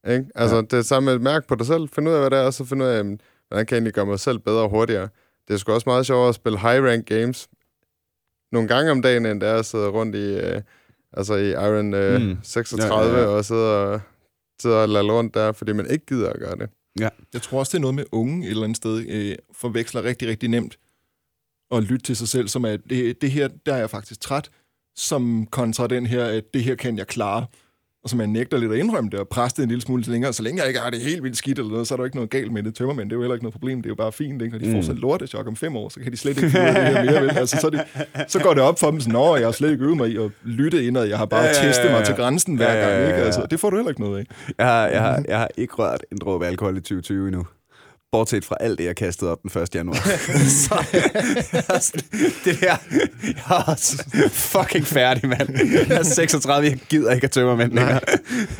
Ikke? 0.10 0.26
Altså, 0.36 0.56
Ja. 0.56 0.62
ja. 0.62 0.68
det 0.72 0.74
er 0.74 0.82
samme 0.82 1.06
med 1.06 1.14
at 1.14 1.22
mærke 1.22 1.48
på 1.48 1.56
dig 1.56 1.66
selv, 1.66 1.90
finde 1.90 2.12
ud 2.12 2.16
af, 2.16 2.22
hvad 2.22 2.30
det 2.30 2.40
er, 2.40 2.44
og 2.44 2.54
så 2.54 2.66
finde 2.66 2.86
ud 2.86 2.90
af, 2.90 2.98
jamen, 2.98 3.22
hvordan 3.52 3.66
kan 3.66 3.76
jeg 3.76 3.80
egentlig 3.80 3.94
gøre 3.94 4.06
mig 4.06 4.20
selv 4.20 4.40
bedre 4.40 4.62
og 4.62 4.70
hurtigere. 4.70 5.10
Det 5.48 5.54
er 5.54 5.58
sgu 5.58 5.72
også 5.72 5.90
meget 5.90 6.06
sjovere 6.06 6.30
at 6.30 6.36
spille 6.36 6.60
high-rank 6.60 7.06
games 7.06 7.50
nogle 8.52 8.68
gange 8.68 8.92
om 8.92 9.02
dagen, 9.02 9.26
end 9.26 9.42
det 9.42 9.50
er 9.50 9.56
at 9.56 9.66
sidde 9.66 9.88
rundt 9.90 10.16
i, 10.16 10.34
øh, 10.38 10.62
altså 11.14 11.36
i 11.36 11.50
Iron 11.52 11.94
øh, 11.94 12.22
Mm. 12.22 12.28
mm. 12.28 12.38
36 12.44 12.94
Ja, 12.96 13.04
ja, 13.04 13.12
ja, 13.12 13.24
ja, 13.24 13.32
ja. 13.32 13.38
og 13.38 13.46
sidde 13.46 13.84
og, 13.94 14.02
sidde 14.62 14.82
og 14.84 14.90
lade 14.90 15.12
rundt 15.12 15.34
der, 15.34 15.52
fordi 15.52 15.74
man 15.74 15.90
ikke 15.90 16.06
gider 16.06 16.30
at 16.30 16.40
gøre 16.40 16.56
det. 16.56 16.70
Jeg 17.34 17.42
tror 17.42 17.60
også, 17.60 17.70
det 17.72 17.78
er 17.78 17.82
noget 17.82 17.96
med 17.96 18.06
unge 18.12 18.46
et 18.46 18.50
eller 18.52 18.64
andet 18.64 18.78
sted, 18.78 19.06
øh, 19.10 19.36
forveksler 19.54 20.04
rigtig, 20.04 20.28
rigtig 20.28 20.50
nemt 20.50 20.78
at 21.72 21.84
lytte 21.84 22.06
til 22.06 22.16
sig 22.16 22.28
selv, 22.28 22.48
som 22.48 22.66
er, 22.66 22.78
det, 22.78 23.22
det 23.22 23.32
her, 23.32 23.48
der 23.66 23.74
er 23.74 23.78
jeg 23.78 23.90
faktisk 23.90 24.20
træt, 24.22 24.50
som 24.96 25.48
kontra 25.52 25.88
den 25.88 26.06
her, 26.06 26.26
at 26.26 26.44
det 26.54 26.64
her 26.64 26.76
kan 26.76 26.98
jeg 26.98 27.08
klare. 27.08 27.46
Og 28.04 28.10
som 28.10 28.18
man 28.18 28.30
nægter 28.30 28.58
lidt 28.58 28.72
at 28.72 28.78
indrømme 28.78 29.10
det, 29.10 29.20
og 29.20 29.28
presse 29.28 29.58
det 29.58 29.64
en 29.64 29.70
lille 29.70 29.82
smule 29.82 30.04
til 30.04 30.12
længere. 30.12 30.34
Så 30.34 30.44
længe 30.44 30.60
jeg 30.62 30.68
ikke 30.68 30.80
har 30.80 30.90
det 30.90 31.02
helt 31.02 31.24
vildt 31.24 31.38
skidt 31.38 31.60
eller 31.60 31.72
noget, 31.72 31.88
så 31.88 31.94
er 31.94 31.98
der 31.98 32.06
ikke 32.06 32.18
noget 32.18 32.30
galt 32.30 32.52
med 32.52 32.64
det. 32.64 32.76
Tømmermænd, 32.76 33.10
det 33.10 33.14
er 33.14 33.18
jo 33.18 33.22
heller 33.22 33.36
ikke 33.36 33.44
noget 33.44 33.54
problem. 33.54 33.78
Det 33.82 33.86
er 33.86 33.90
jo 33.90 33.96
bare 33.96 34.12
fint, 34.12 34.42
ikke? 34.42 34.56
Og 34.58 34.60
de 34.62 34.66
Mm. 34.68 34.72
får 34.74 34.82
så 34.82 34.94
lortechok 34.94 35.48
om 35.48 35.56
fem 35.56 35.76
år, 35.76 35.90
så 35.90 36.00
kan 36.00 36.12
de 36.12 36.18
slet 36.18 36.38
ikke 36.38 36.50
finde 36.50 36.66
det 36.68 36.74
her 36.76 37.04
mere. 37.06 37.22
Vel? 37.22 37.38
Altså, 37.38 37.58
så, 37.62 37.70
det, 37.70 37.82
så 38.28 38.40
går 38.40 38.54
det 38.54 38.64
op 38.64 38.80
for 38.80 38.92
dem 38.92 39.00
sådan, 39.00 39.16
at 39.16 39.40
jeg 39.40 39.48
har 39.48 39.52
slet 39.52 39.72
ikke 39.72 39.84
øvet 39.84 39.98
mig 39.98 40.10
i 40.10 40.18
at 40.18 40.32
lytte 40.44 40.86
indad. 40.86 41.04
Jeg 41.06 41.18
har 41.18 41.26
bare 41.26 41.44
Ja, 41.44 41.54
testet 41.54 41.92
mig 41.92 42.06
til 42.06 42.16
grænsen 42.16 42.56
hver 42.56 42.82
gang. 42.88 43.02
Ikke? 43.08 43.14
Altså, 43.26 43.46
det 43.52 43.60
får 43.60 43.70
du 43.70 43.76
heller 43.76 43.90
ikke 43.90 44.02
noget 44.02 44.20
af. 44.20 44.26
Jeg 44.58 44.66
har, 44.68 44.88
jeg, 44.88 45.02
har, 45.02 45.24
jeg 45.28 45.38
har 45.40 45.50
ikke 45.58 45.74
rørt 45.74 46.04
en 46.12 46.18
dråbe 46.18 46.46
alkohol 46.48 46.78
i 46.78 46.82
2020 46.82 47.28
endnu. 47.28 47.46
Bortset 48.12 48.46
fra 48.46 48.56
alt 48.60 48.78
det, 48.80 48.86
jeg 48.86 48.96
kastede 48.96 49.32
op 49.32 49.40
den 49.44 49.62
1. 49.62 49.76
januar. 49.76 49.96
så 50.68 50.76
det 52.46 52.62
der... 52.62 52.76
Jeg 53.24 54.24
er 54.24 54.30
fucking 54.30 54.86
færdig, 54.86 55.30
mand. 55.30 55.50
Jeg 55.90 55.98
er 55.98 56.04
36, 56.04 56.68
jeg 56.70 56.80
gider 56.90 57.12
ikke 57.14 57.26
at 57.26 57.32
tømme 57.32 57.58
mænd 57.58 57.72
længere. 57.72 58.00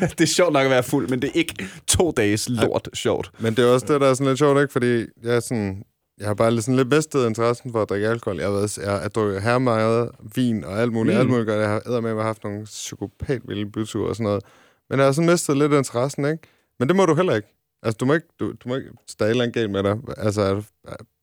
Det 0.18 0.20
er 0.20 0.26
sjovt 0.26 0.52
nok 0.52 0.64
at 0.64 0.70
være 0.70 0.82
fuld, 0.82 1.08
men 1.08 1.22
det 1.22 1.28
er 1.28 1.32
ikke 1.38 1.68
to 1.86 2.10
dages 2.16 2.48
lort 2.48 2.88
sjovt. 2.94 3.30
Men 3.40 3.54
det 3.56 3.64
er 3.64 3.68
også 3.68 3.86
det, 3.88 4.00
der 4.00 4.06
er 4.10 4.14
sådan 4.14 4.26
lidt 4.26 4.38
sjovt, 4.38 4.60
ikke? 4.60 4.72
Fordi 4.72 4.98
jeg 5.22 5.34
er 5.36 5.40
sådan... 5.40 5.82
Jeg 6.18 6.26
har 6.26 6.34
bare 6.34 6.50
lidt, 6.50 6.64
sådan 6.64 6.76
lidt 6.76 6.88
mistet 6.92 7.26
interessen 7.26 7.72
for 7.72 7.82
at 7.82 7.88
drikke 7.88 8.08
alkohol. 8.08 8.38
Jeg 8.38 8.46
har, 8.46 8.52
været, 8.52 8.78
jeg 8.78 8.90
har 8.90 9.08
drukket 9.08 9.42
her 9.42 9.58
meget 9.58 10.10
vin 10.34 10.64
og 10.64 10.80
alt 10.80 10.92
muligt, 10.92 11.14
Mm. 11.14 11.20
alt 11.20 11.30
muligt 11.30 11.48
godt. 11.48 11.60
Jeg 11.60 11.68
har 11.68 12.00
med 12.00 12.10
at 12.10 12.22
haft 12.22 12.44
nogle 12.44 12.64
psykopat 12.64 13.42
vilde 13.48 13.70
byture 13.70 14.08
og 14.08 14.16
sådan 14.16 14.24
noget. 14.24 14.42
Men 14.90 14.98
jeg 14.98 15.06
har 15.06 15.12
sådan 15.12 15.30
mistet 15.30 15.56
lidt 15.58 15.72
interessen, 15.72 16.24
ikke? 16.24 16.38
Men 16.78 16.88
det 16.88 16.96
må 16.96 17.06
du 17.06 17.14
heller 17.14 17.34
ikke. 17.36 17.48
Altså, 17.82 17.96
du 18.00 18.04
må 18.04 18.14
ikke, 18.14 18.26
du, 18.40 18.52
du 18.52 18.68
må 18.68 18.76
ikke 18.76 18.88
der 19.18 19.24
er 19.24 19.26
et 19.26 19.30
eller 19.30 19.42
andet 19.44 19.54
galt 19.54 19.70
med 19.70 19.82
dig. 19.82 19.96
Altså, 20.16 20.40
er 20.42 20.54
du, 20.54 20.62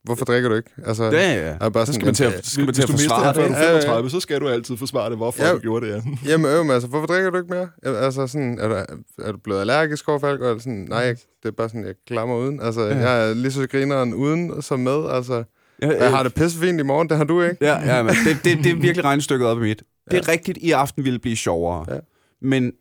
hvorfor 0.04 0.24
drikker 0.24 0.48
du 0.48 0.54
ikke? 0.54 0.70
Altså, 0.86 1.04
Ja, 1.04 1.10
ja, 1.10 1.48
ja. 1.48 1.56
er 1.60 1.68
bare 1.68 1.86
Så 1.86 1.92
skal 1.92 2.04
man 2.04 2.14
til 2.14 2.24
at, 2.24 2.46
skal 2.46 2.64
man 2.64 2.74
til 2.74 2.84
Hvis 2.84 2.84
at 2.84 2.88
du 2.88 2.92
mister 2.92 3.08
forsvare 3.14 3.34
den, 3.34 3.34
før 3.34 3.48
du 3.48 3.54
det. 3.54 3.58
er 3.60 3.66
Ja, 3.66 3.74
ja. 3.74 3.80
35, 3.80 4.10
så 4.10 4.20
skal 4.20 4.40
du 4.40 4.48
altid 4.48 4.76
forsvare 4.76 5.10
det, 5.10 5.16
hvorfor 5.16 5.44
Ja. 5.44 5.52
du 5.52 5.58
gjorde 5.58 5.86
det. 5.86 5.94
Ja. 5.94 6.00
Jamen, 6.30 6.46
øv, 6.46 6.70
altså, 6.70 6.88
hvorfor 6.88 7.06
drikker 7.06 7.30
du 7.30 7.36
ikke 7.36 7.50
mere? 7.54 7.68
Ja, 7.84 8.04
Altså, 8.04 8.26
sådan, 8.26 8.58
er, 8.58 8.68
du, 8.68 8.74
er 9.22 9.32
du 9.32 9.38
blevet 9.38 9.60
allergisk 9.60 10.08
over 10.08 10.18
for 10.18 10.26
alkohol? 10.28 10.50
Eller 10.50 10.60
Sådan, 10.62 10.86
nej, 10.88 10.98
jeg, 10.98 11.16
det 11.42 11.48
er 11.48 11.52
bare 11.52 11.68
sådan, 11.68 11.84
jeg 11.86 11.94
klammer 12.06 12.36
uden. 12.36 12.60
Altså, 12.62 12.80
Ja. 12.80 12.98
ja. 12.98 13.10
jeg 13.10 13.30
er 13.30 13.34
lige 13.34 13.52
så 13.52 13.66
grineren 13.66 14.14
uden 14.14 14.62
som 14.62 14.80
med. 14.80 15.10
Altså, 15.10 15.44
Ja, 15.82 15.88
jeg 16.02 16.10
har 16.10 16.22
det 16.22 16.34
pissefint 16.34 16.80
i 16.80 16.82
morgen, 16.82 17.08
det 17.08 17.16
har 17.16 17.24
du 17.24 17.42
ikke. 17.42 17.56
Ja, 17.60 17.96
ja 17.96 18.02
men 18.02 18.14
det, 18.24 18.36
det, 18.44 18.64
det 18.64 18.72
er 18.72 18.76
virkelig 18.76 19.04
regnestykket 19.04 19.46
op 19.46 19.58
i 19.58 19.60
mit. 19.60 19.82
Det 20.10 20.18
er 20.18 20.28
rigtigt, 20.28 20.58
i 20.58 20.70
aften 20.72 21.04
ville 21.04 21.14
det 21.14 21.22
blive 21.22 21.36
sjovere. 21.36 21.86
Ja. 21.94 21.98
Men 22.42 22.72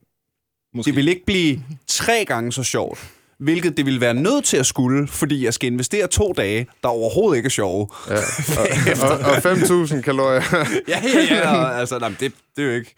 Måske. 0.73 0.88
det 0.89 0.95
vil 0.95 1.07
ikke 1.07 1.25
blive 1.25 1.59
tre 1.88 2.25
gange 2.27 2.51
så 2.51 2.63
sjovt. 2.63 3.09
Hvilket 3.39 3.77
det 3.77 3.85
vil 3.85 4.01
være 4.01 4.13
nødt 4.13 4.45
til 4.45 4.57
at 4.57 4.65
skulle, 4.65 5.07
fordi 5.07 5.45
jeg 5.45 5.53
skal 5.53 5.71
investere 5.71 6.07
to 6.07 6.33
dage, 6.37 6.67
der 6.83 6.89
overhovedet 6.89 7.37
ikke 7.37 7.47
er 7.47 7.51
sjove. 7.51 7.87
Ja. 8.09 8.13
Og, 8.15 9.09
og, 9.11 9.17
og 9.19 9.37
5.000 9.37 10.01
kalorier. 10.01 10.41
Ja, 10.87 11.01
ja, 11.03 11.35
ja. 11.35 11.55
og, 11.55 11.79
altså, 11.79 11.99
nej, 11.99 12.09
det, 12.19 12.33
det 12.55 12.63
er 12.63 12.67
jo 12.67 12.73
ikke... 12.73 12.95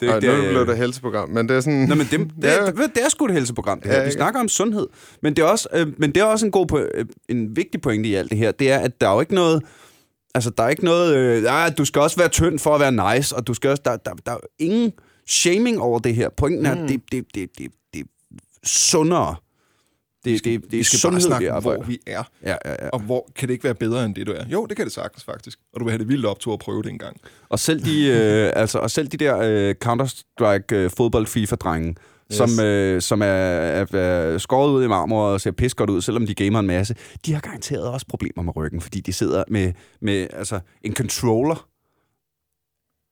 Det 0.00 0.08
er 0.10 0.14
ikke 0.16 0.26
nu 0.26 0.32
er 0.32 0.36
det 0.36 0.44
det, 0.44 0.50
blevet 0.52 0.68
et 0.70 0.76
helseprogram, 0.76 1.28
men 1.28 1.48
det 1.48 1.56
er 1.56 1.60
sådan... 1.60 1.84
Nå, 1.88 1.94
men 1.94 2.06
det, 2.10 2.20
det, 2.20 2.30
Ja. 2.42 2.66
det, 2.66 2.76
det 2.94 3.04
er 3.04 3.08
sgu 3.08 3.24
et 3.26 3.32
helseprogram, 3.32 3.80
det 3.80 3.90
her. 3.90 3.98
Ja, 3.98 4.04
Vi 4.04 4.10
snakker 4.12 4.40
om 4.40 4.48
sundhed. 4.48 4.86
Men 5.22 5.36
det 5.36 5.42
er 5.42 5.46
også, 5.46 5.68
øh, 5.72 5.86
men 5.98 6.12
det 6.12 6.20
er 6.20 6.24
også 6.24 6.46
en, 6.46 6.52
god, 6.52 6.66
po- 6.72 6.98
øh, 6.98 7.04
en 7.28 7.56
vigtig 7.56 7.80
pointe 7.80 8.08
i 8.08 8.14
alt 8.14 8.30
det 8.30 8.38
her. 8.38 8.52
Det 8.52 8.70
er, 8.70 8.78
at 8.78 9.00
der 9.00 9.08
er 9.08 9.14
jo 9.14 9.20
ikke 9.20 9.34
noget... 9.34 9.62
Altså, 10.34 10.50
der 10.50 10.62
er 10.64 10.68
ikke 10.68 10.84
noget... 10.84 11.16
Øh, 11.16 11.42
ja, 11.42 11.68
du 11.78 11.84
skal 11.84 12.02
også 12.02 12.16
være 12.16 12.28
tynd 12.28 12.58
for 12.58 12.74
at 12.74 12.80
være 12.80 13.14
nice, 13.16 13.36
og 13.36 13.46
du 13.46 13.54
skal 13.54 13.70
også... 13.70 13.82
Der, 13.84 13.96
der, 13.96 14.10
der 14.26 14.32
er 14.32 14.36
jo 14.36 14.64
ingen 14.66 14.92
shaming 15.28 15.80
over 15.80 15.98
det 15.98 16.14
her. 16.14 16.28
Pointen 16.36 16.66
er, 16.66 16.74
Mm. 16.74 16.88
det, 16.88 17.00
det, 17.12 17.24
det, 17.34 17.48
det, 17.58 17.68
det 17.94 18.00
er 18.00 18.04
sundere. 18.64 19.36
Det, 20.24 20.44
det, 20.44 20.62
det, 20.62 20.70
det 20.70 20.80
er 20.80 20.84
skal 20.84 21.10
bare 21.10 21.20
snakke, 21.20 21.52
arbejder. 21.52 21.78
hvor 21.78 21.86
vi 21.86 21.98
er. 22.06 22.22
Ja, 22.42 22.50
ja, 22.50 22.84
ja. 22.84 22.88
Og 22.88 23.00
hvor 23.00 23.30
kan 23.36 23.48
det 23.48 23.52
ikke 23.52 23.64
være 23.64 23.74
bedre 23.74 24.04
end 24.04 24.14
det, 24.14 24.26
du 24.26 24.32
er? 24.32 24.44
Jo, 24.46 24.66
det 24.66 24.76
kan 24.76 24.84
det 24.84 24.92
sagtens 24.92 25.24
faktisk. 25.24 25.58
Og 25.72 25.80
du 25.80 25.84
vil 25.84 25.92
have 25.92 25.98
det 25.98 26.08
vildt 26.08 26.26
optur 26.26 26.52
at 26.52 26.58
prøve 26.58 26.82
det 26.82 26.90
engang. 26.90 27.16
Og 27.48 27.58
selv 27.58 27.84
de, 27.84 28.06
øh, 28.16 28.52
altså, 28.56 28.78
og 28.78 28.90
selv 28.90 29.08
de 29.08 29.16
der 29.16 29.38
øh, 29.38 29.74
Counter-Strike 29.84 30.74
øh, 30.74 30.90
fodbold 30.90 31.26
FIFA-drenge, 31.26 31.88
yes. 31.88 31.96
Yes. 32.30 32.36
som, 32.36 32.64
øh, 32.64 33.02
som 33.02 33.22
er, 33.22 33.26
er, 33.26 33.94
er 33.94 34.38
skåret 34.38 34.72
ud 34.72 34.84
i 34.84 34.86
marmor 34.86 35.26
og 35.26 35.40
ser 35.40 35.50
pis 35.50 35.74
godt 35.74 35.90
ud, 35.90 36.00
selvom 36.00 36.26
de 36.26 36.34
gamer 36.34 36.60
en 36.60 36.66
masse, 36.66 36.94
de 37.26 37.32
har 37.32 37.40
garanteret 37.40 37.88
også 37.88 38.06
problemer 38.06 38.42
med 38.42 38.56
ryggen, 38.56 38.80
fordi 38.80 39.00
de 39.00 39.12
sidder 39.12 39.44
med, 39.48 39.72
med 40.00 40.26
altså, 40.32 40.60
en 40.82 40.94
controller 40.94 41.68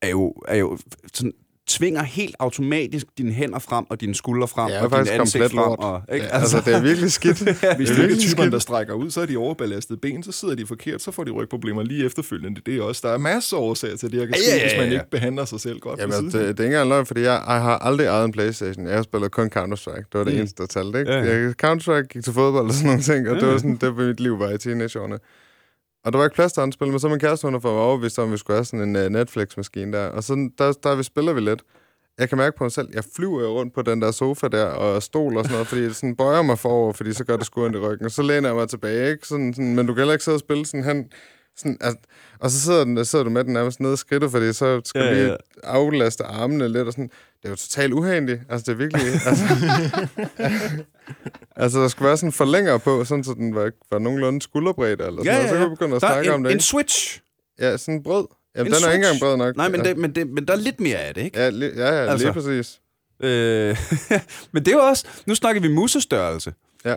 er 0.02 0.08
jo, 0.08 0.34
er 0.48 0.56
jo 0.56 0.78
sådan 1.14 1.32
tvinger 1.76 2.02
helt 2.02 2.34
automatisk 2.38 3.06
dine 3.18 3.32
hænder 3.32 3.58
frem 3.58 3.84
og 3.90 4.00
dine 4.00 4.14
skuldre 4.14 4.48
frem 4.48 4.68
Ja, 4.70 4.76
og 4.76 4.82
din 4.82 4.90
faktisk 4.90 5.14
ansigt 5.20 5.44
frem. 5.44 5.56
lort. 5.56 5.78
Og, 5.78 6.02
ikke? 6.14 6.26
Ja, 6.26 6.38
altså, 6.38 6.62
det 6.64 6.74
er 6.74 6.80
virkelig 6.82 7.12
skidt. 7.18 7.38
Hvis 7.76 7.88
det 7.88 7.98
er 7.98 8.02
ikke 8.02 8.14
er 8.14 8.18
typerne, 8.18 8.50
der 8.50 8.58
strækker 8.58 8.94
ud, 8.94 9.10
så 9.10 9.20
er 9.20 9.26
de 9.26 9.36
overbelastede 9.36 9.98
ben, 10.02 10.22
så 10.22 10.32
sidder 10.32 10.54
de 10.54 10.66
forkert, 10.66 11.02
så 11.02 11.10
får 11.10 11.24
de 11.24 11.30
rygproblemer 11.30 11.82
lige 11.82 12.04
efterfølgende. 12.06 12.60
Det 12.66 12.76
er 12.76 12.82
også, 12.82 13.00
der 13.08 13.14
er 13.14 13.18
masser 13.18 13.56
af 13.56 13.60
årsager 13.60 13.96
til 13.96 14.10
det, 14.12 14.18
her 14.20 14.26
kan 14.26 14.34
Ja, 14.34 14.40
ske, 14.42 14.50
ja, 14.50 14.56
ja, 14.56 14.62
hvis 14.68 14.78
man 14.78 14.86
ja. 14.88 14.92
ikke 14.92 15.10
behandler 15.10 15.44
sig 15.44 15.60
selv 15.60 15.78
godt. 15.80 16.00
Jamen, 16.00 16.24
det, 16.24 16.32
det 16.32 16.42
er 16.44 16.48
ikke 16.48 16.64
engang 16.64 16.88
løgn, 16.88 17.06
fordi 17.06 17.20
jeg, 17.20 17.42
jeg 17.48 17.60
har 17.62 17.78
aldrig 17.78 18.06
ejet 18.06 18.24
en 18.24 18.32
Playstation. 18.32 18.86
Jeg 18.86 18.94
har 18.96 19.02
spillet 19.02 19.30
kun 19.30 19.50
Counter-Strike. 19.56 20.04
Det 20.12 20.14
var 20.18 20.24
det 20.24 20.32
Mm. 20.32 20.38
eneste, 20.38 20.62
der 20.62 20.66
talte, 20.68 20.98
ikke? 20.98 21.12
Ja, 21.12 21.18
ja. 21.24 21.38
Jeg, 21.38 21.54
Counter-Strike 21.64 22.06
gik 22.06 22.24
til 22.24 22.32
fodbold 22.32 22.66
og 22.68 22.72
sådan 22.74 22.86
nogle 22.86 23.02
ting, 23.02 23.28
og 23.28 23.34
Ja, 23.34 23.40
det 23.40 23.46
ja. 23.46 23.52
var 23.52 23.58
sådan, 23.58 23.76
det 23.76 23.96
var 23.96 24.04
mit 24.06 24.20
liv 24.20 24.38
var 24.38 24.50
i 24.50 24.58
teenageårene. 24.58 25.18
Og 26.04 26.12
der 26.12 26.18
var 26.18 26.24
ikke 26.24 26.34
plads 26.34 26.52
til 26.52 26.60
andre 26.60 26.72
spil, 26.72 26.88
men 26.88 27.00
så 27.00 27.08
min 27.08 27.18
kæreste, 27.18 27.46
hun 27.46 27.54
har 27.54 27.60
fået 27.60 27.74
overbevist 27.74 28.18
om, 28.18 28.28
at 28.28 28.32
vi 28.32 28.36
skulle 28.36 28.56
have 28.56 28.64
sådan 28.64 28.96
en 28.96 28.96
uh, 28.96 29.12
Netflix-maskine 29.12 29.92
der. 29.92 30.06
Og 30.06 30.24
så 30.24 30.50
der, 30.58 30.72
der 30.72 30.94
vi 30.94 31.02
spiller 31.02 31.32
vi 31.32 31.40
lidt. 31.40 31.62
Jeg 32.18 32.28
kan 32.28 32.38
mærke 32.38 32.56
på 32.56 32.64
mig 32.64 32.72
selv, 32.72 32.88
jeg 32.94 33.04
flyver 33.16 33.48
rundt 33.48 33.74
på 33.74 33.82
den 33.82 34.02
der 34.02 34.10
sofa 34.10 34.48
der, 34.48 34.64
og 34.64 35.02
stol 35.02 35.36
og 35.36 35.44
sådan 35.44 35.52
noget, 35.54 35.66
fordi 35.66 35.82
det 35.82 35.96
sådan 35.96 36.16
bøjer 36.16 36.42
mig 36.42 36.58
forover, 36.58 36.92
fordi 36.92 37.12
så 37.12 37.24
gør 37.24 37.36
det 37.36 37.46
sgu 37.46 37.66
i 37.66 37.76
ryggen. 37.76 38.04
Og 38.04 38.10
så 38.10 38.22
læner 38.22 38.48
jeg 38.48 38.56
mig 38.56 38.68
tilbage, 38.68 39.10
ikke? 39.10 39.26
Sådan, 39.26 39.54
sådan, 39.54 39.74
men 39.74 39.86
du 39.86 39.94
kan 39.94 40.00
heller 40.00 40.12
ikke 40.12 40.24
sidde 40.24 40.36
og 40.36 40.40
spille 40.40 40.66
sådan 40.66 40.84
hen. 40.84 41.10
Sådan, 41.56 41.76
altså, 41.80 41.98
og 42.38 42.50
så 42.50 42.60
sidder, 42.60 42.84
den, 42.84 43.04
sidder 43.04 43.24
du 43.24 43.30
med 43.30 43.44
den 43.44 43.52
nærmest 43.52 43.80
nede 43.80 43.94
i 43.94 43.96
skridtet, 43.96 44.30
fordi 44.30 44.52
så 44.52 44.80
skal 44.84 45.00
Ja, 45.00 45.08
ja, 45.08 45.14
vi 45.24 45.28
ja. 45.30 45.36
aflaste 45.62 46.24
armene 46.24 46.68
lidt 46.68 46.86
og 46.86 46.92
sådan. 46.92 47.10
Det 47.42 47.44
er 47.44 47.50
jo 47.50 47.56
totalt 47.56 47.92
uhandigt. 47.92 48.40
Altså, 48.48 48.64
det 48.72 48.72
er 48.72 48.76
virkelig... 48.86 49.06
Altså, 49.16 50.84
altså 51.56 51.80
der 51.80 51.88
skulle 51.88 52.06
være 52.06 52.16
sådan 52.16 52.28
en 52.28 52.32
forlænger 52.32 52.78
på, 52.78 53.04
sådan 53.04 53.24
så 53.24 53.34
den 53.34 53.54
var, 53.54 53.70
var 53.90 53.98
nogenlunde 53.98 54.42
skulderbredde 54.42 54.92
eller 55.06 55.10
sådan 55.10 55.24
Ja, 55.24 55.32
noget. 55.36 55.48
Så 55.50 55.56
kan 55.56 55.64
vi 55.64 55.70
begynde 55.70 55.96
at 55.96 56.02
Der 56.02 56.08
snakke 56.08 56.28
er 56.30 56.32
om 56.34 56.40
en, 56.40 56.44
det, 56.44 56.50
en 56.50 56.56
ikke? 56.56 56.64
switch. 56.64 57.20
Ja, 57.58 57.76
sådan 57.76 57.94
en 57.94 58.02
brød. 58.02 58.26
Jamen, 58.56 58.66
En 58.72 58.76
den 58.76 58.84
er 58.84 58.92
ikke 58.92 58.94
engang 58.96 59.04
switch. 59.18 59.24
bred 59.24 59.36
nok. 59.36 59.56
Nej, 59.56 59.68
men, 59.68 59.80
ja. 59.84 59.88
det, 59.88 59.98
men, 59.98 60.14
det, 60.14 60.26
men 60.28 60.46
der 60.48 60.52
er 60.52 60.56
lidt 60.58 60.80
mere 60.80 60.96
af 60.98 61.14
det, 61.14 61.22
ikke? 61.22 61.40
Ja, 61.40 61.50
li- 61.50 61.54
ja, 61.78 61.94
ja 61.94 62.10
Altså. 62.10 62.26
altså. 62.28 62.50
lige 62.50 62.58
præcis. 62.62 62.80
Øh, 63.22 63.76
men 64.52 64.64
det 64.64 64.72
er 64.72 64.76
jo 64.76 64.82
også... 64.82 65.06
Nu 65.26 65.34
snakker 65.34 65.62
vi 65.62 65.68
musestørrelse. 65.68 66.52
Ja. 66.84 66.94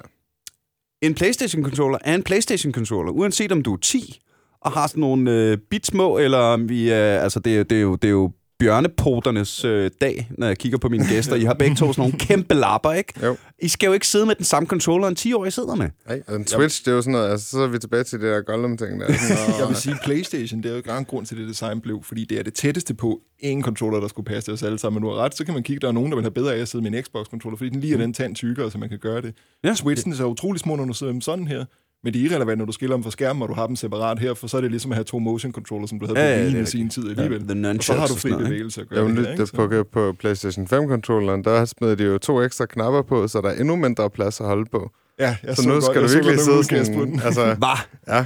En 1.01 1.15
PlayStation-controller 1.15 1.97
er 2.05 2.15
en 2.15 2.23
PlayStation-controller, 2.23 3.11
uanset 3.11 3.51
om 3.51 3.61
du 3.63 3.73
er 3.73 3.77
10 3.77 4.21
og 4.65 4.71
har 4.71 4.87
sådan 4.87 5.01
nogle 5.01 5.31
øh, 5.31 5.57
bit 5.69 5.85
små, 5.85 6.17
eller 6.17 6.37
om 6.37 6.69
vi 6.69 6.89
er... 6.89 7.19
Altså, 7.19 7.39
det, 7.39 7.57
er- 7.57 7.63
det, 7.63 7.77
er 7.77 7.81
jo, 7.81 7.95
det 7.95 8.07
er 8.07 8.11
jo 8.11 8.31
bjørnepoternes 8.59 9.65
øh, 9.65 9.91
dag, 10.01 10.27
når 10.37 10.47
jeg 10.47 10.57
kigger 10.57 10.77
på 10.77 10.89
mine 10.89 11.05
gæster. 11.09 11.35
I 11.35 11.43
har 11.43 11.53
begge 11.53 11.75
to 11.75 11.93
sådan 11.93 12.01
nogle 12.01 12.17
kæmpe 12.19 12.53
lapper, 12.53 12.91
ikke? 12.91 13.13
Jo. 13.25 13.37
I 13.61 13.67
skal 13.67 13.87
jo 13.87 13.93
ikke 13.93 14.07
sidde 14.07 14.25
med 14.25 14.35
den 14.35 14.45
samme 14.45 14.67
controller, 14.67 15.07
en 15.07 15.15
10-årig 15.19 15.53
sidder 15.53 15.75
med. 15.75 15.89
Nej, 16.07 16.21
og 16.27 16.35
en 16.35 16.47
Switch, 16.47 16.85
det 16.85 16.91
er 16.91 16.95
jo 16.95 17.01
sådan 17.01 17.11
noget, 17.11 17.29
altså 17.31 17.49
så 17.49 17.59
er 17.59 17.67
vi 17.67 17.79
tilbage 17.79 18.03
til 18.03 18.19
det 18.21 18.27
der 18.33 18.41
Gollum-ting 18.41 18.99
der. 19.01 19.07
Sådan, 19.13 19.59
Jeg 19.59 19.67
vil 19.67 19.75
sige, 19.75 19.95
PlayStation, 20.03 20.57
det 20.63 20.65
er 20.65 20.69
jo 20.71 20.77
ikke 20.77 20.91
en 20.91 21.05
grund 21.05 21.25
til, 21.25 21.37
det 21.37 21.47
design 21.49 21.81
blev, 21.81 22.03
fordi 22.03 22.25
det 22.25 22.39
er 22.39 22.43
det 22.43 22.53
tætteste 22.53 22.93
på 22.93 23.19
en 23.39 23.63
controller, 23.63 23.99
der 23.99 24.07
skulle 24.07 24.25
passe 24.25 24.47
til 24.47 24.53
os 24.53 24.63
alle 24.63 24.79
sammen. 24.79 25.01
Men 25.01 25.09
du 25.09 25.15
har 25.15 25.23
ret, 25.23 25.37
så 25.37 25.45
kan 25.45 25.53
man 25.53 25.63
kigge, 25.63 25.79
der 25.81 25.87
er 25.87 25.91
nogen, 25.91 26.09
der 26.11 26.15
vil 26.15 26.23
have 26.23 26.31
bedre 26.31 26.55
af 26.55 26.59
at 26.61 26.67
sidde 26.67 26.83
med 26.89 26.91
en 26.93 27.03
Xbox-controller, 27.03 27.57
fordi 27.57 27.69
den 27.69 27.79
lige 27.79 27.93
er 27.93 27.97
den 27.97 28.13
tand 28.13 28.35
tykkere, 28.35 28.71
så 28.71 28.77
man 28.77 28.89
kan 28.89 28.99
gøre 28.99 29.21
det. 29.21 29.33
Ja. 29.63 29.69
Ja. 29.69 29.75
Switchen 29.75 30.11
er 30.11 30.15
så 30.17 30.25
utrolig 30.27 30.59
små, 30.61 30.75
når 30.75 30.85
du 30.85 30.93
sidder 30.93 31.13
med 31.13 31.21
sådan 31.21 31.47
her. 31.47 31.65
Men 32.05 32.13
det 32.13 32.21
er 32.21 32.25
irrelevant, 32.29 32.57
når 32.57 32.65
du 32.65 32.71
skiller 32.71 32.95
dem 32.95 33.03
fra 33.03 33.11
skærmen, 33.11 33.41
og 33.41 33.49
du 33.49 33.53
har 33.53 33.67
dem 33.67 33.75
separat 33.75 34.19
her, 34.19 34.33
for 34.33 34.47
så 34.47 34.57
er 34.57 34.61
det 34.61 34.71
ligesom 34.71 34.91
at 34.91 34.95
have 34.95 35.03
to 35.03 35.19
motion 35.19 35.51
controller, 35.51 35.87
som 35.87 35.99
du 35.99 36.05
havde 36.05 36.19
Ja, 36.19 36.25
på 36.25 36.39
ja, 36.41 36.45
ja, 36.49 36.51
ja, 36.57 36.61
i 36.61 36.65
sin 36.65 36.89
tid 36.89 37.09
alligevel. 37.09 37.47
The 37.47 37.69
og 37.69 37.83
så 37.83 37.93
har 37.93 38.07
du 38.07 38.13
fri 38.13 38.29
sådan 38.29 38.45
bevægelse 38.45 38.81
at 38.81 38.89
gøre 38.89 38.99
Jo, 38.99 39.07
men 39.07 39.17
det, 39.17 39.37
det, 39.37 39.51
på, 39.53 39.83
på 39.91 40.13
PlayStation 40.19 40.65
5-controlleren, 40.73 41.43
der 41.43 41.65
smed 41.65 41.95
de 41.95 42.03
jo 42.03 42.17
to 42.17 42.41
ekstra 42.41 42.65
knapper 42.65 43.01
på, 43.01 43.27
så 43.27 43.41
der 43.41 43.49
er 43.49 43.53
endnu 43.59 43.75
mindre 43.75 44.09
plads 44.09 44.39
at 44.41 44.45
holde 44.47 44.65
på. 44.71 44.91
Ja, 45.19 45.37
jeg 45.43 45.55
Så, 45.57 45.67
nu 45.67 45.73
godt- 45.73 45.83
skal 45.83 45.93
jeg 45.95 46.03
du 46.03 46.07
så 46.07 46.15
virkelig 46.17 46.39
sidde 46.39 46.57
udkast 46.59 46.91
på 46.91 46.99
sådan... 46.99 47.11
den. 47.13 47.21
Altså, 47.25 47.45
Hvad? 47.45 47.77
ja. 48.15 48.25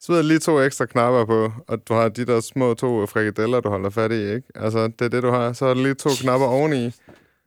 Smid 0.00 0.22
lige 0.22 0.38
to 0.38 0.60
ekstra 0.60 0.86
knapper 0.86 1.24
på, 1.24 1.52
og 1.68 1.78
du 1.88 1.94
har 1.94 2.08
de 2.08 2.24
der 2.26 2.40
små 2.40 2.74
to 2.74 3.06
frikadeller, 3.06 3.60
du 3.60 3.68
holder 3.68 3.90
fat 3.90 4.12
i, 4.12 4.34
ikke? 4.34 4.42
Altså, 4.54 4.84
det 4.98 5.00
er 5.04 5.08
det, 5.08 5.22
du 5.22 5.30
har. 5.30 5.52
Så 5.52 5.64
er 5.66 5.74
der 5.74 5.82
lige 5.82 5.94
to 5.94 6.10
knapper 6.20 6.46
oveni. 6.46 6.92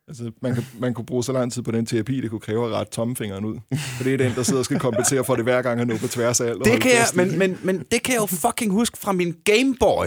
Altså, 0.07 0.31
man, 0.41 0.53
kan, 0.55 0.65
man 0.79 0.93
kunne 0.93 1.05
bruge 1.05 1.23
så 1.23 1.31
lang 1.31 1.53
tid 1.53 1.61
på 1.61 1.71
den 1.71 1.85
terapi, 1.85 2.21
det 2.21 2.29
kunne 2.29 2.39
kræve 2.39 2.65
at 2.67 2.71
rette 2.71 2.91
tommelfingeren 2.91 3.45
ud. 3.45 3.55
For 3.97 4.03
det 4.03 4.13
er 4.13 4.17
den, 4.17 4.35
der 4.35 4.43
sidder 4.43 4.59
og 4.59 4.65
skal 4.65 4.79
kompensere 4.79 5.23
for 5.23 5.35
det 5.35 5.43
hver 5.43 5.61
gang, 5.61 5.79
han 5.79 5.87
når 5.87 5.97
på 5.97 6.07
tværs 6.07 6.41
af 6.41 6.47
alt. 6.49 6.65
Det 6.65 6.81
kan 6.81 6.91
jeg, 6.91 7.05
men, 7.13 7.39
men, 7.39 7.59
men 7.63 7.83
det 7.91 8.03
kan 8.03 8.13
jeg 8.13 8.21
jo 8.21 8.25
fucking 8.25 8.71
huske 8.71 8.97
fra 8.97 9.11
min 9.11 9.35
Game 9.45 9.75
Boy. 9.79 10.05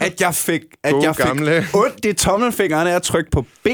At 0.00 0.20
jeg 0.20 0.34
fik, 0.34 0.62
at 0.82 0.92
Gode 0.92 1.04
jeg 1.04 1.16
fik 1.16 1.24
gamle. 1.24 1.66
ondt 1.74 2.04
i 2.04 2.12
tommelfingeren 2.12 2.88
af 2.88 2.94
at 2.94 3.02
trykke 3.02 3.30
på 3.30 3.42
B. 3.62 3.66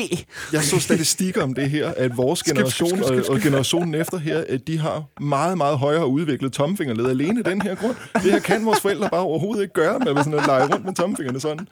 Jeg 0.52 0.62
så 0.62 0.80
statistikker 0.80 1.42
om 1.42 1.54
det 1.54 1.70
her, 1.70 1.92
at 1.96 2.16
vores 2.16 2.42
generation 2.42 3.02
og, 3.02 3.24
og 3.28 3.40
generationen 3.40 3.94
efter 3.94 4.18
her, 4.18 4.44
at 4.48 4.66
de 4.66 4.78
har 4.78 5.04
meget, 5.20 5.58
meget 5.58 5.78
højere 5.78 6.06
udviklet 6.06 6.52
tommelfingerled 6.52 7.06
alene 7.10 7.42
den 7.42 7.62
her 7.62 7.74
grund. 7.74 7.94
Det 8.14 8.32
her 8.32 8.38
kan 8.38 8.64
vores 8.66 8.80
forældre 8.80 9.10
bare 9.10 9.20
overhovedet 9.20 9.62
ikke 9.62 9.74
gøre 9.74 9.98
med 9.98 10.16
sådan 10.16 10.34
at 10.34 10.46
lege 10.46 10.66
rundt 10.74 10.84
med 10.84 10.94
tommelfingrene 10.94 11.40
sådan. 11.40 11.68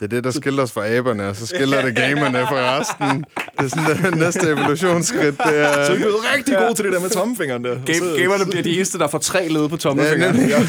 Det 0.00 0.06
er 0.06 0.08
det, 0.08 0.24
der 0.24 0.30
skiller 0.30 0.62
os 0.62 0.72
fra 0.72 0.88
aberne, 0.88 1.28
og 1.28 1.36
så 1.36 1.46
skiller 1.46 1.82
det 1.84 1.96
gamerne 1.96 2.38
fra 2.38 2.78
resten. 2.78 3.24
Det 3.58 3.64
er 3.64 3.68
sådan 3.68 4.12
det 4.12 4.18
næste 4.24 4.48
evolutionsskridt. 4.48 5.38
Det 5.46 5.58
er... 5.60 5.86
Så 5.86 5.94
vi 5.94 6.02
er 6.02 6.36
rigtig 6.36 6.56
gode 6.58 6.74
til 6.74 6.84
det 6.84 6.92
der 6.92 7.00
med 7.00 7.10
tommelfingeren 7.10 7.64
der. 7.64 7.74
Game, 7.74 8.20
gamerne 8.22 8.44
bliver 8.50 8.62
de 8.62 8.74
eneste, 8.76 8.98
der 8.98 9.08
får 9.08 9.18
tre 9.18 9.48
led 9.48 9.68
på 9.68 9.76
tommelfingeren. 9.76 10.36
Ja. 10.48 10.68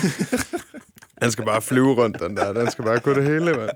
Den 1.22 1.32
skal 1.32 1.46
bare 1.46 1.62
flyve 1.62 1.94
rundt, 1.94 2.20
den 2.20 2.38
der. 2.38 2.54
Den 2.54 2.72
skal 2.72 2.84
bare 2.86 3.00
kunne 3.00 3.16
det 3.16 3.24
hele, 3.24 3.46
mand. 3.46 3.70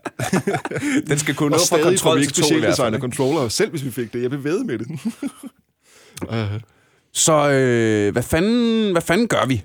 Den 1.09 1.17
skal 1.19 1.35
kunne 1.35 1.49
nå 1.49 1.53
Og 1.55 1.59
fra 1.59 1.65
stadig 1.65 1.83
får 1.83 1.89
kontrol 1.89 2.17
til 2.17 2.21
ikke 2.23 2.33
to 2.41 2.55
i 2.55 2.59
hvert 2.59 2.75
fald. 2.77 2.99
controller, 2.99 3.47
selv 3.47 3.69
hvis 3.69 3.85
vi 3.85 3.91
fik 3.91 4.13
det. 4.13 4.21
Jeg 4.23 4.31
vil 4.31 4.43
ved 4.43 4.63
med 4.63 4.77
det. 4.79 4.87
Øh, 6.31 6.59
Så 7.13 7.49
øh, 7.49 8.11
hvad, 8.13 8.23
fanden, 8.23 8.91
hvad 8.91 9.01
fanden 9.01 9.27
gør 9.27 9.45
vi, 9.47 9.63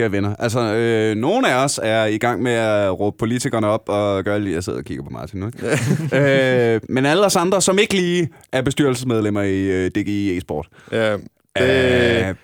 kære 0.00 0.12
venner? 0.12 0.36
Altså, 0.38 0.60
øh, 0.60 1.16
nogle 1.16 1.48
af 1.52 1.64
os 1.64 1.80
er 1.82 2.04
i 2.04 2.18
gang 2.18 2.42
med 2.42 2.52
at 2.52 3.00
råbe 3.00 3.16
politikerne 3.18 3.66
op 3.66 3.88
og 3.88 4.24
gøre 4.24 4.40
lige... 4.40 4.54
Jeg 4.54 4.64
sidder 4.64 4.78
og 4.78 4.84
kigger 4.84 5.04
på 5.04 5.10
Martin 5.10 5.40
nu, 5.40 5.46
øh, 6.18 6.80
men 6.88 7.06
alle 7.06 7.26
os 7.26 7.36
andre, 7.36 7.62
som 7.62 7.78
ikke 7.78 7.94
lige 7.94 8.28
er 8.52 8.62
bestyrelsesmedlemmer 8.62 9.42
i 9.42 9.60
øh, 9.60 9.90
DGI 9.90 10.36
e-sport. 10.36 10.68
Ja, 10.92 11.12
det, 11.12 12.28
Øh, 12.28 12.34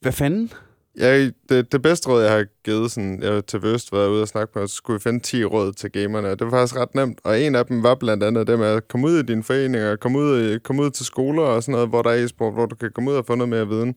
hvad 0.00 0.12
fanden? 0.12 0.52
jeg, 0.96 1.32
det, 1.48 1.72
det 1.72 1.82
bedste 1.82 2.08
råd, 2.08 2.22
jeg 2.22 2.32
har 2.32 2.44
givet 2.64 2.90
sådan, 2.90 3.22
jeg 3.22 3.34
var 3.34 3.40
til 3.40 3.62
Vøst, 3.62 3.92
været 3.92 4.08
ude 4.08 4.22
og 4.22 4.28
snakke 4.28 4.58
med, 4.58 4.68
så 4.68 4.74
skulle 4.74 4.98
vi 4.98 5.02
finde 5.02 5.20
10 5.20 5.44
råd 5.44 5.72
til 5.72 5.92
gamerne. 5.92 6.28
og 6.28 6.38
Det 6.38 6.44
var 6.46 6.50
faktisk 6.50 6.76
ret 6.76 6.94
nemt. 6.94 7.18
Og 7.24 7.40
en 7.40 7.54
af 7.54 7.66
dem 7.66 7.82
var 7.82 7.94
blandt 7.94 8.24
andet 8.24 8.46
det 8.46 8.58
med 8.58 8.66
at 8.66 8.88
komme 8.88 9.06
ud 9.06 9.18
i 9.18 9.22
dine 9.22 9.42
foreninger, 9.42 9.96
komme 9.96 10.18
ud, 10.18 10.58
komme 10.58 10.82
ud 10.82 10.90
til 10.90 11.06
skoler 11.06 11.42
og 11.42 11.62
sådan 11.62 11.72
noget, 11.72 11.88
hvor 11.88 12.02
der 12.02 12.10
er 12.10 12.24
e-sport, 12.24 12.52
hvor 12.52 12.66
du 12.66 12.76
kan 12.76 12.90
komme 12.94 13.10
ud 13.10 13.16
og 13.16 13.26
få 13.26 13.34
noget 13.34 13.48
mere 13.48 13.68
viden. 13.68 13.96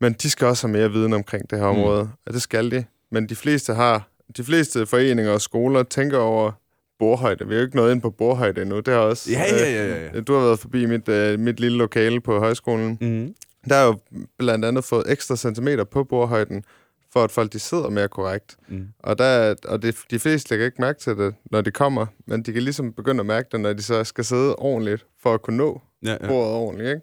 Men 0.00 0.12
de 0.12 0.30
skal 0.30 0.46
også 0.46 0.66
have 0.66 0.72
mere 0.78 0.90
viden 0.92 1.12
omkring 1.12 1.50
det 1.50 1.58
her 1.58 1.66
område, 1.66 2.02
mm. 2.04 2.08
og 2.26 2.32
det 2.32 2.42
skal 2.42 2.70
de. 2.70 2.84
Men 3.10 3.28
de 3.28 3.36
fleste 3.36 3.74
har, 3.74 4.08
de 4.36 4.44
fleste 4.44 4.86
foreninger 4.86 5.32
og 5.32 5.40
skoler 5.40 5.82
tænker 5.82 6.18
over 6.18 6.52
bordhøjde. 6.98 7.46
Vi 7.48 7.54
er 7.54 7.58
jo 7.58 7.64
ikke 7.64 7.76
nået 7.76 7.92
ind 7.92 8.02
på 8.02 8.10
bordhøjde 8.10 8.62
endnu. 8.62 8.80
Det 8.80 8.94
har 8.94 9.00
også, 9.00 9.30
Ja, 9.30 9.42
ja, 9.50 9.70
ja, 9.72 9.86
ja. 10.04 10.08
Øh, 10.14 10.22
du 10.26 10.34
har 10.34 10.40
været 10.40 10.58
forbi 10.58 10.86
mit, 10.86 11.08
øh, 11.08 11.38
mit 11.38 11.60
lille 11.60 11.78
lokale 11.78 12.20
på 12.20 12.38
højskolen. 12.38 12.98
Mm. 13.00 13.34
Der 13.68 13.76
er 13.76 13.86
jo 13.86 13.98
blandt 14.38 14.64
andet 14.64 14.84
fået 14.84 15.04
ekstra 15.12 15.36
centimeter 15.36 15.84
på 15.84 16.04
bordhøjden, 16.04 16.64
for 17.12 17.24
at 17.24 17.30
folk 17.30 17.52
de 17.52 17.58
sidder 17.58 17.90
mere 17.90 18.08
korrekt. 18.08 18.56
Mm. 18.68 18.86
Og, 18.98 19.18
der, 19.18 19.24
er- 19.24 19.54
og 19.64 19.82
det, 19.82 19.96
de 20.10 20.18
fleste 20.18 20.50
lægger 20.50 20.66
ikke 20.66 20.80
mærke 20.80 21.00
til 21.00 21.16
det, 21.16 21.34
når 21.50 21.60
de 21.60 21.70
kommer, 21.70 22.06
men 22.26 22.42
de 22.42 22.52
kan 22.52 22.62
ligesom 22.62 22.92
begynde 22.92 23.20
at 23.20 23.26
mærke 23.26 23.48
det, 23.52 23.60
når 23.60 23.72
de 23.72 23.82
så 23.82 24.04
skal 24.04 24.24
sidde 24.24 24.56
ordentligt, 24.56 25.06
for 25.22 25.34
at 25.34 25.42
kunne 25.42 25.56
nå 25.56 25.80
Ja, 26.02 26.10
ja. 26.10 26.16
ja. 26.22 26.26
bordet 26.28 26.54
ordentligt. 26.54 26.88
Ikke? 26.90 27.00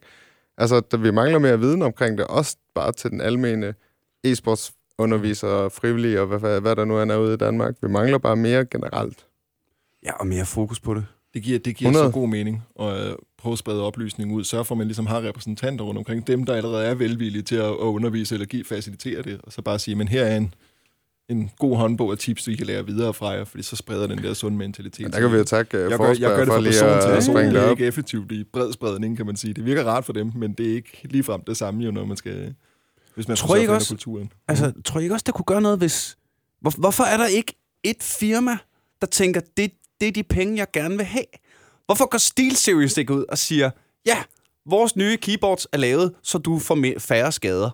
Altså, 0.57 0.81
der, 0.91 0.97
vi 0.97 1.11
mangler 1.11 1.39
mere 1.39 1.59
viden 1.59 1.81
omkring 1.81 2.17
det, 2.17 2.27
også 2.27 2.57
bare 2.75 2.91
til 2.91 3.11
den 3.11 3.21
almene 3.21 3.73
e-sportsundervisere 4.27 5.49
og 5.49 5.71
frivillige, 5.71 6.21
og 6.21 6.27
hvad, 6.27 6.61
hvad, 6.61 6.75
der 6.75 6.85
nu 6.85 7.01
end 7.01 7.11
er 7.11 7.17
ude 7.17 7.33
i 7.33 7.37
Danmark. 7.37 7.75
Vi 7.81 7.87
mangler 7.87 8.17
bare 8.17 8.35
mere 8.35 8.65
generelt. 8.65 9.25
ja, 10.05 10.11
og 10.13 10.27
mere 10.27 10.45
fokus 10.45 10.79
på 10.79 10.93
det. 10.93 11.05
Det 11.33 11.43
giver, 11.43 11.59
det 11.59 11.75
giver 11.75 11.89
100. 11.91 12.11
så 12.13 12.19
god 12.19 12.27
mening 12.27 12.63
at 12.79 13.07
øh, 13.07 13.15
prøve 13.37 13.53
at 13.53 13.59
sprede 13.59 13.83
oplysning 13.83 14.33
ud. 14.33 14.43
Sørge 14.43 14.65
for, 14.65 14.75
at 14.75 14.77
man 14.77 14.87
ligesom 14.87 15.05
har 15.05 15.21
repræsentanter 15.21 15.85
rundt 15.85 15.97
omkring. 15.97 16.27
Dem, 16.27 16.45
der 16.45 16.55
allerede 16.55 16.85
er 16.85 16.95
velvillige 16.95 17.41
til 17.41 17.55
at, 17.55 17.65
at 17.65 17.71
undervise 17.71 18.35
eller 18.35 18.45
give, 18.45 18.63
facilitere 18.63 19.21
det. 19.21 19.41
Og 19.43 19.51
så 19.51 19.61
bare 19.61 19.79
sige, 19.79 19.95
men 19.95 20.07
her 20.07 20.23
er 20.23 20.37
en, 20.37 20.53
en 21.29 21.51
god 21.59 21.77
håndbog 21.77 22.11
af 22.11 22.17
tips, 22.17 22.43
du 22.43 22.51
kan 22.57 22.67
lære 22.67 22.85
videre 22.85 23.13
fra 23.13 23.29
jer, 23.29 23.43
fordi 23.43 23.63
så 23.63 23.75
spreder 23.75 24.07
den 24.07 24.17
der 24.17 24.33
sunde 24.33 24.57
mentalitet. 24.57 25.03
Men 25.03 25.11
der 25.13 25.19
kan 25.19 25.31
vi 25.31 25.37
jo 25.37 25.43
takke 25.43 25.77
uh, 25.85 25.91
jeg 25.91 25.99
gør, 25.99 26.07
jeg 26.07 26.17
gør 26.19 26.37
det 26.37 26.47
fra 26.47 26.61
person 26.61 27.01
til 27.01 27.09
person. 27.09 27.33
springe 27.35 27.53
Det 27.53 27.63
er 27.63 27.69
ikke 27.69 27.85
effektivt 27.85 28.31
i 28.31 28.43
bred 28.43 28.73
spredning, 28.73 29.17
kan 29.17 29.25
man 29.25 29.35
sige. 29.35 29.53
Det 29.53 29.65
virker 29.65 29.83
rart 29.83 30.05
for 30.05 30.13
dem, 30.13 30.31
men 30.35 30.53
det 30.53 30.69
er 30.71 30.75
ikke 30.75 30.99
ligefrem 31.03 31.41
det 31.47 31.57
samme, 31.57 31.83
jo, 31.83 31.91
når 31.91 32.05
man 32.05 32.17
skal... 32.17 32.55
Hvis 33.15 33.27
man 33.27 33.37
Tror 33.37 33.55
I 33.55 33.59
ikke 33.59 33.73
også- 33.73 33.89
kulturen. 33.89 34.31
Altså, 34.47 34.71
tror 34.85 34.99
I 34.99 35.03
ikke 35.03 35.15
også, 35.15 35.23
det 35.25 35.33
kunne 35.33 35.45
gøre 35.45 35.61
noget, 35.61 35.77
hvis... 35.77 36.17
Hvor, 36.61 36.71
hvorfor 36.79 37.03
er 37.03 37.17
der 37.17 37.25
ikke 37.25 37.55
et 37.83 38.03
firma, 38.03 38.57
der 39.01 39.07
tænker, 39.07 39.41
det, 39.57 39.71
det 40.01 40.07
er 40.07 40.11
de 40.11 40.23
penge, 40.23 40.57
jeg 40.57 40.67
gerne 40.73 40.97
vil 40.97 41.05
have? 41.05 41.25
Hvorfor 41.85 42.09
går 42.09 42.17
SteelSeries 42.17 42.97
ikke 42.97 43.13
ud 43.13 43.25
og 43.29 43.37
siger, 43.37 43.69
ja, 44.05 44.17
vores 44.65 44.95
nye 44.95 45.17
keyboards 45.17 45.67
er 45.71 45.77
lavet, 45.77 46.13
så 46.23 46.37
du 46.37 46.59
får 46.59 46.77
færre 46.99 47.31
skader? 47.31 47.69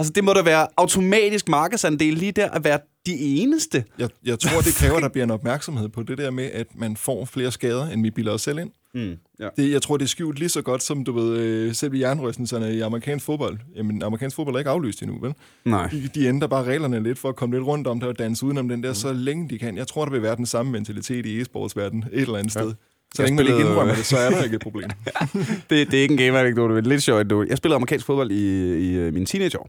Altså, 0.00 0.12
det 0.12 0.24
må 0.24 0.32
da 0.32 0.42
være 0.42 0.66
automatisk 0.76 1.48
markedsandel 1.48 2.14
lige 2.14 2.32
der 2.32 2.50
at 2.50 2.64
være 2.64 2.78
de 3.06 3.12
eneste. 3.18 3.84
Jeg, 3.98 4.08
jeg 4.24 4.38
tror, 4.38 4.60
det 4.60 4.74
kræver, 4.74 5.00
der 5.00 5.08
bliver 5.08 5.24
en 5.24 5.30
opmærksomhed 5.30 5.88
på 5.88 6.02
det 6.02 6.18
der 6.18 6.30
med, 6.30 6.50
at 6.52 6.66
man 6.74 6.96
får 6.96 7.24
flere 7.24 7.52
skader, 7.52 7.86
end 7.86 8.02
vi 8.02 8.10
bilder 8.10 8.32
os 8.32 8.42
selv 8.42 8.58
ind. 8.58 8.70
Mm. 8.94 9.16
Ja. 9.40 9.48
Det, 9.56 9.70
jeg 9.70 9.82
tror, 9.82 9.96
det 9.96 10.04
er 10.04 10.08
skjult 10.08 10.38
lige 10.38 10.48
så 10.48 10.62
godt, 10.62 10.82
som 10.82 11.04
du 11.04 11.12
ved, 11.12 11.38
øh, 11.38 11.74
selv 11.74 11.94
i 11.94 12.00
jernrystelserne 12.00 12.74
i 12.74 12.80
amerikansk 12.80 13.24
fodbold. 13.26 13.58
Jamen, 13.76 14.02
amerikansk 14.02 14.36
fodbold 14.36 14.54
er 14.54 14.58
ikke 14.58 14.70
aflyst 14.70 15.02
endnu, 15.02 15.18
vel? 15.20 15.34
Nej. 15.64 15.86
De, 15.86 16.08
de 16.14 16.26
ændrer 16.26 16.48
bare 16.48 16.64
reglerne 16.64 17.02
lidt 17.02 17.18
for 17.18 17.28
at 17.28 17.36
komme 17.36 17.56
lidt 17.56 17.66
rundt 17.66 17.86
om 17.86 18.00
det 18.00 18.08
og 18.08 18.18
danse 18.18 18.46
udenom 18.46 18.68
den 18.68 18.82
der, 18.82 18.92
så 18.92 19.12
længe 19.12 19.48
de 19.48 19.58
kan. 19.58 19.76
Jeg 19.76 19.86
tror, 19.86 20.04
der 20.04 20.12
vil 20.12 20.22
være 20.22 20.36
den 20.36 20.46
samme 20.46 20.72
mentalitet 20.72 21.26
i 21.26 21.40
e-sportsverdenen 21.40 22.04
et 22.12 22.20
eller 22.20 22.38
andet 22.38 22.54
ja. 22.56 22.60
sted. 22.60 22.74
Så 23.14 23.22
Jeg 23.22 23.28
længe 23.28 23.36
man 23.44 23.46
ikke 23.52 23.68
indrømmer 23.68 23.94
det, 23.94 24.06
så 24.06 24.18
er 24.18 24.30
der 24.30 24.42
ikke 24.42 24.56
et 24.56 24.62
problem. 24.62 24.90
Det, 25.70 25.90
det 25.90 25.94
er 25.94 26.02
ikke 26.02 26.12
en 26.12 26.18
gamer-anekdote, 26.18 26.74
men 26.74 26.86
lidt 26.86 27.02
sjovt. 27.02 27.32
Jeg 27.48 27.56
spillede 27.56 27.76
amerikansk 27.76 28.06
fodbold 28.06 28.30
i, 28.30 28.74
i 28.78 28.94
øh, 28.94 29.12
mine 29.14 29.26
teenageår, 29.26 29.68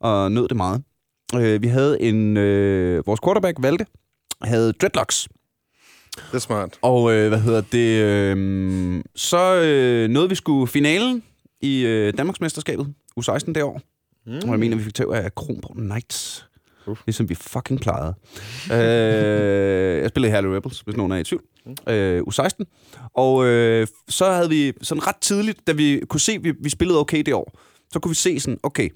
og 0.00 0.32
nød 0.32 0.48
det 0.48 0.56
meget. 0.56 0.82
Øh, 1.34 1.62
vi 1.62 1.66
havde 1.66 2.02
en... 2.02 2.36
Øh, 2.36 3.06
vores 3.06 3.20
quarterback, 3.24 3.56
Valde, 3.62 3.84
havde 4.42 4.72
dreadlocks. 4.72 5.28
Det 6.16 6.34
er 6.34 6.38
smart. 6.38 6.78
Og 6.82 7.12
øh, 7.12 7.28
hvad 7.28 7.40
hedder 7.40 7.60
det? 7.60 8.02
Øh, 8.02 9.02
så 9.16 9.54
øh, 9.54 10.08
nåede 10.08 10.28
vi 10.28 10.34
skulle 10.34 10.68
finalen 10.68 11.22
i 11.60 11.86
øh, 11.86 12.12
Danmarksmesterskabet, 12.18 12.94
U16 13.20 13.52
det 13.52 13.62
år. 13.62 13.80
Mm. 14.26 14.34
Og 14.34 14.50
jeg 14.50 14.58
mener, 14.58 14.76
vi 14.76 14.82
fik 14.82 14.94
tæv 14.94 15.12
af 15.14 15.34
Kronborg 15.34 15.76
Knights. 15.76 16.46
Uh. 16.86 16.96
Ligesom 17.06 17.28
vi 17.28 17.34
fucking 17.34 17.80
plejede. 17.80 18.14
øh, 18.72 20.02
jeg 20.02 20.08
spillede 20.08 20.30
i 20.30 20.32
Herlev 20.32 20.50
Rebels, 20.52 20.80
hvis 20.80 20.96
nogen 20.96 21.12
er 21.12 21.16
i 21.16 21.24
tvivl. 21.24 21.42
Øh, 21.88 22.22
U16. 22.22 23.10
Og 23.14 23.44
øh, 23.44 23.86
så 24.08 24.32
havde 24.32 24.48
vi 24.48 24.72
sådan 24.82 25.06
ret 25.06 25.16
tidligt, 25.16 25.66
da 25.66 25.72
vi 25.72 26.02
kunne 26.08 26.20
se, 26.20 26.32
at 26.32 26.44
vi, 26.44 26.52
vi 26.62 26.70
spillede 26.70 27.00
okay 27.00 27.22
det 27.22 27.34
år, 27.34 27.58
så 27.92 28.00
kunne 28.00 28.10
vi 28.10 28.14
se 28.14 28.40
sådan, 28.40 28.58
okay, 28.62 28.88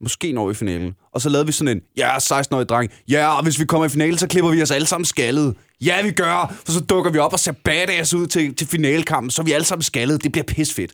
måske 0.00 0.32
når 0.32 0.46
vi 0.46 0.50
i 0.50 0.54
finalen. 0.54 0.94
Og 1.12 1.20
så 1.20 1.28
lavede 1.28 1.46
vi 1.46 1.52
sådan 1.52 1.76
en, 1.76 1.82
ja, 1.96 2.16
16-årig 2.16 2.68
dreng, 2.68 2.92
ja, 3.08 3.36
og 3.36 3.42
hvis 3.42 3.60
vi 3.60 3.64
kommer 3.64 3.86
i 3.86 3.88
finalen, 3.88 4.18
så 4.18 4.28
klipper 4.28 4.50
vi 4.50 4.62
os 4.62 4.70
alle 4.70 4.86
sammen 4.86 5.04
skaldet. 5.04 5.56
Ja, 5.80 6.02
vi 6.02 6.10
gør, 6.10 6.54
for 6.64 6.72
så 6.72 6.80
dukker 6.80 7.10
vi 7.10 7.18
op 7.18 7.32
og 7.32 7.38
ser 7.38 7.52
badass 7.52 8.14
ud 8.14 8.26
til, 8.26 8.54
til 8.54 8.66
finalekampen, 8.66 9.30
så 9.30 9.42
er 9.42 9.44
vi 9.46 9.52
alle 9.52 9.64
sammen 9.64 9.82
skaldet. 9.82 10.22
Det 10.22 10.32
bliver 10.32 10.44
pisfedt. 10.44 10.92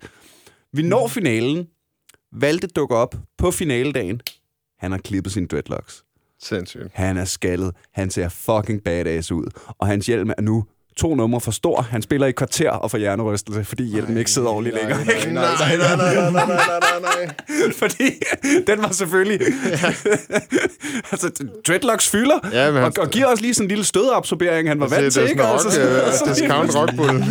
Vi 0.72 0.82
når 0.82 1.08
finalen. 1.08 1.66
Valgte 2.40 2.66
dukker 2.66 2.96
op 2.96 3.14
på 3.38 3.50
finaledagen. 3.50 4.20
Han 4.78 4.90
har 4.90 4.98
klippet 4.98 5.32
sine 5.32 5.46
dreadlocks. 5.46 6.04
Sindssygt. 6.42 6.88
Han 6.92 7.16
er 7.16 7.24
skaldet. 7.24 7.74
Han 7.94 8.10
ser 8.10 8.28
fucking 8.28 8.82
badass 8.84 9.32
ud. 9.32 9.46
Og 9.78 9.86
hans 9.86 10.06
hjelm 10.06 10.30
er 10.30 10.40
nu 10.42 10.64
to 10.96 11.14
numre 11.14 11.40
for 11.40 11.50
stor. 11.50 11.82
Han 11.82 12.02
spiller 12.02 12.26
i 12.26 12.32
kvarter 12.32 12.70
og 12.70 12.90
får 12.90 12.98
hjernerystelse, 12.98 13.64
fordi 13.64 13.84
hjelmen 13.84 14.16
ikke 14.16 14.30
sidder 14.30 14.48
ordentligt 14.48 14.76
længere. 14.76 15.04
Nej, 15.04 15.32
nej, 15.32 15.76
nej, 15.76 15.96
nej, 15.96 16.30
nej, 16.30 16.46
nej, 16.46 16.80
nej, 16.80 17.24
nej. 17.26 17.34
fordi 17.82 18.10
den 18.66 18.82
var 18.82 18.90
selvfølgelig... 18.90 19.40
Altså, 21.12 21.30
dreadlocks 21.66 22.08
fylder, 22.08 22.38
ja, 22.52 22.70
men 22.70 22.82
han... 22.82 22.84
og, 22.98 23.04
og, 23.04 23.10
giver 23.10 23.26
også 23.26 23.42
lige 23.42 23.54
sådan 23.54 23.64
en 23.64 23.68
lille 23.68 23.84
stødabsorbering, 23.84 24.68
han 24.68 24.80
var 24.80 24.86
altså, 24.86 25.00
vant 25.00 25.12
til, 25.12 25.22
ikke? 25.22 25.42
Det 25.42 25.48
rock, 25.48 26.22
uh, 26.22 26.34
discount 26.34 26.76
rockbull. 26.76 27.24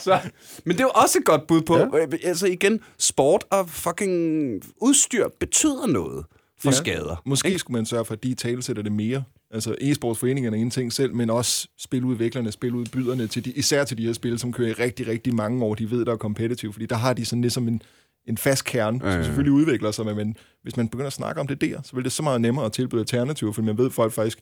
Så, 0.00 0.18
men 0.64 0.76
det 0.76 0.80
er 0.80 0.84
jo 0.84 0.90
også 1.02 1.18
et 1.18 1.24
godt 1.24 1.46
bud 1.46 1.62
på, 1.62 1.78
ja. 1.78 1.84
Øh, 1.84 2.08
øh, 2.12 2.18
altså 2.24 2.46
igen, 2.46 2.80
sport 2.98 3.44
og 3.50 3.68
fucking 3.68 4.62
udstyr 4.80 5.28
betyder 5.40 5.86
noget 5.86 6.24
for 6.62 6.70
ja. 6.70 6.76
skader. 6.76 7.22
Måske 7.24 7.48
ikke? 7.48 7.58
skulle 7.58 7.78
man 7.78 7.86
sørge 7.86 8.04
for, 8.04 8.14
at 8.14 8.22
de 8.22 8.34
talesætter 8.34 8.82
det 8.82 8.92
mere. 8.92 9.22
Altså 9.50 9.74
e-sportsforeningerne 9.80 10.56
er 10.56 10.60
en 10.60 10.70
ting 10.70 10.92
selv, 10.92 11.14
men 11.14 11.30
også 11.30 11.68
spiludviklerne, 11.78 12.52
spiludbyderne, 12.52 13.26
til 13.26 13.44
de, 13.44 13.50
især 13.52 13.84
til 13.84 13.98
de 13.98 14.06
her 14.06 14.12
spil, 14.12 14.38
som 14.38 14.52
kører 14.52 14.68
i 14.68 14.72
rigtig, 14.72 15.06
rigtig 15.08 15.34
mange 15.34 15.64
år. 15.64 15.74
De 15.74 15.90
ved, 15.90 16.04
der 16.04 16.12
er 16.12 16.16
kompetitiv, 16.16 16.72
fordi 16.72 16.86
der 16.86 16.96
har 16.96 17.12
de 17.12 17.24
sådan 17.24 17.40
ligesom 17.42 17.68
en, 17.68 17.82
en 18.26 18.38
fast 18.38 18.64
kerne, 18.64 19.00
Ja, 19.04 19.10
som 19.10 19.18
ja. 19.18 19.24
selvfølgelig 19.24 19.52
udvikler 19.52 19.90
sig, 19.90 20.16
men 20.16 20.36
hvis 20.62 20.76
man 20.76 20.88
begynder 20.88 21.06
at 21.06 21.12
snakke 21.12 21.40
om 21.40 21.46
det 21.46 21.60
der, 21.60 21.80
så 21.82 21.94
vil 21.96 22.04
det 22.04 22.12
så 22.12 22.22
meget 22.22 22.40
nemmere 22.40 22.64
at 22.66 22.72
tilbyde 22.72 23.00
alternativer, 23.00 23.52
for 23.52 23.62
man 23.62 23.78
ved, 23.78 23.86
at 23.86 23.92
folk 23.92 24.12
faktisk 24.12 24.38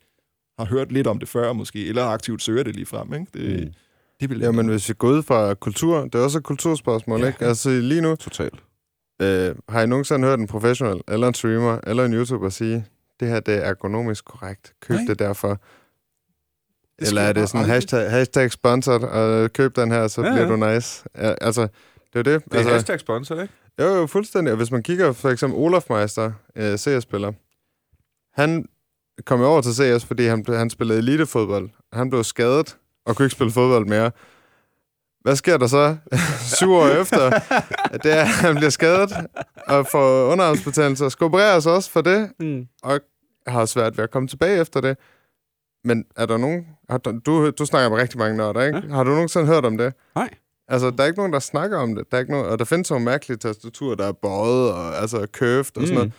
har 0.59 0.65
hørt 0.67 0.93
lidt 0.93 1.07
om 1.07 1.19
det 1.19 1.29
før 1.29 1.53
måske, 1.53 1.87
eller 1.87 2.05
aktivt 2.05 2.43
søger 2.43 2.63
det 2.63 2.75
lige 2.75 2.87
frem. 2.87 3.15
Ikke? 3.15 3.27
Det, 3.35 3.67
mm. 3.67 3.73
det 4.21 4.31
vil 4.31 4.39
Ja, 4.41 4.51
men 4.51 4.69
hvis 4.69 4.89
vi 4.89 4.95
går 4.99 5.09
ud 5.09 5.23
fra 5.23 5.55
kultur, 5.55 6.01
det 6.05 6.15
er 6.15 6.19
også 6.19 6.39
et 6.39 6.45
kulturspørgsmål, 6.45 7.21
ja. 7.21 7.27
ikke? 7.27 7.45
Altså 7.45 7.71
lige 7.81 8.01
nu, 8.01 8.17
Totalt. 8.17 8.55
øh, 9.23 9.55
har 9.69 9.83
I 9.83 9.87
nogensinde 9.87 10.29
hørt 10.29 10.39
en 10.39 10.47
professionel, 10.47 11.01
eller 11.09 11.29
en 11.29 11.35
streamer, 11.35 11.79
eller 11.87 12.05
en 12.05 12.15
YouTuber 12.15 12.49
sige, 12.49 12.85
det 13.21 13.29
her 13.29 13.41
det 13.41 13.55
er 13.55 13.61
ergonomisk 13.61 14.25
korrekt. 14.25 14.73
Køb 14.81 14.97
Nej. 14.97 15.05
det 15.09 15.19
derfor. 15.19 15.49
Det 16.99 17.09
Eller 17.09 17.23
er 17.23 17.33
det 17.33 17.49
sådan 17.49 17.67
hashtag, 17.67 18.11
hashtag 18.11 18.53
sponsored, 18.53 19.03
og 19.03 19.53
køb 19.53 19.77
den 19.77 19.91
her, 19.91 20.09
så 20.09 20.21
Ja, 20.21 20.27
ja, 20.27 20.33
bliver 20.33 20.59
ja. 20.59 20.69
du 20.69 20.75
nice. 20.75 21.05
Ja, 21.17 21.35
altså, 21.41 21.63
det 22.13 22.19
er 22.19 22.23
det. 22.23 22.45
Det 22.45 22.53
er 22.55 22.59
altså, 22.59 22.73
hashtag 22.73 23.01
sponsor, 23.01 23.41
ikke? 23.41 23.55
Jo, 23.81 23.85
jo, 23.87 24.07
fuldstændig. 24.07 24.53
Og 24.53 24.57
hvis 24.57 24.71
man 24.71 24.83
kigger 24.83 25.13
for 25.13 25.31
eksempel 25.31 25.59
Olaf 25.59 25.85
Meister, 25.91 26.33
øh, 26.57 26.77
CS-spiller, 26.79 27.33
han 28.41 28.67
kom 29.25 29.41
jo 29.41 29.47
over 29.47 29.61
til 29.63 29.73
CS, 29.75 30.05
fordi 30.05 30.25
han, 30.27 30.45
han 30.49 30.71
spillede 30.71 30.99
elitefodbold. 30.99 31.71
Han 31.93 32.11
blev 32.11 32.25
skadet 32.25 32.77
og 33.07 33.17
kunne 33.17 33.27
ikke 33.27 33.35
spille 33.35 33.53
fodbold 33.53 33.87
mere. 33.87 34.11
Hvad 35.29 35.37
sker 35.37 35.57
der 35.57 35.67
så 35.67 35.97
syv 36.59 36.73
år 36.73 36.87
efter? 36.89 37.31
Det 38.03 38.13
er, 38.13 38.21
at 38.21 38.29
han 38.29 38.55
bliver 38.57 38.71
skadet 38.71 39.11
og 39.67 39.87
får 39.87 40.25
underarmsbetændelse 40.33 41.05
og 41.05 41.13
skal 41.13 41.25
opereres 41.25 41.67
også 41.67 41.91
for 41.91 42.01
det, 42.01 42.31
Mm. 42.41 42.67
og 42.83 43.01
har 43.47 43.65
svært 43.67 43.97
ved 43.97 44.05
at 44.05 44.11
komme 44.11 44.29
tilbage 44.29 44.61
efter 44.61 44.81
det. 44.81 44.97
Men 45.85 46.05
er 46.17 46.27
der 46.27 46.37
nogen... 46.39 46.67
Har 46.91 46.99
du, 46.99 47.19
du, 47.27 47.51
du 47.51 47.65
snakker 47.67 47.91
med 47.91 47.99
rigtig 47.99 48.19
mange 48.19 48.37
nørder, 48.37 48.63
ikke? 48.63 48.79
Ja. 48.89 48.95
Har 48.95 49.05
du 49.05 49.11
nogensinde 49.11 49.47
hørt 49.47 49.65
om 49.65 49.79
det? 49.79 49.93
Nej. 50.15 50.29
Altså, 50.69 50.91
der 50.91 51.03
er 51.03 51.07
ikke 51.07 51.19
nogen, 51.19 51.33
der 51.33 51.39
snakker 51.39 51.79
om 51.79 51.95
det. 51.95 52.05
Der 52.11 52.17
er 52.17 52.21
ikke 52.21 52.33
nogen, 52.33 52.47
og 52.47 52.59
der 52.59 52.65
findes 52.65 52.91
nogle 52.91 53.05
mærkelige 53.05 53.39
tastaturer, 53.39 53.95
der 53.95 54.07
er 54.09 54.13
bøjet 54.13 54.73
og 54.73 54.97
altså 55.01 55.27
curved 55.37 55.59
og 55.59 55.65
sådan 55.75 55.89
Mm. 55.89 55.95
noget. 55.95 56.13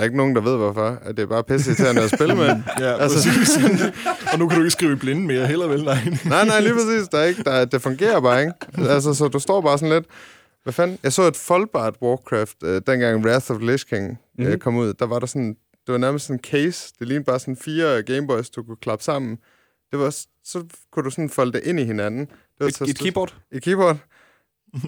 Der 0.00 0.04
er 0.04 0.08
ikke 0.08 0.16
nogen, 0.16 0.34
der 0.36 0.40
ved, 0.42 0.56
hvorfor. 0.56 0.98
At 1.02 1.16
det 1.16 1.22
er 1.22 1.26
bare 1.26 1.44
pisse 1.44 1.70
irriterende 1.70 2.02
at 2.02 2.10
spille 2.10 2.34
med. 2.42 2.46
Ja, 2.78 2.98
Altså- 3.02 3.28
præcis. 3.28 3.56
og 4.32 4.38
nu 4.38 4.48
kan 4.48 4.56
du 4.58 4.62
ikke 4.64 4.70
skrive 4.70 4.92
i 4.92 4.96
blinde 4.96 5.22
mere, 5.26 5.46
heller 5.46 5.66
vel, 5.66 5.84
nej. 5.84 5.98
Nej, 6.24 6.44
nej, 6.44 6.60
lige 6.60 6.72
præcis. 6.74 7.08
Der 7.08 7.18
er 7.18 7.24
ikke, 7.24 7.42
der, 7.42 7.50
er- 7.50 7.64
det 7.64 7.82
fungerer 7.82 8.20
bare 8.20 8.40
ikke. 8.40 8.52
Altså, 8.78 9.14
så 9.14 9.28
du 9.28 9.38
står 9.38 9.60
bare 9.60 9.78
sådan 9.78 9.94
lidt... 9.94 10.04
Hvad 10.62 10.72
fanden? 10.72 10.98
Jeg 11.02 11.12
så 11.12 11.22
et 11.22 11.36
foldbart 11.36 11.94
Warcraft, 12.02 12.56
øh, 12.64 12.82
dengang 12.86 13.24
Wrath 13.26 13.50
of 13.50 13.56
Lich 13.60 13.86
King 13.86 14.18
øh, 14.40 14.46
Mhm. 14.48 14.58
kom 14.58 14.76
ud. 14.76 14.94
Der 14.94 15.06
var 15.06 15.18
der 15.18 15.26
sådan... 15.26 15.56
Det 15.86 15.92
var 15.92 15.98
nærmest 15.98 16.26
sådan 16.26 16.36
en 16.36 16.42
case. 16.44 16.92
Det 16.98 17.06
lignede 17.08 17.24
bare 17.24 17.38
sådan 17.40 17.56
fire 17.56 18.02
Gameboys, 18.02 18.50
du 18.50 18.62
kunne 18.62 18.76
klappe 18.82 19.04
sammen. 19.04 19.38
Det 19.90 19.98
var, 19.98 20.10
så 20.44 20.64
kunne 20.92 21.04
du 21.04 21.10
sådan 21.10 21.30
folde 21.30 21.52
det 21.52 21.60
ind 21.64 21.80
i 21.80 21.84
hinanden. 21.84 22.20
Det 22.20 22.28
var 22.60 22.66
Et, 22.66 22.80
et 22.80 22.98
keyboard. 22.98 23.34
Et 23.52 23.62
keyboard. 23.62 23.96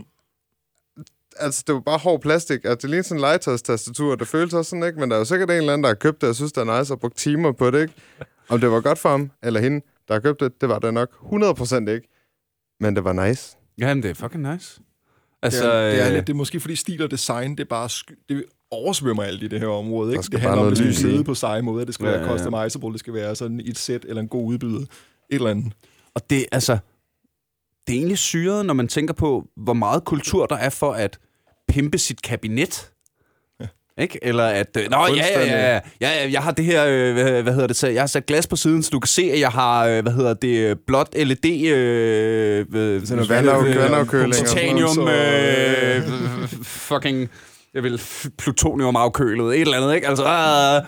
altså, 1.39 1.65
det 1.67 1.75
var 1.75 1.81
bare 1.81 1.99
hård 1.99 2.21
plastik. 2.21 2.65
Altså, 2.65 2.77
det 2.77 2.91
lignede 2.91 3.09
sådan 3.09 3.17
en 3.19 3.21
legetøjstastatur. 3.21 4.15
Det 4.15 4.29
føltes 4.29 4.55
også 4.55 4.69
sådan, 4.71 4.85
ikke? 4.85 5.01
Men 5.01 5.11
der 5.11 5.17
er 5.17 5.21
jo 5.21 5.25
sikkert 5.25 5.51
en 5.51 5.57
eller 5.57 5.73
anden, 5.73 5.83
der 5.83 5.91
har 5.91 5.95
købt 5.95 6.21
det 6.21 6.29
og 6.29 6.35
synes, 6.35 6.53
det 6.53 6.61
er 6.69 6.79
nice 6.79 6.93
og 6.95 7.01
brugt 7.01 7.17
timer 7.17 7.53
på 7.53 7.71
det, 7.71 7.81
ikke? 7.81 7.95
Om 8.49 8.61
det 8.61 8.71
var 8.71 8.81
godt 8.81 8.99
for 8.99 9.09
ham, 9.09 9.31
eller 9.43 9.61
hende, 9.61 9.81
der 10.09 10.15
har 10.15 10.21
købt 10.21 10.41
det, 10.41 10.61
det 10.61 10.69
var 10.69 10.79
det 10.79 10.95
nok 10.95 11.09
100% 11.11 11.91
ikke. 11.91 12.09
Men 12.81 12.97
det 12.97 13.05
var 13.05 13.27
nice. 13.29 13.57
Ja, 13.79 13.95
men 13.95 14.03
det 14.03 14.11
er 14.11 14.15
fucking 14.15 14.53
nice. 14.53 14.81
Altså, 15.43 15.65
det, 15.65 15.75
er, 15.75 15.91
det, 15.91 16.01
er 16.03 16.07
øh, 16.09 16.15
lidt, 16.15 16.27
det 16.27 16.33
er 16.33 16.37
måske 16.37 16.61
fordi 16.61 16.77
stil 16.77 17.03
og 17.03 17.11
design, 17.11 17.51
det 17.51 17.61
er 17.61 17.69
bare 17.69 17.89
sky, 17.89 18.13
det 18.29 18.45
oversvømmer 18.71 19.23
alt 19.23 19.43
i 19.43 19.49
det 19.49 19.61
her 19.61 19.67
område. 19.67 20.13
Ikke? 20.13 20.23
skal 20.23 20.39
Det 20.39 20.43
bare 20.43 20.51
handler 20.51 20.67
om, 20.67 20.73
at 20.73 20.79
det 20.79 20.95
skal 20.95 21.11
sidde 21.11 21.25
på 21.25 21.35
seje 21.35 21.63
måder, 21.63 21.85
det 21.85 21.95
skal 21.95 22.05
Ja, 22.07 22.11
være 22.11 22.21
ja, 22.21 22.31
ja. 22.33 22.37
customizable, 22.39 22.93
det 22.93 23.01
skal 23.01 23.15
være 23.15 23.37
sådan 23.37 23.61
i 23.61 23.69
et 23.71 23.79
sæt 23.79 24.05
eller 24.09 24.23
en 24.23 24.29
god 24.29 24.47
udbyder. 24.47 24.81
Et 24.81 24.87
eller 25.31 25.51
andet. 25.51 25.73
Og 26.15 26.31
det, 26.31 26.45
altså, 26.53 26.79
det 27.87 27.93
er 27.93 27.97
egentlig 27.97 28.19
syret, 28.19 28.67
når 28.67 28.75
man 28.75 28.89
tænker 28.89 29.15
på, 29.15 29.45
hvor 29.57 29.73
meget 29.73 30.05
kultur 30.05 30.47
der 30.47 30.57
er 30.57 30.71
for 30.71 30.93
at 30.93 31.19
pimpe 31.69 31.99
sit 31.99 32.23
kabinet. 32.23 32.93
Ikke? 33.99 34.19
Eller 34.23 34.45
at, 34.45 34.77
øh, 34.77 34.91
nå 34.91 35.07
ja, 35.07 35.41
ja, 35.41 35.75
ja, 35.75 35.81
ja, 36.01 36.31
jeg 36.33 36.43
har 36.43 36.51
det 36.51 36.65
her, 36.65 36.87
øh, 36.87 37.13
hvad, 37.13 37.43
hvad 37.43 37.53
hedder 37.53 37.67
det, 37.67 37.77
så 37.77 37.89
jeg 37.89 38.03
har 38.03 38.07
sat 38.07 38.27
glas 38.27 38.47
på 38.47 38.57
siden, 38.57 38.83
så 38.83 38.91
du 38.91 39.01
kan 39.01 39.09
se, 39.09 39.23
at 39.33 39.41
jeg 39.41 39.51
har, 39.51 39.87
øh, 39.87 40.03
hvad 40.03 40.13
hedder 40.13 40.35
det, 40.35 40.59
øh, 40.59 40.77
blåt 40.87 41.09
LED, 41.15 41.47
øh, 41.47 42.67
øh, 42.75 43.07
Sådan 43.07 43.17
noget 43.17 43.31
titanium, 44.35 45.09
øh, 45.09 46.03
fucking, 46.89 47.29
jeg 47.75 47.83
vil, 47.83 48.03
plutonium 48.39 48.97
afkølet, 48.97 49.55
et 49.55 49.61
eller 49.61 49.77
andet, 49.77 49.95
ikke? 49.95 50.09
Altså, 50.09 50.25
ah, 50.25 50.85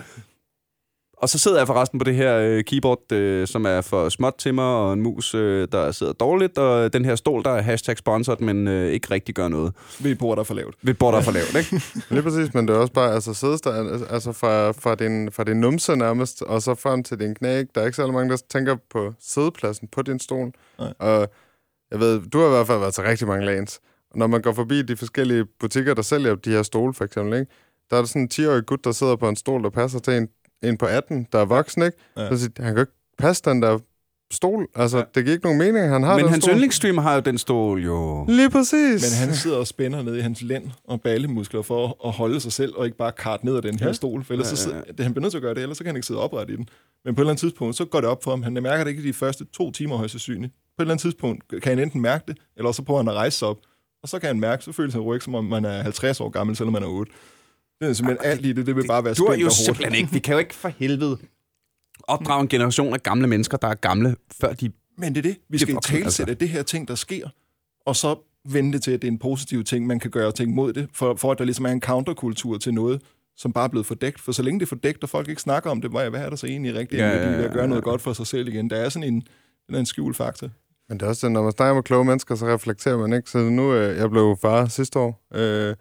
og 1.25 1.29
så 1.29 1.39
sidder 1.39 1.57
jeg 1.57 1.67
forresten 1.67 1.99
på 1.99 2.03
det 2.03 2.15
her 2.15 2.37
øh, 2.37 2.63
keyboard, 2.63 3.11
øh, 3.11 3.47
som 3.47 3.65
er 3.65 3.81
for 3.81 4.09
småt 4.09 4.33
til 4.37 4.53
mig, 4.53 4.65
og 4.65 4.93
en 4.93 5.01
mus, 5.01 5.35
øh, 5.35 5.67
der 5.71 5.91
sidder 5.91 6.13
dårligt, 6.13 6.57
og 6.57 6.93
den 6.93 7.05
her 7.05 7.15
stol, 7.15 7.43
der 7.43 7.49
er 7.49 7.61
hashtag 7.61 7.97
sponsored, 7.97 8.39
men 8.39 8.67
øh, 8.67 8.91
ikke 8.91 9.11
rigtig 9.11 9.35
gør 9.35 9.47
noget. 9.47 9.73
Et 10.05 10.17
bord, 10.17 10.35
der 10.35 10.39
er 10.41 10.43
for 10.43 10.53
lavt. 10.53 10.75
Et 10.87 10.97
bord, 10.97 11.13
der 11.13 11.19
er 11.19 11.23
for 11.23 11.31
lavt, 11.31 11.55
ikke? 11.55 11.81
Lige 12.13 12.23
præcis, 12.23 12.53
men 12.53 12.67
det 12.67 12.75
er 12.75 12.77
også 12.77 12.93
bare, 12.93 13.13
altså 13.13 13.33
sædestand, 13.33 14.05
altså 14.09 14.31
fra, 14.31 14.71
fra, 14.71 14.95
din, 14.95 15.31
fra 15.31 15.43
din 15.43 15.57
numse 15.57 15.95
nærmest, 15.95 16.41
og 16.41 16.61
så 16.61 16.75
frem 16.75 17.03
til 17.03 17.19
din 17.19 17.35
knæ, 17.35 17.59
ikke? 17.59 17.71
Der 17.75 17.81
er 17.81 17.85
ikke 17.85 17.95
særlig 17.95 18.13
mange, 18.13 18.29
der 18.29 18.37
tænker 18.49 18.75
på 18.89 19.13
sædepladsen 19.19 19.87
på 19.87 20.01
din 20.01 20.19
stol. 20.19 20.51
Nej. 20.79 20.93
Og 20.99 21.29
jeg 21.91 21.99
ved, 21.99 22.21
du 22.21 22.39
har 22.39 22.47
i 22.47 22.49
hvert 22.49 22.67
fald 22.67 22.79
været 22.79 22.93
til 22.93 23.03
rigtig 23.03 23.27
mange 23.27 23.45
lanes. 23.45 23.79
Og 24.11 24.17
når 24.17 24.27
man 24.27 24.41
går 24.41 24.53
forbi 24.53 24.81
de 24.81 24.97
forskellige 24.97 25.45
butikker, 25.59 25.93
der 25.93 26.01
sælger 26.01 26.35
de 26.35 26.49
her 26.49 26.63
stole, 26.63 26.93
for 26.93 27.05
eksempel, 27.05 27.39
ikke? 27.39 27.51
Der 27.89 27.97
er 27.97 28.01
der 28.01 28.07
sådan 28.07 28.21
en 28.21 28.29
10-årig 28.33 28.65
gut, 28.65 28.83
der 28.83 28.91
sidder 28.91 29.15
på 29.15 29.29
en 29.29 29.35
stol, 29.35 29.63
der 29.63 29.69
passer 29.69 29.99
til 29.99 30.13
en, 30.13 30.27
en 30.63 30.77
på 30.77 30.85
18, 30.85 31.27
der 31.31 31.39
er 31.39 31.45
voksen, 31.45 31.83
ikke? 31.83 31.97
Ja. 32.17 32.29
Så 32.29 32.37
siger, 32.37 32.51
han 32.57 32.65
kan 32.65 32.75
jo 32.75 32.81
ikke 32.81 32.91
passe 33.17 33.43
den 33.45 33.61
der 33.61 33.79
stol. 34.33 34.67
Altså, 34.75 34.97
Ja. 34.97 35.03
det 35.15 35.23
giver 35.23 35.31
ikke 35.35 35.45
nogen 35.45 35.59
mening, 35.59 35.89
han 35.89 36.03
har 36.03 36.15
men 36.15 36.23
den 36.23 36.31
hans 36.31 36.43
stol. 36.43 36.53
yndlingsstreamer 36.53 37.01
har 37.01 37.15
jo 37.15 37.19
den 37.19 37.37
stol, 37.37 37.83
jo. 37.83 38.25
Lige 38.29 38.49
præcis. 38.49 39.01
Men 39.21 39.27
han 39.27 39.35
sidder 39.35 39.57
og 39.57 39.67
spænder 39.67 40.01
ned 40.03 40.15
i 40.15 40.19
hans 40.19 40.41
lænd 40.41 40.63
og 40.83 41.01
ballemuskler 41.01 41.61
for 41.61 42.07
at 42.07 42.11
holde 42.11 42.39
sig 42.39 42.51
selv, 42.51 42.73
og 42.75 42.85
ikke 42.85 42.97
bare 42.97 43.11
kart 43.11 43.43
ned 43.43 43.55
af 43.55 43.61
den 43.61 43.79
her 43.79 43.87
Ja. 43.87 43.93
stol. 43.93 44.23
For 44.23 44.33
ellers 44.33 44.51
Ja, 44.51 44.55
så 44.55 44.69
ja, 44.69 44.75
ja. 44.75 44.81
sidder, 44.81 44.93
det, 44.95 45.05
han 45.05 45.13
bliver 45.13 45.21
nødt 45.21 45.31
til 45.31 45.37
at 45.37 45.41
gøre 45.41 45.53
det, 45.53 45.61
ellers 45.61 45.77
så 45.77 45.83
kan 45.83 45.89
han 45.89 45.95
ikke 45.95 46.07
sidde 46.07 46.19
opret 46.21 46.49
i 46.49 46.55
den. 46.55 46.67
Men 47.05 47.15
på 47.15 47.21
et 47.21 47.23
eller 47.23 47.31
andet 47.31 47.39
tidspunkt, 47.39 47.75
så 47.75 47.85
går 47.85 48.01
det 48.01 48.09
op 48.09 48.23
for 48.23 48.31
ham. 48.31 48.43
Han 48.43 48.53
mærker 48.53 48.83
det 48.83 48.91
ikke 48.91 49.03
de 49.03 49.13
første 49.13 49.45
to 49.53 49.71
timer 49.71 49.95
højst 49.97 50.11
sandsynligt. 50.11 50.53
et 50.53 50.81
eller 50.81 50.91
andet 50.91 51.01
tidspunkt 51.01 51.43
kan 51.47 51.61
han 51.77 51.79
enten 51.79 52.01
mærke 52.01 52.23
det, 52.27 52.37
eller 52.57 52.71
så 52.71 52.81
prøver 52.83 52.99
han 52.99 53.07
at 53.07 53.13
rejse 53.15 53.37
sig 53.39 53.47
op. 53.47 53.57
Og 54.03 54.09
så 54.09 54.19
kan 54.19 54.27
han 54.27 54.39
mærke, 54.39 54.63
så 54.63 54.71
føles 54.71 54.93
han 54.93 55.01
ryg, 55.03 55.21
som 55.23 55.35
om 55.35 55.45
man 55.45 55.65
er 55.65 55.81
50 55.83 56.19
år 56.21 56.29
gammel, 56.29 56.55
selvom 56.55 56.73
man 56.73 56.83
er 56.83 56.87
8. 56.87 57.11
Det 57.79 57.89
er 57.89 57.93
simpelthen 57.93 58.31
alt 58.31 58.45
i 58.45 58.53
det, 58.53 58.67
det 58.67 58.75
vil 58.75 58.87
bare 58.87 59.03
være 59.03 59.13
Du 59.13 59.23
er 59.23 59.31
spændt 59.31 59.43
jo 59.43 59.49
simpelthen 59.49 59.95
ikke. 59.95 60.11
Vi 60.11 60.19
kan 60.19 60.33
jo 60.33 60.39
ikke 60.39 60.55
for 60.55 60.69
helvede 60.69 61.17
opdrage 62.03 62.41
en 62.41 62.47
generation 62.47 62.93
af 62.93 63.03
gamle 63.03 63.27
mennesker, 63.27 63.57
der 63.57 63.67
er 63.67 63.75
gamle, 63.75 64.15
før 64.41 64.53
de... 64.53 64.71
Men 64.97 65.15
det 65.15 65.25
er 65.25 65.29
det. 65.29 65.37
Vi 65.49 65.57
skal 65.57 65.75
i 65.75 65.77
talsætte 65.83 66.31
altså. 66.31 66.39
det 66.39 66.49
her 66.49 66.63
ting, 66.63 66.87
der 66.87 66.95
sker, 66.95 67.29
og 67.85 67.95
så 67.95 68.15
vende 68.49 68.73
det 68.73 68.83
til, 68.83 68.91
at 68.91 69.01
det 69.01 69.07
er 69.07 69.11
en 69.11 69.19
positiv 69.19 69.63
ting, 69.63 69.87
man 69.87 69.99
kan 69.99 70.11
gøre 70.11 70.31
ting 70.31 70.53
mod 70.53 70.73
det, 70.73 70.87
for, 70.93 71.15
for 71.15 71.31
at 71.31 71.37
der 71.37 71.43
ligesom 71.45 71.65
er 71.65 71.69
en 71.69 71.81
counterkultur 71.81 72.57
til 72.57 72.73
noget, 72.73 73.01
som 73.37 73.53
bare 73.53 73.63
er 73.63 73.67
blevet 73.67 73.85
fordækt. 73.85 74.21
For 74.21 74.31
så 74.31 74.43
længe 74.43 74.59
det 74.59 74.65
er 74.65 74.67
fordækt, 74.67 75.03
og 75.03 75.09
folk 75.09 75.29
ikke 75.29 75.41
snakker 75.41 75.69
om 75.69 75.81
det, 75.81 75.91
hvad 75.91 76.09
hvad 76.09 76.21
er 76.21 76.29
der 76.29 76.35
så 76.35 76.47
egentlig 76.47 76.75
rigtig 76.75 76.97
Ja, 76.97 77.07
ja, 77.07 77.15
ja, 77.15 77.31
ja, 77.31 77.43
at 77.43 77.53
gøre 77.53 77.67
noget 77.67 77.83
godt 77.83 78.01
for 78.01 78.13
sig 78.13 78.27
selv 78.27 78.47
igen? 78.47 78.69
Der 78.69 78.75
er 78.75 78.89
sådan 78.89 79.13
en, 79.13 79.27
er 79.73 79.79
en 79.79 79.85
skjult 79.85 80.17
faktor. 80.17 80.49
Men 80.89 80.99
det 80.99 81.05
er 81.05 81.09
også 81.09 81.27
det, 81.27 81.33
når 81.33 81.43
man 81.43 81.51
snakker 81.51 81.73
med 81.73 81.83
kloge 81.83 82.05
mennesker, 82.05 82.35
så 82.35 82.47
reflekterer 82.47 82.97
man 82.97 83.13
ikke. 83.13 83.29
Så 83.29 83.37
nu, 83.37 83.73
øh, 83.73 83.97
jeg 83.97 84.09
blev 84.09 84.37
far 84.41 84.65
sidste 84.65 84.99
år, 84.99 85.25
øh, 85.33 85.75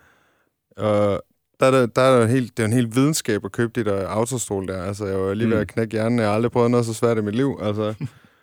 og 0.77 1.23
der 1.61 1.67
er, 1.67 1.71
det, 1.71 1.97
der 1.97 2.03
er 2.03 2.27
helt, 2.27 2.57
det 2.57 2.63
er 2.63 2.67
en 2.67 2.73
helt 2.73 2.97
videnskab 2.97 3.45
at 3.45 3.53
købe 3.53 3.73
de 3.81 3.91
der 3.91 4.09
autostol 4.09 4.69
der. 4.69 4.83
Altså, 4.83 5.07
jeg 5.07 5.21
var 5.21 5.35
lige 5.35 5.49
ved 5.49 5.57
Mm. 5.57 5.61
at 5.61 5.69
knække 5.69 5.93
hjernen. 5.93 6.19
Jeg 6.19 6.29
har 6.29 6.35
aldrig 6.35 6.53
prøvet 6.53 6.71
noget 6.71 6.87
så 6.87 6.95
svært 6.95 7.19
i 7.19 7.21
mit 7.21 7.35
liv. 7.35 7.59
Altså. 7.63 7.95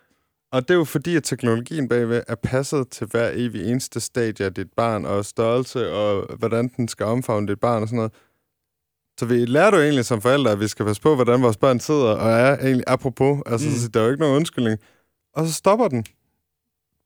og 0.52 0.62
det 0.62 0.70
er 0.70 0.78
jo 0.78 0.84
fordi, 0.84 1.16
at 1.16 1.24
teknologien 1.24 1.88
bagved 1.88 2.22
er 2.28 2.34
passet 2.34 2.88
til 2.88 3.06
hver 3.06 3.30
evig 3.34 3.70
eneste 3.70 4.00
stadie 4.00 4.46
af 4.46 4.54
dit 4.54 4.68
barn, 4.76 5.04
og 5.04 5.24
størrelse, 5.24 5.92
og 5.92 6.36
hvordan 6.38 6.68
den 6.76 6.88
skal 6.88 7.06
omfavne 7.06 7.48
dit 7.48 7.60
barn 7.60 7.82
og 7.82 7.88
sådan 7.88 7.96
noget. 7.96 8.12
Så 9.20 9.26
vi 9.26 9.44
lærer 9.44 9.70
du 9.70 9.76
egentlig 9.76 10.04
som 10.04 10.20
forældre, 10.20 10.50
at 10.52 10.60
vi 10.60 10.68
skal 10.68 10.86
passe 10.86 11.02
på, 11.02 11.14
hvordan 11.14 11.42
vores 11.42 11.56
børn 11.56 11.80
sidder 11.80 12.10
og 12.14 12.30
er 12.30 12.56
egentlig 12.58 12.84
apropos. 12.86 13.42
Altså, 13.46 13.68
Mm. 13.68 13.74
mm. 13.86 13.92
der 13.92 14.00
er 14.00 14.04
jo 14.04 14.10
ikke 14.10 14.20
nogen 14.20 14.36
undskyldning. 14.36 14.78
Og 15.34 15.46
så 15.46 15.52
stopper 15.52 15.88
den 15.88 16.04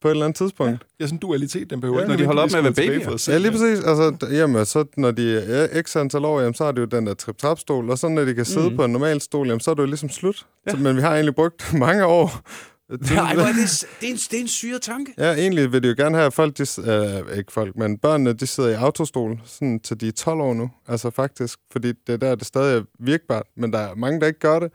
på 0.02 0.08
et 0.08 0.12
eller 0.12 0.24
andet 0.24 0.36
tidspunkt. 0.36 0.86
Ja, 1.00 1.06
sådan 1.06 1.16
en 1.16 1.18
dualitet, 1.18 1.70
den 1.70 1.80
behøver 1.80 1.98
Ja, 1.98 2.04
ikke 2.04 2.12
når 2.12 2.16
de 2.18 2.26
holder 2.26 2.42
op 2.42 2.50
med 2.50 2.58
at 2.58 2.64
være 2.64 2.72
babyer. 2.72 3.24
Ja, 3.28 3.38
lige 3.38 3.50
præcis. 3.50 3.78
Altså, 3.84 4.16
d- 4.24 4.34
jamen, 4.34 4.64
så 4.66 4.84
når 4.96 5.10
de 5.10 5.38
er 5.38 5.82
x 5.82 5.96
antal 5.96 6.24
år, 6.24 6.40
jamen, 6.40 6.54
så 6.54 6.64
er 6.64 6.72
det 6.72 6.80
jo 6.80 6.86
den 6.86 7.06
der 7.06 7.14
trip-trap-stol, 7.14 7.90
og 7.90 7.98
så 7.98 8.08
når 8.08 8.24
de 8.24 8.34
kan 8.34 8.44
sidde 8.44 8.70
mm. 8.70 8.76
på 8.76 8.84
en 8.84 8.92
normal 8.92 9.20
stol, 9.20 9.46
jamen, 9.46 9.60
så 9.60 9.70
er 9.70 9.74
det 9.74 9.82
jo 9.82 9.86
ligesom 9.86 10.08
slut. 10.08 10.46
Ja. 10.66 10.70
Ja. 10.70 10.76
Så, 10.76 10.82
men 10.82 10.96
vi 10.96 11.00
har 11.00 11.14
egentlig 11.14 11.34
brugt 11.34 11.72
mange 11.86 12.06
år. 12.06 12.40
Nej, 13.14 13.34
hvor 13.34 13.42
er 13.42 13.46
det, 13.46 13.86
det, 14.00 14.08
er 14.08 14.12
en, 14.12 14.16
det 14.16 14.34
er 14.34 14.40
en 14.40 14.48
syre 14.48 14.78
tanke. 14.78 15.14
Ja, 15.18 15.32
egentlig 15.34 15.72
vil 15.72 15.82
de 15.82 15.88
jo 15.88 15.94
gerne 15.98 16.16
have, 16.16 16.26
at 16.26 16.32
folk, 16.32 16.58
de, 16.58 16.66
øh, 16.92 17.38
ikke 17.38 17.52
folk, 17.52 17.76
men 17.76 17.98
børnene, 17.98 18.32
de 18.32 18.46
sidder 18.46 18.70
i 18.70 18.74
autostol, 18.74 19.40
sådan 19.44 19.80
til 19.80 20.00
de 20.00 20.08
er 20.08 20.12
12 20.12 20.40
år 20.40 20.54
nu. 20.54 20.70
Altså 20.88 21.10
faktisk, 21.10 21.58
fordi 21.72 21.88
det 21.88 22.12
er 22.12 22.16
der, 22.16 22.34
det 22.34 22.46
stadig 22.46 22.78
er 22.78 22.82
virkbart, 22.98 23.46
men 23.56 23.72
der 23.72 23.78
er 23.78 23.94
mange, 23.94 24.20
der 24.20 24.26
ikke 24.26 24.40
gør 24.40 24.58
det. 24.58 24.72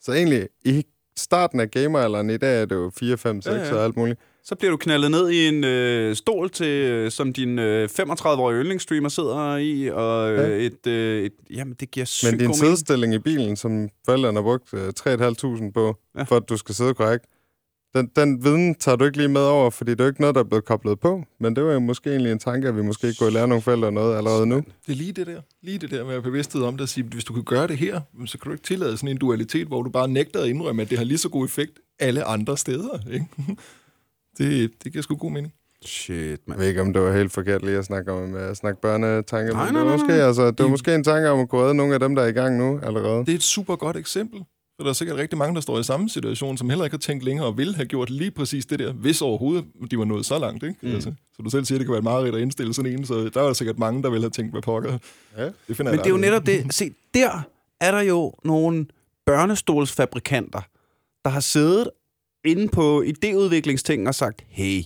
Så 0.00 0.12
egentlig, 0.12 0.48
i 0.64 0.84
starten 1.18 1.60
af 1.60 1.70
gameralderen 1.70 2.30
i 2.30 2.36
dag 2.36 2.62
er 2.62 2.64
det 2.66 2.74
jo 2.74 2.90
4, 2.98 3.16
5, 3.18 3.42
6 3.42 3.54
Ja, 3.54 3.60
ja, 3.60 3.68
ja. 3.68 3.74
og 3.74 3.84
alt 3.84 3.96
muligt. 3.96 4.20
Så 4.44 4.54
bliver 4.54 4.70
du 4.70 4.76
knaldet 4.76 5.10
ned 5.10 5.30
i 5.30 5.48
en 5.48 5.64
øh, 5.64 6.16
stol, 6.16 6.50
til, 6.50 6.66
øh, 6.66 7.10
som 7.10 7.32
din 7.32 7.58
øh, 7.58 7.88
35-årige 8.00 8.60
yndlingsstreamer 8.60 9.08
sidder 9.08 9.56
i, 9.56 9.88
og 9.90 10.32
øh, 10.32 10.38
Ja. 10.60 10.66
et, 10.66 10.86
øh, 10.86 11.24
et... 11.24 11.32
Jamen, 11.50 11.74
det 11.80 11.90
giver 11.90 12.06
sygt 12.06 12.30
Men 12.30 12.38
din 12.40 12.48
god 12.48 12.56
mening. 12.58 12.64
sidestilling 12.78 13.14
i 13.14 13.18
bilen, 13.18 13.56
som 13.56 13.88
forældrene 14.06 14.36
har 14.38 14.42
brugt 14.42 14.74
øh, 14.74 14.88
3.500 15.00 15.70
på, 15.72 15.94
Ja. 16.18 16.22
for 16.22 16.36
at 16.36 16.48
du 16.48 16.56
skal 16.56 16.74
sidde 16.74 16.94
korrekt, 16.94 17.24
den, 17.94 18.10
den 18.16 18.44
viden 18.44 18.74
tager 18.74 18.96
du 18.96 19.04
ikke 19.04 19.16
lige 19.16 19.28
med 19.28 19.40
over, 19.40 19.70
fordi 19.70 19.90
det 19.90 20.00
er 20.00 20.04
jo 20.04 20.08
ikke 20.08 20.20
noget, 20.20 20.34
der 20.34 20.40
er 20.40 20.44
blevet 20.44 20.64
koblet 20.64 21.00
på. 21.00 21.22
Men 21.40 21.56
det 21.56 21.64
var 21.64 21.72
jo 21.72 21.78
måske 21.78 22.10
egentlig 22.10 22.32
en 22.32 22.38
tanke, 22.38 22.68
at 22.68 22.76
vi 22.76 22.82
måske 22.82 23.14
kunne 23.18 23.30
lære 23.32 23.48
nogle 23.48 23.62
forældre 23.62 23.92
noget 23.92 24.16
allerede 24.16 24.46
nu. 24.46 24.56
Det 24.86 24.92
er 24.92 24.96
lige 24.96 25.12
det 25.12 25.26
der. 25.26 25.40
Lige 25.62 25.78
det 25.78 25.90
der 25.90 26.04
med 26.04 26.14
at 26.14 26.22
bevidsthed 26.22 26.62
om 26.62 26.76
det, 26.76 26.82
at 26.82 26.88
sige, 26.88 27.04
hvis 27.04 27.24
du 27.24 27.32
kan 27.32 27.42
gøre 27.44 27.66
det 27.68 27.76
her, 27.78 28.00
så 28.26 28.38
kan 28.38 28.48
du 28.48 28.52
ikke 28.52 28.64
tillade 28.64 28.96
sådan 28.96 29.08
en 29.08 29.16
dualitet, 29.16 29.66
hvor 29.66 29.82
du 29.82 29.90
bare 29.90 30.08
nægter 30.08 30.40
at 30.42 30.48
indrømme, 30.48 30.82
at 30.82 30.90
det 30.90 30.98
har 30.98 31.04
lige 31.04 31.18
så 31.18 31.28
god 31.28 31.44
effekt 31.44 31.72
alle 31.98 32.24
andre 32.24 32.56
steder. 32.56 32.98
Ikke? 33.12 33.26
Det, 34.40 34.70
det 34.84 34.92
giver 34.92 35.02
sgu 35.02 35.16
god 35.16 35.30
mening. 35.30 35.52
Shit, 35.84 36.16
Jeg 36.18 36.38
mand. 36.46 36.58
ved 36.60 36.68
ikke, 36.68 36.80
om 36.80 36.92
det 36.92 37.02
var 37.02 37.16
helt 37.16 37.32
forkert 37.32 37.64
lige 37.64 37.78
at 37.78 37.84
snakke 37.84 38.12
om 38.12 38.34
at 38.34 38.56
snakke 38.56 38.80
børnetanker, 38.80 39.52
Nej, 39.52 39.64
men 39.64 39.72
nej, 39.74 39.80
det 39.82 39.86
var, 39.90 39.96
nej, 39.96 39.96
måske, 39.96 40.08
nej. 40.18 40.26
altså, 40.26 40.50
det 40.50 40.62
var 40.62 40.68
måske 40.68 40.94
en 40.94 41.04
tanke 41.04 41.28
om 41.30 41.40
at 41.40 41.48
kunne 41.48 41.62
redde 41.62 41.74
nogle 41.74 41.94
af 41.94 42.00
dem, 42.00 42.14
der 42.14 42.22
er 42.22 42.26
i 42.26 42.32
gang 42.32 42.58
nu 42.58 42.80
allerede. 42.82 43.18
Det 43.18 43.28
er 43.28 43.34
et 43.34 43.42
super 43.42 43.76
godt 43.76 43.96
eksempel. 43.96 44.40
For 44.76 44.84
der 44.84 44.90
er 44.90 44.94
sikkert 44.94 45.16
rigtig 45.16 45.38
mange, 45.38 45.54
der 45.54 45.60
står 45.60 45.78
i 45.78 45.82
samme 45.82 46.08
situation, 46.08 46.56
som 46.56 46.70
heller 46.70 46.84
ikke 46.84 46.94
har 46.94 46.98
tænkt 46.98 47.24
længere 47.24 47.46
og 47.46 47.58
ville 47.58 47.74
have 47.74 47.86
gjort 47.86 48.10
lige 48.10 48.30
præcis 48.30 48.66
det 48.66 48.78
der, 48.78 48.92
hvis 48.92 49.22
overhovedet 49.22 49.64
de 49.90 49.98
var 49.98 50.04
nået 50.04 50.26
så 50.26 50.38
langt. 50.38 50.62
Ikke? 50.62 50.76
Mm. 50.82 50.94
Altså, 50.94 51.12
så 51.36 51.42
du 51.42 51.50
selv 51.50 51.64
siger, 51.64 51.76
at 51.76 51.80
det 51.80 51.86
kan 51.86 51.92
være 51.92 51.98
et 51.98 52.04
meget 52.04 52.34
at 52.34 52.40
indstille 52.40 52.74
sådan 52.74 52.92
en, 52.92 53.04
så 53.06 53.30
der 53.34 53.42
er 53.42 53.52
sikkert 53.52 53.78
mange, 53.78 54.02
der 54.02 54.10
vil 54.10 54.20
have 54.20 54.30
tænkt, 54.30 54.52
hvad 54.52 54.62
pokker. 54.62 54.98
Ja. 55.36 55.44
Det 55.44 55.52
finder 55.76 55.92
Men 55.92 55.98
jeg 55.98 55.98
det 55.98 56.06
er 56.06 56.10
jo 56.10 56.16
netop 56.16 56.46
det. 56.46 56.74
Se, 56.74 56.90
der 57.14 57.48
er 57.80 57.90
der 57.90 58.00
jo 58.00 58.32
nogle 58.44 58.86
børnestolsfabrikanter, 59.26 60.60
der 61.24 61.30
har 61.30 61.40
siddet 61.40 61.90
inde 62.44 62.68
på 62.68 63.02
idéudviklingsting 63.02 64.08
og 64.08 64.14
sagt, 64.14 64.44
hey, 64.48 64.80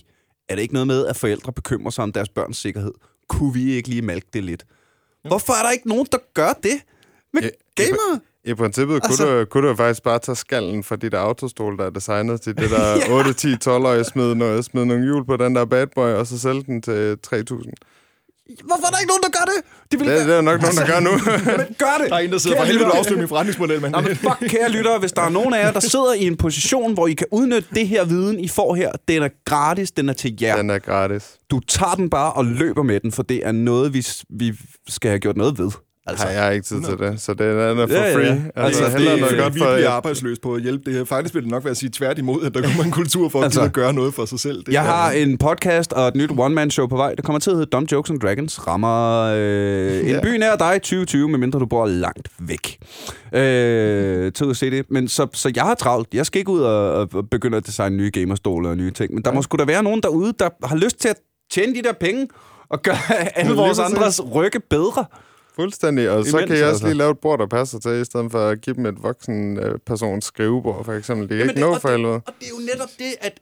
er 0.49 0.55
det 0.55 0.61
ikke 0.61 0.73
noget 0.73 0.87
med, 0.87 1.05
at 1.07 1.15
forældre 1.15 1.53
bekymrer 1.53 1.91
sig 1.91 2.03
om 2.03 2.11
deres 2.13 2.29
børns 2.29 2.57
sikkerhed? 2.57 2.91
Kunne 3.27 3.53
vi 3.53 3.71
ikke 3.73 3.89
lige 3.89 4.01
malke 4.01 4.27
det 4.33 4.43
lidt? 4.43 4.65
Hvorfor 5.27 5.53
er 5.53 5.63
der 5.63 5.71
ikke 5.71 5.87
nogen, 5.87 6.07
der 6.11 6.17
gør 6.33 6.53
det 6.63 6.81
med 7.33 7.41
Ja, 7.41 7.49
gamere? 7.83 8.19
I 8.45 8.53
princippet 8.53 8.95
Altså- 9.03 9.25
kunne, 9.25 9.39
du, 9.39 9.45
kunne 9.45 9.69
du 9.69 9.75
faktisk 9.75 10.03
bare 10.03 10.19
tage 10.19 10.35
skallen 10.35 10.83
fra 10.83 10.95
der 10.95 11.19
autostol, 11.19 11.77
der 11.77 11.85
er 11.85 11.89
designet 11.89 12.41
til 12.41 12.57
det 12.57 12.69
der 12.69 13.11
8, 13.11 13.33
10, 13.33 13.53
12-årige, 13.53 14.03
smide, 14.03 14.35
noget, 14.35 14.65
smide 14.65 14.85
nogle 14.85 15.03
hjul 15.03 15.25
på 15.25 15.37
den 15.37 15.55
der 15.55 15.65
bad 15.65 15.87
boy, 15.87 16.09
og 16.09 16.27
så 16.27 16.39
sælge 16.39 16.63
den 16.63 16.81
til 16.81 17.17
3.000. 17.27 17.71
Hvorfor 18.63 18.85
er 18.87 18.91
der 18.91 18.99
ikke 18.99 19.11
nogen, 19.13 19.23
der 19.23 19.29
gør 19.29 19.45
det? 19.51 19.59
De 19.91 19.97
vil 19.99 20.07
Det, 20.07 20.25
det 20.27 20.33
er 20.33 20.35
jo 20.35 20.41
nok 20.41 20.61
nogen, 20.61 20.77
der 20.77 20.85
gør 20.85 20.99
nu. 20.99 21.11
Men 21.57 21.75
gør 21.77 21.95
det! 22.01 22.09
Der 22.09 22.15
er 22.15 22.19
en, 22.19 22.31
der 22.31 22.37
sidder 22.37 22.55
Kære 22.57 22.65
for 22.65 22.71
helvede 22.71 22.91
og 22.91 22.97
afsløre 22.97 23.19
min 23.19 23.27
forretningsmodel, 23.27 23.81
men 23.81 23.91
Jamen, 23.95 24.15
fuck, 24.15 24.39
kære 24.47 24.69
lyttere, 24.69 24.99
hvis 24.99 25.11
der 25.11 25.21
er 25.21 25.29
nogen 25.29 25.53
af 25.53 25.63
jer, 25.63 25.71
der 25.71 25.79
sidder 25.79 26.13
i 26.13 26.23
en 26.27 26.37
position, 26.37 26.93
hvor 26.93 27.07
I 27.07 27.13
kan 27.13 27.27
udnytte 27.31 27.69
det 27.75 27.87
her 27.87 28.05
viden, 28.05 28.39
I 28.39 28.47
får 28.47 28.75
her, 28.75 28.91
den 29.07 29.23
er 29.23 29.29
gratis, 29.45 29.91
den 29.91 30.09
er 30.09 30.13
til 30.13 30.37
jer. 30.41 30.57
Den 30.57 30.69
er 30.69 30.79
gratis. 30.79 31.23
Du 31.51 31.59
tager 31.59 31.95
den 31.95 32.09
bare 32.09 32.33
og 32.33 32.45
løber 32.45 32.83
med 32.83 32.99
den, 32.99 33.11
for 33.11 33.23
det 33.23 33.47
er 33.47 33.51
noget, 33.51 33.93
vi, 33.93 34.07
vi 34.29 34.53
skal 34.87 35.09
have 35.09 35.19
gjort 35.19 35.37
noget 35.37 35.57
ved. 35.59 35.71
Altså, 36.07 36.27
jeg 36.27 36.43
har 36.43 36.49
ikke 36.51 36.65
tid 36.65 36.81
til 36.81 36.97
det, 36.97 37.21
så 37.21 37.33
det 37.33 37.41
er, 37.47 37.69
den 37.69 37.79
er 37.79 37.87
for 37.87 37.93
Ja, 37.93 38.01
ja, 38.01 38.09
ja. 38.09 38.15
free. 38.15 38.51
Altså, 38.55 38.83
Altså, 38.83 38.97
det- 38.99 39.11
er 39.13 39.17
noget 39.19 39.37
godt 39.37 39.57
for... 39.57 39.73
bliver 39.75 39.89
arbejdsløse 39.89 40.41
på 40.41 40.53
at 40.53 40.61
hjælpe 40.61 40.83
det 40.85 40.93
her. 40.97 41.05
Faktisk 41.05 41.35
vil 41.35 41.43
det 41.43 41.51
nok 41.51 41.63
være 41.63 41.71
at 41.71 41.77
sige 41.77 41.89
tværtimod, 41.93 42.45
at 42.45 42.53
der 42.53 42.61
kommer 42.61 42.83
en 42.83 42.91
kultur 42.91 43.29
for 43.29 43.39
at 43.39 43.45
Altså, 43.45 43.59
altså, 43.61 43.71
gøre 43.73 43.93
noget 43.93 44.13
for 44.13 44.25
sig 44.25 44.39
selv. 44.39 44.63
Det 44.65 44.73
Jeg 44.73 44.81
har 44.83 45.11
en 45.11 45.37
podcast 45.37 45.93
og 45.93 46.07
et 46.07 46.15
nyt 46.15 46.31
one-man-show 46.37 46.87
på 46.87 46.95
vej. 46.97 47.13
Det 47.15 47.25
kommer 47.25 47.39
til 47.39 47.49
at 47.49 47.55
hedde 47.57 47.69
Dumb 47.69 47.91
Jokes 47.91 48.09
and 48.11 48.19
Dragons. 48.19 48.67
Rammer 48.67 49.21
øh, 49.35 49.99
en 49.99 50.05
Ja. 50.07 50.21
by 50.21 50.27
nær 50.37 50.55
dig 50.55 50.75
i 50.75 50.79
2020, 50.79 51.29
medmindre 51.29 51.59
du 51.59 51.65
bor 51.65 51.85
langt 51.85 52.29
væk. 52.39 52.77
Øh, 53.33 54.31
til 54.33 54.49
at 54.49 54.57
se 54.57 54.71
det. 54.71 54.85
Men 54.89 55.07
så, 55.07 55.27
så 55.33 55.51
jeg 55.55 55.63
har 55.63 55.75
travlt. 55.75 56.07
Jeg 56.13 56.25
skal 56.25 56.39
ikke 56.39 56.51
ud 56.51 56.61
og, 56.61 57.07
og 57.13 57.29
begynde 57.31 57.57
at 57.57 57.65
designe 57.67 57.97
nye 57.97 58.11
gamerstoler 58.13 58.69
og 58.69 58.77
nye 58.77 58.91
ting. 58.91 59.13
Men 59.13 59.23
der 59.23 59.31
må 59.33 59.41
sgu 59.41 59.57
da 59.57 59.63
være 59.65 59.83
nogen 59.83 60.01
derude, 60.03 60.33
der 60.39 60.49
har 60.67 60.75
lyst 60.75 60.99
til 60.99 61.09
at 61.09 61.17
tjene 61.51 61.75
de 61.75 61.81
der 61.83 61.93
penge 61.93 62.27
og 62.69 62.81
gøre 62.81 62.97
alle 63.35 63.53
vores 63.55 63.79
andres 63.79 64.21
rygge 64.35 64.59
bedre. 64.69 65.05
Fuldstændig, 65.55 66.09
og 66.09 66.25
så 66.25 66.37
Imens, 66.37 66.49
kan 66.49 66.57
jeg 66.57 66.65
også 66.65 66.73
altså. 66.73 66.85
lige 66.87 66.97
lave 66.97 67.11
et 67.11 67.19
bord, 67.19 67.39
der 67.39 67.47
passer 67.47 67.79
til, 67.79 68.01
i 68.01 68.05
stedet 68.05 68.31
for 68.31 68.47
at 68.47 68.61
give 68.61 68.75
dem 68.75 68.85
et 68.85 69.03
voksen 69.03 69.59
øh, 69.59 69.79
persons 69.85 70.25
skrivebord, 70.25 70.85
for 70.85 70.93
eksempel. 70.93 71.29
Det 71.29 71.37
er 71.37 71.41
ikke 71.41 71.53
det, 71.53 71.61
nå 71.61 71.73
og, 71.73 71.81
for 71.81 71.89
det, 71.89 71.97
helvede. 71.97 72.13
og 72.15 72.33
det 72.39 72.45
er 72.45 72.49
jo 72.49 72.65
netop 72.73 72.89
det, 72.99 73.15
at 73.21 73.39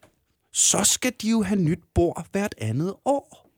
så 0.53 0.84
skal 0.84 1.14
de 1.22 1.30
jo 1.30 1.41
have 1.41 1.59
nyt 1.59 1.80
bord 1.95 2.26
hvert 2.32 2.55
andet 2.57 2.93
år. 3.05 3.49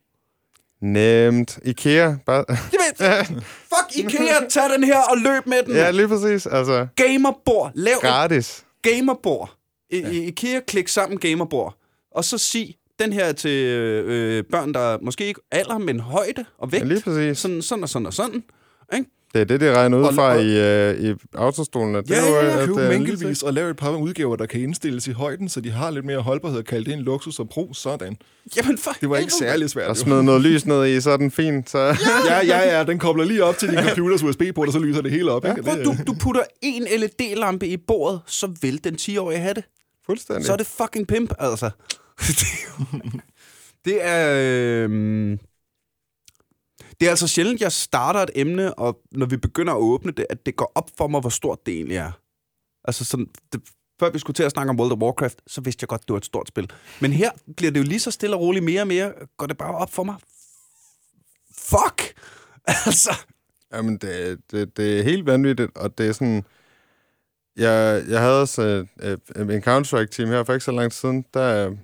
Nemt. 0.81 1.59
Ikea, 1.65 2.15
bare... 2.25 2.45
Jamen, 2.73 3.41
fuck 3.43 3.95
IKEA, 3.95 4.47
tag 4.49 4.69
den 4.69 4.83
her 4.83 4.99
og 4.99 5.17
løb 5.17 5.45
med 5.45 5.63
den. 5.63 5.75
ja, 5.75 5.91
lige 5.91 6.07
præcis. 6.07 6.45
Altså, 6.45 6.87
Gamerbord. 6.95 7.71
Lav 7.75 7.93
et 7.93 8.01
gratis. 8.01 8.65
gamerbord. 8.81 9.49
gamerbord. 9.91 10.11
I, 10.11 10.17
ja. 10.19 10.27
IKEA, 10.27 10.59
klik 10.67 10.87
sammen 10.87 11.19
gamerbord. 11.19 11.77
Og 12.11 12.25
så 12.25 12.37
sig 12.37 12.75
den 12.99 13.13
her 13.13 13.31
til 13.31 13.65
øh, 13.65 14.43
børn, 14.51 14.73
der 14.73 14.97
måske 15.01 15.25
ikke 15.27 15.41
alder, 15.51 15.77
men 15.77 15.99
højde 15.99 16.45
og 16.57 16.69
Ja, 16.73 16.77
vægt. 16.77 16.87
lige 16.87 17.01
præcis. 17.01 17.37
Sådan, 17.37 17.61
sådan 17.61 17.83
og 17.83 17.89
sådan 17.89 18.05
og 18.05 18.13
sådan. 18.13 18.43
Ikke? 18.93 19.09
Det 19.33 19.41
er 19.41 19.45
det, 19.45 19.61
de 19.61 19.75
regner 19.75 19.97
ud 19.97 20.13
fra 20.13 20.35
og- 20.35 20.43
i, 20.43 20.59
øh, 20.59 21.11
i 21.11 21.13
autostolen. 21.33 21.95
at 21.95 22.03
Det 22.03 22.11
Ja, 22.11 22.15
er 22.25 22.29
jo, 22.29 22.35
ja, 22.35 22.45
ja. 22.45 22.59
at, 22.61 22.65
købe 22.67 22.81
øh, 22.81 22.89
mængdelvis 22.89 23.43
og 23.43 23.53
lave 23.53 23.69
et 23.69 23.77
par 23.77 23.95
udgaver, 23.95 24.35
der 24.35 24.45
kan 24.45 24.61
indstilles 24.61 25.07
i 25.07 25.11
højden, 25.11 25.49
så 25.49 25.61
de 25.61 25.69
har 25.71 25.91
lidt 25.91 26.05
mere 26.05 26.19
holdbarhed 26.19 26.59
og 26.59 26.65
kalde 26.65 26.85
det 26.85 26.93
en 26.93 26.99
luksus 26.99 27.39
og 27.39 27.49
pro. 27.49 27.69
Sådan. 27.73 28.17
Jamen, 28.57 28.77
for 28.77 28.91
Det 29.01 29.09
var 29.09 29.17
ikke 29.17 29.33
særlig 29.33 29.69
svært. 29.69 29.87
Og 29.89 29.97
smide 29.97 30.23
noget 30.23 30.41
lys 30.41 30.65
ned 30.65 30.85
i, 30.87 31.01
så 31.01 31.11
er 31.11 31.17
den 31.17 31.31
fin. 31.31 31.67
Så... 31.67 31.77
Ja, 32.29 32.45
ja, 32.45 32.77
ja, 32.77 32.83
den 32.83 32.99
kobler 32.99 33.25
lige 33.25 33.43
op 33.43 33.57
til 33.57 33.69
din 33.69 33.79
computers 33.87 34.23
USB-port, 34.23 34.67
og 34.67 34.73
så 34.73 34.79
lyser 34.79 35.01
det 35.01 35.11
hele 35.11 35.31
op. 35.31 35.45
Ikke? 35.45 35.63
Prøv, 35.63 35.77
Det, 35.77 35.85
du, 35.85 35.95
du 36.07 36.13
putter 36.21 36.41
en 36.61 36.83
LED-lampe 36.97 37.67
i 37.67 37.77
bordet, 37.77 38.21
så 38.27 38.51
vil 38.61 38.83
den 38.83 38.95
10-årige 39.01 39.39
have 39.39 39.53
det. 39.53 39.63
Fuldstændig. 40.05 40.45
Så 40.45 40.53
er 40.53 40.57
det 40.57 40.67
fucking 40.67 41.07
pimp, 41.07 41.33
altså. 41.39 41.69
det 43.85 43.97
er 44.01 44.33
det. 44.33 44.89
Øh, 44.89 45.37
det 46.99 47.05
er 47.05 47.09
altså 47.09 47.27
sjældent, 47.27 47.61
jeg 47.61 47.71
starter 47.71 48.19
et 48.19 48.29
emne, 48.35 48.73
og 48.73 49.01
når 49.11 49.25
vi 49.25 49.37
begynder 49.37 49.73
at 49.73 49.79
åbne 49.79 50.11
det, 50.11 50.25
at 50.29 50.45
det 50.45 50.55
går 50.55 50.71
op 50.75 50.89
for 50.97 51.07
mig, 51.07 51.21
hvor 51.21 51.29
stort 51.29 51.65
det 51.65 51.73
egentlig 51.73 51.97
er. 51.97 52.11
Altså 52.83 53.05
sådan, 53.05 53.27
det, 53.53 53.61
før 53.99 54.09
vi 54.09 54.19
skulle 54.19 54.35
til 54.35 54.43
at 54.43 54.51
snakke 54.51 54.69
om 54.69 54.79
World 54.79 54.91
of 54.91 54.97
Warcraft, 54.97 55.41
så 55.47 55.61
vidste 55.61 55.83
jeg 55.83 55.87
godt, 55.87 56.01
det 56.01 56.13
var 56.13 56.17
et 56.17 56.25
stort 56.25 56.47
spil. 56.47 56.71
Men 57.01 57.13
her 57.13 57.31
bliver 57.57 57.71
det 57.71 57.79
jo 57.79 57.85
lige 57.85 57.99
så 57.99 58.11
stille 58.11 58.35
og 58.35 58.41
roligt 58.41 58.65
mere 58.65 58.81
og 58.81 58.87
mere, 58.87 59.13
går 59.37 59.45
det 59.45 59.57
bare 59.57 59.75
op 59.75 59.93
for 59.93 60.03
mig. 60.03 60.15
Fuck! 61.57 62.13
Altså, 62.85 63.17
Jamen, 63.73 63.97
det, 63.97 64.39
det, 64.51 64.77
det 64.77 64.99
er 64.99 65.03
helt 65.03 65.25
vanvittigt, 65.25 65.77
og 65.77 65.97
det 65.97 66.07
er 66.07 66.11
sådan... 66.11 66.43
Jeg, 67.57 68.03
jeg 68.09 68.21
havde 68.21 68.41
også 68.41 68.61
øh, 68.61 69.17
øh 69.37 69.55
en 69.55 69.63
Counter-Strike-team 69.63 70.27
her 70.27 70.43
for 70.43 70.53
ikke 70.53 70.65
så 70.65 70.71
lang 70.71 70.91
tid 70.91 70.99
siden. 70.99 71.25
Der, 71.33 71.75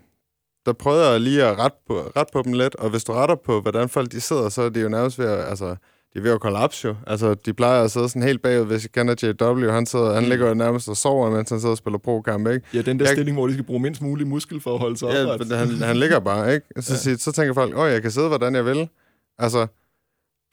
der 0.66 0.74
prøvede 0.74 1.10
jeg 1.10 1.20
lige 1.22 1.44
at 1.46 1.60
rette 1.60 1.78
på, 1.88 1.94
rette 2.16 2.32
på 2.34 2.42
dem 2.42 2.54
lidt, 2.54 2.76
og 2.76 2.90
hvis 2.90 3.04
du 3.04 3.12
retter 3.14 3.36
på, 3.36 3.62
hvordan 3.62 3.90
folk 3.90 4.12
de 4.12 4.22
sidder, 4.22 4.50
så 4.50 4.62
er 4.62 4.70
det 4.70 4.84
jo 4.84 4.90
nærmest 4.90 5.20
ved 5.20 5.26
at, 5.26 5.50
altså, 5.50 5.66
de 6.14 6.20
er 6.20 6.22
ved 6.22 6.32
at 6.32 6.40
kollapse 6.42 6.88
jo. 6.88 6.96
Altså, 7.08 7.34
de 7.34 7.54
plejer 7.54 7.84
at 7.84 7.92
sidde 7.92 8.10
sådan 8.10 8.24
helt 8.24 8.42
bagud, 8.42 8.66
hvis 8.66 8.84
jeg 8.84 8.92
kender 8.92 9.34
JW, 9.52 9.70
han, 9.72 9.86
sidder, 9.86 10.14
han 10.14 10.24
ligger 10.24 10.48
jo 10.48 10.54
nærmest 10.54 10.90
og 10.90 10.98
sover, 10.98 11.30
mens 11.30 11.50
han 11.50 11.60
sidder 11.60 11.72
og 11.72 11.78
spiller 11.78 11.98
pro-kamp, 12.00 12.48
ikke? 12.48 12.68
Ja, 12.74 12.82
den 12.82 13.00
der 13.00 13.06
Jeg- 13.06 13.14
stilling, 13.16 13.38
hvor 13.38 13.48
de 13.48 13.54
skal 13.54 13.66
bruge 13.66 13.80
mindst 13.80 14.02
mulig 14.02 14.28
muskel 14.28 14.62
for 14.62 14.74
at 14.74 14.80
holde 14.80 14.98
sig 14.98 15.08
Ja, 15.08 15.34
opret. 15.34 15.52
han, 15.58 15.68
han 15.70 15.98
ligger 15.98 16.20
bare, 16.20 16.54
ikke? 16.54 16.68
Så, 16.82 17.10
ja. 17.10 17.18
så 17.18 17.32
tænker 17.32 17.54
folk, 17.54 17.78
åh, 17.78 17.92
jeg 17.92 18.02
kan 18.02 18.12
sidde, 18.12 18.28
hvordan 18.28 18.56
jeg 18.56 18.66
vil. 18.66 18.90
Altså, 19.40 19.68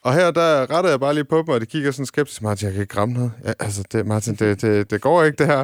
og 0.03 0.13
her, 0.13 0.31
der 0.31 0.71
retter 0.75 0.89
jeg 0.89 0.99
bare 0.99 1.13
lige 1.13 1.23
på 1.25 1.37
dem, 1.37 1.47
og 1.49 1.61
de 1.61 1.65
kigger 1.65 1.91
sådan 1.91 2.05
skeptisk. 2.05 2.41
Martin, 2.41 2.65
jeg 2.65 2.73
kan 2.73 2.81
ikke 2.81 2.97
ramme 2.97 3.13
noget. 3.13 3.31
Ja, 3.45 3.53
altså, 3.59 3.83
det, 3.91 4.05
Martin, 4.07 4.35
det, 4.35 4.61
det, 4.61 4.91
det 4.91 5.01
går 5.01 5.23
ikke, 5.23 5.35
det 5.37 5.45
her. 5.47 5.63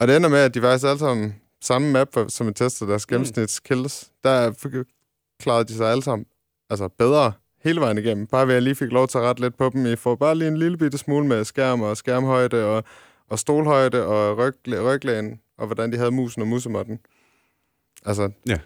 Og 0.00 0.08
det 0.08 0.16
ender 0.16 0.28
med, 0.28 0.38
at 0.38 0.54
de 0.54 0.60
faktisk 0.60 0.86
alle 0.86 0.98
sammen 0.98 1.34
samme 1.62 1.92
map, 1.92 2.16
som 2.28 2.46
vi 2.46 2.52
testede 2.52 2.90
deres 2.90 3.06
gennemsnitskills. 3.06 4.10
Der 4.24 4.52
fik- 4.52 4.72
klarede 5.40 5.64
de 5.64 5.74
sig 5.74 5.90
alle 5.90 6.02
sammen 6.02 6.26
altså 6.70 6.88
bedre 6.88 7.32
hele 7.64 7.80
vejen 7.80 7.98
igennem. 7.98 8.26
Bare 8.26 8.46
ved 8.46 8.54
at 8.54 8.56
jeg 8.56 8.62
lige 8.62 8.74
fik 8.74 8.90
lov 8.92 9.08
til 9.08 9.18
at 9.18 9.24
rette 9.24 9.42
lidt 9.42 9.58
på 9.58 9.70
dem. 9.70 9.86
I 9.86 9.96
får 9.96 10.14
bare 10.16 10.34
lige 10.34 10.48
en 10.48 10.56
lille 10.56 10.78
bitte 10.78 10.98
smule 10.98 11.26
med 11.26 11.44
skærm 11.44 11.80
og 11.82 11.96
skærmhøjde 11.96 12.64
og, 12.64 12.84
og 13.30 13.38
stolhøjde 13.38 14.06
og 14.06 14.38
ryg, 14.38 14.54
ryglægen, 14.82 15.40
og 15.58 15.66
hvordan 15.66 15.92
de 15.92 15.96
havde 15.98 16.10
musen 16.10 16.42
og 16.42 16.48
musemotten. 16.48 16.98
Altså, 18.06 18.30
Ja. 18.48 18.58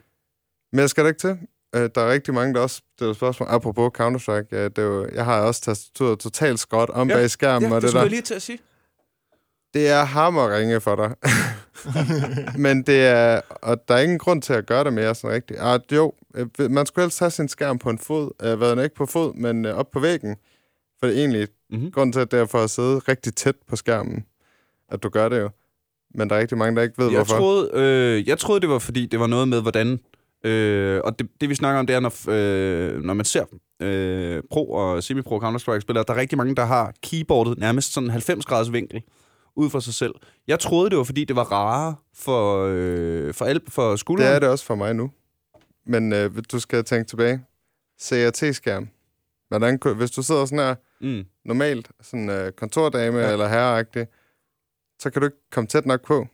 mere 0.73 0.89
skal 0.89 1.05
der 1.05 1.09
ikke 1.09 1.21
til. 1.21 1.39
Øh, 1.75 1.91
Der 1.95 2.01
er 2.01 2.13
rigtig 2.13 2.35
mange, 2.35 2.55
der 2.55 2.61
også 2.61 2.83
stiller 2.97 3.15
spørgsmål. 3.15 3.49
Apropos 3.51 3.91
Counter-Strike, 4.01 4.57
øh, 4.57 4.65
det 4.65 4.79
er 4.79 4.83
jo, 4.83 5.09
jeg 5.15 5.25
har 5.25 5.41
også 5.41 5.61
tastaturet 5.61 6.19
totalt 6.19 6.61
skråt 6.61 6.91
om 6.91 7.09
Ja. 7.11 7.15
bag 7.17 7.31
skærmen. 7.31 7.69
Ja, 7.69 7.75
og 7.77 7.83
det 7.83 7.83
det, 7.83 7.91
skulle 7.91 7.99
der, 8.01 8.05
jeg 8.05 8.11
lige 8.11 8.23
til 8.23 8.35
at 8.35 8.43
sige. 8.43 8.59
det 9.75 9.89
er 9.89 10.05
hammerringe 10.05 10.81
for 10.81 10.97
dig. 10.97 11.15
Men 12.65 12.83
det 12.83 13.07
er... 13.07 13.41
Og 13.63 13.89
der 13.89 13.95
er 13.95 14.01
ingen 14.03 14.19
grund 14.19 14.43
til 14.43 14.53
at 14.53 14.67
gøre 14.67 14.85
det 14.85 14.93
mere 14.93 15.15
sådan 15.15 15.35
rigtigt. 15.37 15.59
Ah, 15.63 15.81
jo, 15.93 16.13
øh, 16.35 16.71
man 16.71 16.87
skulle 16.87 17.05
helst 17.05 17.19
have 17.21 17.31
sin 17.31 17.49
skærm 17.49 17.79
på 17.79 17.91
en 17.91 17.99
fod. 17.99 18.31
Øh, 18.43 18.59
hvad 18.59 18.85
ikke 18.85 18.95
på 18.97 19.07
fod, 19.07 19.35
men 19.35 19.65
øh, 19.65 19.75
op 19.75 19.91
på 19.91 20.01
væggen. 20.01 20.37
For 21.01 21.07
det 21.07 21.17
er 21.17 21.21
egentlig 21.21 21.49
Mhm. 21.71 21.91
grunden 21.93 22.13
til, 22.13 22.21
at 22.21 22.31
det 22.31 22.41
er 22.41 22.47
for 22.47 22.59
at 22.59 22.71
sidde 22.71 22.99
rigtig 22.99 23.35
tæt 23.35 23.55
på 23.69 23.77
skærmen, 23.77 24.25
at 24.91 25.03
du 25.03 25.09
gør 25.09 25.29
det 25.29 25.41
jo. 25.41 25.51
Men 26.15 26.31
der 26.31 26.37
er 26.37 26.41
rigtig 26.41 26.59
mange, 26.59 26.77
der 26.77 26.83
ikke 26.83 26.95
ved, 26.99 27.07
Jeg 27.11 27.17
hvorfor. 27.17 27.37
troede, 27.37 27.71
øh, 27.75 28.29
jeg 28.29 28.39
troede, 28.39 28.61
det 28.61 28.69
var 28.69 28.79
fordi, 28.79 29.07
det 29.07 29.21
var 29.21 29.27
noget 29.27 29.49
med, 29.49 29.61
hvordan... 29.63 29.99
Øh, 30.45 31.01
og 31.05 31.19
det, 31.19 31.29
det, 31.41 31.49
vi 31.49 31.55
snakker 31.55 31.81
om, 31.81 31.87
det 31.87 31.97
er, 31.97 32.01
når, 32.01 32.13
øh, 32.31 33.03
når 33.03 33.15
man 33.15 33.25
ser 33.25 33.45
øh, 33.83 34.43
pro- 34.55 34.71
og 34.71 35.03
semi-pro 35.03 35.39
Counter-Strike-spillere, 35.41 36.05
der 36.09 36.15
er 36.15 36.17
rigtig 36.19 36.39
mange, 36.39 36.55
der 36.55 36.65
har 36.65 36.93
keyboardet 37.03 37.59
nærmest 37.59 37.93
sådan 37.93 38.11
90-graders 38.11 38.73
vinkel 38.73 39.03
ud 39.57 39.71
fra 39.71 39.81
sig 39.81 39.95
selv. 39.95 40.15
Jeg 40.47 40.61
troede, 40.61 40.91
det 40.91 40.99
var 40.99 41.05
fordi, 41.05 41.25
det 41.25 41.37
var 41.37 41.53
rarere 41.53 41.95
for, 42.15 42.67
øh, 42.71 43.35
for, 43.35 43.45
al- 43.45 43.61
for 43.71 43.91
Det 43.91 44.01
skulderen. 44.01 44.33
er 44.35 44.39
det 44.39 44.49
også 44.49 44.65
for 44.65 44.75
mig 44.75 44.95
nu. 44.95 45.11
Men 45.87 46.13
øh, 46.13 46.31
du 46.53 46.59
skal 46.61 46.85
tænke 46.85 47.09
tilbage. 47.09 47.45
CRT-skærm. 48.03 48.89
Hvordan, 49.49 49.79
hvis 49.97 50.11
du 50.11 50.23
sidder 50.23 50.45
sådan 50.45 50.59
her, 50.59 50.75
Mm. 51.01 51.25
normalt, 51.45 51.91
sådan 52.03 52.31
øh, 52.31 52.53
kontordame 52.53 53.19
Ja. 53.19 53.33
eller 53.33 53.49
herreagtig, 53.49 54.07
så 54.99 55.11
kan 55.11 55.23
du 55.23 55.27
ikke 55.27 55.37
komme 55.53 55.67
tæt 55.69 55.87
nok 55.87 56.07
på. 56.07 56.27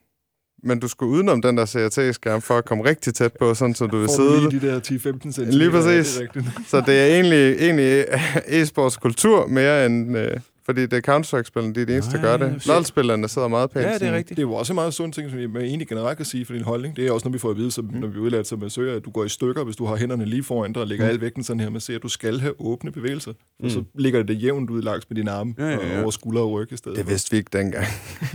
Men 0.62 0.81
du 0.81 0.89
skulle 0.89 1.12
udenom 1.12 1.43
den 1.43 1.57
der 1.59 1.66
CRT-skærm 1.66 2.43
for 2.43 2.59
at 2.59 2.64
komme 2.64 2.85
rigtig 2.85 3.14
tæt 3.14 3.33
på, 3.33 3.55
sådan 3.55 3.75
så 3.75 3.87
du 3.87 3.99
vil 3.99 4.09
sidde. 4.09 4.49
lige 4.51 4.61
de 4.61 4.66
der 4.66 4.81
10-15 4.81 5.33
cm. 5.33 5.43
Lige 5.43 5.71
præcis. 5.71 6.21
Det. 6.35 6.45
Så 6.66 6.81
det 6.81 7.01
er 7.01 7.07
egentlig, 7.07 7.57
egentlig 7.59 8.05
e-sports 8.62 8.99
kultur 9.01 9.47
mere 9.47 9.87
end... 9.87 10.16
Øh, 10.19 10.41
fordi 10.69 10.83
det 10.87 10.93
er 10.93 11.01
Counter-Strike-spillerne, 11.01 11.75
de 11.75 11.81
er 11.83 11.87
de 11.87 11.93
eneste, 11.93 12.12
der 12.16 12.23
gør 12.23 12.37
det. 12.37 12.66
LoL-spillerne 12.66 13.29
sidder 13.29 13.49
meget 13.49 13.71
pænt. 13.71 13.85
Ja, 13.87 13.95
det 13.95 14.03
er 14.03 14.12
rigtigt. 14.12 14.37
Det 14.37 14.39
er 14.43 14.47
jo 14.49 14.55
også 14.55 14.73
en 14.73 14.75
meget 14.75 14.95
sund 14.95 15.12
ting, 15.12 15.31
som 15.31 15.39
jeg 15.39 15.49
egentlig 15.62 15.89
generelt 15.89 16.16
kan 16.16 16.27
sige 16.27 16.45
for 16.45 16.53
din 16.53 16.62
holdning. 16.62 16.97
Det 16.97 17.07
er 17.07 17.12
også, 17.12 17.29
når 17.29 17.33
vi 17.33 17.39
får 17.39 17.51
at 17.51 17.57
vide, 17.57 17.71
så, 17.71 17.83
når 17.93 18.09
vi 18.09 18.19
udlærer 18.19 18.43
som 18.43 18.59
massører, 18.59 18.97
at 18.97 19.05
du 19.05 19.11
går 19.11 19.25
i 19.25 19.29
stykker, 19.29 19.64
hvis 19.64 19.77
du 19.77 19.85
har 19.85 19.97
hænderne 19.97 20.25
lige 20.25 20.43
foran 20.45 20.73
dig 20.73 20.83
og 20.83 20.89
lægger 20.89 21.05
Mm. 21.05 21.09
mm. 21.11 21.14
al 21.14 21.21
vægten 21.21 21.45
sådan 21.45 21.61
her. 21.61 21.71
Man 21.71 21.81
ser, 21.81 21.97
at 21.97 22.03
du 22.03 22.09
skal 22.09 22.41
have 22.41 22.55
åbne 22.61 22.93
bevægelser. 22.93 23.33
Mm. 23.61 23.71
så 23.71 23.85
ligger 23.95 24.23
det 24.23 24.43
jævnt 24.43 24.71
ud 24.71 24.83
langs 24.83 25.11
med 25.11 25.16
dine 25.16 25.31
arme 25.31 25.55
Ja, 25.59 25.64
ja, 25.64 25.87
ja. 25.87 25.97
og 25.97 26.03
over 26.03 26.11
skulder 26.11 26.41
og 26.41 26.53
ryg 26.53 26.73
i 26.73 26.77
stedet. 26.77 26.97
Det 26.99 27.05
for. 27.05 27.11
vidste 27.11 27.31
vi 27.31 27.37
ikke 27.37 27.51
dengang. 27.59 27.85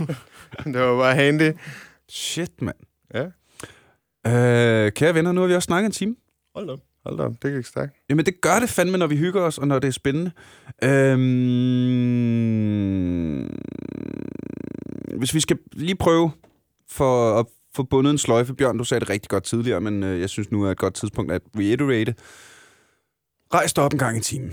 det 0.74 0.80
var 0.80 0.96
bare 0.98 1.14
handy. 1.14 1.52
Shit, 2.08 2.62
mand. 2.62 2.76
Ja, 3.14 3.24
Øh, 4.26 4.92
kære 4.92 5.14
venner, 5.14 5.32
nu 5.32 5.40
har 5.40 5.48
vi 5.48 5.54
også 5.54 5.66
snakket 5.66 5.86
en 5.86 5.92
time. 5.92 6.14
Hold 6.54 6.66
da. 6.66 6.72
op. 6.72 6.78
hold 7.04 7.18
da 7.18 7.22
op. 7.22 7.42
Det 7.42 7.54
gik 7.54 7.66
stærkt. 7.66 7.96
Jamen, 8.10 8.26
det 8.26 8.40
gør 8.40 8.60
det 8.60 8.68
fandme, 8.68 8.98
når 8.98 9.06
vi 9.06 9.16
hygger 9.16 9.42
os, 9.42 9.58
og 9.58 9.68
når 9.68 9.78
det 9.78 9.88
er 9.88 9.92
spændende. 9.92 10.30
Øhm... 10.84 11.24
Hvis 15.18 15.34
vi 15.34 15.40
skal 15.40 15.58
lige 15.72 15.96
prøve 15.96 16.30
for 16.88 17.38
at 17.38 17.46
få 17.74 17.82
bundet 17.82 18.10
en 18.10 18.18
sløjfe. 18.18 18.54
Bjørn, 18.54 18.78
du 18.78 18.84
sagde 18.84 19.00
det 19.00 19.10
rigtig 19.10 19.28
godt 19.28 19.44
tidligere, 19.44 19.80
men 19.80 20.02
øh, 20.02 20.20
jeg 20.20 20.30
synes 20.30 20.50
nu 20.50 20.62
er 20.64 20.70
et 20.70 20.78
godt 20.78 20.94
tidspunkt 20.94 21.32
at 21.32 21.42
reiterate. 21.58 22.14
Rejs 23.54 23.72
dig 23.72 23.84
op 23.84 23.92
en 23.92 23.98
gang 23.98 24.16
i 24.16 24.20
timen. 24.20 24.52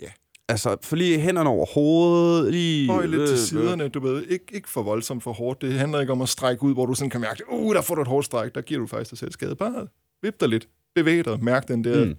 Ja. 0.00 0.08
Altså, 0.48 0.76
få 0.82 0.96
lige 0.96 1.18
hænderne 1.20 1.48
over 1.48 1.66
hovedet, 1.74 2.52
lige... 2.52 2.90
Høj 2.90 3.06
lidt 3.06 3.28
til 3.28 3.32
øh, 3.32 3.38
siderne, 3.38 3.88
du 3.88 4.00
ved. 4.00 4.22
Ikke, 4.22 4.44
ikke 4.52 4.68
for 4.68 4.82
voldsomt 4.82 5.22
for 5.22 5.32
hårdt. 5.32 5.62
Det 5.62 5.72
handler 5.72 6.00
ikke 6.00 6.12
om 6.12 6.22
at 6.22 6.28
strække 6.28 6.62
ud, 6.62 6.72
hvor 6.72 6.86
du 6.86 6.94
sådan 6.94 7.10
kan 7.10 7.20
mærke, 7.20 7.42
uh, 7.50 7.74
der 7.74 7.82
får 7.82 7.94
du 7.94 8.02
et 8.02 8.08
hårdt 8.08 8.26
stræk. 8.26 8.54
Der 8.54 8.60
giver 8.60 8.80
du 8.80 8.86
faktisk 8.86 9.10
dig 9.10 9.18
selv 9.18 9.32
skade. 9.32 9.56
Bare 9.56 9.86
vip 10.22 10.40
dig 10.40 10.48
lidt. 10.48 10.68
Bevæg 10.94 11.24
dig. 11.24 11.44
Mærk 11.44 11.68
den 11.68 11.84
der 11.84 12.04
Mm. 12.04 12.14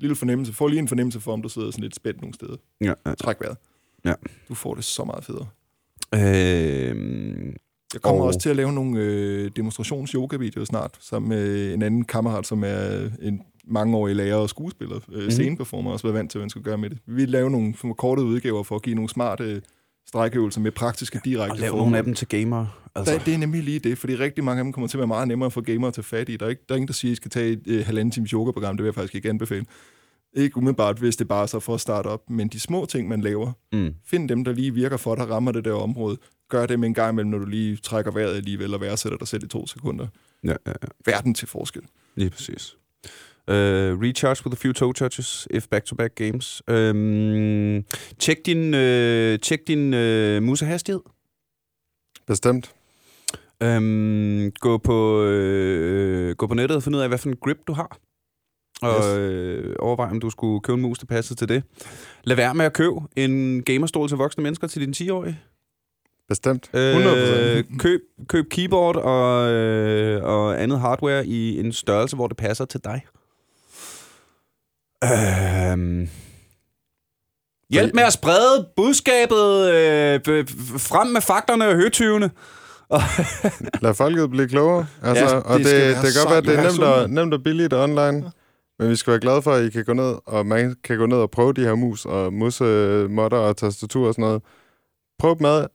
lille 0.00 0.16
fornemmelse. 0.16 0.52
Få 0.52 0.66
lige 0.68 0.78
en 0.78 0.88
fornemmelse 0.88 1.20
for, 1.20 1.32
om 1.32 1.42
du 1.42 1.48
sidder 1.48 1.70
sådan 1.70 1.82
lidt 1.82 1.94
spændt 1.96 2.20
nogle 2.20 2.34
steder. 2.34 2.56
Ja, 2.80 2.92
ja. 3.06 3.14
Træk 3.14 3.36
vejret. 3.40 3.56
Ja. 4.04 4.14
Du 4.48 4.54
får 4.54 4.74
det 4.74 4.84
så 4.84 5.04
meget 5.04 5.24
federe. 5.24 5.46
Øh, 6.14 7.52
Jeg 7.94 8.02
kommer 8.02 8.20
Og- 8.22 8.26
også 8.26 8.38
til 8.40 8.50
at 8.50 8.56
lave 8.56 8.72
nogle 8.72 9.00
øh, 9.00 9.50
demonstrations-yoga-videoer 9.56 10.64
snart, 10.64 10.96
sammen 11.00 11.28
med 11.28 11.74
en 11.74 11.82
anden 11.82 12.04
kammerat, 12.04 12.46
som 12.46 12.64
er 12.64 13.10
en 13.22 13.42
mangeårig 13.64 14.16
lærer 14.16 14.36
og 14.36 14.48
skuespiller, 14.48 15.00
øh, 15.12 15.24
mm. 15.24 15.30
sceneperformer, 15.30 15.90
og 15.90 15.92
også 15.92 16.06
været 16.06 16.14
vant 16.14 16.30
til, 16.30 16.38
hvad 16.38 16.42
man 16.44 16.50
skal 16.50 16.62
gøre 16.62 16.78
med 16.78 16.90
det. 16.90 16.98
Vi 17.06 17.14
vil 17.14 17.28
lave 17.28 17.50
nogle 17.50 17.74
korte 17.98 18.22
udgaver 18.22 18.62
for 18.62 18.76
at 18.76 18.82
give 18.82 18.94
nogle 18.94 19.08
smarte 19.08 19.62
strækøvelser 20.06 20.60
med 20.60 20.72
praktiske, 20.72 21.18
og 21.18 21.24
direkte 21.24 21.60
lav 21.60 21.68
formål. 21.70 21.82
nogle 21.84 21.98
af 21.98 22.04
dem 22.04 22.14
til 22.14 22.28
gamere. 22.28 22.70
Altså. 22.96 23.12
Der, 23.14 23.24
det 23.24 23.34
er 23.34 23.38
nemlig 23.38 23.62
lige 23.62 23.78
det, 23.78 23.98
fordi 23.98 24.14
rigtig 24.14 24.44
mange 24.44 24.60
af 24.60 24.64
dem 24.64 24.72
kommer 24.72 24.88
til 24.88 24.96
at 24.96 24.98
være 24.98 25.06
meget 25.06 25.28
nemmere 25.28 25.50
for 25.50 25.60
gamere 25.60 25.88
at 25.88 25.94
tage 25.94 26.04
fat 26.04 26.28
i. 26.28 26.36
Der 26.36 26.46
er, 26.46 26.50
ikke, 26.50 26.62
der 26.68 26.74
er 26.74 26.76
ingen, 26.76 26.88
der 26.88 26.94
siger, 26.94 27.10
at 27.10 27.12
I 27.12 27.16
skal 27.16 27.30
tage 27.30 27.52
et 27.52 27.62
øh, 27.66 27.86
halvanden 27.86 28.12
times 28.12 28.30
yoga-program. 28.30 28.76
Det 28.76 28.82
vil 28.84 28.88
jeg 28.88 28.94
faktisk 28.94 29.14
ikke 29.14 29.28
anbefale. 29.28 29.64
Ikke 30.36 30.56
umiddelbart, 30.56 30.98
hvis 30.98 31.16
det 31.16 31.28
bare 31.28 31.42
er 31.42 31.46
så 31.46 31.60
for 31.60 31.74
at 31.74 31.80
starte 31.80 32.06
op. 32.06 32.30
Men 32.30 32.48
de 32.48 32.60
små 32.60 32.86
ting, 32.86 33.08
man 33.08 33.20
laver, 33.20 33.52
Mm. 33.72 33.94
find 34.06 34.28
dem, 34.28 34.44
der 34.44 34.52
lige 34.52 34.74
virker 34.74 34.96
for 34.96 35.14
dig, 35.14 35.30
rammer 35.30 35.52
det 35.52 35.64
der 35.64 35.72
område. 35.72 36.16
Gør 36.48 36.66
det 36.66 36.80
med 36.80 36.88
en 36.88 36.94
gang 36.94 37.12
imellem, 37.12 37.30
når 37.30 37.38
du 37.38 37.44
lige 37.46 37.76
trækker 37.76 38.10
vejret 38.10 38.36
alligevel 38.36 38.74
og 38.74 38.80
værdsætter 38.80 39.18
dig 39.18 39.28
selv 39.28 39.44
i 39.44 39.48
to 39.48 39.66
sekunder. 39.66 40.06
Ja, 40.44 40.48
ja, 40.66 40.72
ja. 40.82 40.88
Verden 41.06 41.34
til 41.34 41.48
forskel. 41.48 41.82
Lige 42.14 42.30
præcis. 42.30 42.76
Uh, 43.48 43.54
recharge 43.54 44.46
with 44.46 44.52
a 44.52 44.60
few 44.62 44.72
toe 44.72 44.92
touches 44.92 45.48
if 45.50 45.66
back-to-back 45.68 46.14
games. 46.14 46.62
Um, 46.68 47.84
tjek 48.18 48.46
din, 48.46 48.74
uh, 48.74 49.38
tjek 49.40 49.60
din 49.66 49.94
uh, 49.94 50.42
musehastighed. 50.42 51.00
Bestemt. 52.26 52.72
Um, 53.64 54.52
gå, 54.60 54.78
på, 54.78 55.22
uh, 55.22 56.30
gå 56.30 56.46
på 56.46 56.54
nettet 56.54 56.76
og 56.76 56.82
finde 56.82 56.98
ud 56.98 57.02
af, 57.02 57.08
hvad 57.08 57.18
for 57.18 57.28
en 57.28 57.36
grip 57.36 57.56
du 57.66 57.72
har. 57.72 57.98
Og 58.82 58.96
Yes. 58.96 59.66
uh, 59.68 59.74
overvej, 59.78 60.10
om 60.10 60.20
du 60.20 60.30
skulle 60.30 60.60
købe 60.60 60.74
en 60.74 60.82
mus, 60.82 60.98
der 60.98 61.06
passer 61.06 61.34
til 61.34 61.48
det. 61.48 61.62
Lad 62.24 62.36
være 62.36 62.54
med 62.54 62.64
at 62.64 62.72
købe 62.72 62.94
en 63.16 63.62
gamerstol 63.62 64.08
til 64.08 64.16
voksne 64.16 64.42
mennesker 64.42 64.66
til 64.66 64.80
dine 64.80 64.94
10-årige. 64.96 65.40
Bestemt. 66.28 66.70
100 66.74 67.56
Øh, 67.58 67.64
køb, 67.78 68.00
køb 68.28 68.48
keyboard 68.50 68.96
og, 68.96 69.50
øh, 69.52 70.24
og 70.24 70.62
andet 70.62 70.80
hardware 70.80 71.26
i 71.26 71.60
en 71.60 71.72
størrelse, 71.72 72.16
hvor 72.16 72.26
det 72.26 72.36
passer 72.36 72.64
til 72.64 72.80
dig. 72.84 73.02
Øh, 75.04 76.08
hjælp 77.70 77.94
med 77.94 78.02
at 78.02 78.12
sprede 78.12 78.68
budskabet. 78.76 79.70
Øh, 79.70 80.20
frem 80.78 81.06
med 81.06 81.20
fakterne 81.20 81.68
og 81.68 81.74
høtyvene. 81.74 82.30
Lad 83.82 83.94
folket 83.94 84.30
blive 84.30 84.48
klogere. 84.48 84.86
Altså, 85.02 85.24
Ja, 85.24 85.34
og 85.36 85.58
det 85.58 85.66
det, 85.66 85.96
det, 85.96 85.96
kan 86.02 86.12
godt 86.24 86.28
være, 86.28 86.38
at 86.38 86.44
det 86.44 86.58
er 86.58 86.62
nemt 86.62 86.82
og, 86.82 87.10
nemt 87.10 87.34
og 87.34 87.42
billigt 87.42 87.74
online. 87.74 88.32
Men 88.78 88.90
vi 88.90 88.96
skal 88.96 89.10
være 89.10 89.20
glade 89.20 89.42
for, 89.42 89.52
at 89.52 89.64
I 89.64 89.70
kan 89.70 89.84
gå 89.84 89.92
ned, 89.92 90.14
og 90.26 90.46
man 90.46 90.76
kan 90.84 90.98
gå 90.98 91.06
ned 91.06 91.16
og 91.16 91.30
prøve 91.30 91.52
de 91.52 91.60
her 91.60 91.74
mus 91.74 92.04
og 92.04 92.32
musemotter 92.32 93.38
og 93.38 93.56
tastatur 93.56 94.08
og 94.08 94.14
sådan 94.14 94.22
noget. 94.22 94.42
Prøv 95.18 95.38
dem 95.38 95.46
ad. 95.46 95.60
Mm. 95.62 95.68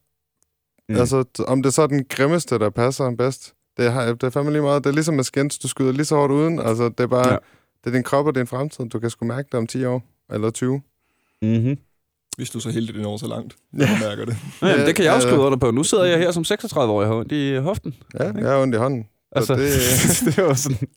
Mm. 0.95 0.99
Altså, 0.99 1.23
om 1.47 1.61
det 1.63 1.69
er 1.69 1.73
så 1.73 1.87
den 1.87 2.05
grimmeste, 2.09 2.59
der 2.59 2.69
passer 2.69 3.15
bedst. 3.15 3.53
Det 3.77 3.85
er, 3.85 4.13
det 4.13 4.23
er 4.23 4.29
fandme 4.29 4.51
lige 4.51 4.61
meget. 4.61 4.83
Det 4.83 4.89
er 4.89 4.93
ligesom 4.93 5.15
med 5.15 5.23
skins, 5.23 5.59
du 5.59 5.67
skyder 5.67 5.91
lige 5.91 6.05
så 6.05 6.15
hårdt 6.15 6.33
uden. 6.33 6.59
Altså, 6.59 6.83
det 6.89 6.99
er 6.99 7.07
bare, 7.07 7.27
Ja. 7.29 7.37
det 7.83 7.89
er 7.89 7.91
din 7.91 8.03
krop 8.03 8.25
og 8.27 8.35
din 8.35 8.47
fremtid. 8.47 8.85
Du 8.89 8.99
kan 8.99 9.09
sgu 9.09 9.25
mærke 9.25 9.47
det 9.51 9.57
om 9.57 9.67
10 9.67 9.85
år, 9.85 10.03
eller 10.33 10.49
20. 10.49 10.81
Mm-hmm. 11.41 11.77
Hvis 12.37 12.49
du 12.49 12.59
så 12.59 12.69
heldig, 12.69 12.93
det 12.95 13.01
når 13.01 13.17
så 13.17 13.27
langt, 13.27 13.55
Ja. 13.79 13.83
ja. 13.83 14.07
mærker 14.09 14.25
det. 14.25 14.37
Ja, 14.61 14.85
det 14.85 14.95
kan 14.95 15.05
jeg 15.05 15.13
også 15.13 15.27
Ja, 15.27 15.33
skrive 15.33 15.45
under 15.45 15.57
på. 15.57 15.71
Nu 15.71 15.83
sidder 15.83 16.03
jeg 16.05 16.17
her 16.17 16.31
som 16.31 16.43
36-årig 16.47 16.89
og 16.89 17.07
har 17.07 17.15
ondt 17.19 17.31
i 17.31 17.55
hoften. 17.55 17.93
Ja, 18.19 18.23
jeg 18.31 18.49
har 18.49 18.61
ondt 18.61 18.75
i 18.75 18.77
hånden. 18.77 19.05
Altså, 19.35 19.55
det- 19.55 20.23
det, 20.35 20.43
var 20.43 20.53
sådan... 20.53 20.77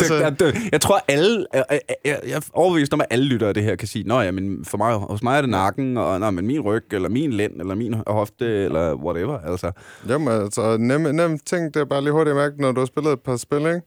det, 0.00 0.10
jeg, 0.20 0.40
det, 0.40 0.54
jeg 0.72 0.80
tror, 0.80 1.00
alle... 1.08 1.46
Jeg, 1.54 1.64
jeg, 1.70 1.80
jeg, 2.04 2.20
jeg 2.26 2.36
er 2.36 2.40
overbevist 2.52 2.94
om, 2.94 3.00
at 3.00 3.06
alle 3.10 3.24
lyttere 3.24 3.48
af 3.48 3.54
det 3.54 3.62
her 3.62 3.76
kan 3.76 3.88
sige, 3.88 4.04
Nå 4.04 4.20
ja, 4.20 4.30
men 4.30 4.64
for 4.64 4.78
mig, 4.78 4.94
hos 4.94 5.22
mig 5.22 5.36
er 5.36 5.40
det 5.40 5.50
nakken, 5.50 5.96
og 5.96 6.20
Nå, 6.20 6.30
men 6.30 6.46
min 6.46 6.60
ryg, 6.60 6.84
eller 6.92 7.08
min 7.08 7.32
lænd, 7.32 7.60
eller 7.60 7.74
min 7.74 7.94
hofte, 8.06 8.46
eller 8.64 8.94
whatever. 8.94 9.38
Altså, 9.38 9.72
Jamen, 10.08 10.28
altså, 10.28 10.76
nem, 10.76 11.00
nem 11.00 11.38
ting, 11.38 11.74
det 11.74 11.80
er 11.80 11.84
bare 11.84 12.00
lige 12.02 12.12
hurtigt 12.12 12.30
at 12.30 12.36
mærke, 12.36 12.60
når 12.60 12.72
du 12.72 12.80
har 12.80 12.86
spillet 12.86 13.12
et 13.12 13.20
par 13.20 13.36
spil, 13.36 13.58
ikke? 13.58 13.80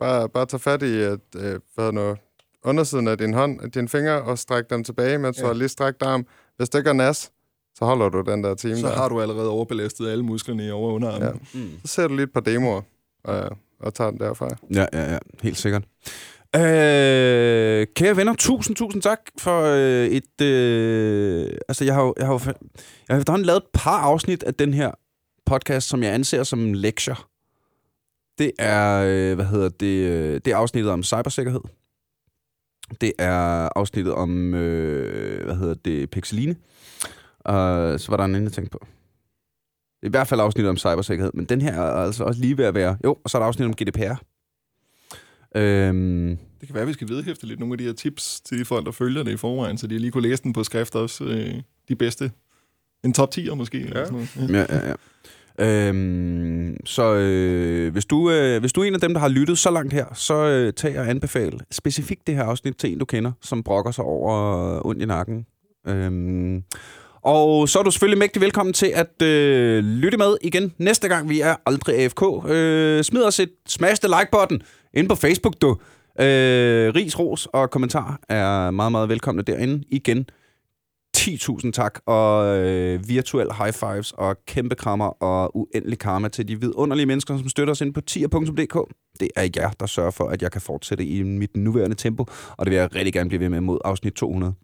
Bare, 0.00 0.28
bare 0.28 0.46
tage 0.46 0.60
fat 0.60 0.82
i 0.82 1.00
at, 1.00 1.18
øh, 1.36 1.58
hvad 1.74 1.92
nu, 1.92 2.14
undersiden 2.64 3.08
af 3.08 3.18
din 3.18 3.34
hånd, 3.34 3.70
din 3.72 3.88
fingre, 3.88 4.22
og 4.22 4.38
stræk 4.38 4.64
dem 4.70 4.84
tilbage, 4.84 5.18
mens 5.18 5.36
ja. 5.36 5.42
du 5.42 5.46
Ja. 5.46 5.52
har 5.52 5.58
lige 5.58 5.68
strakt 5.68 6.02
arm. 6.02 6.26
Hvis 6.56 6.68
det 6.68 6.84
gør 6.84 6.92
nas, 6.92 7.30
så 7.74 7.84
holder 7.84 8.08
du 8.08 8.20
den 8.20 8.44
der 8.44 8.54
time 8.54 8.76
Så 8.76 8.86
der. 8.86 8.92
har 8.94 9.08
du 9.08 9.20
allerede 9.20 9.48
overbelastet 9.48 10.08
alle 10.10 10.24
musklerne 10.24 10.66
i 10.66 10.70
over- 10.70 10.88
og 10.88 10.94
underarmen. 10.94 11.40
Ja. 11.54 11.58
Mm. 11.60 11.70
Så 11.84 11.92
ser 11.94 12.08
du 12.08 12.14
lige 12.14 12.24
et 12.24 12.32
par 12.32 12.40
demoer, 12.40 12.80
og, 13.24 13.50
og 13.80 13.94
tager 13.94 14.10
den 14.10 14.20
derfra. 14.20 14.48
Ja, 14.74 14.86
ja, 14.92 15.12
ja. 15.12 15.18
Helt 15.42 15.56
sikkert. 15.56 15.82
Øh, 16.56 17.86
kære 17.96 18.16
venner, 18.16 18.34
tusind, 18.38 18.76
tusind 18.76 19.02
tak 19.02 19.18
for 19.38 19.62
øh, 19.62 20.06
et... 20.06 20.40
Øh, 20.42 21.50
altså, 21.68 21.84
jeg 21.84 21.94
har, 21.94 22.02
jo, 22.02 22.14
jeg, 22.18 22.26
har 22.26 22.42
jeg 22.46 22.54
har 23.14 23.18
efterhånden 23.18 23.46
lavet 23.46 23.56
et 23.60 23.66
par 23.74 23.98
afsnit 23.98 24.42
af 24.42 24.54
den 24.54 24.74
her 24.74 24.90
podcast, 25.46 25.88
som 25.88 26.02
jeg 26.02 26.14
anser 26.14 26.42
som 26.42 26.72
lektier. 26.72 27.28
Det 28.38 28.52
er, 28.58 29.02
øh, 29.06 29.34
hvad 29.34 29.44
hedder 29.44 29.68
det, 29.68 29.86
øh, 30.06 30.40
det 30.44 30.52
er 30.52 30.56
afsnittet 30.56 30.92
om 30.92 31.02
cybersikkerhed. 31.02 31.60
Det 33.00 33.12
er 33.18 33.68
afsnittet 33.76 34.14
om, 34.14 34.54
øh, 34.54 35.44
hvad 35.44 35.56
hedder 35.56 35.74
det, 35.74 36.10
pixeline. 36.10 36.56
Og 37.40 38.00
så 38.00 38.06
var 38.10 38.16
der 38.16 38.24
en 38.24 38.34
anden, 38.34 38.44
jeg 38.44 38.52
tænkte 38.52 38.70
på. 38.70 38.86
I 40.02 40.08
hvert 40.08 40.28
fald 40.28 40.40
afsnittet 40.40 40.68
om 40.70 40.76
cybersikkerhed, 40.76 41.30
men 41.34 41.44
den 41.44 41.60
her 41.60 41.72
er 41.72 42.04
altså 42.04 42.24
også 42.24 42.40
lige 42.40 42.58
ved 42.58 42.64
at 42.64 42.74
være... 42.74 42.96
Jo, 43.04 43.16
og 43.24 43.30
så 43.30 43.38
er 43.38 43.42
der 43.42 43.46
afsnit 43.46 43.66
om 43.66 43.74
GDPR. 43.74 44.22
Øhm, 45.56 46.38
Det 46.60 46.68
kan 46.68 46.74
være, 46.74 46.82
at 46.82 46.88
vi 46.88 46.92
skal 46.92 47.08
vedhæfte 47.08 47.46
lidt 47.46 47.60
nogle 47.60 47.74
af 47.74 47.78
de 47.78 47.84
her 47.84 47.92
tips 47.92 48.40
til 48.40 48.58
de 48.58 48.64
folk, 48.64 48.86
der 48.86 48.92
følger 48.92 49.22
det 49.22 49.32
i 49.32 49.36
forvejen, 49.36 49.78
så 49.78 49.86
de 49.86 49.98
lige 49.98 50.10
kunne 50.10 50.28
læse 50.28 50.42
den 50.42 50.52
på 50.52 50.64
skrift 50.64 50.94
også. 50.94 51.24
Øh, 51.24 51.54
de 51.88 51.96
bedste. 51.96 52.30
En 53.04 53.12
top 53.12 53.28
10'er 53.34 53.54
måske. 53.54 53.80
Eller 53.80 54.04
sådan 54.04 54.28
noget. 54.36 54.52
Ja. 54.52 54.58
ja, 54.58 54.78
ja, 54.78 54.88
ja. 54.88 54.94
Øhm, 55.60 56.76
så 56.84 57.14
øh, 57.14 57.92
hvis, 57.92 58.04
du, 58.04 58.30
øh, 58.30 58.60
hvis 58.60 58.72
du 58.72 58.80
er 58.80 58.84
en 58.84 58.94
af 58.94 59.00
dem, 59.00 59.14
der 59.14 59.20
har 59.20 59.28
lyttet 59.28 59.58
så 59.58 59.70
langt 59.70 59.92
her, 59.92 60.06
så 60.14 60.34
øh, 60.34 60.72
tag 60.72 60.98
og 60.98 61.08
anbefale 61.08 61.58
specifikt 61.70 62.26
det 62.26 62.34
her 62.34 62.44
afsnit 62.44 62.76
til 62.76 62.92
en, 62.92 62.98
du 62.98 63.04
kender, 63.04 63.32
som 63.42 63.62
brokker 63.62 63.90
sig 63.90 64.04
over 64.04 64.58
øh, 64.74 64.80
ondt 64.84 65.02
i 65.02 65.06
nakken. 65.06 65.46
Øhm, 65.88 66.62
og 67.22 67.68
så 67.68 67.78
er 67.78 67.82
du 67.82 67.90
selvfølgelig 67.90 68.18
mægtig 68.18 68.42
velkommen 68.42 68.72
til 68.72 68.92
at 68.94 69.22
øh, 69.22 69.84
lytte 69.84 70.18
med 70.18 70.36
igen 70.42 70.72
næste 70.78 71.08
gang. 71.08 71.28
Vi 71.28 71.40
er 71.40 71.54
aldrig 71.66 71.96
AFK. 71.98 72.50
Øh, 72.50 73.04
smid 73.04 73.24
os 73.24 73.40
et 73.40 73.50
smash 73.66 74.02
the 74.02 74.14
like-button 74.14 74.58
ind 74.94 75.08
på 75.08 75.14
Facebook, 75.14 75.54
du. 75.62 75.70
Øh, 76.20 76.94
ris, 76.94 77.18
ros 77.18 77.48
og 77.52 77.70
kommentar 77.70 78.20
er 78.28 78.70
meget, 78.70 78.92
meget 78.92 79.08
velkomne 79.08 79.42
derinde. 79.42 79.84
Igen, 79.90 80.26
10.000 81.22 81.70
tak, 81.70 81.98
og 82.06 82.58
øh, 82.58 83.08
virtuel 83.08 83.48
high 83.58 83.72
fives, 83.72 84.12
og 84.12 84.36
kæmpe 84.46 84.74
krammer, 84.74 85.22
og 85.22 85.56
uendelig 85.56 85.98
karma 85.98 86.28
til 86.28 86.48
de 86.48 86.60
vidunderlige 86.60 87.06
mennesker, 87.06 87.38
som 87.38 87.48
støtter 87.48 87.72
os 87.72 87.80
ind 87.80 87.94
på 87.94 88.00
tier.dk. 88.00 88.78
Det 89.20 89.28
er 89.36 89.48
jer, 89.56 89.70
der 89.80 89.86
sørger 89.86 90.10
for, 90.10 90.24
at 90.24 90.42
jeg 90.42 90.52
kan 90.52 90.60
fortsætte 90.60 91.04
i 91.04 91.22
mit 91.22 91.56
nuværende 91.56 91.96
tempo, 91.96 92.24
og 92.56 92.66
det 92.66 92.70
vil 92.70 92.76
jeg 92.78 92.94
rigtig 92.94 93.12
gerne 93.12 93.28
blive 93.28 93.40
ved 93.40 93.48
med 93.48 93.60
mod 93.60 93.78
afsnit 93.84 94.12
200. 94.12 94.54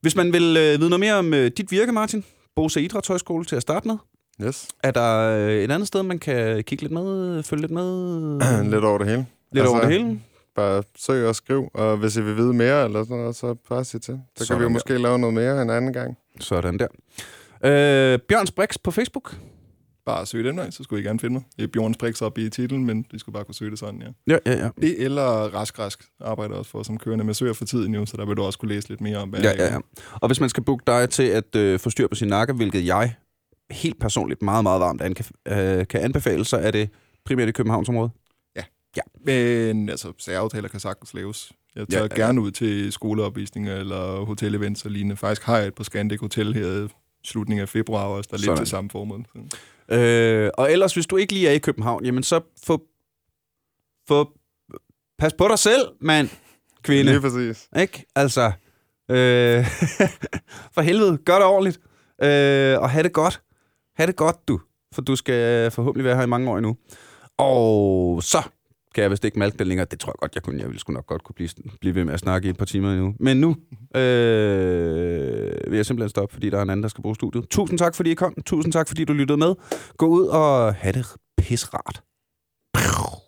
Hvis 0.00 0.16
man 0.16 0.32
vil 0.32 0.56
øh, 0.56 0.80
vide 0.80 0.90
noget 0.90 1.00
mere 1.00 1.14
om 1.14 1.34
øh, 1.34 1.50
dit 1.56 1.70
virke, 1.72 1.92
Martin, 1.92 2.24
Bose 2.56 2.82
Idrætshøjskole 2.82 3.44
til 3.44 3.56
at 3.56 3.62
starte 3.62 3.88
med, 3.88 3.96
Yes. 4.46 4.68
er 4.84 4.90
der 4.90 5.18
øh, 5.18 5.52
et 5.64 5.70
andet 5.70 5.88
sted, 5.88 6.02
man 6.02 6.18
kan 6.18 6.64
kigge 6.64 6.82
lidt 6.84 6.92
med, 6.92 7.42
følge 7.42 7.60
lidt 7.60 7.72
med? 7.72 8.64
Lidt 8.72 8.84
over 8.84 8.98
det 8.98 9.06
hele. 9.06 9.26
Lidt 9.52 9.66
over 9.66 9.80
det 9.80 9.90
hele? 9.92 10.20
Bare 10.54 10.82
søg 10.96 11.26
og 11.28 11.34
skriv, 11.34 11.70
og 11.74 11.96
hvis 11.96 12.16
I 12.16 12.22
vil 12.22 12.36
vide 12.36 12.52
mere, 12.52 12.84
eller 12.84 13.04
sådan 13.04 13.16
noget, 13.16 13.36
så 13.36 13.54
bare 13.68 13.84
sig 13.84 14.02
til. 14.02 14.20
Så 14.38 14.44
Sådan 14.44 14.54
kan 14.54 14.58
vi 14.58 14.62
jo 14.62 14.68
der. 14.68 14.72
måske 14.72 14.98
lave 14.98 15.18
noget 15.18 15.34
mere 15.34 15.62
en 15.62 15.70
anden 15.70 15.92
gang. 15.92 16.16
Sådan 16.40 16.78
der. 16.78 16.86
Øh, 17.64 18.18
Bjørns 18.28 18.50
Brix 18.50 18.76
på 18.84 18.90
Facebook. 18.90 19.36
Bare 20.06 20.26
søg 20.26 20.44
den 20.44 20.56
vej, 20.56 20.70
så 20.70 20.82
skulle 20.82 21.02
I 21.02 21.06
gerne 21.06 21.18
finde 21.20 21.32
mig. 21.32 21.42
Det 21.56 21.62
er 21.62 21.68
Bjørn 21.68 21.94
Sprix 21.94 22.22
op 22.22 22.38
i 22.38 22.50
titlen, 22.50 22.86
men 22.86 23.06
de 23.12 23.18
skulle 23.18 23.32
bare 23.34 23.44
kunne 23.44 23.54
søge 23.54 23.70
det 23.70 23.78
sådan, 23.78 24.02
ja. 24.02 24.34
Ja, 24.34 24.38
ja, 24.52 24.58
ja. 24.64 24.68
Det 24.80 25.02
eller 25.04 25.22
Rask 25.22 25.78
Rask 25.78 26.04
arbejder 26.20 26.54
også 26.54 26.70
for 26.70 26.82
som 26.82 26.98
kørende 26.98 27.24
massør 27.24 27.52
for 27.52 27.64
tiden 27.64 27.94
jo, 27.94 28.06
så 28.06 28.16
der 28.16 28.26
vil 28.26 28.36
du 28.36 28.42
også 28.42 28.58
kunne 28.58 28.68
læse 28.74 28.88
lidt 28.88 29.00
mere 29.00 29.16
om, 29.18 29.28
hvad 29.28 29.40
Ja, 29.40 29.52
ja, 29.58 29.72
ja. 29.72 29.78
Og 30.12 30.28
hvis 30.28 30.40
man 30.40 30.48
skal 30.48 30.62
booke 30.62 30.82
dig 30.86 31.10
til 31.10 31.22
at 31.22 31.56
øh, 31.56 31.78
få 31.80 31.90
styr 31.90 32.08
på 32.08 32.14
sin 32.14 32.28
nakke, 32.28 32.52
hvilket 32.52 32.86
jeg 32.86 33.14
helt 33.70 34.00
personligt 34.00 34.42
meget, 34.42 34.62
meget 34.62 34.80
varmt 34.80 35.02
an, 35.02 35.14
øh, 35.48 35.86
kan 35.86 36.00
anbefale, 36.00 36.44
så 36.44 36.56
er 36.56 36.70
det 36.70 36.88
primært 37.24 37.48
i 37.48 37.52
Københavnsområdet. 37.52 38.10
Men 39.24 39.88
altså, 39.88 40.12
særaftaler 40.18 40.68
kan 40.68 40.80
sagtens 40.80 41.14
laves. 41.14 41.52
Jeg 41.76 41.88
tager 41.88 42.02
Ja, 42.02 42.08
ja, 42.16 42.22
ja. 42.22 42.26
gerne 42.26 42.40
ud 42.40 42.50
til 42.50 42.92
skoleopvisninger 42.92 43.76
eller 43.76 44.24
hotelevents 44.24 44.84
og 44.84 44.90
lignende. 44.90 45.16
Faktisk 45.16 45.42
har 45.42 45.58
jeg 45.58 45.66
et 45.66 45.74
på 45.74 45.84
Scandic 45.84 46.20
Hotel 46.20 46.54
her 46.54 46.84
i 46.84 46.88
slutningen 47.24 47.62
af 47.62 47.68
februar 47.68 48.04
også, 48.04 48.28
der 48.30 48.36
er 48.36 48.40
lidt 48.40 48.56
til 48.56 48.66
samme 48.66 48.90
formål. 48.90 49.24
Øh, 49.88 50.50
og 50.54 50.72
ellers, 50.72 50.94
hvis 50.94 51.06
du 51.06 51.16
ikke 51.16 51.32
lige 51.32 51.48
er 51.48 51.52
i 51.52 51.58
København, 51.58 52.04
jamen 52.04 52.22
så 52.22 52.40
få, 52.66 52.82
få 54.08 54.30
pas 55.18 55.32
på 55.34 55.48
dig 55.48 55.58
selv, 55.58 55.82
mand, 56.00 56.28
kvinde. 56.82 57.12
Lige 57.12 57.20
præcis. 57.20 57.68
Ikke? 57.76 58.04
Altså, 58.16 58.52
øh, 59.10 59.64
for 60.74 60.80
helvede, 60.80 61.18
gør 61.18 61.34
det 61.34 61.44
ordentligt. 61.44 61.80
Øh, 62.22 62.80
og 62.80 62.90
have 62.90 63.02
det 63.02 63.12
godt. 63.12 63.42
Ha' 63.96 64.06
det 64.06 64.16
godt, 64.16 64.48
du. 64.48 64.60
For 64.94 65.02
du 65.02 65.16
skal 65.16 65.70
forhåbentlig 65.70 66.04
være 66.04 66.16
her 66.16 66.22
i 66.22 66.26
mange 66.26 66.50
år 66.50 66.58
endnu. 66.58 66.76
Og 67.38 68.22
så 68.22 68.42
kan 68.94 69.02
jeg 69.02 69.10
vist 69.10 69.24
ikke 69.24 69.38
malke 69.38 69.58
det 69.58 69.66
længere. 69.66 69.86
Det 69.90 70.00
tror 70.00 70.10
jeg 70.10 70.18
godt, 70.20 70.34
jeg 70.34 70.42
kunne. 70.42 70.58
Jeg 70.58 70.66
ville 70.66 70.80
sgu 70.80 70.92
nok 70.92 71.06
godt 71.06 71.24
kunne 71.24 71.34
blive, 71.34 71.48
blive 71.80 71.94
ved 71.94 72.04
med 72.04 72.14
at 72.14 72.20
snakke 72.20 72.46
i 72.46 72.50
et 72.50 72.56
par 72.56 72.64
timer 72.64 72.92
endnu. 72.92 73.14
Men 73.20 73.36
nu 73.40 73.56
øh, 73.96 75.70
vil 75.70 75.76
jeg 75.76 75.86
simpelthen 75.86 76.08
stoppe, 76.08 76.32
fordi 76.32 76.50
der 76.50 76.58
er 76.58 76.62
en 76.62 76.70
anden, 76.70 76.82
der 76.82 76.88
skal 76.88 77.02
bruge 77.02 77.14
studiet. 77.14 77.48
Tusind 77.50 77.78
tak, 77.78 77.94
fordi 77.94 78.10
I 78.10 78.14
kom. 78.14 78.34
Tusind 78.46 78.72
tak, 78.72 78.88
fordi 78.88 79.04
du 79.04 79.12
lyttede 79.12 79.38
med. 79.38 79.54
Gå 79.96 80.06
ud 80.06 80.26
og 80.26 80.74
have 80.74 80.92
det 80.92 81.06
pisrart. 81.38 82.02
Thank 82.76 83.19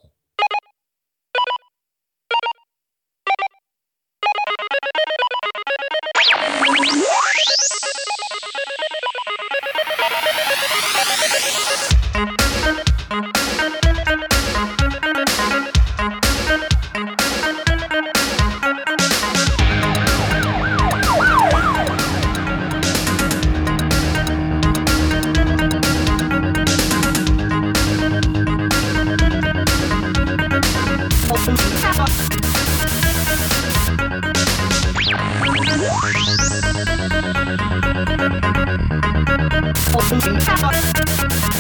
Thank 39.95 41.43
you. 41.43 41.52